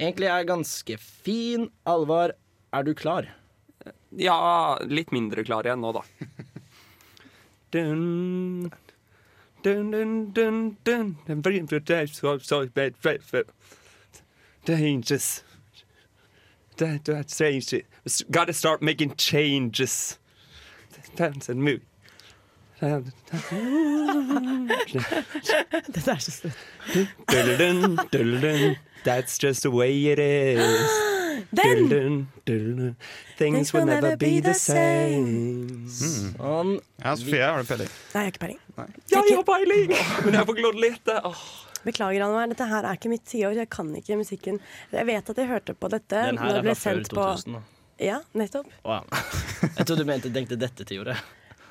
egentlig 0.00 0.30
er 0.32 0.48
ganske 0.48 0.96
fin. 0.98 1.68
Alvar, 1.84 2.32
er 2.72 2.82
du 2.86 2.94
klar? 2.96 3.28
Ja, 4.16 4.78
litt 4.84 5.12
mindre 5.12 5.44
klar 5.44 5.66
igjen 5.68 5.82
nå, 5.84 5.92
da. 5.96 6.02
Dun, 7.72 8.70
dun, 9.62 9.90
dun, 9.90 10.32
dun, 10.32 10.76
dun. 10.84 11.16
Dangerous. 14.64 15.44
That, 16.76 17.04
that's 17.04 17.34
strange. 17.34 17.74
Gotta 18.30 18.52
start 18.52 18.82
making 18.82 19.14
changes. 19.16 20.18
Dance 21.16 21.48
and 21.48 21.62
move. 21.62 21.80
Dette 25.92 26.10
er 26.10 26.18
så 26.18 26.30
søtt. 26.30 26.56
That's 29.04 29.38
just 29.38 29.62
the 29.62 29.70
way 29.70 30.12
it 30.12 30.18
is. 30.18 30.90
Den! 31.52 32.28
Things 33.36 33.74
will 33.74 33.84
never 33.84 34.16
be 34.16 34.40
the 34.40 34.54
same. 34.54 35.86
Sånn. 35.90 36.80
Ja, 37.02 37.16
Sofie, 37.18 37.42
har 37.42 37.58
du 37.62 37.66
peiling? 37.68 37.88
Nei, 38.14 38.22
jeg 38.22 38.22
har 38.22 38.28
ikke 38.32 38.40
peiling. 38.46 38.60
Ja, 38.78 38.84
jeg 39.26 39.36
har 39.36 39.44
peiling! 39.48 39.88
Men 40.24 40.34
jeg 40.38 40.46
får 40.46 40.52
ikke 40.56 40.66
lov 40.66 40.72
til 40.72 40.80
å 40.80 40.84
lete. 40.86 41.14
Åh. 41.28 41.42
Beklager, 41.82 42.22
Anne, 42.28 42.44
dette 42.52 42.66
her 42.70 42.82
er 42.86 42.94
ikke 42.98 43.10
mitt 43.10 43.24
tiår. 43.26 43.56
Jeg 43.58 43.68
kan 43.74 43.88
ikke 43.98 44.14
musikken. 44.20 44.56
Jeg 44.94 45.06
vet 45.08 45.30
at 45.34 45.38
jeg 45.42 45.48
hørte 45.50 45.72
på 45.74 45.86
dette 45.90 46.18
Den 46.30 46.38
her 46.38 46.46
når 46.46 46.52
det 46.54 46.60
er 46.62 46.66
fra 46.68 46.76
før 46.78 46.82
sendt 46.84 47.06
på 47.10 47.22
2000. 47.26 47.58
Da. 47.58 47.62
Ja, 48.02 48.18
nettopp. 48.38 48.66
Wow. 48.86 49.02
Jeg 49.78 49.84
trodde 49.86 50.02
du 50.02 50.08
mente 50.08 50.30
tenkte 50.34 50.56
dette 50.58 50.82
tiåret. 50.88 51.16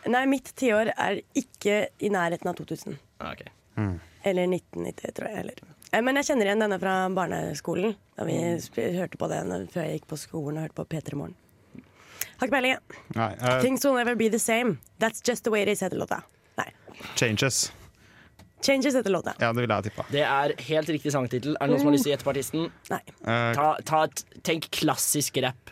Nei, 0.10 0.26
mitt 0.26 0.54
tiår 0.58 0.94
er 0.98 1.22
ikke 1.38 1.88
i 2.02 2.10
nærheten 2.10 2.48
av 2.50 2.56
2000. 2.56 2.98
Ah, 3.20 3.36
Mm. 3.78 4.00
Eller 4.24 4.48
1990, 4.48 5.12
tror 5.16 5.28
jeg. 5.30 5.38
Eller. 5.40 5.54
Eh, 5.94 6.02
Men 6.02 6.16
jeg 6.16 6.26
kjenner 6.26 6.46
igjen 6.46 6.60
denne 6.60 6.78
fra 6.80 7.08
barneskolen. 7.10 7.96
Da 8.18 8.26
vi 8.26 8.34
sp- 8.60 8.92
hørte 8.98 9.18
på 9.18 9.30
den 9.30 9.68
før 9.68 9.86
jeg 9.88 10.00
gikk 10.02 10.08
på 10.08 10.18
skolen 10.20 10.58
og 10.58 10.64
hørte 10.68 10.76
på 10.76 10.86
P3 10.92 11.16
Morgen. 11.16 11.36
Har 12.38 12.48
ikke 12.48 12.52
peiling. 12.52 12.76
jeg. 13.16 13.38
Eh, 13.42 13.62
Things 13.62 13.86
will 13.86 13.96
never 13.96 14.16
be 14.16 14.28
the 14.30 14.40
same. 14.40 14.78
That's 15.00 15.22
just 15.24 15.44
the 15.44 15.52
way 15.52 15.62
it 15.64 15.70
is, 15.70 15.80
heter 15.82 15.98
låta. 15.98 16.22
Nei. 16.58 16.68
changes. 17.16 17.72
Changes 18.62 18.94
heter 18.94 19.10
låta. 19.10 19.34
Ja, 19.40 19.54
det 19.54 19.62
ville 19.62 19.74
jeg 19.74 19.84
tippa. 19.90 20.06
Det 20.12 20.22
er 20.22 20.54
helt 20.68 20.90
riktig 20.90 21.12
sangtittel. 21.12 21.56
Er 21.56 21.66
det 21.68 21.70
noen 21.72 21.80
som 21.80 21.88
har 21.88 21.94
lyst 21.96 22.04
til 22.04 22.12
å 22.12 22.16
gjette 22.18 22.28
på 22.28 22.34
artisten? 22.36 22.72
Nei. 22.92 23.02
Eh, 23.26 23.54
Ta, 23.56 23.78
ta, 23.86 24.04
et- 24.04 24.26
tenk 24.44 24.70
klassisk 24.70 25.42
rap. 25.42 25.72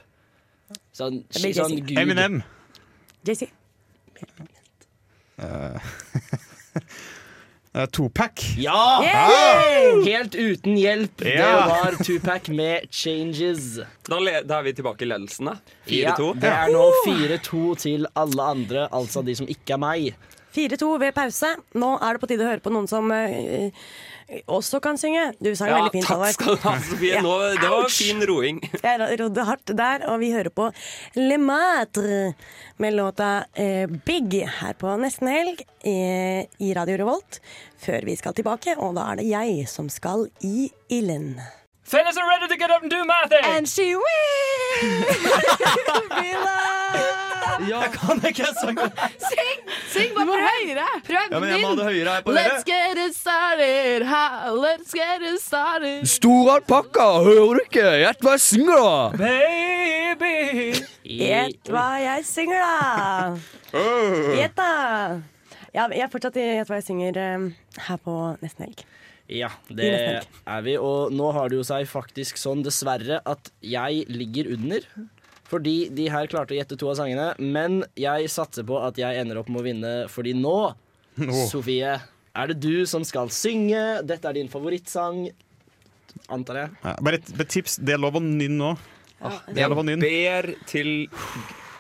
Sånn, 0.94 1.24
sånn 1.30 1.44
Jay-Z. 1.44 1.98
Eminem. 2.00 2.42
JC. 3.26 3.50
Eh, 5.40 5.80
Topac. 7.92 7.92
Tupac. 7.92 8.56
Ja! 8.58 9.04
Yeah! 9.04 10.04
Helt 10.06 10.36
uten 10.36 10.78
hjelp. 10.78 11.18
Det 11.18 11.34
Ja. 11.38 11.68
var 11.68 12.04
Tupac 12.04 12.48
med 12.48 12.82
'Changes'. 12.92 13.86
Da, 14.10 14.20
le- 14.20 14.44
da 14.44 14.58
er 14.60 14.64
vi 14.64 14.74
tilbake 14.74 15.02
i 15.02 15.06
ledelsen, 15.06 15.46
da. 15.46 15.54
4-2. 15.88 16.34
det 16.40 16.50
er 16.50 16.68
nå 16.74 16.92
4-2 17.06 17.76
til 17.78 18.06
alle 18.16 18.42
andre, 18.44 18.88
altså 18.92 19.22
de 19.26 19.36
som 19.36 19.48
ikke 19.48 19.74
er 19.74 19.78
meg. 19.78 20.16
4-2 20.56 20.98
ved 21.00 21.12
pause. 21.14 21.46
Nå 21.76 21.98
er 22.02 22.14
det 22.14 22.22
på 22.22 22.28
tide 22.28 22.44
å 22.44 22.50
høre 22.50 22.60
på 22.66 22.72
noen 22.74 22.88
som 22.90 23.12
eh, 23.12 23.70
også 24.48 24.80
kan 24.84 24.98
synge. 24.98 25.34
Du 25.40 25.52
sang 25.58 25.72
veldig 25.74 25.92
fint, 25.94 26.08
takk 26.08 26.34
skal 26.36 26.56
du 26.56 26.64
ha, 26.68 26.74
Sofie. 26.86 27.14
Ja. 27.18 27.22
Nå, 27.26 27.34
det 27.58 27.70
var 27.70 27.84
Ouch! 27.84 27.98
fin 27.98 28.24
roing. 28.30 28.62
Jeg 28.84 29.20
rodde 29.22 29.46
hardt 29.48 29.74
der, 29.78 30.06
og 30.12 30.20
vi 30.24 30.32
hører 30.34 30.52
på 30.54 30.70
Le 31.18 31.38
Matre 31.42 32.34
med 32.80 32.96
låta 32.98 33.30
eh, 33.54 33.86
Big 34.06 34.40
her 34.62 34.74
på 34.80 34.96
Nesten 35.02 35.32
Helg 35.32 35.64
eh, 35.84 36.46
i 36.62 36.74
Radio 36.78 37.00
Revolt. 37.04 37.40
Før 37.80 38.06
vi 38.06 38.16
skal 38.20 38.36
tilbake, 38.38 38.76
og 38.78 38.96
da 38.98 39.08
er 39.12 39.22
det 39.22 39.30
jeg 39.30 39.64
som 39.72 39.88
skal 39.92 40.28
i 40.44 40.70
ilden. 40.92 41.40
Fellas 41.90 42.18
are 42.18 42.28
ready 42.30 42.48
to 42.48 42.58
get 42.60 42.70
up 42.70 42.84
and 42.84 42.92
do 42.92 43.04
my 43.04 43.24
thing. 43.30 43.44
And 43.44 43.68
she 43.68 43.96
will 43.96 44.04
be 46.12 46.34
loved. 46.38 47.70
Jeg 47.70 47.92
kan 47.94 48.22
ikke 48.28 48.46
sangen. 48.62 48.92
Syng! 49.18 49.69
Syng 49.90 50.12
bare 50.14 50.28
prøv 50.30 50.44
høyere! 50.46 50.86
Prøv 51.08 51.32
Ja, 51.34 51.40
men 51.40 51.50
jeg 51.50 51.62
må 51.64 51.72
ha 51.72 51.78
det 51.80 51.88
høyere 51.88 52.14
her 52.16 52.26
på 52.26 52.36
Let's 52.36 52.66
get 52.68 53.00
it 53.02 53.16
started, 53.18 54.06
ha, 54.10 54.24
let's 54.54 54.94
get 54.94 55.26
it 55.26 55.42
started. 55.42 56.06
Stor 56.10 56.52
alpakka, 56.58 57.08
hører 57.26 57.58
du 57.58 57.64
ikke? 57.66 57.88
Gjett 58.04 58.24
hva 58.26 58.36
jeg 58.36 58.46
synger, 58.46 58.84
da! 58.84 59.24
Baby. 59.24 60.86
Gjett 61.10 61.74
hva 61.74 61.88
jeg 62.04 62.28
synger, 62.30 62.62
da! 62.62 63.82
Gjett, 64.38 64.56
da! 64.60 64.72
Ja, 65.74 65.86
jeg 65.94 66.06
er 66.06 66.14
fortsatt 66.14 66.38
i 66.42 66.46
Gjett 66.60 66.70
hva 66.70 66.80
jeg 66.82 66.88
synger 66.90 67.20
eh, 67.22 67.50
her 67.90 68.02
på 68.06 68.16
Nesten 68.44 68.68
Helg. 68.68 68.86
Ja, 69.30 69.52
det 69.70 69.90
er 70.26 70.62
vi. 70.66 70.74
Og 70.82 71.14
nå 71.14 71.30
har 71.36 71.52
det 71.52 71.60
jo 71.60 71.66
seg 71.68 71.86
faktisk 71.90 72.40
sånn, 72.42 72.64
dessverre, 72.66 73.22
at 73.30 73.52
jeg 73.62 74.06
ligger 74.10 74.50
under. 74.56 74.86
Fordi 75.50 75.90
de 75.98 76.06
her 76.14 76.28
klarte 76.30 76.54
å 76.54 76.58
gjette 76.60 76.78
to 76.78 76.92
av 76.92 76.98
sangene. 77.00 77.32
Men 77.42 77.80
jeg 77.98 78.30
satser 78.30 78.66
på 78.70 78.78
at 78.86 79.00
jeg 79.02 79.18
ender 79.18 79.40
opp 79.42 79.50
med 79.50 79.64
å 79.64 79.66
vinne, 79.66 79.94
fordi 80.14 80.36
nå, 80.38 80.56
Nå. 81.20 81.34
Sofie, 81.50 81.96
er 82.38 82.52
det 82.54 82.60
du 82.64 82.86
som 82.88 83.04
skal 83.04 83.28
synge. 83.34 83.80
Dette 84.08 84.30
er 84.30 84.38
din 84.38 84.48
favorittsang, 84.48 85.26
antar 86.32 86.62
jeg. 86.62 86.70
Ja, 86.86 86.94
bare 87.04 87.18
et 87.20 87.34
et 87.34 87.50
tips. 87.52 87.76
Det 87.82 87.98
er 87.98 88.00
lov 88.00 88.16
å 88.16 88.22
nynne 88.24 88.56
nå. 88.62 88.70
Det 89.50 89.60
er 89.66 89.68
lov 89.74 89.82
å 89.82 89.84
Jeg 89.84 89.98
nynne. 89.98 90.06
ber 90.06 90.48
til 90.70 90.92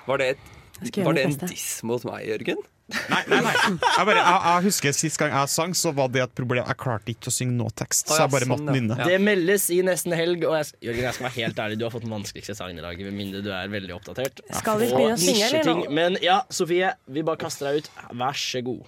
Var 0.09 0.17
det, 0.20 0.28
et, 0.34 0.97
var 1.05 1.15
det 1.15 1.24
en 1.30 1.38
diss 1.47 1.70
mot 1.88 2.03
meg, 2.09 2.26
Jørgen? 2.28 2.59
Nei, 2.90 3.22
nei, 3.30 3.40
nei. 3.46 3.54
Jeg, 3.54 4.06
bare, 4.08 4.18
jeg, 4.18 4.38
jeg 4.46 4.66
husker 4.66 4.96
Sist 4.98 5.20
gang 5.22 5.34
jeg 5.36 5.52
sang, 5.54 5.76
så 5.78 5.92
var 5.96 6.10
det 6.14 6.24
et 6.24 6.34
problem. 6.38 6.64
Jeg 6.66 6.78
klarte 6.82 7.14
ikke 7.14 7.30
å 7.30 7.34
synge 7.34 7.56
noe 7.60 7.74
tekst, 7.78 8.10
så 8.10 8.18
jeg 8.24 8.34
bare 8.34 8.48
sånn, 8.48 8.54
måtte 8.56 8.76
nynne. 8.76 8.98
Ja. 8.98 9.08
Det 9.12 9.20
meldes 9.22 9.68
i 9.76 9.80
nesten 9.86 10.16
helg, 10.18 10.46
og 10.50 10.56
jeg, 10.58 10.66
Jørgen, 10.90 11.04
jeg 11.06 11.18
skal 11.18 11.28
være 11.30 11.38
helt 11.38 11.58
ærlig, 11.66 11.80
du 11.80 11.86
har 11.86 11.94
fått 11.94 12.06
den 12.08 12.16
vanskeligste 12.16 12.56
sangen 12.58 12.78
i 12.82 12.86
dag, 12.86 13.04
med 13.10 13.18
mindre 13.22 13.40
du 13.46 13.52
er 13.54 13.74
veldig 13.74 13.94
oppdatert. 13.98 14.42
Skal 14.62 14.76
vi 14.82 14.86
begynne 14.94 15.18
å 15.18 15.22
synge, 15.22 15.44
eller 15.50 15.70
Noe? 15.70 15.92
Men 16.00 16.18
ja, 16.24 16.38
Sofie, 16.54 16.90
vi 17.10 17.26
bare 17.28 17.40
kaster 17.42 17.70
deg 17.70 17.84
ut. 17.84 17.92
Vær 18.24 18.36
så 18.40 18.64
god. 18.66 18.88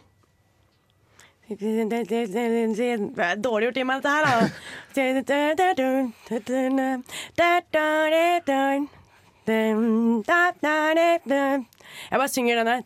Det 1.52 1.68
er 3.20 3.36
dårlig 3.44 3.66
gjort 3.68 3.80
i 3.82 3.84
meg, 3.84 4.00
dette 4.00 4.12
her, 4.16 4.24
da. 4.24 4.38
Jeg 12.12 12.20
bare 12.20 12.28
synger 12.28 12.56
denne. 12.64 12.78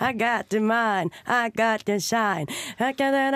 I 0.00 0.12
got 0.12 0.50
the 0.50 0.60
mind, 0.60 1.10
I 1.26 1.50
got 1.56 1.84
the 1.86 2.00
shine. 2.00 2.46
I 2.78 2.92
got 2.92 3.12
the 3.12 3.30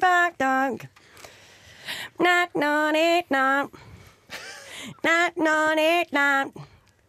back 0.00 0.38
dog. 0.38 0.86
Not, 2.20 2.54
not, 2.54 2.94
it, 2.96 3.30
not. 3.30 3.70
Not, 5.04 5.36
not, 5.36 5.78
it, 5.78 6.12
not. 6.12 6.52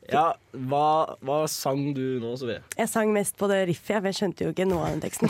Ja, 0.09 0.33
hva, 0.53 1.15
hva 1.21 1.43
sang 1.51 1.91
du 1.93 2.19
nå, 2.21 2.35
Sofie? 2.39 2.61
Jeg 2.77 2.89
sang 2.89 3.11
mest 3.13 3.37
på 3.37 3.49
det 3.51 3.67
riffet, 3.69 3.99
for 3.99 4.09
jeg 4.09 4.17
skjønte 4.17 4.45
jo 4.47 4.53
ikke 4.53 4.65
noe 4.69 4.87
av 4.87 4.95
den 4.95 5.03
teksten. 5.05 5.29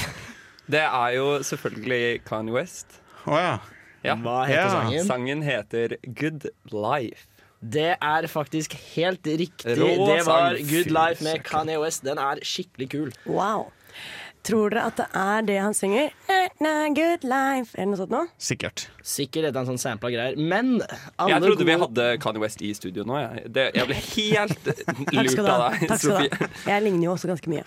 Det 0.70 0.84
er 0.86 1.10
jo 1.18 1.40
selvfølgelig 1.44 2.22
Kanye 2.28 2.54
West. 2.54 3.00
Å 3.28 3.40
ja. 3.42 3.56
Ja. 4.04 4.16
Hva 4.16 4.46
heter 4.48 4.62
Ja. 4.62 4.70
sangen? 4.78 5.06
Sangen 5.08 5.42
heter 5.44 5.98
Good 6.08 6.50
Life. 6.72 7.26
Det 7.60 7.98
er 8.02 8.28
faktisk 8.32 8.74
helt 8.96 9.26
riktig. 9.28 9.76
Rå 9.78 9.90
det 10.08 10.22
var 10.26 10.56
sang. 10.56 10.68
Good 10.70 10.92
Life 10.96 11.24
med. 11.24 11.44
Kanye 11.44 11.80
West. 11.82 12.04
Den 12.08 12.18
er 12.18 12.40
skikkelig 12.42 12.90
kul. 12.90 13.12
Wow. 13.26 13.72
Tror 14.48 14.70
dere 14.72 14.86
at 14.88 14.96
det 14.96 15.06
er 15.20 15.42
det 15.44 15.58
han 15.60 15.74
synger? 15.76 16.14
Good 16.96 17.26
life, 17.28 17.76
eller 17.76 17.90
noe 17.92 17.98
sånt 18.00 18.14
noe? 18.14 18.28
Sikkert. 18.40 18.86
Sikkert 19.04 19.44
dette 19.50 19.60
er 19.60 19.66
en 19.66 19.68
sånn 19.74 19.82
sampla 19.82 20.08
greier. 20.14 20.38
Men 20.40 20.78
alle 21.20 21.34
Jeg 21.34 21.44
trodde 21.44 21.66
vi 21.68 21.76
hadde 21.82 22.06
Kanye 22.24 22.40
West 22.40 22.62
i 22.64 22.72
studio 22.74 23.04
nå. 23.04 23.18
Jeg, 23.20 23.52
det, 23.52 23.66
jeg 23.76 23.90
ble 23.90 23.98
helt 24.00 24.70
lurt 25.20 25.44
av 25.44 25.66
deg, 25.66 25.84
Takk 25.90 26.00
skal 26.00 26.00
Sofie. 26.00 26.32
ha. 26.40 26.48
Jeg 26.72 26.84
ligner 26.88 27.10
jo 27.10 27.12
også 27.18 27.28
ganske 27.34 27.52
mye. 27.52 27.66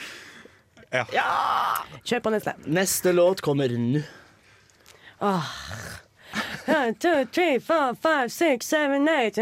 Ja. 0.93 1.05
Kjør 2.09 2.25
på 2.25 2.33
neste. 2.33 2.57
Neste 2.67 3.13
låt 3.13 3.45
kommer 3.45 3.69
nå. 3.77 4.01
Åh. 5.21 5.53
One, 6.67 6.95
two, 6.95 7.25
three, 7.33 7.59
four, 7.59 7.95
five, 7.95 8.31
six, 8.31 8.67
seven, 8.67 9.09
eight, 9.09 9.35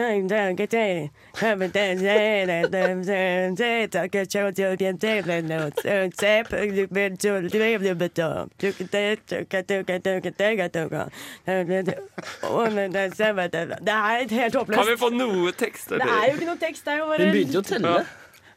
det 13.80 13.94
er 13.94 14.24
helt 14.40 14.56
er 14.56 14.64
Kan 14.72 14.88
vi 14.88 14.96
få 14.98 15.12
noe 15.14 15.52
tekst? 15.52 15.92
Det 15.94 16.02
er 16.02 16.26
jo 16.30 16.40
ikke 16.40 16.50
noe 16.50 16.60
tekst, 16.64 16.84
det 16.84 16.96
er 16.96 17.04
jo 17.04 17.12
bare 17.12 17.22
Hun 17.24 17.32
begynte 17.36 17.60
jo 17.60 17.64
å 17.64 17.70
telle. 17.70 17.94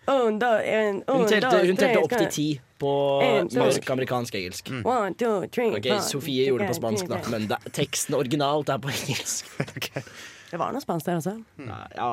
En, 0.08 1.04
Hun 1.08 1.28
telte, 1.30 1.52
hun 1.64 1.78
telte 1.80 2.02
opp 2.04 2.16
til 2.18 2.30
ti 2.34 2.48
på 2.84 2.94
En, 3.24 3.50
spansk, 3.50 3.90
amerikansk, 3.96 4.36
engelsk. 4.36 4.72
One, 4.84 5.14
two, 5.16 5.48
three, 5.48 5.72
Ok, 5.78 5.88
Sofie 6.04 6.50
gjorde 6.50 6.66
det 6.68 6.74
på 6.74 6.80
spansk, 6.82 7.08
da, 7.12 7.22
men 7.32 7.48
da, 7.52 7.60
teksten 7.72 8.18
originalt 8.20 8.74
er 8.74 8.82
på 8.84 8.92
engelsk. 8.92 9.48
Det 10.54 10.60
var 10.62 10.70
noe 10.76 10.84
spansk 10.84 11.08
der 11.08 11.18
også. 11.18 11.32
Nei, 11.66 11.84
ja 11.98 12.10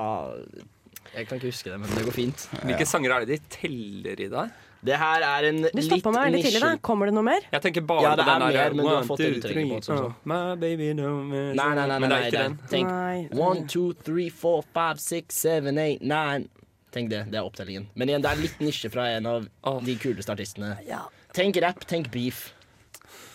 Jeg 1.12 1.26
kan 1.28 1.36
ikke 1.36 1.50
huske 1.50 1.68
det, 1.68 1.76
men 1.82 1.90
det 1.92 2.06
går 2.06 2.14
fint. 2.16 2.46
Hvilke 2.62 2.86
sanger 2.88 3.12
er 3.12 3.26
det 3.26 3.36
de 3.36 3.54
teller 3.58 4.22
i 4.24 4.28
der? 4.32 4.52
Det 4.80 4.96
her 4.96 5.24
er 5.26 5.44
en 5.50 5.58
Du 5.62 5.82
stoppa 5.84 6.12
meg 6.14 6.30
veldig 6.30 6.44
tidlig. 6.46 6.60
da 6.64 6.70
Kommer 6.80 7.10
det 7.10 7.14
noe 7.18 7.26
mer? 7.26 7.44
Jeg 7.52 7.62
tenker 7.66 7.84
bare 7.84 8.04
Ja, 8.06 8.14
det 8.16 8.24
den 8.24 8.44
er 8.46 8.54
mer, 8.56 8.76
men 8.78 8.86
du 8.86 8.92
har 8.94 9.04
fått 9.04 9.20
du 9.20 9.40
på, 9.42 9.80
sånn, 9.84 10.06
oh, 10.06 10.14
My 10.24 10.38
baby 10.56 10.94
no. 10.96 11.10
Nei, 11.28 11.52
nei, 11.52 11.74
nei, 11.74 11.98
nei, 11.98 12.08
det 12.08 12.16
er 12.16 12.30
ikke 12.30 12.38
nei, 12.38 12.46
den. 12.46 12.56
Tenk 12.72 13.36
one, 13.36 13.66
two, 13.68 13.92
three, 14.06 14.30
four, 14.30 14.64
five, 14.72 15.00
six, 15.00 15.36
seven, 15.36 15.76
eight, 15.78 16.00
nine. 16.00 16.48
Tenk 16.94 17.10
det. 17.12 17.24
Det 17.30 17.38
er 17.38 17.46
opptellingen. 17.46 17.88
Men 17.94 18.10
igjen, 18.10 18.24
det 18.24 18.30
er 18.32 18.40
litt 18.40 18.62
nisje 18.62 18.90
fra 18.90 19.06
en 19.14 19.28
av 19.30 19.46
de 19.86 19.94
kuleste 20.00 20.34
artistene. 20.34 20.74
Ja. 20.88 21.04
Tenk 21.36 21.60
rap, 21.62 21.84
tenk 21.90 22.10
beef. 22.14 22.48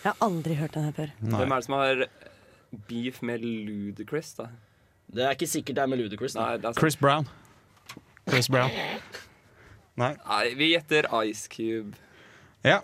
Jeg 0.02 0.12
har 0.12 0.20
aldri 0.24 0.56
hørt 0.58 0.76
den 0.76 0.86
her 0.86 0.96
før. 0.96 1.12
Hvem 1.22 1.52
er 1.52 1.56
det 1.56 1.66
som 1.66 1.76
har 1.78 2.02
beef 2.88 3.22
med 3.24 3.44
Ludacris, 3.44 4.34
da? 4.38 4.50
Det 5.06 5.24
er 5.24 5.36
ikke 5.36 5.48
sikkert 5.48 5.78
det 5.78 5.84
er 5.84 5.90
med 5.90 6.02
Ludacris. 6.02 6.36
Da. 6.36 6.42
Nei, 6.44 6.58
det 6.62 6.70
er. 6.70 6.80
Chris 6.80 6.98
Brown. 7.00 7.28
Chris 8.28 8.50
Brown. 8.52 8.74
Nei. 9.96 10.12
Nei, 10.20 10.42
vi 10.58 10.72
gjetter 10.74 11.08
Ice 11.24 11.48
Cube. 11.48 11.96
Ja. 12.66 12.80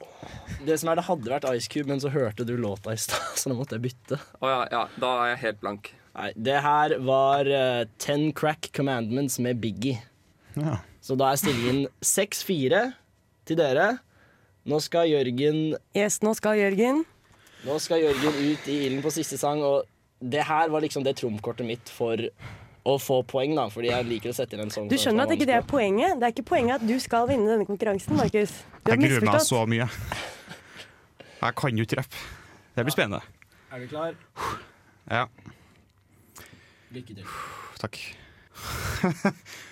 Det 0.65 0.79
som 0.79 0.93
er, 0.93 1.01
det 1.01 1.07
hadde 1.09 1.33
vært 1.33 1.49
Ice 1.51 1.69
Cube, 1.71 1.91
men 1.91 2.01
så 2.01 2.13
hørte 2.15 2.47
du 2.49 2.55
låta 2.57 2.95
i 2.95 3.01
stad, 3.01 3.33
så 3.41 3.51
nå 3.51 3.59
måtte 3.59 3.77
jeg 3.77 3.89
bytte. 3.91 4.21
Å 4.41 4.53
ja, 4.53 4.63
ja, 4.73 4.87
da 5.03 5.13
er 5.25 5.35
jeg 5.35 5.43
helt 5.47 5.61
blank. 5.65 5.93
Nei, 6.13 6.31
det 6.37 6.59
her 6.65 6.95
var 7.03 7.49
uh, 7.49 7.83
Ten 8.03 8.31
Crack 8.37 8.71
Commandments 8.77 9.39
med 9.43 9.61
Biggie. 9.63 10.03
Ja. 10.59 10.79
Så 11.03 11.17
da 11.19 11.33
er 11.33 11.41
stillingen 11.41 11.87
6-4 12.05 12.83
til 13.49 13.59
dere. 13.59 13.99
Nå 14.69 14.79
skal 14.85 15.09
Jørgen 15.11 15.77
Yes, 15.97 16.21
nå 16.23 16.35
skal 16.39 16.61
Jørgen. 16.61 17.03
Nå 17.67 17.79
skal 17.83 18.03
Jørgen 18.05 18.37
ut 18.53 18.69
i 18.71 18.77
ilden 18.87 19.03
på 19.03 19.11
siste 19.15 19.39
sang, 19.39 19.63
og 19.63 19.87
det 20.23 20.45
her 20.47 20.71
var 20.71 20.83
liksom 20.85 21.03
det 21.07 21.17
trumfkortet 21.19 21.67
mitt 21.67 21.91
for 21.91 22.21
å 22.87 22.95
få 22.99 23.21
poeng, 23.27 23.55
da. 23.59 23.69
Fordi 23.71 23.91
jeg 23.91 24.07
liker 24.09 24.31
å 24.33 24.37
sette 24.37 24.57
inn 24.57 24.65
en 24.65 24.71
sånn 24.75 24.89
Du 24.91 24.97
skjønner 24.99 25.27
at 25.27 25.35
ikke 25.35 25.47
det 25.51 25.57
er 25.59 25.67
poenget? 25.67 26.19
Det 26.19 26.29
er 26.29 26.35
ikke 26.35 26.47
poenget 26.51 26.81
at 26.81 26.87
du 26.87 26.95
skal 27.03 27.27
vinne 27.31 27.47
denne 27.51 27.67
konkurransen, 27.67 28.15
Markus. 28.19 28.55
Du 28.83 28.93
Jeg 28.95 29.03
gruer 29.03 29.27
meg 29.27 29.43
så 29.47 29.65
mye. 29.71 29.89
Jeg 31.43 31.59
kan 31.59 31.79
jo 31.79 31.87
ikke 31.87 31.99
rappe. 32.03 32.23
Det 32.77 32.87
blir 32.87 32.95
spennende. 32.95 33.23
Er 33.73 33.83
du 33.83 33.87
klar? 33.91 34.15
Ja, 35.11 35.27
Lykke 36.93 37.15
til. 37.17 37.25
takk. 37.81 37.99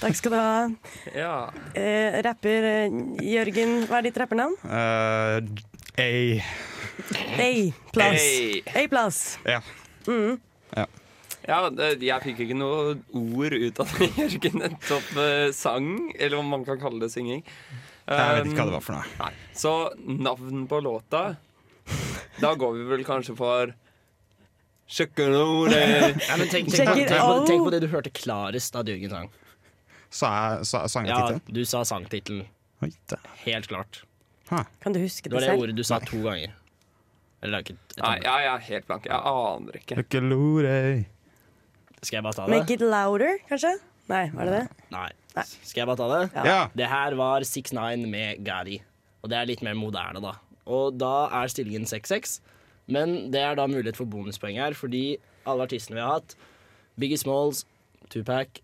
Takk 0.00 0.16
skal 0.18 0.34
du 0.34 0.36
ha. 0.36 0.68
Ja. 1.16 1.34
Eh, 1.74 2.18
rapper 2.26 2.68
eh, 2.68 2.98
Jørgen, 3.24 3.78
hva 3.88 4.00
er 4.00 4.08
ditt 4.08 4.18
rappernavn? 4.20 4.56
Uh, 4.66 5.40
A. 5.96 6.10
A-plass. 7.40 8.26
A, 8.26 8.82
A-plass. 8.82 9.20
Ja. 9.48 9.62
Mm. 10.06 10.36
ja. 10.76 10.86
Ja, 11.46 11.60
jeg 11.70 12.22
fikk 12.24 12.42
ikke 12.42 12.56
noe 12.58 12.96
ord 13.14 13.54
ut 13.54 13.80
av 13.82 13.90
det 13.94 14.08
Jørgen 14.24 14.60
nettopp 14.64 15.10
topp 15.14 15.54
sang, 15.54 15.90
eller 16.18 16.40
om 16.40 16.48
man 16.50 16.66
kan 16.66 16.80
kalle 16.82 17.04
det 17.06 17.12
synging. 17.14 17.44
Jeg 18.06 18.36
vet 18.36 18.50
ikke 18.50 18.60
hva 18.60 18.68
det 18.68 18.76
var 18.76 18.84
for 18.84 18.98
noe. 18.98 19.16
Nei. 19.22 19.32
Så 19.56 19.74
navn 20.06 20.66
på 20.70 20.78
låta 20.78 21.24
Da 22.38 22.52
går 22.54 22.76
vi 22.76 22.84
vel 22.86 23.02
kanskje 23.06 23.34
for 23.38 23.72
Kjøkkenore 24.86 25.80
Ja, 26.14 26.36
men 26.38 26.46
tenk, 26.46 26.70
tenk, 26.70 26.92
på, 26.92 26.94
tenk, 27.10 27.48
tenk 27.48 27.64
på 27.66 27.72
det 27.74 27.80
du 27.82 27.88
hørte 27.90 28.12
klarest 28.14 28.76
da 28.76 28.84
Jørgen 28.86 29.10
sang. 29.10 29.32
Sa 30.16 30.28
jeg 30.56 30.68
sa, 30.70 30.84
sang 30.88 31.08
Ja, 31.10 31.18
du 31.52 31.62
sa 31.68 31.82
sangtittelen. 31.88 32.46
Helt 33.44 33.68
klart. 33.70 34.02
Kan 34.48 34.94
du 34.94 35.00
huske 35.02 35.26
Det 35.28 35.32
det 35.32 35.36
var 35.36 35.44
det 35.44 35.50
selv? 35.50 35.62
ordet 35.66 35.76
du 35.76 35.82
sa 35.84 35.98
to 36.00 36.20
ganger. 36.24 36.54
Eller 37.44 37.62
ikke 37.64 37.76
Nei, 38.00 38.14
jeg 38.24 38.46
er 38.52 38.64
helt 38.70 38.86
blank. 38.88 39.06
Jeg 39.10 39.20
aner 39.32 39.76
ikke. 39.80 39.98
Kjøkkenore. 40.00 40.72
Skal 42.02 42.16
jeg 42.18 42.24
bare 42.26 42.36
ta 42.38 42.46
det? 42.46 42.54
Make 42.54 42.74
it 42.76 42.84
louder, 42.84 43.38
kanskje? 43.50 43.72
Nei, 44.08 44.24
var 44.32 44.48
det 44.48 44.58
det? 44.60 44.84
Nei. 44.94 45.08
Skal 45.44 45.82
jeg 45.82 45.88
bare 45.90 45.98
ta 46.00 46.08
det? 46.12 46.48
Ja. 46.48 46.58
Det 46.78 46.88
her 46.90 47.16
var 47.18 47.44
6-9 47.48 48.06
med 48.08 48.44
Gary. 48.46 48.78
Og 49.22 49.30
det 49.32 49.38
er 49.40 49.48
litt 49.50 49.62
mer 49.66 49.74
moderne, 49.78 50.22
da. 50.22 50.36
Og 50.66 50.96
da 51.00 51.14
er 51.42 51.50
stillingen 51.52 51.84
6-6. 51.88 52.38
Men 52.92 53.16
det 53.34 53.42
er 53.42 53.56
da 53.58 53.66
mulighet 53.66 53.98
for 53.98 54.06
bonuspoeng 54.06 54.60
her, 54.62 54.76
fordi 54.78 55.16
alle 55.46 55.66
artistene 55.66 55.98
vi 55.98 56.04
har 56.04 56.20
hatt, 56.20 56.36
Biggie 56.98 57.18
Smalls, 57.18 57.64
Tupac, 58.12 58.60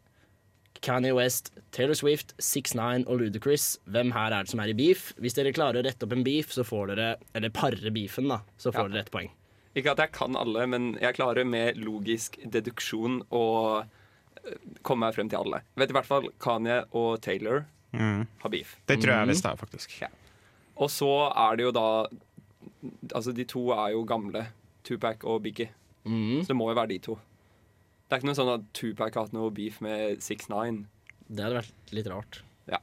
Kanye 0.82 1.12
West, 1.14 1.52
Taylor 1.70 1.94
Swift, 1.94 2.34
6-9 2.42 3.06
og 3.06 3.20
Ludacris. 3.20 3.78
Hvem 3.86 4.10
her 4.12 4.32
er 4.34 4.42
det 4.42 4.50
som 4.50 4.60
er 4.60 4.72
i 4.72 4.74
beef? 4.74 5.12
Hvis 5.22 5.34
dere 5.38 5.52
klarer 5.54 5.80
å 5.80 5.84
rette 5.86 6.02
opp 6.08 6.12
en 6.16 6.24
beef, 6.26 6.50
så 6.52 6.64
får 6.66 6.92
dere 6.94 7.16
Eller 7.34 7.50
pare 7.54 7.90
beefen, 7.94 8.28
da. 8.28 8.40
Så 8.58 8.72
får 8.74 8.88
Ja. 8.88 8.88
dere 8.88 9.00
ett 9.06 9.10
poeng. 9.14 9.30
Ikke 9.76 9.92
at 9.92 9.98
jeg 9.98 10.12
kan 10.12 10.36
alle, 10.36 10.66
men 10.66 10.98
jeg 11.00 11.14
klarer 11.14 11.46
med 11.46 11.76
logisk 11.78 12.36
deduksjon 12.44 13.22
å 13.32 13.86
eh, 14.44 14.54
komme 14.82 15.06
meg 15.06 15.14
frem 15.14 15.28
til 15.30 15.38
alle. 15.38 15.62
Vet 15.76 15.90
i 15.90 15.92
hvert 15.94 16.04
fall 16.04 16.28
Kanye 16.40 16.84
og 16.92 17.20
Taylor 17.22 17.64
Mm. 17.94 18.26
har 18.42 18.50
beef. 18.50 18.76
Det 18.86 18.98
tror 19.00 19.12
jeg 19.20 19.28
visst 19.28 19.42
det 19.44 19.52
er, 19.52 19.56
faktisk. 19.56 20.00
Ja. 20.00 20.08
Og 20.78 20.88
så 20.88 21.30
er 21.36 21.56
det 21.56 21.64
jo 21.64 21.72
da 21.72 22.06
Altså, 23.14 23.32
de 23.34 23.44
to 23.44 23.70
er 23.70 23.90
jo 23.92 24.04
gamle. 24.04 24.46
Tupac 24.84 25.24
og 25.24 25.42
Biggie. 25.42 25.68
Så 26.04 26.46
det 26.48 26.56
må 26.56 26.68
jo 26.70 26.74
være 26.74 26.88
de 26.88 26.98
to. 26.98 27.18
Det 28.12 28.18
er 28.18 28.20
ikke 28.20 28.28
noe 28.28 28.36
sånn 28.36 28.50
at 28.52 28.64
Tupac 28.76 29.14
har 29.16 29.24
hatt 29.24 29.32
noe 29.32 29.48
beef 29.56 29.78
med 29.80 30.18
6ix9ine. 30.20 30.82
Det 31.32 31.46
hadde 31.46 31.62
vært 31.62 31.92
litt 31.96 32.08
rart. 32.12 32.42
Ja. 32.68 32.76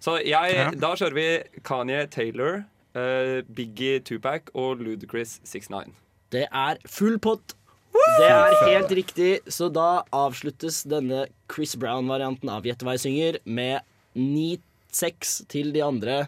Så 0.00 0.14
jeg, 0.24 0.54
Ja. 0.56 0.70
da 0.72 0.94
kjører 0.96 1.12
vi 1.18 1.60
Kanye 1.68 2.06
Taylor, 2.08 2.62
uh, 2.96 3.42
Biggie 3.44 4.00
Tupac 4.00 4.48
og 4.54 4.80
Ludacris 4.80 5.34
6ix9ine. 5.44 5.92
Det 6.32 6.46
er 6.48 6.80
full 6.88 7.18
pott. 7.18 7.52
Det 7.92 8.30
er 8.30 8.56
helt 8.70 8.88
riktig, 8.96 9.42
så 9.52 9.68
da 9.70 10.02
avsluttes 10.16 10.80
denne 10.88 11.26
Chris 11.52 11.76
Brown-varianten 11.76 12.48
av 12.48 12.64
Gjett 12.64 12.80
hva 12.86 12.96
jeg 12.96 13.04
synger 13.04 13.38
med 13.44 13.82
9-6 14.16 15.44
til 15.52 15.72
de 15.76 15.82
andre, 15.84 16.22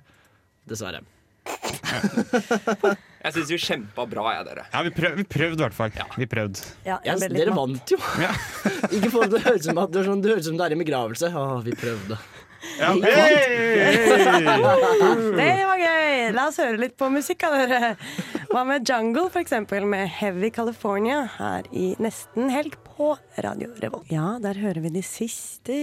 dessverre. 0.68 1.00
Jeg 3.22 3.34
syns 3.36 3.50
vi 3.54 3.58
kjempa 3.62 4.06
bra, 4.10 4.24
jeg, 4.34 4.46
dere. 4.48 4.64
Ja, 4.72 4.82
vi, 4.82 4.90
prøv, 4.96 5.16
vi 5.20 5.24
prøvde 5.30 5.60
i 5.60 5.64
hvert 5.64 5.76
fall. 5.76 5.92
Vi 6.18 6.26
prøvde. 6.30 6.64
Ja, 6.86 6.98
Ja, 7.06 7.14
dere 7.20 7.54
vant 7.54 7.92
jo. 7.94 7.98
Ikke 8.96 9.12
få 9.14 9.26
det 9.26 9.36
til 9.36 9.38
å 9.38 9.44
høres 9.46 9.62
ut 9.62 9.68
som 9.70 9.82
at 9.84 9.92
det 9.94 10.02
er 10.02 10.08
sånn, 10.10 10.24
høres 10.26 10.46
ut 10.46 10.50
som 10.50 10.58
det 10.58 10.66
er 10.66 10.74
i 10.74 10.80
begravelse. 10.82 11.30
Å, 11.30 11.44
vi 11.66 11.76
prøvde. 11.78 12.18
Ja, 12.78 12.92
Det 15.36 15.54
var 15.66 15.80
gøy! 15.82 16.32
La 16.34 16.46
oss 16.48 16.58
høre 16.62 16.78
litt 16.78 16.94
på 16.98 17.08
musikk 17.12 17.42
av 17.48 17.56
dere. 17.58 17.92
Hva 18.52 18.62
med 18.68 18.86
Jungle, 18.88 19.28
eksempel, 19.40 19.86
med 19.88 20.06
Heavy 20.20 20.50
California 20.54 21.24
her 21.38 21.66
i 21.74 21.92
nesten 22.02 22.50
helg 22.52 22.76
på 22.86 23.14
Radio 23.44 23.72
Revolt. 23.82 24.10
Ja, 24.12 24.36
der 24.42 24.60
hører 24.62 24.84
vi 24.84 24.92
de 24.94 25.02
siste 25.06 25.78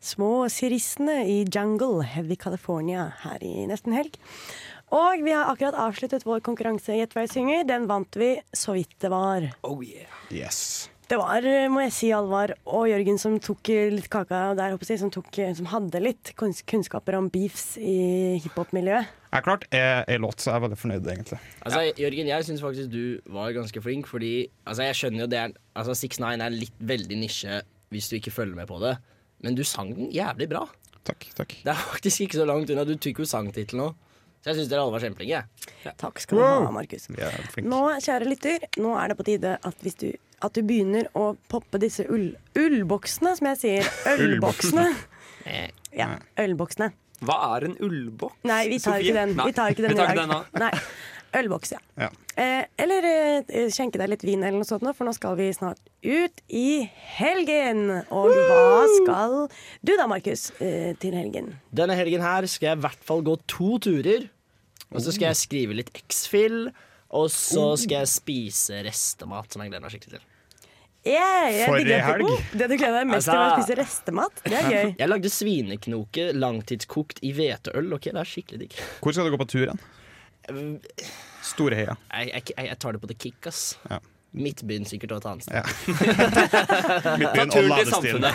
små 0.00 0.48
sirissene 0.52 1.22
i 1.28 1.42
Jungle, 1.44 2.04
Heavy 2.04 2.36
California, 2.40 3.10
her 3.24 3.40
i 3.44 3.66
nesten 3.70 3.96
helg. 3.96 4.16
Og 4.90 5.22
vi 5.22 5.34
har 5.34 5.50
akkurat 5.52 5.76
avsluttet 5.78 6.24
vår 6.26 6.40
konkurranse 6.42 6.96
Gjett 6.98 7.12
hva 7.14 7.22
jeg 7.26 7.34
synger. 7.36 7.66
Den 7.68 7.86
vant 7.90 8.16
vi 8.18 8.34
så 8.56 8.74
vidt 8.74 8.96
det 9.02 9.10
var. 9.12 9.46
Oh 9.66 9.78
yeah. 9.86 10.10
Yes. 10.34 10.90
Det 11.10 11.16
var, 11.18 11.42
må 11.74 11.80
jeg 11.82 11.94
si, 11.94 12.08
Alvar 12.14 12.52
og 12.70 12.84
Jørgen 12.86 13.16
som 13.18 13.32
tok 13.42 13.66
litt 13.90 14.06
kaka 14.12 14.52
der, 14.54 14.76
jeg, 14.78 14.98
som, 15.00 15.10
tok, 15.10 15.26
som 15.58 15.66
hadde 15.72 15.98
litt 16.04 16.30
kunnskaper 16.38 17.16
om 17.18 17.26
beefs 17.34 17.72
i 17.82 18.36
hiphop-miljøet. 18.44 19.08
Det 19.30 19.38
er 19.40 19.42
klart, 19.42 19.66
jeg, 19.74 20.04
jeg 20.06 20.22
låt, 20.22 20.38
så 20.38 20.52
jeg 20.52 20.60
er 20.60 20.62
veldig 20.66 20.78
fornøyd, 20.78 21.08
egentlig. 21.10 21.38
Altså, 21.66 21.80
Jørgen, 21.98 22.30
jeg 22.30 22.46
syns 22.46 22.62
faktisk 22.62 22.92
du 22.94 23.32
var 23.34 23.50
ganske 23.58 23.82
flink, 23.82 24.06
fordi 24.10 24.32
altså, 24.62 24.86
jeg 24.86 25.00
skjønner 25.00 25.24
jo 25.24 25.28
det 25.32 25.40
er 25.40 25.56
Altså, 25.80 25.96
6ix9ine 25.98 26.46
er 26.46 26.54
litt 26.54 26.78
veldig 26.92 27.18
nisje 27.18 27.58
hvis 27.90 28.10
du 28.10 28.16
ikke 28.20 28.34
følger 28.34 28.58
med 28.58 28.70
på 28.70 28.78
det, 28.82 28.94
men 29.42 29.58
du 29.58 29.64
sang 29.66 29.90
den 29.96 30.12
jævlig 30.14 30.46
bra. 30.50 30.62
Takk, 31.06 31.26
takk. 31.34 31.56
Det 31.64 31.74
er 31.74 31.82
faktisk 31.90 32.28
ikke 32.28 32.38
så 32.38 32.46
langt 32.46 32.70
unna. 32.70 32.86
Du 32.86 32.94
tok 32.94 33.22
jo 33.22 33.26
sangtittelen 33.26 33.88
òg. 33.88 33.98
Så 34.40 34.50
jeg 34.52 34.56
syns 34.60 34.70
dere 34.70 34.80
alle 34.86 34.94
var 34.94 35.02
kjempeflinke. 35.04 35.42
Ja. 35.84 35.92
Takk 36.00 36.20
skal 36.22 36.38
du 36.38 36.44
ha, 36.46 36.70
Markus. 36.72 37.06
Nå, 37.12 37.80
kjære 38.00 38.28
lytter, 38.30 38.64
nå 38.80 38.94
er 38.96 39.12
det 39.12 39.16
på 39.18 39.26
tide 39.28 39.58
at, 39.60 39.84
hvis 39.84 39.98
du, 40.00 40.06
at 40.40 40.56
du 40.56 40.62
begynner 40.64 41.10
å 41.18 41.34
poppe 41.52 41.80
disse 41.82 42.06
ull, 42.08 42.30
ullboksene, 42.56 43.34
som 43.36 43.50
jeg 43.52 43.60
sier. 43.60 43.90
Ølboksene. 44.14 44.86
Ja, 45.96 46.12
ølboksene. 46.40 46.92
Hva 47.20 47.36
er 47.52 47.66
en 47.68 47.74
ullboks? 47.84 48.38
Nei, 48.48 48.62
vi 48.72 48.78
tar 48.80 48.96
Sofie? 48.96 49.10
ikke 49.10 49.18
den. 49.18 49.34
Nei, 49.36 49.46
Vi 49.50 49.56
tar 49.58 49.74
ikke 49.74 49.84
den 49.84 49.92
i 49.92 50.00
dag. 50.00 50.46
Nei. 50.62 50.70
Ølboks, 51.36 51.72
ja. 51.76 51.78
Ja. 52.00 52.08
Eh, 52.40 52.64
eller 52.80 53.06
eh, 53.06 53.68
skjenke 53.70 54.00
deg 54.00 54.10
litt 54.10 54.24
vin 54.26 54.42
eller 54.42 54.58
noe 54.58 54.66
sånt, 54.68 54.84
for 54.96 55.06
nå 55.06 55.12
skal 55.14 55.36
vi 55.38 55.50
snart 55.54 55.80
ut 56.02 56.42
i 56.48 56.82
helgen. 57.18 57.84
Og 58.10 58.30
hva 58.34 58.82
skal 58.96 59.36
du 59.86 59.94
da, 59.94 60.08
Markus, 60.10 60.48
eh, 60.58 60.92
til 61.02 61.14
helgen? 61.14 61.52
Denne 61.70 61.94
helgen 61.98 62.24
her 62.24 62.48
skal 62.50 62.72
jeg 62.72 62.80
i 62.80 62.84
hvert 62.86 63.06
fall 63.06 63.22
gå 63.26 63.36
to 63.50 63.76
turer. 63.82 64.26
Og 64.90 64.98
så 65.04 65.14
skal 65.14 65.30
jeg 65.30 65.38
skrive 65.44 65.76
litt 65.78 65.92
X-fill. 66.02 66.72
Og 67.14 67.30
så 67.34 67.72
skal 67.78 68.04
jeg 68.04 68.10
spise 68.10 68.82
restemat, 68.86 69.50
som 69.50 69.62
jeg 69.62 69.72
gleder 69.72 69.82
meg 69.86 69.94
skikkelig 69.94 70.18
til. 70.18 70.26
Yeah, 71.00 71.46
jeg 71.48 71.68
For 71.70 71.80
ei 71.80 72.00
helg. 72.04 72.26
Oh, 72.28 72.42
Det 72.52 72.66
du 72.68 72.74
gleder 72.76 72.98
deg 73.00 73.08
mest 73.08 73.30
til, 73.30 73.38
er 73.38 73.54
å 73.54 73.62
spise 73.62 73.76
restemat. 73.78 74.42
Det 74.44 74.58
er 74.58 74.66
gøy. 74.68 74.90
Jeg 75.00 75.08
lagde 75.08 75.30
svineknoke 75.32 76.26
langtidskokt 76.36 77.22
i 77.24 77.32
hveteøl. 77.38 77.88
Ok, 77.96 78.10
det 78.10 78.20
er 78.20 78.28
skikkelig 78.28 78.60
digg. 78.66 78.76
Hvor 79.00 79.16
skal 79.16 79.30
du 79.30 79.32
gå 79.32 79.40
på 79.40 79.48
tur 79.48 79.72
hen? 79.72 79.80
Storeheia. 79.80 79.99
Jeg, 80.50 82.30
jeg, 82.30 82.42
jeg, 82.56 82.66
jeg 82.68 82.78
tar 82.82 82.96
det 82.96 83.02
på 83.02 83.10
the 83.10 83.16
kick, 83.18 83.46
ass. 83.50 83.78
Ja. 83.90 84.00
Midtbyen 84.30 84.84
sikkert 84.86 85.16
og 85.16 85.22
et 85.22 85.26
annet 85.26 85.46
sted. 85.46 85.56
Ja. 85.58 85.62
Midtbyen 87.20 87.50
og 87.50 87.70
ladestien. 87.72 88.26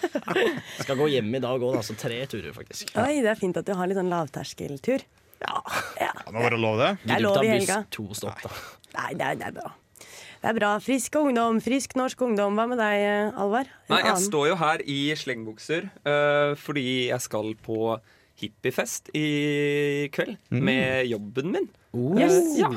Skal 0.84 1.00
gå 1.00 1.08
hjem 1.10 1.34
i 1.34 1.40
dag 1.42 1.58
òg, 1.58 1.80
altså 1.80 1.96
tre 1.98 2.20
turer, 2.30 2.52
faktisk. 2.54 2.92
Oi, 3.00 3.18
det 3.24 3.32
er 3.32 3.40
fint 3.40 3.58
at 3.58 3.66
du 3.66 3.74
har 3.74 3.90
litt 3.90 3.98
sånn 3.98 4.12
lavterskeltur. 4.12 5.02
Ja. 5.40 5.58
ja. 5.98 6.12
Det 6.28 6.36
var 6.36 6.54
det 6.54 6.60
lov, 6.62 6.78
det. 6.78 6.90
Det 7.02 7.16
er 7.16 7.24
lov 7.24 7.42
i 7.42 7.50
helga. 7.50 7.82
To 7.96 8.06
stopp, 8.14 8.44
da. 8.44 8.54
Nei, 8.94 9.10
det 9.18 9.26
er, 9.26 9.40
det 9.40 9.48
er 9.50 9.56
bra. 9.58 9.72
Det 10.40 10.48
er 10.48 10.56
bra. 10.56 10.70
Frisk 10.80 11.18
ungdom, 11.20 11.58
frisk 11.64 11.98
norsk 11.98 12.22
ungdom. 12.24 12.54
Hva 12.56 12.68
med 12.70 12.78
deg, 12.80 13.02
Alvar? 13.34 13.68
En 13.68 13.96
Nei, 13.96 14.00
jeg 14.04 14.12
annen? 14.14 14.28
står 14.30 14.46
jo 14.52 14.60
her 14.62 14.84
i 14.88 15.00
slengbukser 15.18 15.90
uh, 16.06 16.54
fordi 16.60 16.86
jeg 17.10 17.26
skal 17.26 17.52
på 17.66 17.98
hippiefest 18.40 19.10
i 19.16 20.08
kveld 20.14 20.36
Mm. 20.50 20.64
med 20.64 21.06
jobben 21.10 21.52
min. 21.54 21.68
Yes. 22.18 22.58
Eh, 22.58 22.60
ja. 22.62 22.70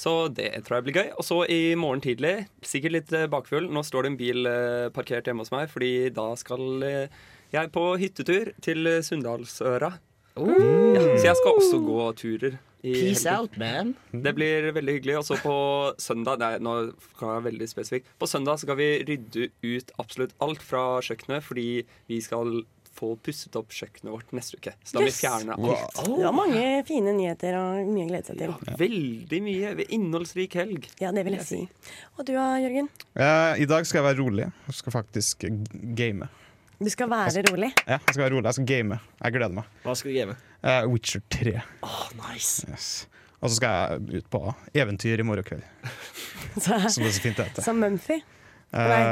Så 0.00 0.28
det 0.32 0.50
tror 0.64 0.78
jeg 0.78 0.84
blir 0.88 0.96
gøy. 1.02 1.10
Og 1.18 1.24
så 1.24 1.42
i 1.50 1.74
morgen 1.76 2.00
tidlig, 2.04 2.46
sikkert 2.64 2.92
litt 2.92 3.12
eh, 3.12 3.26
bakfull 3.32 3.68
Nå 3.72 3.82
står 3.84 4.02
det 4.06 4.10
en 4.12 4.16
bil 4.20 4.46
eh, 4.48 4.88
parkert 4.96 5.26
hjemme 5.28 5.44
hos 5.44 5.52
meg, 5.52 5.68
fordi 5.72 6.10
da 6.16 6.30
skal 6.40 6.80
jeg 7.52 7.72
på 7.74 7.84
hyttetur 8.00 8.52
til 8.62 8.86
Sunndalsøra. 9.02 9.92
Oh. 10.40 10.48
Ja, 10.94 11.00
så 11.18 11.24
jeg 11.26 11.36
skal 11.40 11.56
også 11.58 11.80
gå 11.84 12.02
turer. 12.16 12.58
i 12.82 12.92
Peace 12.94 13.26
helgen. 13.28 13.40
out, 13.42 13.56
man. 13.60 13.90
Det 14.24 14.32
blir 14.34 14.70
veldig 14.72 14.92
hyggelig. 14.96 15.16
Og 15.18 15.24
så 15.28 15.36
på 15.42 15.54
søndag 16.00 16.38
Nei, 16.40 16.54
nå 16.64 16.94
kan 17.18 17.28
jeg 17.28 17.34
være 17.42 17.48
veldig 17.50 17.68
spesifikk. 17.68 18.06
På 18.18 18.26
søndag 18.30 18.56
skal 18.62 18.78
vi 18.78 18.86
rydde 19.04 19.50
ut 19.66 19.90
absolutt 20.00 20.32
alt 20.40 20.62
fra 20.64 21.00
kjøkkenet, 21.04 21.42
fordi 21.44 21.66
vi 22.08 22.20
skal 22.24 22.62
få 22.96 23.12
pusset 23.24 23.54
opp 23.58 23.72
kjøkkenet 23.74 24.12
vårt 24.12 24.32
neste 24.36 24.58
uke. 24.60 24.72
Så 24.84 24.98
da 24.98 25.04
yes. 25.04 25.14
vi 25.14 25.26
fjerner 25.26 25.54
alt. 25.56 26.00
alt. 26.02 26.10
Det 26.10 26.26
var 26.26 26.36
mange 26.36 26.64
fine 26.88 27.14
nyheter 27.16 27.56
og 27.60 27.92
mye 27.92 28.06
å 28.06 28.10
glede 28.10 28.30
seg 28.30 28.40
til. 28.42 28.74
Veldig 28.80 29.40
mye. 29.46 29.72
Innholdsrik 29.96 30.56
helg. 30.60 30.90
Ja, 31.02 31.12
det 31.16 31.24
vil 31.28 31.38
jeg 31.38 31.46
si. 31.48 31.60
Og 32.18 32.26
du 32.26 32.34
da, 32.34 32.50
Jørgen? 32.62 32.90
Uh, 33.14 33.54
I 33.60 33.68
dag 33.70 33.88
skal 33.88 34.02
jeg 34.02 34.08
være 34.10 34.20
rolig. 34.20 34.50
Jeg 34.68 34.78
skal 34.80 34.96
faktisk 34.98 35.46
game. 35.96 36.28
Du 36.80 36.88
skal 36.92 37.10
være 37.12 37.44
rolig. 37.50 37.70
Ja, 37.84 37.98
jeg 37.98 38.14
skal 38.14 38.22
være 38.24 38.34
rolig. 38.34 38.46
Jeg 38.48 38.58
skal 38.58 38.68
game. 38.72 39.00
Jeg 39.20 39.36
gleder 39.36 39.56
meg. 39.60 39.72
Hva 39.84 39.96
skal 40.00 40.12
du 40.12 40.16
game? 40.16 40.36
Uh, 40.64 40.82
Witcher 40.90 41.24
3. 41.32 41.56
Oh, 41.86 42.04
nice. 42.24 42.66
Yes. 42.68 42.90
Og 43.40 43.48
så 43.48 43.56
skal 43.56 43.74
jeg 43.76 44.20
ut 44.20 44.30
på 44.32 44.42
eventyr 44.76 45.20
i 45.20 45.24
morgen 45.24 45.46
kveld. 45.46 45.64
Så, 46.60 46.76
Som 46.90 47.04
det 47.06 47.12
så 47.14 47.22
fint 47.22 47.38
heter. 47.38 47.62
som 47.62 47.78
Mumphy? 47.78 48.16
Uh, 48.74 48.80
Nei. 48.80 49.02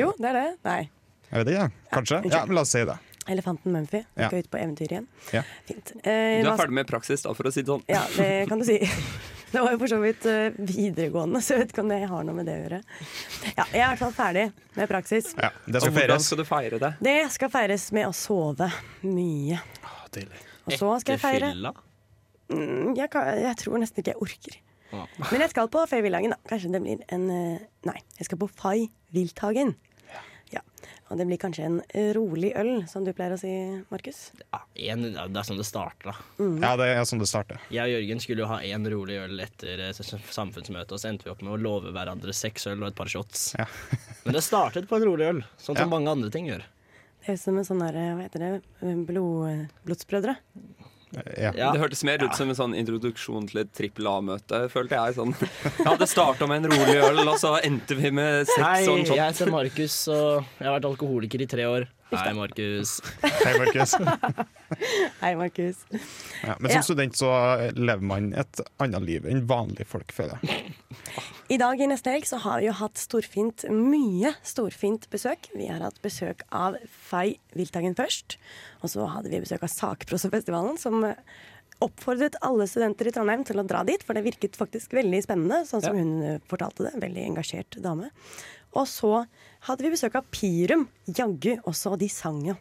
Jo, 0.00 0.12
det 0.16 0.30
er 0.30 0.38
det. 0.38 0.46
Nei. 0.64 0.78
Jeg 1.26 1.42
vet 1.42 1.50
ikke, 1.52 1.66
kanskje? 1.92 2.20
Ja, 2.30 2.44
men 2.46 2.56
la 2.56 2.62
oss 2.62 2.72
si 2.72 2.80
det. 2.86 2.94
Elefanten 3.28 3.72
Mumphy. 3.74 4.02
Ja. 4.14 4.28
skal 4.28 4.44
ut 4.44 4.50
på 4.52 4.58
eventyr 4.60 4.92
igjen. 4.92 5.06
Ja. 5.34 5.42
Fint. 5.68 5.92
Eh, 6.02 6.42
Du 6.42 6.50
er 6.50 6.58
ferdig 6.60 6.76
med 6.80 6.86
praksis, 6.90 7.22
da, 7.26 7.32
for 7.34 7.48
å 7.48 7.52
si 7.54 7.62
det 7.64 7.72
sånn. 7.72 7.82
Ja, 7.90 8.04
det 8.16 8.48
kan 8.50 8.62
du 8.62 8.66
si. 8.68 8.78
Det 9.52 9.60
var 9.62 9.72
jo 9.72 9.78
for 9.78 9.88
så 9.88 9.96
vidt 10.02 10.24
uh, 10.26 10.56
videregående, 10.58 11.40
så 11.40 11.54
jeg 11.54 11.60
vet 11.62 11.70
ikke 11.72 11.82
om 11.84 11.90
det 11.92 12.00
har 12.10 12.24
noe 12.26 12.34
med 12.34 12.48
det 12.50 12.56
å 12.56 12.62
gjøre. 12.64 12.80
Ja, 13.54 13.64
jeg 13.70 13.78
er 13.78 13.84
i 13.84 13.90
hvert 13.92 14.00
fall 14.02 14.14
ferdig 14.16 14.44
med 14.74 14.90
praksis. 14.90 15.28
Ja, 15.38 15.52
det 15.64 15.78
Og 15.78 15.84
skal 15.86 15.94
hvordan 15.94 16.02
feires. 16.02 16.26
skal 16.26 16.40
du 16.40 16.44
feire 16.48 16.80
det? 16.82 16.90
Det 17.06 17.14
skal 17.32 17.52
feires 17.54 17.84
med 17.94 18.08
å 18.08 18.12
sove 18.12 18.68
mye. 19.06 19.60
Og 20.66 20.74
så 20.74 20.90
skal 21.00 21.14
jeg 21.14 21.22
feire 21.22 21.52
fylla? 21.54 21.72
mm, 22.50 22.96
jeg, 22.98 23.10
kan, 23.14 23.30
jeg 23.46 23.58
tror 23.62 23.78
nesten 23.80 24.02
ikke 24.02 24.16
jeg 24.16 24.22
orker. 24.26 24.58
Men 25.30 25.42
jeg 25.46 25.50
skal 25.54 25.70
på 25.72 25.82
Føyvillagen, 25.90 26.34
da. 26.34 26.38
Kanskje 26.50 26.72
det 26.74 26.82
blir 26.82 27.00
en 27.12 27.24
eh, 27.30 27.64
Nei, 27.86 27.96
jeg 28.18 28.28
skal 28.28 28.38
på 28.42 28.48
Fay 28.50 28.86
Wilthagen. 29.14 29.74
Ja. 31.06 31.14
Og 31.14 31.20
det 31.20 31.26
blir 31.28 31.38
kanskje 31.38 31.66
en 31.68 31.76
rolig 32.16 32.50
øl, 32.58 32.72
som 32.90 33.04
du 33.06 33.12
pleier 33.14 33.36
å 33.36 33.38
si, 33.38 33.50
Markus. 33.92 34.32
En, 34.74 35.04
ja, 35.06 35.26
det 35.30 35.38
er 35.38 35.46
sånn 35.46 35.60
det 35.60 35.66
starter, 35.68 36.10
da. 36.10 36.14
Mm. 36.40 36.56
Ja, 36.64 36.72
det 36.80 36.88
er 36.90 37.04
sånn 37.06 37.22
det 37.22 37.28
starter. 37.30 37.60
Jeg 37.70 37.86
og 37.86 37.94
Jørgen 37.94 38.22
skulle 38.24 38.42
jo 38.42 38.48
ha 38.50 38.58
én 38.66 38.88
rolig 38.90 39.20
øl 39.22 39.44
etter 39.44 39.84
eh, 39.86 39.94
samfunnsmøtet, 39.94 40.96
og 40.96 41.02
så 41.02 41.12
endte 41.12 41.28
vi 41.28 41.30
opp 41.30 41.44
med 41.46 41.54
å 41.54 41.60
love 41.62 41.92
hverandre 41.94 42.34
seks 42.34 42.66
øl 42.72 42.82
og 42.82 42.90
et 42.90 42.98
par 42.98 43.10
shots. 43.12 43.52
Men 44.26 44.34
det 44.34 44.42
startet 44.46 44.90
på 44.90 44.98
en 44.98 45.06
rolig 45.06 45.30
øl, 45.30 45.44
sånn 45.62 45.78
som 45.78 45.94
mange 45.94 46.10
andre 46.10 46.32
ting 46.34 46.50
gjør. 46.50 46.66
Det 46.66 47.30
høres 47.30 47.42
ut 47.42 47.48
som 47.48 47.62
en 47.62 47.70
sånn 47.70 47.86
der, 47.86 48.00
hva 48.18 48.26
heter 48.26 48.42
det, 48.42 48.52
blod, 49.06 49.70
blodsbrødre. 49.86 50.36
Ja. 51.14 51.52
Det 51.54 51.78
hørtes 51.80 52.02
mer 52.04 52.22
ut 52.24 52.34
som 52.36 52.50
en 52.50 52.56
sånn 52.58 52.74
introduksjon 52.76 53.46
til 53.50 53.62
et 53.62 53.70
trippel 53.76 54.08
A-møte, 54.10 54.64
følte 54.72 54.98
jeg. 54.98 55.16
Sånn. 55.18 55.34
Ja, 55.86 55.94
det 55.98 56.08
starta 56.10 56.48
med 56.50 56.64
en 56.64 56.72
rolig 56.74 56.96
øl, 56.98 57.22
og 57.28 57.36
så 57.40 57.54
endte 57.64 57.94
vi 57.98 58.10
med 58.14 58.48
Hei, 58.58 58.82
seks 58.82 58.88
sånn 58.88 59.04
jeg 59.06 59.22
heter 59.22 59.52
Markus, 59.54 60.00
og 60.10 60.42
jeg 60.58 60.66
har 60.66 60.74
vært 60.78 60.88
alkoholiker 60.90 61.44
i 61.44 61.48
tre 61.50 61.68
år. 61.70 61.86
Hei, 62.10 62.32
Markus. 62.38 63.00
Hei, 63.22 63.52
Markus. 63.58 63.94
Hei, 65.22 65.32
Markus. 65.36 65.80
Ja, 66.42 66.54
men 66.60 66.70
som 66.70 66.76
Ja. 66.78 66.82
student 66.82 67.16
så 67.18 67.30
lever 67.74 68.02
man 68.06 68.28
et 68.38 68.60
annet 68.78 69.02
liv 69.02 69.26
enn 69.26 69.42
vanlige 69.50 69.86
folk, 69.90 70.12
føler 70.14 70.38
jeg. 70.46 70.74
I 71.50 71.58
dag 71.58 71.80
i 71.82 71.88
neste 71.90 72.10
helg 72.14 72.26
så 72.30 72.38
har 72.42 72.60
vi 72.62 72.68
jo 72.68 72.76
hatt 72.78 72.98
storfint, 73.02 73.66
mye 73.70 74.32
storfint 74.46 75.08
besøk. 75.10 75.50
Vi 75.58 75.66
har 75.70 75.82
hatt 75.82 75.98
besøk 76.02 76.46
av 76.54 76.78
Fay 77.10 77.36
Wilthagen 77.58 77.98
først. 77.98 78.38
Og 78.82 78.90
så 78.94 79.06
hadde 79.10 79.30
vi 79.34 79.42
besøk 79.42 79.66
av 79.66 79.74
Sakprosafestivalen, 79.74 80.78
som 80.78 81.02
oppfordret 81.82 82.38
alle 82.46 82.64
studenter 82.70 83.10
i 83.10 83.14
Trondheim 83.14 83.42
til 83.44 83.58
å 83.60 83.66
dra 83.66 83.82
dit. 83.84 84.02
For 84.06 84.14
det 84.16 84.24
virket 84.26 84.56
faktisk 84.58 84.94
veldig 84.96 85.24
spennende, 85.26 85.64
sånn 85.68 85.82
som 85.84 85.98
hun 85.98 86.14
eh, 86.22 86.38
fortalte 86.50 86.86
det. 86.86 86.94
Veldig 87.02 87.26
engasjert 87.32 87.78
dame. 87.84 88.12
Og 88.76 88.86
så 88.90 89.24
hadde 89.66 89.82
vi 89.86 89.90
besøk 89.94 90.14
av 90.18 90.24
Pirum. 90.30 90.86
Jaggu 91.06 91.56
også, 91.66 91.92
og 91.94 91.98
de 92.02 92.08
sang 92.12 92.42
jo. 92.46 92.54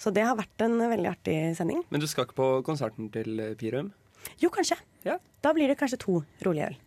Så 0.00 0.12
det 0.14 0.22
har 0.24 0.36
vært 0.38 0.62
en 0.64 0.78
veldig 0.80 1.10
artig 1.10 1.38
sending. 1.58 1.82
Men 1.90 2.00
du 2.00 2.06
skal 2.08 2.24
ikke 2.24 2.38
på 2.38 2.50
konserten 2.64 3.10
til 3.12 3.34
eh, 3.40 3.54
Pirum? 3.60 3.90
Jo, 4.40 4.48
kanskje. 4.52 4.76
Da 5.42 5.52
blir 5.56 5.68
det 5.68 5.78
kanskje 5.80 5.98
to 6.00 6.20
rolige 6.44 6.70
øl. 6.70 6.78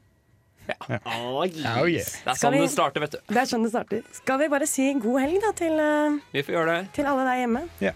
Oh, 0.64 1.44
Det 1.44 1.60
er 1.60 2.38
sånn 2.40 2.54
vi- 2.54 2.62
det 2.64 2.70
starter, 2.72 3.02
vet 3.04 3.12
du. 3.12 3.18
Det 3.28 3.38
er 3.42 3.46
sånn 3.50 3.64
det 3.66 3.72
starter. 3.74 4.04
Skal 4.16 4.40
vi 4.40 4.48
bare 4.48 4.66
si 4.70 4.94
god 4.94 5.20
helg 5.22 5.42
da 5.44 5.52
til, 5.52 5.74
eh, 5.80 6.20
Vi 6.32 6.42
får 6.42 6.54
gjøre 6.56 6.78
det. 6.82 6.94
til 6.94 7.06
alle 7.06 7.26
der 7.28 7.42
hjemme? 7.42 7.70
Ja. 7.82 7.92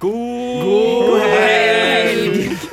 God 0.00 1.20
helg! 1.20 2.72